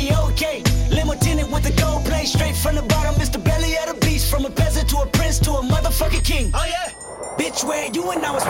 Annie, 0.00 0.10
are 0.12 0.26
you 0.26 0.32
okay? 0.32 0.62
Limo 0.90 1.14
tinted 1.14 1.50
with 1.52 1.64
the 1.64 1.72
gold 1.80 2.04
plate, 2.04 2.26
straight 2.26 2.56
from 2.56 2.76
the 2.76 2.82
bottom, 2.82 3.14
Mr. 3.16 3.42
Belly 3.42 3.76
of 3.78 3.94
the 3.94 4.06
beast, 4.06 4.30
from 4.30 4.44
a 4.44 4.50
peasant 4.50 4.88
to 4.90 4.98
a 4.98 5.06
prince 5.06 5.38
to 5.40 5.52
a 5.52 5.62
motherfucking 5.62 6.24
king. 6.24 6.50
Oh 6.54 6.66
yeah, 6.66 6.90
bitch, 7.38 7.64
where 7.64 7.90
you 7.90 8.10
and 8.10 8.24
I 8.24 8.32
was. 8.32 8.44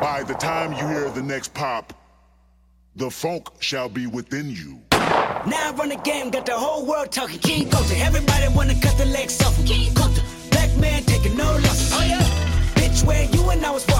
By 0.00 0.22
the 0.26 0.34
time 0.34 0.72
you 0.72 0.86
hear 0.86 1.10
the 1.10 1.22
next 1.22 1.54
pop, 1.54 1.92
the 2.96 3.10
funk 3.10 3.48
shall 3.60 3.88
be 3.88 4.06
within 4.06 4.50
you. 4.50 4.80
Now 4.92 5.70
I 5.70 5.74
run 5.76 5.88
the 5.90 5.96
game, 5.96 6.30
got 6.30 6.46
the 6.46 6.56
whole 6.56 6.86
world 6.86 7.12
talking. 7.12 7.38
King 7.38 7.68
Kunta, 7.68 7.98
everybody 8.00 8.48
wanna 8.54 8.74
cut 8.80 8.96
the 8.98 9.06
legs 9.06 9.40
off. 9.42 9.56
King 9.66 9.92
Kunta, 9.94 10.22
black 10.50 10.74
man 10.76 11.02
taking 11.04 11.36
no 11.36 11.44
losses. 11.44 11.92
Oh 11.92 12.04
yeah, 12.04 12.20
bitch, 12.74 13.04
where 13.04 13.24
you 13.24 13.50
and 13.50 13.64
I 13.64 13.70
was 13.70 13.86
walking. 13.88 13.99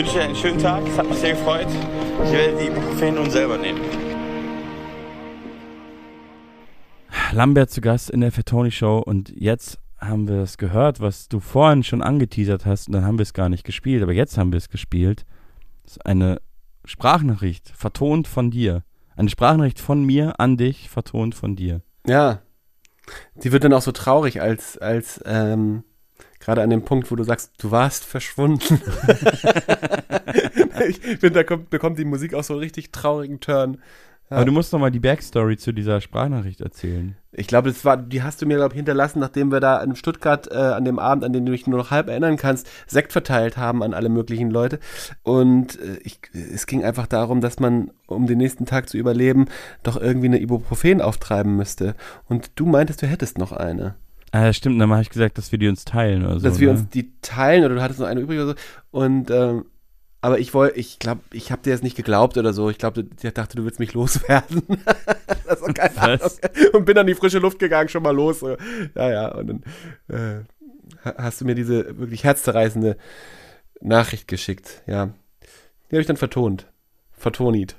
Wünsche 0.00 0.14
dir 0.14 0.22
einen 0.22 0.34
schönen 0.34 0.58
Tag, 0.58 0.82
es 0.88 0.96
hat 0.96 1.06
mich 1.10 1.18
sehr 1.18 1.32
gefreut. 1.32 1.66
Ich 2.24 2.32
werde 2.32 2.56
die 2.56 2.68
Ibuprofen 2.68 3.16
nun 3.16 3.30
selber 3.30 3.58
nehmen. 3.58 3.82
Lambert 7.32 7.68
zu 7.68 7.82
Gast 7.82 8.08
in 8.08 8.22
der 8.22 8.32
Fatoni 8.32 8.70
Show 8.70 9.02
und 9.04 9.28
jetzt 9.28 9.78
haben 9.98 10.26
wir 10.26 10.36
es 10.36 10.56
gehört, 10.56 11.00
was 11.00 11.28
du 11.28 11.38
vorhin 11.38 11.82
schon 11.82 12.00
angeteasert 12.00 12.64
hast 12.64 12.88
und 12.88 12.94
dann 12.94 13.04
haben 13.04 13.18
wir 13.18 13.24
es 13.24 13.34
gar 13.34 13.50
nicht 13.50 13.62
gespielt, 13.62 14.02
aber 14.02 14.14
jetzt 14.14 14.38
haben 14.38 14.52
wir 14.52 14.56
es 14.56 14.70
gespielt. 14.70 15.26
Das 15.82 15.98
ist 15.98 16.06
eine 16.06 16.40
Sprachnachricht, 16.86 17.68
vertont 17.68 18.26
von 18.26 18.50
dir. 18.50 18.84
Eine 19.16 19.28
Sprachnachricht 19.28 19.80
von 19.80 20.02
mir 20.02 20.40
an 20.40 20.56
dich, 20.56 20.88
vertont 20.88 21.34
von 21.34 21.56
dir. 21.56 21.82
Ja. 22.06 22.40
Die 23.34 23.52
wird 23.52 23.64
dann 23.64 23.74
auch 23.74 23.82
so 23.82 23.92
traurig, 23.92 24.40
als, 24.40 24.78
als 24.78 25.20
ähm, 25.26 25.84
gerade 26.40 26.62
an 26.62 26.70
dem 26.70 26.82
Punkt, 26.82 27.10
wo 27.10 27.16
du 27.16 27.22
sagst, 27.22 27.52
du 27.58 27.70
warst 27.70 28.04
verschwunden. 28.04 28.80
ich 30.88 30.98
finde, 30.98 31.30
da 31.30 31.44
kommt, 31.44 31.70
bekommt 31.70 31.98
die 31.98 32.04
Musik 32.04 32.34
auch 32.34 32.42
so 32.42 32.54
einen 32.54 32.62
richtig 32.62 32.90
traurigen 32.90 33.40
Turn. 33.40 33.78
Ja. 34.30 34.36
Aber 34.36 34.44
du 34.44 34.52
musst 34.52 34.72
noch 34.72 34.78
mal 34.78 34.92
die 34.92 35.00
Backstory 35.00 35.56
zu 35.56 35.72
dieser 35.72 36.00
Sprachnachricht 36.00 36.60
erzählen. 36.60 37.16
Ich 37.32 37.48
glaube, 37.48 37.68
das 37.68 37.84
war, 37.84 37.96
die 37.96 38.22
hast 38.22 38.40
du 38.40 38.46
mir, 38.46 38.56
glaube 38.56 38.72
ich, 38.72 38.76
hinterlassen, 38.76 39.18
nachdem 39.18 39.50
wir 39.50 39.58
da 39.58 39.82
in 39.82 39.96
Stuttgart 39.96 40.48
äh, 40.50 40.54
an 40.54 40.84
dem 40.84 41.00
Abend, 41.00 41.24
an 41.24 41.32
den 41.32 41.46
du 41.46 41.52
dich 41.52 41.66
nur 41.66 41.78
noch 41.78 41.90
halb 41.90 42.08
erinnern 42.08 42.36
kannst, 42.36 42.68
Sekt 42.86 43.12
verteilt 43.12 43.56
haben 43.56 43.82
an 43.82 43.92
alle 43.92 44.08
möglichen 44.08 44.50
Leute. 44.50 44.78
Und 45.24 45.80
äh, 45.80 45.98
ich, 46.04 46.20
es 46.32 46.66
ging 46.66 46.84
einfach 46.84 47.08
darum, 47.08 47.40
dass 47.40 47.58
man, 47.58 47.90
um 48.06 48.26
den 48.26 48.38
nächsten 48.38 48.66
Tag 48.66 48.88
zu 48.88 48.98
überleben, 48.98 49.46
doch 49.82 50.00
irgendwie 50.00 50.26
eine 50.26 50.40
Ibuprofen 50.40 51.00
auftreiben 51.00 51.56
müsste. 51.56 51.96
Und 52.28 52.52
du 52.54 52.66
meintest, 52.66 53.02
du 53.02 53.08
hättest 53.08 53.36
noch 53.36 53.52
eine. 53.52 53.96
Ah, 54.32 54.52
stimmt, 54.52 54.80
dann 54.80 54.90
habe 54.90 55.02
ich 55.02 55.10
gesagt, 55.10 55.38
dass 55.38 55.50
wir 55.50 55.58
die 55.58 55.68
uns 55.68 55.84
teilen 55.84 56.24
oder 56.24 56.38
so. 56.38 56.48
Dass 56.48 56.60
wir 56.60 56.72
ne? 56.72 56.78
uns 56.78 56.88
die 56.88 57.12
teilen 57.20 57.64
oder 57.64 57.74
du 57.74 57.82
hattest 57.82 58.00
noch 58.00 58.06
eine 58.06 58.20
übrig 58.20 58.38
oder 58.38 58.50
so. 58.50 58.54
Und 58.90 59.30
ähm, 59.30 59.64
aber 60.22 60.38
ich 60.38 60.52
wollte, 60.52 60.78
ich 60.78 60.98
glaube, 60.98 61.22
ich 61.32 61.50
habe 61.50 61.62
dir 61.62 61.70
jetzt 61.70 61.82
nicht 61.82 61.96
geglaubt 61.96 62.36
oder 62.36 62.52
so. 62.52 62.68
Ich 62.68 62.76
glaube, 62.78 63.06
ich 63.22 63.32
dachte, 63.32 63.56
du 63.56 63.64
willst 63.64 63.80
mich 63.80 63.94
loswerden. 63.94 64.62
also, 65.46 65.64
keine 65.66 65.96
Was? 66.20 66.42
Ahnung. 66.42 66.66
Und 66.74 66.84
bin 66.84 66.98
an 66.98 67.06
die 67.06 67.14
frische 67.14 67.38
Luft 67.38 67.58
gegangen, 67.58 67.88
schon 67.88 68.02
mal 68.02 68.14
los. 68.14 68.40
So. 68.40 68.56
Ja, 68.94 69.10
ja. 69.10 69.34
Und 69.34 69.46
dann 69.48 69.62
äh, 70.08 70.44
ha- 71.04 71.14
hast 71.16 71.40
du 71.40 71.46
mir 71.46 71.54
diese 71.54 71.98
wirklich 71.98 72.24
herzzerreißende 72.24 72.98
Nachricht 73.80 74.28
geschickt. 74.28 74.82
Ja. 74.86 75.06
Die 75.90 75.96
habe 75.96 76.02
ich 76.02 76.06
dann 76.06 76.18
vertont. 76.18 76.66
Vertonit. 77.12 77.76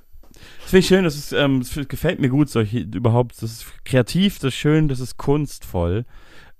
Das 0.61 0.71
finde 0.71 0.79
ich 0.79 0.87
schön, 0.87 1.03
das 1.03 1.15
ist, 1.15 1.33
ähm, 1.33 1.59
das 1.59 1.87
gefällt 1.87 2.19
mir 2.19 2.29
gut, 2.29 2.49
solche 2.49 2.79
überhaupt, 2.79 3.35
das 3.41 3.51
ist 3.51 3.65
kreativ, 3.85 4.39
das 4.39 4.49
ist 4.49 4.55
schön, 4.55 4.87
das 4.87 4.99
ist 4.99 5.17
kunstvoll. 5.17 6.05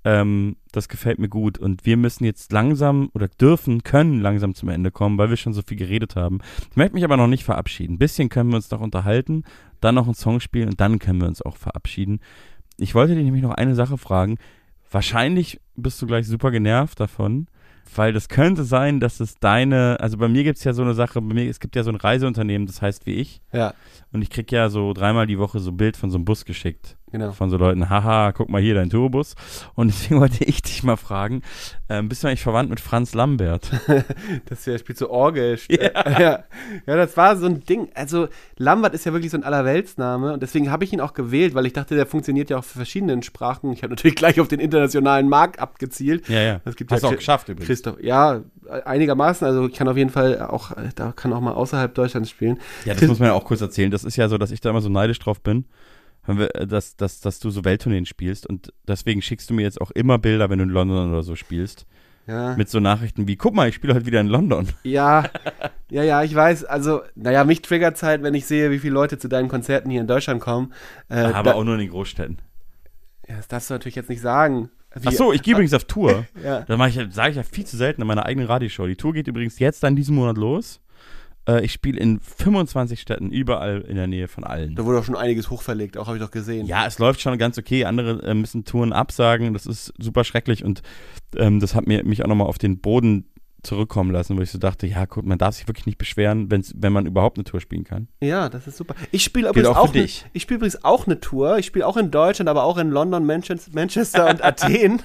Ähm, 0.04 0.56
das 0.72 0.88
gefällt 0.88 1.18
mir 1.18 1.28
gut. 1.28 1.58
Und 1.58 1.86
wir 1.86 1.96
müssen 1.96 2.24
jetzt 2.24 2.52
langsam 2.52 3.10
oder 3.14 3.28
dürfen, 3.28 3.82
können 3.82 4.20
langsam 4.20 4.54
zum 4.54 4.68
Ende 4.68 4.90
kommen, 4.90 5.18
weil 5.18 5.30
wir 5.30 5.36
schon 5.36 5.52
so 5.52 5.62
viel 5.62 5.76
geredet 5.76 6.16
haben. 6.16 6.40
Ich 6.70 6.76
möchte 6.76 6.94
mich 6.94 7.04
aber 7.04 7.16
noch 7.16 7.28
nicht 7.28 7.44
verabschieden. 7.44 7.94
Ein 7.94 7.98
bisschen 7.98 8.28
können 8.28 8.50
wir 8.50 8.56
uns 8.56 8.70
noch 8.70 8.80
unterhalten, 8.80 9.44
dann 9.80 9.94
noch 9.94 10.06
einen 10.06 10.14
Song 10.14 10.40
spielen 10.40 10.70
und 10.70 10.80
dann 10.80 10.98
können 10.98 11.20
wir 11.20 11.28
uns 11.28 11.42
auch 11.42 11.56
verabschieden. 11.56 12.20
Ich 12.78 12.94
wollte 12.94 13.14
dir 13.14 13.22
nämlich 13.22 13.42
noch 13.42 13.54
eine 13.54 13.74
Sache 13.74 13.98
fragen. 13.98 14.38
Wahrscheinlich 14.90 15.60
bist 15.76 16.02
du 16.02 16.06
gleich 16.06 16.26
super 16.26 16.50
genervt 16.50 17.00
davon, 17.00 17.46
weil 17.94 18.12
das 18.12 18.28
könnte 18.28 18.64
sein, 18.64 19.00
dass 19.00 19.20
es 19.20 19.38
deine, 19.38 19.98
also 20.00 20.18
bei 20.18 20.28
mir 20.28 20.44
gibt 20.44 20.58
es 20.58 20.64
ja 20.64 20.72
so 20.72 20.82
eine 20.82 20.94
Sache, 20.94 21.20
bei 21.20 21.34
mir, 21.34 21.48
es 21.48 21.60
gibt 21.60 21.76
ja 21.76 21.82
so 21.82 21.90
ein 21.90 21.96
Reiseunternehmen, 21.96 22.66
das 22.66 22.82
heißt 22.82 23.06
wie 23.06 23.14
ich. 23.14 23.40
Ja. 23.52 23.74
Und 24.12 24.22
ich 24.22 24.30
krieg 24.30 24.52
ja 24.52 24.68
so 24.68 24.92
dreimal 24.92 25.26
die 25.26 25.38
Woche 25.38 25.58
so 25.58 25.70
ein 25.70 25.76
Bild 25.76 25.96
von 25.96 26.10
so 26.10 26.16
einem 26.18 26.24
Bus 26.24 26.44
geschickt. 26.44 26.96
Genau. 27.12 27.32
Von 27.32 27.50
so 27.50 27.58
Leuten, 27.58 27.90
haha, 27.90 28.32
guck 28.32 28.48
mal 28.48 28.60
hier, 28.60 28.74
dein 28.74 28.88
Turbus. 28.88 29.34
Und 29.74 29.88
deswegen 29.88 30.18
wollte 30.20 30.44
ich 30.44 30.62
dich 30.62 30.82
mal 30.82 30.96
fragen, 30.96 31.42
ähm, 31.90 32.08
bist 32.08 32.24
du 32.24 32.28
eigentlich 32.28 32.42
verwandt 32.42 32.70
mit 32.70 32.80
Franz 32.80 33.14
Lambert? 33.14 33.70
das 34.46 34.66
wäre 34.66 34.78
spielt 34.78 34.98
so 34.98 35.10
Orgel. 35.10 35.58
Ja. 35.68 36.20
ja. 36.20 36.44
Ja, 36.86 36.96
das 36.96 37.16
war 37.16 37.36
so 37.36 37.46
ein 37.46 37.60
Ding. 37.64 37.88
Also 37.94 38.28
Lambert 38.56 38.94
ist 38.94 39.04
ja 39.04 39.12
wirklich 39.12 39.30
so 39.30 39.36
ein 39.36 39.44
Allerweltsname 39.44 40.32
und 40.32 40.42
deswegen 40.42 40.70
habe 40.70 40.84
ich 40.84 40.92
ihn 40.92 41.00
auch 41.00 41.12
gewählt, 41.12 41.54
weil 41.54 41.66
ich 41.66 41.72
dachte, 41.72 41.94
der 41.94 42.06
funktioniert 42.06 42.50
ja 42.50 42.58
auch 42.58 42.64
für 42.64 42.78
verschiedene 42.78 43.22
Sprachen. 43.22 43.72
Ich 43.72 43.82
habe 43.82 43.90
natürlich 43.90 44.16
gleich 44.16 44.40
auf 44.40 44.48
den 44.48 44.60
internationalen 44.60 45.28
Markt 45.28 45.58
abgezielt. 45.58 46.28
Ja, 46.28 46.40
ja. 46.40 46.60
Es 46.64 46.76
gibt 46.76 46.92
Hast 46.92 47.02
ja 47.02 47.08
auch 47.08 47.16
geschafft 47.16 47.48
übrigens. 47.48 47.66
Christoph, 47.66 48.00
ja, 48.00 48.42
einigermaßen, 48.84 49.46
also 49.46 49.66
ich 49.66 49.74
kann 49.74 49.88
auf 49.88 49.96
jeden 49.96 50.10
Fall 50.10 50.40
auch, 50.40 50.72
da 50.94 51.12
kann 51.12 51.32
auch 51.32 51.40
mal 51.40 51.52
außerhalb 51.52 51.94
Deutschlands 51.94 52.30
spielen. 52.30 52.58
Ja, 52.84 52.94
das 52.94 53.08
muss 53.08 53.18
man 53.18 53.28
ja 53.28 53.34
auch 53.34 53.44
kurz 53.44 53.60
erzählen. 53.60 53.90
Das 54.04 54.12
ist 54.12 54.16
ja 54.16 54.28
so, 54.28 54.38
dass 54.38 54.50
ich 54.50 54.60
da 54.60 54.70
immer 54.70 54.80
so 54.80 54.88
neidisch 54.88 55.18
drauf 55.18 55.40
bin, 55.40 55.66
wir, 56.26 56.54
äh, 56.54 56.66
dass, 56.66 56.96
dass, 56.96 57.20
dass 57.20 57.38
du 57.40 57.50
so 57.50 57.64
Welttourneen 57.64 58.06
spielst. 58.06 58.46
Und 58.46 58.72
deswegen 58.86 59.22
schickst 59.22 59.50
du 59.50 59.54
mir 59.54 59.62
jetzt 59.62 59.80
auch 59.80 59.90
immer 59.92 60.18
Bilder, 60.18 60.50
wenn 60.50 60.58
du 60.58 60.64
in 60.64 60.70
London 60.70 61.10
oder 61.10 61.22
so 61.22 61.34
spielst. 61.36 61.86
Ja. 62.26 62.54
Mit 62.56 62.68
so 62.68 62.78
Nachrichten 62.78 63.26
wie, 63.26 63.34
guck 63.34 63.52
mal, 63.54 63.68
ich 63.68 63.74
spiele 63.74 63.94
heute 63.94 64.06
wieder 64.06 64.20
in 64.20 64.28
London. 64.28 64.68
Ja, 64.84 65.24
ja, 65.90 66.04
ja, 66.04 66.22
ich 66.22 66.32
weiß. 66.34 66.64
Also, 66.64 67.02
naja, 67.16 67.42
mich 67.44 67.62
triggert 67.62 68.00
halt, 68.02 68.22
wenn 68.22 68.34
ich 68.34 68.46
sehe, 68.46 68.70
wie 68.70 68.78
viele 68.78 68.94
Leute 68.94 69.18
zu 69.18 69.28
deinen 69.28 69.48
Konzerten 69.48 69.90
hier 69.90 70.00
in 70.00 70.06
Deutschland 70.06 70.40
kommen. 70.40 70.72
Äh, 71.08 71.16
Aber 71.16 71.50
da- 71.50 71.54
auch 71.56 71.64
nur 71.64 71.74
in 71.74 71.80
den 71.80 71.90
Großstädten. 71.90 72.38
Ja, 73.28 73.36
das 73.36 73.48
darfst 73.48 73.70
du 73.70 73.74
natürlich 73.74 73.96
jetzt 73.96 74.08
nicht 74.08 74.20
sagen. 74.20 74.70
Wie- 74.94 75.08
Ach 75.08 75.12
so, 75.12 75.32
ich 75.32 75.42
gehe 75.42 75.54
übrigens 75.54 75.74
auf 75.74 75.84
Tour. 75.84 76.26
Ja. 76.44 76.60
Ich, 76.86 76.94
sage 77.14 77.30
ich 77.30 77.36
ja 77.36 77.42
viel 77.42 77.64
zu 77.64 77.76
selten 77.76 78.02
in 78.02 78.06
meiner 78.06 78.26
eigenen 78.26 78.46
Radioshow. 78.46 78.86
Die 78.86 78.94
Tour 78.96 79.14
geht 79.14 79.26
übrigens 79.26 79.58
jetzt 79.58 79.82
dann 79.82 79.96
diesen 79.96 80.14
Monat 80.14 80.36
los. 80.36 80.80
Äh, 81.48 81.64
ich 81.64 81.72
spiele 81.72 81.98
in 81.98 82.20
25 82.20 83.00
Städten, 83.00 83.30
überall 83.30 83.80
in 83.80 83.96
der 83.96 84.06
Nähe 84.06 84.28
von 84.28 84.44
allen. 84.44 84.74
Da 84.74 84.84
wurde 84.84 84.98
auch 84.98 85.04
schon 85.04 85.16
einiges 85.16 85.50
hochverlegt, 85.50 85.96
auch 85.96 86.06
habe 86.06 86.16
ich 86.16 86.22
doch 86.22 86.30
gesehen. 86.30 86.66
Ja, 86.66 86.86
es 86.86 86.98
läuft 86.98 87.20
schon 87.20 87.36
ganz 87.38 87.58
okay. 87.58 87.84
Andere 87.84 88.22
äh, 88.22 88.34
müssen 88.34 88.64
Touren 88.64 88.92
absagen. 88.92 89.52
Das 89.52 89.66
ist 89.66 89.92
super 89.98 90.24
schrecklich 90.24 90.64
und 90.64 90.82
ähm, 91.36 91.60
das 91.60 91.74
hat 91.74 91.86
mir, 91.86 92.04
mich 92.04 92.22
auch 92.22 92.28
nochmal 92.28 92.46
auf 92.46 92.58
den 92.58 92.78
Boden 92.78 93.26
zurückkommen 93.62 94.10
lassen, 94.10 94.36
wo 94.36 94.42
ich 94.42 94.50
so 94.50 94.58
dachte, 94.58 94.86
ja, 94.86 95.04
gut, 95.04 95.24
man 95.24 95.38
darf 95.38 95.54
sich 95.54 95.68
wirklich 95.68 95.86
nicht 95.86 95.98
beschweren, 95.98 96.50
wenn's, 96.50 96.74
wenn 96.76 96.92
man 96.92 97.06
überhaupt 97.06 97.36
eine 97.36 97.44
Tour 97.44 97.60
spielen 97.60 97.84
kann. 97.84 98.08
Ja, 98.20 98.48
das 98.48 98.66
ist 98.66 98.76
super. 98.76 98.94
Ich 99.12 99.22
spiele 99.22 99.48
übrigens 99.48 99.68
auch 99.68 99.76
auch, 99.76 99.90
für 99.90 99.98
ne, 99.98 100.02
dich. 100.02 100.26
ich 100.32 100.42
spiele 100.42 100.56
übrigens 100.56 100.84
auch 100.84 101.06
eine 101.06 101.20
Tour. 101.20 101.58
Ich 101.58 101.66
spiele 101.66 101.86
auch 101.86 101.96
in 101.96 102.10
Deutschland, 102.10 102.48
aber 102.48 102.64
auch 102.64 102.76
in 102.78 102.90
London, 102.90 103.24
Manchester, 103.24 103.70
Manchester 103.72 104.28
und 104.28 104.44
Athen. 104.44 105.02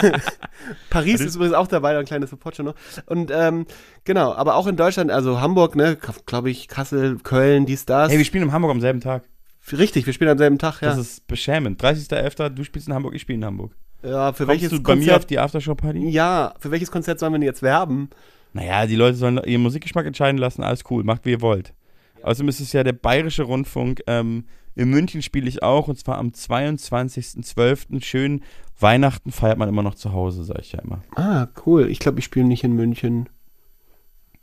Paris 0.90 1.20
ist 1.20 1.36
übrigens 1.36 1.54
auch 1.54 1.66
dabei, 1.66 1.98
ein 1.98 2.04
kleines 2.06 2.30
Support 2.30 2.58
noch. 2.60 2.74
Und 3.06 3.30
ähm, 3.32 3.66
genau, 4.04 4.32
aber 4.32 4.56
auch 4.56 4.66
in 4.66 4.76
Deutschland, 4.76 5.10
also 5.10 5.40
Hamburg, 5.40 5.76
ne, 5.76 5.98
glaube 6.26 6.50
ich, 6.50 6.68
Kassel, 6.68 7.18
Köln, 7.18 7.66
dies, 7.66 7.84
das. 7.84 8.10
Hey, 8.10 8.18
wir 8.18 8.24
spielen 8.24 8.44
in 8.44 8.52
Hamburg 8.52 8.70
am 8.70 8.80
selben 8.80 9.00
Tag. 9.00 9.24
Richtig, 9.70 10.06
wir 10.06 10.14
spielen 10.14 10.30
am 10.30 10.38
selben 10.38 10.58
Tag, 10.58 10.80
ja. 10.80 10.88
Das 10.88 10.98
ist 10.98 11.26
beschämend. 11.26 11.82
30.11., 11.82 12.48
du 12.50 12.64
spielst 12.64 12.88
in 12.88 12.94
Hamburg, 12.94 13.14
ich 13.14 13.22
spiele 13.22 13.36
in 13.36 13.44
Hamburg. 13.44 13.74
Ja, 14.02 14.32
für 14.32 14.46
Kommst 14.46 14.48
welches 14.48 14.70
du 14.70 14.82
bei 14.82 14.92
Konzert? 14.92 15.06
mir 15.10 15.16
auf 15.16 15.26
die 15.26 15.38
Aftershow-Party? 15.38 16.08
ja, 16.08 16.54
für 16.60 16.70
welches 16.70 16.90
Konzert 16.90 17.18
sollen 17.20 17.32
wir 17.32 17.38
denn 17.38 17.46
jetzt 17.46 17.62
werben? 17.62 18.10
Naja, 18.52 18.86
die 18.86 18.96
Leute 18.96 19.16
sollen 19.16 19.38
ihren 19.44 19.62
Musikgeschmack 19.62 20.06
entscheiden 20.06 20.38
lassen, 20.38 20.62
alles 20.62 20.82
cool, 20.90 21.04
macht 21.04 21.24
wie 21.24 21.30
ihr 21.32 21.40
wollt. 21.40 21.74
Außerdem 22.22 22.48
ist 22.48 22.60
es 22.60 22.72
ja 22.72 22.82
der 22.82 22.94
Bayerische 22.94 23.44
Rundfunk. 23.44 24.02
Ähm, 24.06 24.44
in 24.74 24.90
München 24.90 25.22
spiele 25.22 25.48
ich 25.48 25.62
auch 25.62 25.88
und 25.88 25.98
zwar 25.98 26.18
am 26.18 26.28
22.12. 26.28 28.02
Schön 28.02 28.42
Weihnachten 28.80 29.32
feiert 29.32 29.58
man 29.58 29.68
immer 29.68 29.82
noch 29.82 29.94
zu 29.94 30.12
Hause, 30.12 30.44
sage 30.44 30.60
ich 30.62 30.72
ja 30.72 30.80
immer. 30.80 31.02
Ah, 31.16 31.48
cool. 31.66 31.88
Ich 31.90 31.98
glaube, 31.98 32.18
ich 32.20 32.24
spiele 32.24 32.46
nicht 32.46 32.64
in 32.64 32.72
München. 32.74 33.28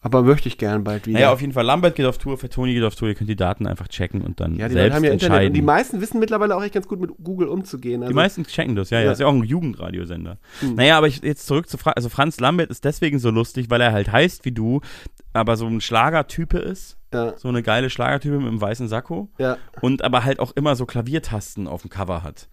Aber 0.06 0.22
möchte 0.22 0.48
ich 0.48 0.60
gern 0.60 0.84
bald 0.84 1.07
wieder. 1.07 1.18
Naja, 1.18 1.34
auf 1.34 1.41
jeden 1.41 1.52
Fall. 1.52 1.65
Lambert 1.65 1.95
geht 1.95 2.06
auf 2.06 2.19
Tour, 2.19 2.38
Fettoni 2.38 2.76
geht 2.76 2.84
auf 2.84 2.94
Tour. 2.94 3.07
Ihr 3.07 3.15
könnt 3.15 3.27
die 3.27 3.36
Daten 3.36 3.65
einfach 3.65 3.88
checken 3.88 4.22
und 4.22 4.40
dann 4.40 4.56
ja, 4.56 4.68
die 4.68 4.76
selbst 4.76 4.98
haben 4.98 5.03
ja 5.03 5.10
Internet. 5.10 5.23
entscheiden. 5.32 5.48
Und 5.48 5.53
die 5.56 5.61
meisten 5.64 5.99
wissen 5.99 6.19
mittlerweile 6.19 6.56
auch 6.56 6.61
echt 6.61 6.76
ganz 6.76 6.88
gut 6.88 6.99
mit 6.99 7.10
Google 7.23 7.48
umzugehen. 7.48 8.03
Also, 8.03 8.11
Die 8.11 8.15
meisten 8.15 8.44
checken 8.45 8.76
das, 8.76 8.91
ja, 8.91 8.99
ja. 8.99 9.06
Ja. 9.06 9.11
Ist 9.14 9.19
ja 9.22 9.26
auch 9.26 9.34
ein 9.34 9.44
Jugendradiosender. 9.44 10.38
Hm. 10.60 10.76
Naja, 10.76 10.99
aber 10.99 11.07
ich, 11.07 11.23
jetzt 11.23 11.48
zurück 11.48 11.68
zu 11.68 11.80
Franz. 11.80 11.95
Also 11.95 12.10
Franz 12.10 12.40
Lambert 12.40 12.69
ist 12.69 12.86
deswegen 12.86 13.18
so 13.18 13.32
lustig, 13.32 13.72
weil 13.72 13.82
er 13.82 13.94
halt 13.94 14.11
heißt 14.11 14.45
wie 14.45 14.52
du, 14.52 14.82
aber 15.34 15.57
so 15.57 15.65
ein 15.65 15.82
Schlagertype 15.82 16.60
ist. 16.60 16.98
Ja. 17.11 17.34
So 17.38 17.48
eine 17.48 17.64
geile 17.64 17.90
Schlagertype 17.90 18.38
mit 18.38 18.48
einem 18.48 18.61
weißen 18.61 18.88
Sakko. 18.88 19.30
Ja. 19.40 19.57
Und 19.82 20.03
aber 20.03 20.23
halt 20.23 20.40
auch 20.40 20.52
immer 20.52 20.76
so 20.76 20.86
Klaviertasten 20.86 21.68
auf 21.68 21.82
dem 21.82 21.90
Cover 21.90 22.22
hat. 22.22 22.48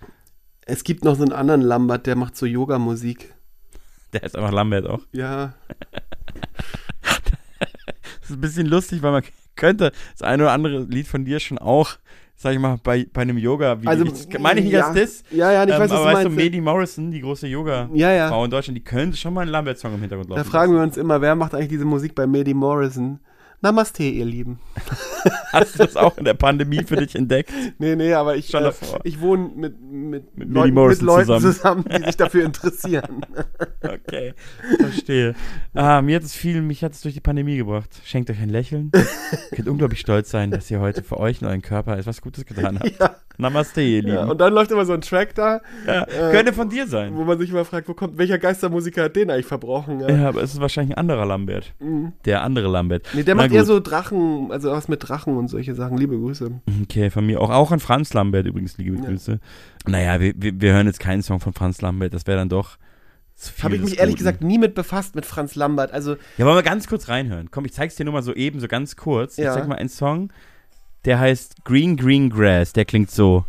Es 0.65 0.85
gibt 0.85 1.05
noch 1.05 1.16
so 1.16 1.23
einen 1.23 1.33
anderen 1.33 1.61
Lambert, 1.61 2.07
der 2.07 2.16
macht 2.16 2.35
so 2.35 2.47
Yoga-Musik. 2.47 3.35
Der 4.15 4.23
ist 4.23 4.37
einfach 4.37 4.53
Lambert 4.53 4.87
auch. 4.87 5.01
Ja. 5.12 5.53
Ein 8.33 8.41
bisschen 8.41 8.67
lustig, 8.67 9.03
weil 9.03 9.13
man 9.13 9.23
könnte 9.57 9.93
das 10.13 10.23
eine 10.23 10.45
oder 10.45 10.53
andere 10.53 10.85
Lied 10.85 11.07
von 11.07 11.25
dir 11.25 11.41
schon 11.41 11.59
auch, 11.59 11.91
sag 12.37 12.53
ich 12.55 12.59
mal, 12.59 12.79
bei, 12.83 13.07
bei 13.13 13.23
einem 13.23 13.39
Yoga-Video. 13.39 13.91
Also, 13.91 14.05
ich, 14.05 14.39
meine 14.39 14.61
ich 14.61 14.67
nicht 14.67 14.75
ja. 14.75 14.87
als 14.87 14.95
Diss. 14.95 15.25
Ja, 15.31 15.53
ja, 15.53 15.65
ich 15.65 15.71
weiß, 15.71 15.91
was 15.91 15.93
aber 15.93 16.11
du 16.11 16.17
weißt 16.17 16.27
du. 16.27 16.31
Medi 16.31 16.61
Morrison, 16.61 17.11
die 17.11 17.21
große 17.21 17.47
Yoga-Frau 17.47 17.95
Ja, 17.95 18.13
ja. 18.13 18.45
in 18.45 18.51
Deutschland, 18.51 18.77
die 18.77 18.85
könnte 18.85 19.17
schon 19.17 19.35
mal 19.35 19.43
einen 19.43 19.51
Lambert-Song 19.51 19.95
im 19.95 20.01
Hintergrund 20.01 20.31
laufen. 20.31 20.43
Da 20.43 20.49
fragen 20.49 20.75
wir 20.75 20.83
uns 20.83 20.97
immer, 20.97 21.21
wer 21.21 21.35
macht 21.35 21.55
eigentlich 21.55 21.69
diese 21.69 21.85
Musik 21.85 22.15
bei 22.15 22.27
Medi 22.27 22.55
Morrison? 22.55 23.21
Namaste, 23.62 24.02
ihr 24.02 24.24
Lieben. 24.24 24.59
Hast 25.52 25.74
du 25.74 25.78
das 25.84 25.97
auch 25.97 26.18
in 26.18 26.24
der 26.24 26.34
Pandemie 26.34 26.82
für 26.82 26.97
dich 26.97 27.14
entdeckt? 27.14 27.52
Nee, 27.78 27.97
nee, 27.97 28.12
aber 28.12 28.36
ich, 28.36 28.52
äh, 28.55 28.72
ich 29.02 29.20
wohne 29.20 29.51
mit, 29.55 29.80
mit, 29.80 30.36
Mit 30.36 30.51
Leuten, 30.51 30.74
mit 30.74 31.01
Leuten 31.02 31.40
zusammen. 31.40 31.84
zusammen. 31.84 31.84
die 31.89 32.05
sich 32.06 32.16
dafür 32.16 32.44
interessieren. 32.44 33.24
Okay, 33.84 34.34
verstehe. 34.78 35.34
Ah, 35.74 36.02
mir 36.02 36.16
hat 36.16 36.22
es 36.22 36.34
viel, 36.34 36.62
mich 36.62 36.84
hat 36.84 36.93
es 36.93 37.01
durch 37.01 37.14
die 37.14 37.20
Pandemie 37.20 37.56
gebracht. 37.56 37.90
Schenkt 38.05 38.30
euch 38.30 38.40
ein 38.40 38.48
Lächeln. 38.48 38.93
Ihr 38.94 39.56
könnt 39.56 39.68
unglaublich 39.68 39.98
stolz 39.98 40.30
sein, 40.30 40.52
dass 40.52 40.70
ihr 40.70 40.78
heute 40.78 41.02
für 41.02 41.18
euch 41.18 41.43
und 41.43 41.48
euren 41.48 41.62
Körper 41.62 41.98
etwas 41.98 42.20
Gutes 42.22 42.47
getan 42.47 42.78
habt. 42.78 43.01
Ja. 43.01 43.16
Namaste, 43.39 43.80
ihr 43.80 44.02
Lieben. 44.02 44.14
Ja, 44.14 44.24
und 44.26 44.40
dann 44.40 44.52
läuft 44.52 44.70
immer 44.70 44.84
so 44.84 44.93
ein 44.93 45.01
Track 45.01 45.34
da. 45.34 45.60
Ja, 45.86 46.05
könnte 46.06 46.52
von 46.52 46.68
dir 46.68 46.86
sein. 46.86 47.16
Wo 47.16 47.24
man 47.24 47.39
sich 47.39 47.51
immer 47.51 47.64
fragt, 47.64 47.89
wo 47.89 47.94
kommt, 47.94 48.18
welcher 48.18 48.39
Geistermusiker 48.39 49.05
hat 49.05 49.16
den 49.16 49.30
eigentlich 49.30 49.47
verbrochen? 49.47 50.01
Ja. 50.01 50.28
Aber 50.28 50.43
es 50.43 50.55
ist 50.55 50.60
wahrscheinlich 50.60 50.97
ein 50.97 51.01
anderer 51.01 51.26
Lambert. 51.26 51.74
Mhm. 51.80 52.12
Der 52.24 52.43
andere 52.43 52.68
Lambert. 52.68 53.06
Nee, 53.14 53.24
der 53.24 53.34
Na 53.34 53.43
macht 53.53 53.69
eher 53.69 53.74
gut. 53.74 53.85
so 53.87 53.91
Drachen, 53.91 54.53
also 54.53 54.70
was 54.73 54.89
mit 54.89 55.09
Drachen 55.09 55.37
und 55.37 55.49
solche 55.49 55.74
Sachen. 55.74 55.97
Liebe 55.99 56.16
Grüße. 56.19 56.61
Okay, 56.83 57.11
von 57.11 57.24
mir 57.27 57.41
auch. 57.41 57.51
Auch 57.51 57.70
an 57.73 57.81
Franz 57.81 58.12
Lambert 58.15 58.47
übrigens, 58.47 58.77
liebe 58.79 58.97
Ja. 58.97 59.05
Grüße. 59.05 59.39
Naja, 59.87 60.20
wir, 60.20 60.33
wir, 60.37 60.61
wir 60.61 60.73
hören 60.73 60.87
jetzt 60.87 61.01
keinen 61.01 61.23
Song 61.23 61.41
von 61.41 61.53
Franz 61.53 61.81
Lambert. 61.81 62.15
Das 62.15 62.27
wäre 62.27 62.39
dann 62.39 62.49
doch 62.49 62.77
zu 63.35 63.53
viel 63.53 63.65
Habe 63.65 63.77
ich 63.77 63.83
mich 63.83 63.99
ehrlich 63.99 64.15
Guten. 64.16 64.24
gesagt 64.24 64.43
nie 64.43 64.59
mit 64.59 64.74
befasst 64.74 65.15
mit 65.15 65.27
Franz 65.27 65.55
Lambert. 65.55 65.93
Also, 65.93 66.16
Ja, 66.37 66.45
wollen 66.47 66.57
wir 66.57 66.62
ganz 66.62 66.87
kurz 66.87 67.09
reinhören. 67.09 67.51
Komm, 67.51 67.65
ich 67.65 67.73
zeig's 67.73 67.97
dir 67.97 68.05
nur 68.05 68.12
mal 68.12 68.23
so 68.23 68.35
eben, 68.35 68.61
so 68.61 68.69
ganz 68.69 68.97
kurz. 68.97 69.39
Ich 69.39 69.45
Ja. 69.45 69.55
zeig 69.55 69.66
mal 69.66 69.77
einen 69.77 69.89
Song, 69.89 70.33
der 71.05 71.19
heißt 71.19 71.65
Green 71.65 71.97
Green 71.97 72.31
Grass. 72.31 72.73
Der 72.73 72.85
klingt 72.85 73.11
so. 73.11 73.45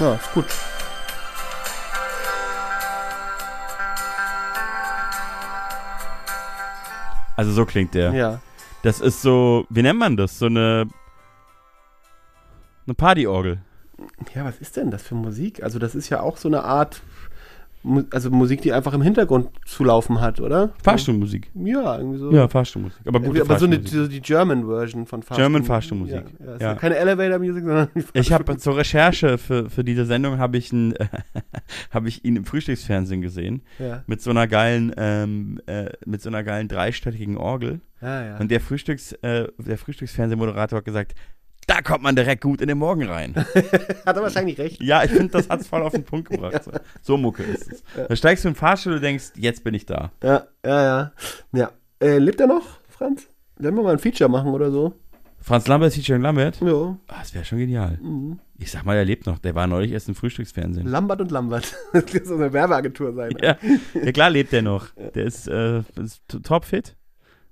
ja, 0.00 0.14
ist 0.14 0.32
gut. 0.32 0.44
Also 7.38 7.52
so 7.52 7.64
klingt 7.64 7.94
der. 7.94 8.12
Ja. 8.14 8.40
Das 8.82 9.00
ist 9.00 9.22
so, 9.22 9.64
wie 9.70 9.82
nennt 9.82 10.00
man 10.00 10.16
das? 10.16 10.40
So 10.40 10.46
eine 10.46 10.88
eine 12.88 12.94
Partyorgel. 12.94 13.58
Ja, 14.34 14.44
was 14.44 14.58
ist 14.58 14.76
denn 14.76 14.90
das 14.90 15.02
für 15.02 15.14
Musik? 15.14 15.62
Also, 15.62 15.78
das 15.78 15.94
ist 15.94 16.08
ja 16.08 16.20
auch 16.20 16.36
so 16.36 16.48
eine 16.48 16.64
Art, 16.64 17.02
also 18.10 18.30
Musik, 18.30 18.62
die 18.62 18.72
einfach 18.72 18.92
im 18.92 19.02
Hintergrund 19.02 19.48
zu 19.64 19.84
laufen 19.84 20.20
hat, 20.20 20.40
oder? 20.40 20.74
Fahrstuhlmusik. 20.82 21.50
Ja, 21.54 21.96
irgendwie 21.98 22.18
so. 22.18 22.32
Ja, 22.32 22.48
Fahrstuhlmusik. 22.48 22.98
Aber 23.06 23.20
gute 23.20 23.40
aber 23.40 23.58
so 23.58 23.66
eine, 23.66 23.76
Fahrstuhlmusik. 23.76 23.90
so 23.92 24.08
die 24.08 24.20
German 24.20 24.66
Version 24.66 25.06
von 25.06 25.22
Fahrstuhl. 25.22 25.44
German 25.44 25.64
Fahrstuhlmusik. 25.64 26.24
Ja, 26.38 26.46
ja, 26.46 26.54
ist 26.54 26.62
Ja. 26.62 26.74
Keine 26.74 26.96
Elevator 26.96 27.38
Music, 27.38 27.64
sondern 27.64 27.88
die 27.94 28.04
Ich 28.14 28.32
habe 28.32 28.56
zur 28.56 28.76
Recherche 28.76 29.38
für, 29.38 29.70
für 29.70 29.84
diese 29.84 30.04
Sendung 30.04 30.38
habe 30.38 30.56
ich, 30.58 30.72
ein, 30.72 30.94
habe 31.90 32.08
ich 32.08 32.24
ihn 32.24 32.36
im 32.36 32.44
Frühstücksfernsehen 32.44 33.22
gesehen 33.22 33.62
Ja. 33.78 34.02
mit 34.06 34.20
so 34.20 34.30
einer 34.30 34.46
geilen 34.46 34.92
ähm, 34.96 35.60
äh, 35.66 35.90
mit 36.04 36.20
so 36.20 36.28
einer 36.30 36.42
geilen 36.42 36.68
dreistöckigen 36.68 37.36
Orgel 37.36 37.80
Ja, 38.02 38.24
ja. 38.24 38.36
und 38.38 38.50
der 38.50 38.60
Frühstücks 38.60 39.12
äh, 39.22 39.48
der 39.58 39.78
Frühstücksfernsehmoderator 39.78 40.78
hat 40.78 40.84
gesagt 40.84 41.14
da 41.68 41.82
kommt 41.82 42.02
man 42.02 42.16
direkt 42.16 42.42
gut 42.42 42.60
in 42.60 42.66
den 42.66 42.78
Morgen 42.78 43.04
rein. 43.04 43.34
Hat 44.06 44.16
er 44.16 44.22
wahrscheinlich 44.22 44.58
recht. 44.58 44.82
ja, 44.82 45.04
ich 45.04 45.10
finde, 45.10 45.28
das 45.28 45.48
hat's 45.48 45.68
voll 45.68 45.82
auf 45.82 45.92
den 45.92 46.04
Punkt 46.04 46.30
gebracht. 46.30 46.64
So, 46.64 46.72
so 47.02 47.16
Mucke 47.16 47.44
ist 47.44 47.70
es. 47.70 47.84
Da 48.08 48.16
steigst 48.16 48.44
du 48.44 48.48
in 48.48 48.54
den 48.54 48.58
Fahrstuhl 48.58 48.94
und 48.94 49.02
denkst, 49.02 49.32
jetzt 49.36 49.62
bin 49.62 49.74
ich 49.74 49.86
da. 49.86 50.10
Ja, 50.22 50.48
ja, 50.64 50.82
ja. 50.82 51.12
Ja. 51.52 51.70
Äh, 52.00 52.18
lebt 52.18 52.40
er 52.40 52.46
noch, 52.46 52.64
Franz? 52.88 53.28
Werden 53.56 53.76
wir 53.76 53.82
mal 53.82 53.92
ein 53.92 53.98
Feature 53.98 54.30
machen 54.30 54.50
oder 54.50 54.70
so? 54.70 54.94
Franz 55.40 55.66
Lambert, 55.68 55.94
Featuring 55.94 56.22
Lambert? 56.22 56.60
Ja. 56.60 56.96
Ah, 57.06 57.20
das 57.20 57.32
wäre 57.32 57.44
schon 57.44 57.58
genial. 57.58 57.98
Mhm. 58.02 58.38
Ich 58.58 58.70
sag 58.70 58.84
mal, 58.84 58.96
er 58.96 59.04
lebt 59.04 59.26
noch. 59.26 59.38
Der 59.38 59.54
war 59.54 59.66
neulich 59.66 59.92
erst 59.92 60.08
im 60.08 60.14
Frühstücksfernsehen. 60.14 60.86
Lambert 60.86 61.20
und 61.20 61.30
Lambert. 61.30 61.74
Das 61.92 62.12
wird 62.12 62.26
so 62.26 62.34
eine 62.34 62.52
Werbeagentur 62.52 63.12
sein. 63.14 63.32
Ja, 63.40 63.56
ja 63.94 64.12
klar 64.12 64.30
lebt 64.30 64.52
der 64.52 64.62
noch. 64.62 64.88
Der 65.14 65.24
ist, 65.24 65.48
äh, 65.48 65.78
ist 65.96 66.22
topfit. 66.42 66.96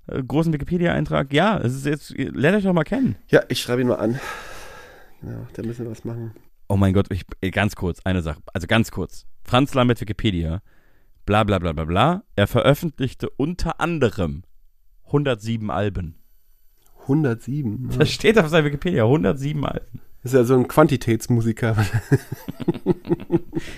Äh, 0.07 0.23
großen 0.23 0.53
Wikipedia-Eintrag. 0.53 1.33
Ja, 1.33 1.57
es 1.57 1.73
ist 1.73 1.85
jetzt, 1.85 2.13
lernt 2.17 2.57
euch 2.57 2.63
doch 2.63 2.73
mal 2.73 2.83
kennen. 2.83 3.15
Ja, 3.29 3.43
ich 3.49 3.61
schreibe 3.61 3.81
ihn 3.81 3.87
mal 3.87 3.95
an. 3.95 4.19
Ja, 5.21 5.47
da 5.53 5.63
müssen 5.63 5.85
wir 5.85 5.91
was 5.91 6.05
machen. 6.05 6.31
Oh 6.69 6.77
mein 6.77 6.93
Gott, 6.93 7.07
ich, 7.11 7.25
ganz 7.51 7.75
kurz, 7.75 7.99
eine 8.03 8.21
Sache. 8.21 8.41
Also 8.53 8.67
ganz 8.67 8.91
kurz. 8.91 9.25
Franz 9.43 9.73
Lambert 9.73 10.01
Wikipedia. 10.01 10.61
Bla 11.25 11.43
bla 11.43 11.59
bla 11.59 11.73
bla 11.73 11.85
bla. 11.85 12.23
Er 12.35 12.47
veröffentlichte 12.47 13.29
unter 13.29 13.79
anderem 13.79 14.43
107 15.07 15.69
Alben. 15.71 16.15
107. 17.03 17.89
Ja. 17.91 17.97
Das 17.99 18.09
steht 18.09 18.37
auf 18.37 18.49
seiner 18.49 18.65
Wikipedia, 18.65 19.03
107 19.03 19.65
Alben. 19.65 20.01
Das 20.23 20.33
ist 20.33 20.37
ja 20.37 20.43
so 20.43 20.55
ein 20.55 20.67
Quantitätsmusiker. 20.67 21.75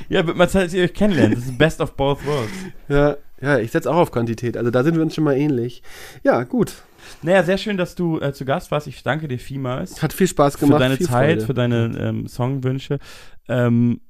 Ja, 0.10 0.26
Zeit, 0.48 0.66
dass 0.66 0.74
ihr 0.74 0.84
euch 0.84 0.94
kennenlernt. 0.94 1.38
Das 1.38 1.46
ist 1.46 1.58
Best 1.58 1.80
of 1.80 1.96
both 1.96 2.26
worlds. 2.26 2.52
ja, 2.90 3.16
ja, 3.42 3.58
ich 3.58 3.72
setze 3.72 3.90
auch 3.90 3.98
auf 3.98 4.12
Quantität. 4.12 4.58
Also 4.58 4.72
da 4.72 4.84
sind 4.84 4.96
wir 4.96 5.02
uns 5.02 5.16
schon 5.16 5.24
mal 5.24 5.36
ähnlich. 5.36 5.84
Ja, 6.24 6.44
gut. 6.44 6.74
Naja, 7.22 7.44
sehr 7.44 7.58
schön, 7.58 7.78
dass 7.78 7.96
du 7.96 8.20
äh, 8.20 8.34
zu 8.34 8.46
Gast 8.46 8.72
warst. 8.72 8.88
Ich 8.88 9.04
danke 9.04 9.28
dir 9.28 9.40
vielmals. 9.40 10.02
Hat 10.02 10.14
viel 10.14 10.28
Spaß 10.28 10.58
gemacht. 10.58 10.78
Für 10.78 10.80
deine 10.80 10.98
viel 10.98 11.08
Zeit, 11.08 11.30
Freude. 11.30 11.46
für 11.46 11.54
deine 11.54 11.98
ähm, 12.00 12.28
Songwünsche. 12.28 13.00
Ähm, 13.48 14.02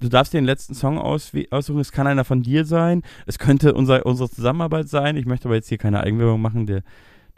du 0.00 0.08
darfst 0.08 0.32
dir 0.32 0.40
den 0.40 0.44
letzten 0.44 0.74
Song 0.74 0.98
aus, 0.98 1.32
aussuchen. 1.50 1.80
Es 1.80 1.92
kann 1.92 2.06
einer 2.06 2.24
von 2.24 2.42
dir 2.42 2.64
sein. 2.64 3.02
Es 3.26 3.38
könnte 3.38 3.74
unser, 3.74 4.04
unsere 4.06 4.28
Zusammenarbeit 4.28 4.88
sein. 4.88 5.16
Ich 5.16 5.26
möchte 5.26 5.48
aber 5.48 5.54
jetzt 5.54 5.68
hier 5.68 5.78
keine 5.78 6.00
Eigenwerbung 6.00 6.40
machen. 6.40 6.66
Der, 6.66 6.82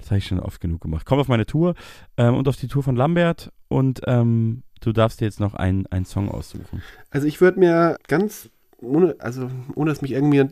das 0.00 0.10
habe 0.10 0.18
ich 0.18 0.26
schon 0.26 0.40
oft 0.40 0.60
genug 0.60 0.80
gemacht. 0.80 1.06
Komm 1.06 1.20
auf 1.20 1.28
meine 1.28 1.46
Tour 1.46 1.74
ähm, 2.16 2.34
und 2.34 2.48
auf 2.48 2.56
die 2.56 2.68
Tour 2.68 2.82
von 2.82 2.96
Lambert 2.96 3.52
und 3.68 4.00
ähm, 4.06 4.62
du 4.80 4.92
darfst 4.92 5.20
dir 5.20 5.26
jetzt 5.26 5.40
noch 5.40 5.54
einen, 5.54 5.86
einen 5.86 6.06
Song 6.06 6.28
aussuchen. 6.28 6.82
Also 7.10 7.26
ich 7.26 7.40
würde 7.40 7.60
mir 7.60 7.96
ganz, 8.08 8.48
ohne, 8.78 9.14
also 9.18 9.50
ohne 9.74 9.90
dass 9.90 10.02
mich 10.02 10.12
irgendwie 10.12 10.48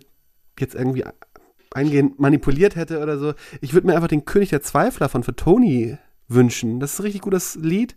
jetzt 0.61 0.75
irgendwie 0.75 1.05
eingehend 1.73 2.19
manipuliert 2.19 2.77
hätte 2.77 3.01
oder 3.01 3.19
so, 3.19 3.35
ich 3.61 3.75
würde 3.75 3.87
mir 3.87 3.95
einfach 3.95 4.09
den 4.09 4.25
König 4.25 4.51
der 4.51 4.63
Zweifler 4.63 5.09
von 5.09 5.23
Fatoni 5.23 5.99
wünschen. 6.29 6.81
Das 6.81 6.95
ist 6.95 7.01
ein 7.01 7.05
richtig 7.05 7.23
gutes 7.23 7.57
Lied. 7.61 7.97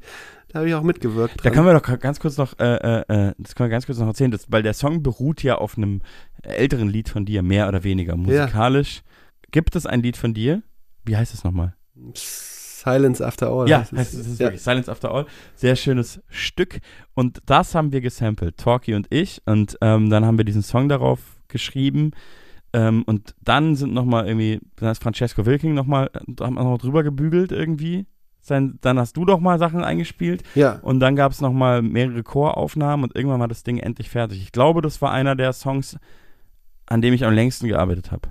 Da 0.49 0.59
habe 0.59 0.67
ich 0.67 0.75
auch 0.75 0.83
mitgewirkt. 0.83 1.45
Da 1.45 1.49
können 1.49 1.65
wir 1.65 1.73
doch 1.73 1.99
ganz 1.99 2.19
kurz 2.19 2.37
noch, 2.37 2.59
äh, 2.59 2.75
äh, 2.75 3.33
das 3.37 3.55
können 3.55 3.69
wir 3.69 3.71
ganz 3.71 3.85
kurz 3.85 3.99
noch 3.99 4.07
erzählen, 4.07 4.31
das, 4.31 4.51
weil 4.51 4.63
der 4.63 4.73
Song 4.73 5.01
beruht 5.01 5.43
ja 5.43 5.55
auf 5.55 5.77
einem 5.77 6.01
älteren 6.43 6.89
Lied 6.89 7.07
von 7.07 7.25
dir, 7.25 7.41
mehr 7.41 7.69
oder 7.69 7.83
weniger 7.83 8.17
musikalisch. 8.17 8.97
Ja. 8.97 9.01
Gibt 9.51 9.75
es 9.75 9.85
ein 9.85 10.01
Lied 10.01 10.17
von 10.17 10.33
dir? 10.33 10.61
Wie 11.05 11.15
heißt 11.15 11.33
es 11.33 11.43
nochmal? 11.43 11.75
Silence 12.13 13.25
After 13.25 13.49
All. 13.49 13.69
Ja, 13.69 13.79
heißt 13.79 13.93
es, 13.93 13.99
heißt 13.99 14.13
es 14.13 14.27
ist 14.27 14.39
ja. 14.39 14.47
wirklich 14.47 14.61
Silence 14.61 14.91
After 14.91 15.11
All. 15.11 15.25
Sehr 15.55 15.75
schönes 15.75 16.21
Stück. 16.29 16.79
Und 17.13 17.41
das 17.45 17.75
haben 17.75 17.91
wir 17.91 18.01
gesampelt, 18.01 18.57
Talkie 18.57 18.93
und 18.93 19.07
ich. 19.09 19.41
Und 19.45 19.77
ähm, 19.81 20.09
dann 20.09 20.25
haben 20.25 20.37
wir 20.37 20.45
diesen 20.45 20.63
Song 20.63 20.89
darauf 20.89 21.19
geschrieben. 21.47 22.11
Ähm, 22.73 23.03
und 23.03 23.35
dann 23.41 23.75
sind 23.75 23.93
nochmal 23.93 24.27
irgendwie, 24.27 24.59
dann 24.77 24.91
ist 24.91 25.03
Francesco 25.03 25.45
Wilking 25.45 25.73
nochmal, 25.73 26.09
haben 26.39 26.55
wir 26.55 26.63
noch 26.63 26.77
drüber 26.77 27.03
gebügelt 27.03 27.51
irgendwie. 27.51 28.05
Sein, 28.43 28.79
dann 28.81 28.97
hast 28.97 29.17
du 29.17 29.25
doch 29.25 29.39
mal 29.39 29.59
Sachen 29.59 29.83
eingespielt. 29.83 30.43
Ja. 30.55 30.79
Und 30.81 30.99
dann 30.99 31.15
gab 31.15 31.31
es 31.31 31.41
nochmal 31.41 31.81
mehrere 31.81 32.23
Choraufnahmen 32.23 33.03
und 33.03 33.15
irgendwann 33.15 33.39
war 33.39 33.47
das 33.47 33.63
Ding 33.63 33.77
endlich 33.77 34.09
fertig. 34.09 34.41
Ich 34.41 34.51
glaube, 34.51 34.81
das 34.81 35.01
war 35.01 35.11
einer 35.11 35.35
der 35.35 35.53
Songs, 35.53 35.97
an 36.87 37.01
dem 37.01 37.13
ich 37.13 37.25
am 37.25 37.33
längsten 37.33 37.67
gearbeitet 37.67 38.11
habe. 38.11 38.29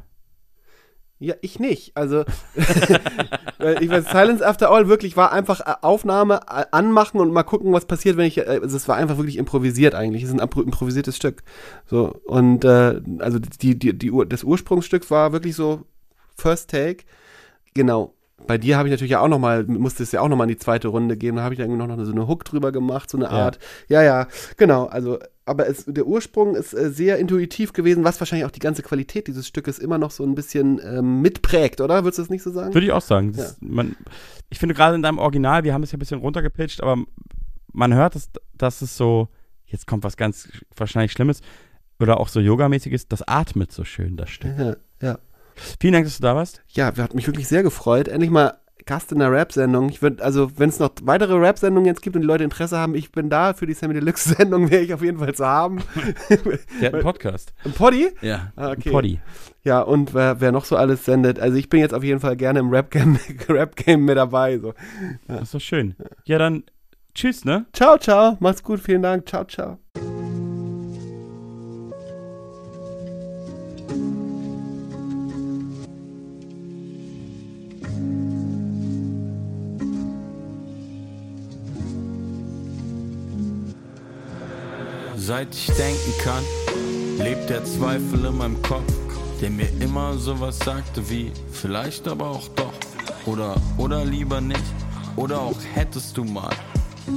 Ja, 1.22 1.34
ich 1.42 1.60
nicht. 1.60 1.94
Also, 1.98 2.24
ich 2.56 3.90
weiß, 3.90 4.10
Silence 4.10 4.44
After 4.44 4.70
All 4.70 4.88
wirklich 4.88 5.18
war 5.18 5.32
einfach 5.32 5.60
äh, 5.60 5.74
Aufnahme 5.82 6.40
äh, 6.48 6.64
anmachen 6.70 7.20
und 7.20 7.30
mal 7.30 7.42
gucken, 7.42 7.74
was 7.74 7.84
passiert, 7.84 8.16
wenn 8.16 8.24
ich. 8.24 8.38
Äh, 8.38 8.60
also 8.62 8.74
es 8.74 8.88
war 8.88 8.96
einfach 8.96 9.18
wirklich 9.18 9.36
improvisiert 9.36 9.94
eigentlich. 9.94 10.22
Es 10.22 10.30
ist 10.30 10.40
ein 10.40 10.48
improvisiertes 10.48 11.16
Stück. 11.16 11.42
So 11.84 12.18
und 12.24 12.64
äh, 12.64 13.02
also 13.18 13.38
die, 13.38 13.78
die, 13.78 13.96
die 13.96 14.10
das 14.28 14.44
Ursprungsstück 14.44 15.10
war 15.10 15.32
wirklich 15.32 15.54
so 15.54 15.82
First 16.36 16.70
Take. 16.70 17.04
Genau 17.74 18.14
bei 18.46 18.58
dir 18.58 18.76
habe 18.76 18.88
ich 18.88 18.90
natürlich 18.90 19.16
auch 19.16 19.28
noch 19.28 19.38
mal, 19.38 19.64
musste 19.64 20.02
es 20.02 20.12
ja 20.12 20.20
auch 20.20 20.28
noch 20.28 20.36
mal 20.36 20.44
in 20.44 20.50
die 20.50 20.56
zweite 20.56 20.88
Runde 20.88 21.16
gehen. 21.16 21.36
Da 21.36 21.42
habe 21.42 21.54
ich 21.54 21.58
da 21.58 21.64
irgendwie 21.64 21.78
noch, 21.78 21.86
noch 21.86 22.04
so 22.04 22.12
eine 22.12 22.26
Hook 22.26 22.44
drüber 22.44 22.72
gemacht, 22.72 23.10
so 23.10 23.18
eine 23.18 23.30
Art. 23.30 23.58
Ja, 23.88 24.02
ja, 24.02 24.20
ja 24.20 24.28
genau. 24.56 24.86
Also, 24.86 25.18
aber 25.44 25.68
es, 25.68 25.84
der 25.86 26.06
Ursprung 26.06 26.54
ist 26.54 26.72
äh, 26.74 26.90
sehr 26.90 27.18
intuitiv 27.18 27.72
gewesen, 27.72 28.04
was 28.04 28.20
wahrscheinlich 28.20 28.46
auch 28.46 28.50
die 28.50 28.60
ganze 28.60 28.82
Qualität 28.82 29.26
dieses 29.26 29.46
Stückes 29.46 29.78
immer 29.78 29.98
noch 29.98 30.10
so 30.10 30.24
ein 30.24 30.34
bisschen 30.34 30.80
ähm, 30.84 31.22
mitprägt, 31.22 31.80
oder? 31.80 32.04
Würdest 32.04 32.18
du 32.18 32.22
das 32.22 32.30
nicht 32.30 32.42
so 32.42 32.50
sagen? 32.50 32.74
Würde 32.74 32.86
ich 32.86 32.92
auch 32.92 33.02
sagen. 33.02 33.32
Das, 33.32 33.58
ja. 33.60 33.68
man, 33.68 33.96
ich 34.48 34.58
finde 34.58 34.74
gerade 34.74 34.94
in 34.94 35.02
deinem 35.02 35.18
Original, 35.18 35.64
wir 35.64 35.74
haben 35.74 35.82
es 35.82 35.92
ja 35.92 35.96
ein 35.96 36.00
bisschen 36.00 36.20
runtergepitcht, 36.20 36.82
aber 36.82 37.02
man 37.72 37.94
hört, 37.94 38.14
dass, 38.14 38.30
dass 38.54 38.82
es 38.82 38.96
so, 38.96 39.28
jetzt 39.66 39.86
kommt 39.86 40.04
was 40.04 40.16
ganz 40.16 40.48
wahrscheinlich 40.76 41.12
Schlimmes, 41.12 41.40
oder 42.00 42.18
auch 42.18 42.28
so 42.28 42.40
Yogamäßiges, 42.40 43.08
das 43.08 43.22
atmet 43.26 43.72
so 43.72 43.84
schön, 43.84 44.16
das 44.16 44.30
Stück. 44.30 44.58
Ja, 44.58 44.76
ja. 45.02 45.18
Vielen 45.80 45.94
Dank, 45.94 46.06
dass 46.06 46.16
du 46.16 46.22
da 46.22 46.36
warst. 46.36 46.62
Ja, 46.68 46.86
hat 46.96 47.14
mich 47.14 47.26
wirklich 47.26 47.48
sehr 47.48 47.62
gefreut. 47.62 48.08
Endlich 48.08 48.30
mal 48.30 48.54
Gast 48.86 49.12
in 49.12 49.20
einer 49.20 49.32
Rap-Sendung. 49.32 49.88
Ich 49.88 50.02
würde, 50.02 50.22
also, 50.22 50.50
wenn 50.58 50.68
es 50.68 50.78
noch 50.78 50.90
weitere 51.02 51.34
Rap-Sendungen 51.34 51.86
jetzt 51.86 52.02
gibt 52.02 52.16
und 52.16 52.22
die 52.22 52.26
Leute 52.26 52.44
Interesse 52.44 52.78
haben, 52.78 52.94
ich 52.94 53.12
bin 53.12 53.30
da 53.30 53.54
für 53.54 53.66
die 53.66 53.74
Sammy 53.74 53.94
Deluxe-Sendung, 53.94 54.70
wäre 54.70 54.82
ich 54.82 54.94
auf 54.94 55.02
jeden 55.02 55.18
Fall 55.18 55.34
zu 55.34 55.46
haben. 55.46 55.82
Der 56.80 56.88
hat 56.88 56.94
einen 56.94 57.02
Podcast. 57.02 57.52
Ein 57.64 57.72
Poddy? 57.72 58.10
Ja. 58.20 58.52
Ah, 58.56 58.70
okay. 58.70 58.88
Ein 58.88 58.92
Poddy. 58.92 59.20
Ja, 59.62 59.80
und 59.82 60.14
wer, 60.14 60.40
wer, 60.40 60.52
noch 60.52 60.64
so 60.64 60.76
alles 60.76 61.04
sendet. 61.04 61.38
Also, 61.38 61.56
ich 61.56 61.68
bin 61.68 61.80
jetzt 61.80 61.94
auf 61.94 62.02
jeden 62.02 62.20
Fall 62.20 62.36
gerne 62.36 62.60
im 62.60 62.70
Rap-Game 62.70 63.18
Rap 63.48 63.74
-Game 63.76 63.98
mit 63.98 64.16
dabei. 64.16 64.58
So. 64.58 64.68
Ja. 65.28 65.36
Das 65.36 65.42
ist 65.42 65.54
doch 65.54 65.60
schön. 65.60 65.94
Ja, 66.24 66.38
dann 66.38 66.64
tschüss, 67.14 67.44
ne? 67.44 67.66
Ciao, 67.72 67.98
ciao. 67.98 68.36
Macht's 68.40 68.62
gut. 68.62 68.80
Vielen 68.80 69.02
Dank. 69.02 69.28
Ciao, 69.28 69.44
ciao. 69.44 69.78
Seit 85.30 85.54
ich 85.54 85.66
denken 85.68 86.12
kann, 86.24 86.42
lebt 87.18 87.50
der 87.50 87.64
Zweifel 87.64 88.24
in 88.24 88.36
meinem 88.36 88.60
Kopf, 88.62 88.92
der 89.40 89.50
mir 89.50 89.68
immer 89.78 90.18
sowas 90.18 90.58
sagte 90.58 91.08
wie 91.08 91.30
vielleicht 91.52 92.08
aber 92.08 92.30
auch 92.30 92.48
doch. 92.56 92.72
Oder, 93.26 93.54
oder 93.78 94.04
lieber 94.04 94.40
nicht. 94.40 94.64
Oder 95.14 95.40
auch 95.40 95.54
hättest 95.72 96.16
du 96.16 96.24
mal. 96.24 96.50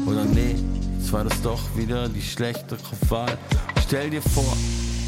Oder 0.06 0.26
nee, 0.26 0.54
jetzt 0.96 1.12
war 1.12 1.24
das 1.24 1.42
doch 1.42 1.60
wieder 1.76 2.08
die 2.08 2.22
schlechtere 2.22 2.78
Wahl. 3.10 3.36
Stell 3.84 4.12
dir 4.12 4.22
vor, 4.22 4.56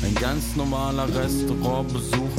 ein 0.04 0.16
ganz 0.16 0.56
normaler 0.56 1.08
Restaurantbesuch. 1.16 2.36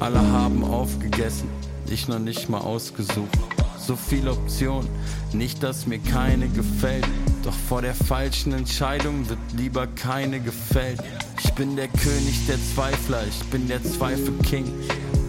Alle 0.00 0.22
haben 0.22 0.64
aufgegessen, 0.64 1.50
ich 1.90 2.08
noch 2.08 2.18
nicht 2.18 2.48
mal 2.48 2.62
ausgesucht. 2.62 3.38
So 3.78 3.94
viele 3.94 4.32
Optionen, 4.32 4.88
nicht 5.34 5.62
dass 5.62 5.86
mir 5.86 5.98
keine 5.98 6.48
gefällt. 6.48 7.04
Doch 7.42 7.54
vor 7.68 7.82
der 7.82 7.94
falschen 7.94 8.52
Entscheidung 8.52 9.28
wird 9.28 9.38
lieber 9.56 9.86
keine 9.86 10.40
gefällt. 10.40 11.00
Ich 11.42 11.52
bin 11.52 11.76
der 11.76 11.88
König 11.88 12.46
der 12.46 12.58
Zweifler, 12.74 13.22
ich 13.26 13.44
bin 13.50 13.68
der 13.68 13.82
Zweifel-King. 13.82 14.66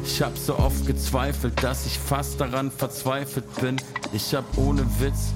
Ich 0.03 0.21
hab 0.21 0.37
so 0.37 0.57
oft 0.57 0.87
gezweifelt, 0.87 1.61
dass 1.63 1.85
ich 1.85 1.99
fast 1.99 2.41
daran 2.41 2.71
verzweifelt 2.71 3.45
bin. 3.61 3.77
Ich 4.11 4.33
hab 4.33 4.57
ohne 4.57 4.81
Witz, 4.99 5.33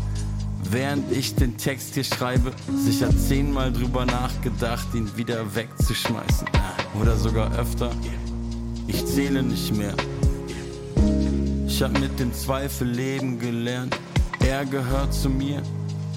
während 0.72 1.12
ich 1.12 1.36
den 1.36 1.58
Text 1.58 1.94
hier 1.94 2.04
schreibe, 2.04 2.52
sicher 2.84 3.16
zehnmal 3.16 3.72
drüber 3.72 4.06
nachgedacht, 4.06 4.88
ihn 4.96 5.16
wieder 5.16 5.56
wegzuschmeißen. 5.56 6.48
Oder 7.00 7.16
sogar 7.18 7.54
öfter. 7.56 7.92
Ich 8.88 9.06
zähle 9.06 9.44
nicht 9.44 9.76
mehr. 9.76 9.94
Ich 11.68 11.82
hab 11.84 12.00
mit 12.00 12.20
dem 12.20 12.34
Zweifel 12.34 12.88
leben 12.88 13.40
gelernt. 13.40 13.96
Er 14.40 14.66
gehört 14.66 15.14
zu 15.14 15.30
mir 15.30 15.62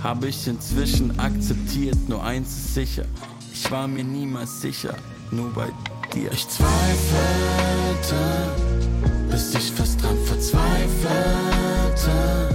habe 0.03 0.29
ich 0.29 0.47
inzwischen 0.47 1.19
akzeptiert. 1.19 1.97
Nur 2.09 2.25
eins 2.25 2.49
ist 2.49 2.75
sicher, 2.75 3.05
ich 3.53 3.71
war 3.71 3.89
mir 3.89 4.05
niemals 4.05 4.61
sicher, 4.61 4.95
nur 5.31 5.53
bei 5.53 5.69
dir. 6.15 6.31
Ich 6.33 6.49
zweifelte, 6.49 8.17
bis 9.31 9.55
ich 9.55 9.73
fast 9.73 10.03
dran 10.03 10.17
verzweifelte. 10.25 12.46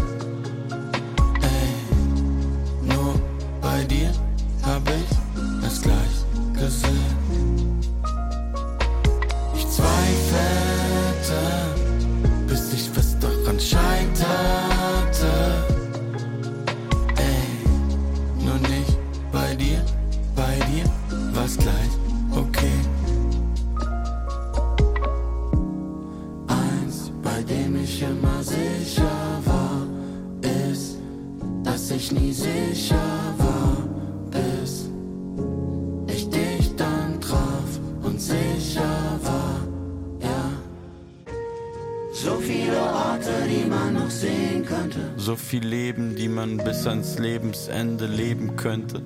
Lebensende 47.22 48.06
leben 48.06 48.56
könnte. 48.56 49.02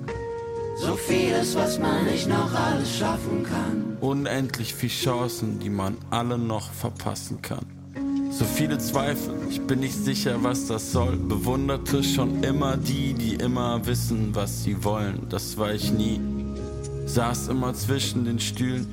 So 0.78 0.94
vieles, 0.94 1.54
was 1.54 1.78
man 1.78 2.04
nicht 2.04 2.28
noch 2.28 2.52
alles 2.52 2.98
schaffen 2.98 3.44
kann. 3.44 3.96
Unendlich 4.00 4.74
viel 4.74 4.90
Chancen, 4.90 5.58
die 5.58 5.70
man 5.70 5.96
alle 6.10 6.36
noch 6.36 6.70
verpassen 6.70 7.40
kann. 7.40 7.64
So 8.30 8.44
viele 8.44 8.76
Zweifel, 8.76 9.34
ich 9.48 9.62
bin 9.62 9.80
nicht 9.80 9.94
sicher, 9.94 10.36
was 10.42 10.66
das 10.66 10.92
soll. 10.92 11.16
Bewunderte 11.16 12.04
schon 12.04 12.44
immer 12.44 12.76
die, 12.76 13.14
die 13.14 13.36
immer 13.36 13.86
wissen, 13.86 14.34
was 14.34 14.64
sie 14.64 14.84
wollen. 14.84 15.26
Das 15.30 15.56
war 15.56 15.72
ich 15.72 15.90
nie. 15.90 16.20
Saß 17.06 17.48
immer 17.48 17.72
zwischen 17.72 18.26
den 18.26 18.38
Stühlen, 18.38 18.86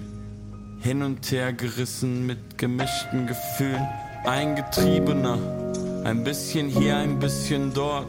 hin 0.79 1.01
und 1.01 1.29
her 1.31 1.51
gerissen 1.51 2.25
mit 2.25 2.57
gemischten 2.57 3.27
Gefühlen. 3.27 3.85
Ein 4.23 4.55
Getriebener, 4.55 5.37
ein 6.05 6.23
bisschen 6.23 6.69
hier, 6.69 6.95
ein 6.95 7.19
bisschen 7.19 7.73
dort. 7.73 8.07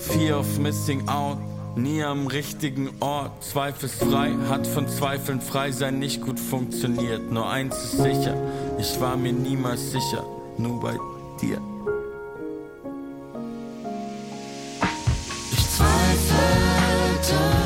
Fear 0.00 0.38
of 0.38 0.58
missing 0.58 1.08
out 1.08 1.38
nie 1.76 2.02
am 2.02 2.26
richtigen 2.26 2.90
Ort. 3.00 3.42
Zweifelsfrei 3.42 4.34
hat 4.48 4.66
von 4.66 4.88
Zweifeln 4.88 5.40
frei 5.40 5.72
sein 5.72 5.98
nicht 5.98 6.20
gut 6.22 6.38
funktioniert. 6.38 7.30
Nur 7.30 7.48
eins 7.48 7.76
ist 7.76 7.98
sicher, 7.98 8.34
ich 8.78 9.00
war 9.00 9.16
mir 9.16 9.32
niemals 9.32 9.92
sicher, 9.92 10.24
nur 10.58 10.80
bei 10.80 10.96
dir. 11.40 11.60
Ich 15.52 15.70
zweifelte, 15.70 17.59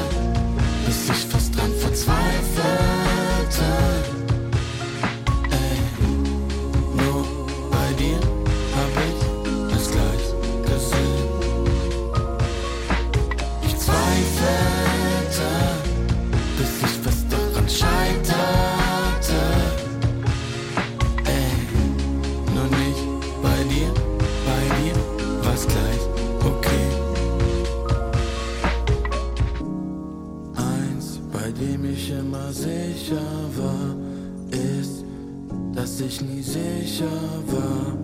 dass 35.95 36.01
ich 36.01 36.21
nie 36.23 36.43
sicher 36.43 37.07
war, 37.47 38.04